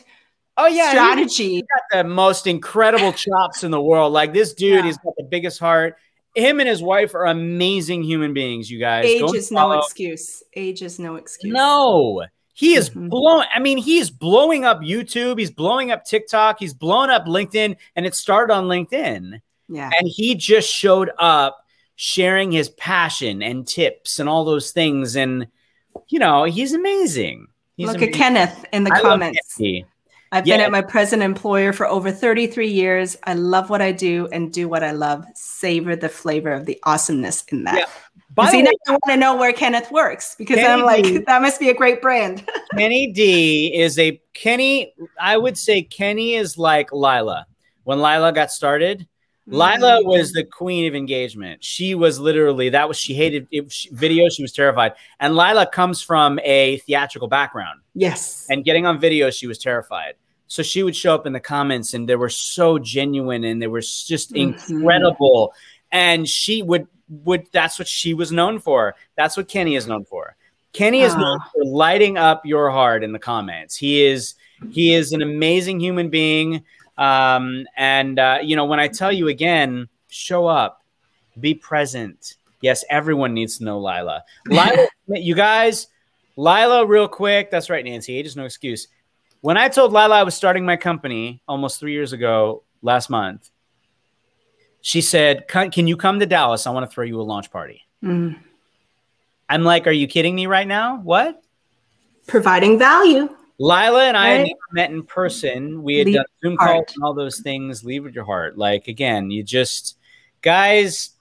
oh 0.58 0.68
yeah, 0.68 0.90
strategy. 0.91 1.56
he- 1.56 1.62
got 1.62 2.04
the 2.04 2.04
most 2.10 2.48
incredible 2.48 3.12
chops 3.26 3.64
in 3.64 3.72
the 3.72 3.82
world. 3.82 4.14
Like 4.14 4.34
this 4.34 4.54
dude, 4.54 4.76
Yeah. 4.76 4.84
he's 4.84 4.98
got 4.98 5.14
the 5.18 5.24
biggest 5.24 5.60
heart. 5.60 5.96
Him 6.36 6.60
and 6.60 6.70
his 6.70 6.82
wife 6.84 7.16
are 7.16 7.26
amazing 7.26 8.04
human 8.04 8.34
beings. 8.34 8.70
You 8.70 8.80
guys, 8.80 9.06
Age 9.06 9.22
Go 9.22 9.34
is 9.34 9.52
no 9.52 9.72
excuse. 9.80 10.44
Age 10.54 10.82
is 10.82 11.00
no 11.00 11.16
excuse. 11.16 11.54
No, 11.54 12.26
he 12.54 12.76
is 12.76 12.91
Mhm. 12.91 13.10
blowing. 13.10 13.48
I 13.54 13.60
mean, 13.60 13.78
he's 13.78 14.10
blowing 14.12 14.64
up 14.64 14.80
YouTube. 14.82 15.40
He's 15.40 15.50
blowing 15.52 15.91
up 15.91 16.06
TikTok. 16.06 16.60
He's 16.60 16.74
blowing 16.74 17.10
up 17.10 17.26
LinkedIn, 17.26 17.76
and 17.96 18.06
it 18.06 18.14
started 18.16 18.54
on 18.54 18.66
LinkedIn. 18.66 19.40
Yeah. 19.70 19.90
And 19.98 20.08
he 20.08 20.36
just 20.36 20.70
showed 20.70 21.12
up 21.20 21.64
sharing 21.96 22.52
his 22.52 22.70
passion 22.70 23.41
and 23.41 23.68
tips 23.68 24.20
and 24.20 24.28
all 24.28 24.46
those 24.46 24.72
things. 24.72 25.16
And 25.16 25.48
you 26.08 26.20
know, 26.20 26.44
he's 26.46 26.74
amazing. 26.74 27.48
He's 27.76 27.88
Look 27.88 27.98
amazing. 27.98 28.14
at 28.14 28.18
Kenneth 28.18 28.66
in 28.74 28.84
the 28.84 28.94
I 28.94 29.02
comments. 29.02 29.60
I've 30.32 30.46
been 30.46 30.62
at 30.62 30.72
my 30.72 30.82
present 30.82 31.24
employer 31.24 31.74
for 31.74 31.88
over 31.88 32.12
33 32.12 32.68
years. 32.68 33.18
I 33.24 33.34
love 33.34 33.70
what 33.72 33.82
I 33.82 33.91
do 33.91 34.28
and 34.32 34.54
do 34.54 34.70
what 34.70 34.84
I 34.84 34.91
love. 34.91 35.26
Savor 35.34 35.96
the 35.96 36.10
flavor 36.10 36.52
of 36.52 36.66
the 36.68 36.80
awesomeness 36.84 37.44
in 37.46 37.64
that. 37.64 37.78
Yeah. 37.78 37.86
By 38.36 38.52
See, 38.52 38.62
way, 38.62 38.70
I 38.88 38.91
want 38.91 39.04
to 39.08 39.18
know 39.18 39.36
where 39.36 39.52
Kenneth 39.54 39.91
works 39.91 40.36
because 40.38 40.60
I'm 40.60 40.86
Kennedy- 40.86 41.14
like, 41.16 41.26
that 41.26 41.41
must 41.41 41.60
be 41.60 41.70
a 41.70 41.74
great 41.74 42.00
brand. 42.00 42.48
Kenny 42.78 43.12
D 43.12 43.74
is 43.76 43.98
a 43.98 44.22
Kenny. 44.34 44.94
I 45.20 45.36
would 45.36 45.58
say 45.58 45.82
Kenny 45.82 46.36
is 46.36 46.58
like 46.58 46.91
Lila. 46.94 47.48
When 47.84 48.00
Lila 48.00 48.32
got 48.32 48.52
started, 48.52 49.08
Lila 49.49 50.01
was 50.03 50.31
the 50.31 50.43
queen 50.43 50.88
of 50.88 50.95
engagement. 50.95 51.63
She 51.63 51.95
was 51.95 52.19
literally 52.19 52.69
that 52.69 52.88
was 52.88 52.97
she 52.97 53.13
hated 53.13 53.47
she, 53.69 53.89
video. 53.89 54.30
She 54.30 54.41
was 54.41 54.51
terrified. 54.51 54.93
And 55.19 55.35
Lila 55.35 55.65
comes 55.67 56.01
from 56.01 56.39
a 56.43 56.77
theatrical 56.80 57.27
background, 57.27 57.81
yes. 57.93 58.45
and 58.49 58.63
getting 58.63 58.85
on 58.85 58.99
video, 58.99 59.30
she 59.30 59.47
was 59.47 59.57
terrified. 59.57 60.13
So 60.47 60.63
she 60.63 60.81
would 60.84 60.95
show 60.95 61.13
up 61.13 61.27
in 61.27 61.34
the 61.34 61.39
comments, 61.39 61.93
and 61.93 62.09
they 62.09 62.15
were 62.15 62.30
so 62.30 62.80
genuine, 62.80 63.43
and 63.43 63.61
they 63.61 63.67
were 63.67 63.81
just 63.81 64.34
Mhm. 64.34 64.55
incredible. 64.69 65.53
And 65.91 66.27
she 66.27 66.61
would 66.63 66.88
would 67.23 67.47
that's 67.51 67.80
what 67.80 67.88
she 67.88 68.13
was 68.13 68.31
known 68.31 68.59
for. 68.59 68.95
That's 69.17 69.35
what 69.35 69.47
Kenny 69.47 69.76
is 69.76 69.88
known 69.88 70.05
for. 70.05 70.35
Kenny 70.73 71.01
is 71.01 71.15
known 71.15 71.39
Ah. 71.41 71.49
for 71.51 71.65
lighting 71.65 72.17
up 72.17 72.45
your 72.45 72.69
heart 72.69 73.03
in 73.03 73.11
the 73.11 73.19
comments. 73.19 73.76
He 73.76 74.03
is 74.03 74.35
he 74.71 74.93
is 74.93 75.13
an 75.13 75.21
amazing 75.21 75.80
human 75.80 76.09
being. 76.09 76.63
Um, 76.99 77.65
and 77.76 78.19
uh, 78.19 78.39
you 78.43 78.55
know, 78.55 78.65
when 78.65 78.80
I 78.80 78.88
tell 78.88 79.11
you 79.11 79.30
again, 79.30 79.89
show 80.09 80.45
up, 80.45 80.84
be 81.39 81.55
present, 81.55 82.35
Yes, 82.61 82.84
everyone 82.89 83.34
needs 83.34 83.57
to 83.57 83.63
know 83.63 83.80
Lila. 83.80 84.23
Lila, 84.47 84.88
you 85.07 85.35
guys, 85.35 85.88
Lila, 86.35 86.85
real 86.85 87.07
quick. 87.07 87.51
That's 87.51 87.69
right, 87.69 87.84
Nancy. 87.84 88.15
Age 88.15 88.26
is 88.26 88.35
no 88.35 88.45
excuse. 88.45 88.88
When 89.41 89.57
I 89.57 89.69
told 89.69 89.93
Lila 89.93 90.15
I 90.15 90.23
was 90.23 90.35
starting 90.35 90.65
my 90.65 90.76
company 90.76 91.41
almost 91.47 91.80
three 91.80 91.93
years 91.93 92.11
ago 92.11 92.63
last 92.81 93.09
month, 93.09 93.49
she 94.81 95.01
said, 95.01 95.47
Can 95.47 95.88
you 95.88 95.95
come 95.95 96.19
to 96.19 96.26
Dallas? 96.26 96.67
I 96.67 96.71
want 96.71 96.89
to 96.89 96.93
throw 96.93 97.05
you 97.05 97.19
a 97.19 97.23
launch 97.23 97.51
party. 97.51 97.81
Mm. 98.03 98.38
I'm 99.47 99.63
like, 99.63 99.88
Are 99.88 99.91
you 99.91 100.07
kidding 100.07 100.35
me 100.35 100.45
right 100.45 100.67
now? 100.67 100.97
What? 100.97 101.41
Providing 102.27 102.77
value. 102.77 103.30
Lila 103.60 104.06
and 104.06 104.15
I 104.15 104.38
right? 104.38 104.56
met 104.72 104.90
in 104.90 105.03
person. 105.03 105.84
We 105.84 105.98
had 105.98 106.06
Leave 106.07 106.15
done 106.15 106.26
Zoom 106.41 106.57
calls 106.57 106.86
and 106.95 107.03
all 107.03 107.14
those 107.14 107.40
things. 107.40 107.84
Leave 107.84 108.06
with 108.06 108.15
your 108.15 108.23
heart. 108.23 108.57
Like, 108.57 108.88
again, 108.88 109.30
you 109.30 109.44
just, 109.44 109.98
guys, 110.41 111.11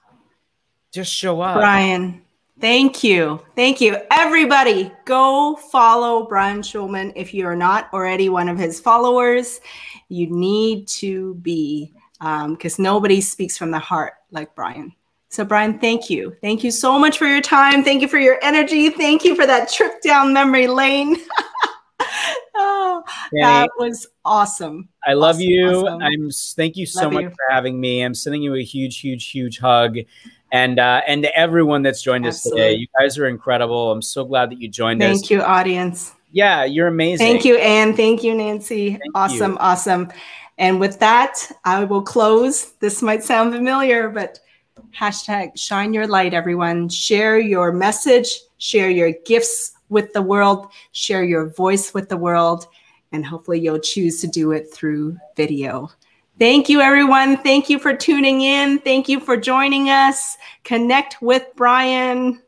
just 0.93 1.13
show 1.13 1.41
up. 1.41 1.57
Brian, 1.57 2.21
thank 2.61 3.03
you. 3.03 3.41
Thank 3.57 3.81
you. 3.81 3.97
Everybody, 4.09 4.89
go 5.03 5.57
follow 5.69 6.25
Brian 6.27 6.61
Schulman. 6.61 7.11
If 7.15 7.33
you're 7.33 7.57
not 7.57 7.89
already 7.93 8.29
one 8.29 8.47
of 8.47 8.57
his 8.57 8.79
followers, 8.79 9.59
you 10.07 10.27
need 10.27 10.87
to 10.87 11.35
be 11.35 11.93
because 12.19 12.79
um, 12.79 12.83
nobody 12.83 13.19
speaks 13.19 13.57
from 13.57 13.71
the 13.71 13.79
heart 13.79 14.13
like 14.31 14.55
Brian. 14.55 14.93
So, 15.31 15.45
Brian, 15.45 15.77
thank 15.77 16.09
you. 16.09 16.35
Thank 16.41 16.63
you 16.63 16.71
so 16.71 16.97
much 16.97 17.17
for 17.17 17.27
your 17.27 17.41
time. 17.41 17.83
Thank 17.83 18.01
you 18.01 18.07
for 18.07 18.17
your 18.17 18.39
energy. 18.41 18.89
Thank 18.89 19.23
you 19.23 19.35
for 19.35 19.45
that 19.45 19.69
trip 19.69 20.01
down 20.01 20.33
memory 20.33 20.67
lane. 20.67 21.17
that 23.33 23.69
was 23.77 24.07
awesome. 24.25 24.89
I 25.05 25.13
love 25.13 25.35
awesome, 25.35 25.41
you. 25.41 25.69
Awesome. 25.69 26.01
I'm 26.01 26.29
thank 26.55 26.77
you 26.77 26.85
so 26.85 27.03
love 27.03 27.13
much 27.13 27.23
you. 27.23 27.29
for 27.29 27.53
having 27.53 27.79
me. 27.79 28.01
I'm 28.01 28.15
sending 28.15 28.41
you 28.41 28.55
a 28.55 28.63
huge, 28.63 28.99
huge, 28.99 29.29
huge 29.29 29.59
hug. 29.59 29.97
And 30.51 30.79
uh, 30.79 31.01
and 31.07 31.23
to 31.23 31.35
everyone 31.37 31.83
that's 31.83 32.01
joined 32.01 32.25
Absolutely. 32.25 32.61
us 32.61 32.67
today, 32.67 32.77
you 32.79 32.87
guys 32.99 33.17
are 33.17 33.27
incredible. 33.27 33.91
I'm 33.91 34.01
so 34.01 34.25
glad 34.25 34.49
that 34.51 34.59
you 34.59 34.67
joined 34.67 35.01
thank 35.01 35.15
us. 35.15 35.19
Thank 35.21 35.29
you, 35.29 35.41
audience. 35.41 36.13
Yeah, 36.31 36.63
you're 36.63 36.87
amazing. 36.87 37.25
Thank 37.25 37.45
you, 37.45 37.57
Anne. 37.57 37.95
Thank 37.95 38.23
you, 38.23 38.35
Nancy. 38.35 38.91
Thank 38.91 39.03
awesome, 39.15 39.53
you. 39.53 39.57
awesome. 39.59 40.11
And 40.57 40.79
with 40.79 40.99
that, 40.99 41.49
I 41.65 41.83
will 41.85 42.01
close. 42.01 42.73
This 42.73 43.01
might 43.01 43.23
sound 43.23 43.53
familiar, 43.53 44.09
but 44.09 44.39
hashtag 44.97 45.51
shine 45.57 45.93
your 45.93 46.07
light, 46.07 46.33
everyone. 46.33 46.89
Share 46.89 47.39
your 47.39 47.71
message, 47.71 48.41
share 48.57 48.89
your 48.89 49.13
gifts 49.25 49.71
with 49.89 50.13
the 50.13 50.21
world, 50.21 50.67
share 50.91 51.23
your 51.23 51.49
voice 51.49 51.93
with 51.93 52.09
the 52.09 52.17
world, 52.17 52.67
and 53.11 53.25
hopefully 53.25 53.59
you'll 53.59 53.79
choose 53.79 54.21
to 54.21 54.27
do 54.27 54.51
it 54.51 54.71
through 54.73 55.17
video. 55.35 55.89
Thank 56.37 56.69
you, 56.69 56.79
everyone. 56.79 57.37
Thank 57.37 57.69
you 57.69 57.79
for 57.79 57.93
tuning 57.93 58.41
in. 58.41 58.79
Thank 58.79 59.09
you 59.09 59.19
for 59.19 59.35
joining 59.35 59.89
us. 59.89 60.37
Connect 60.63 61.21
with 61.21 61.45
Brian. 61.55 62.41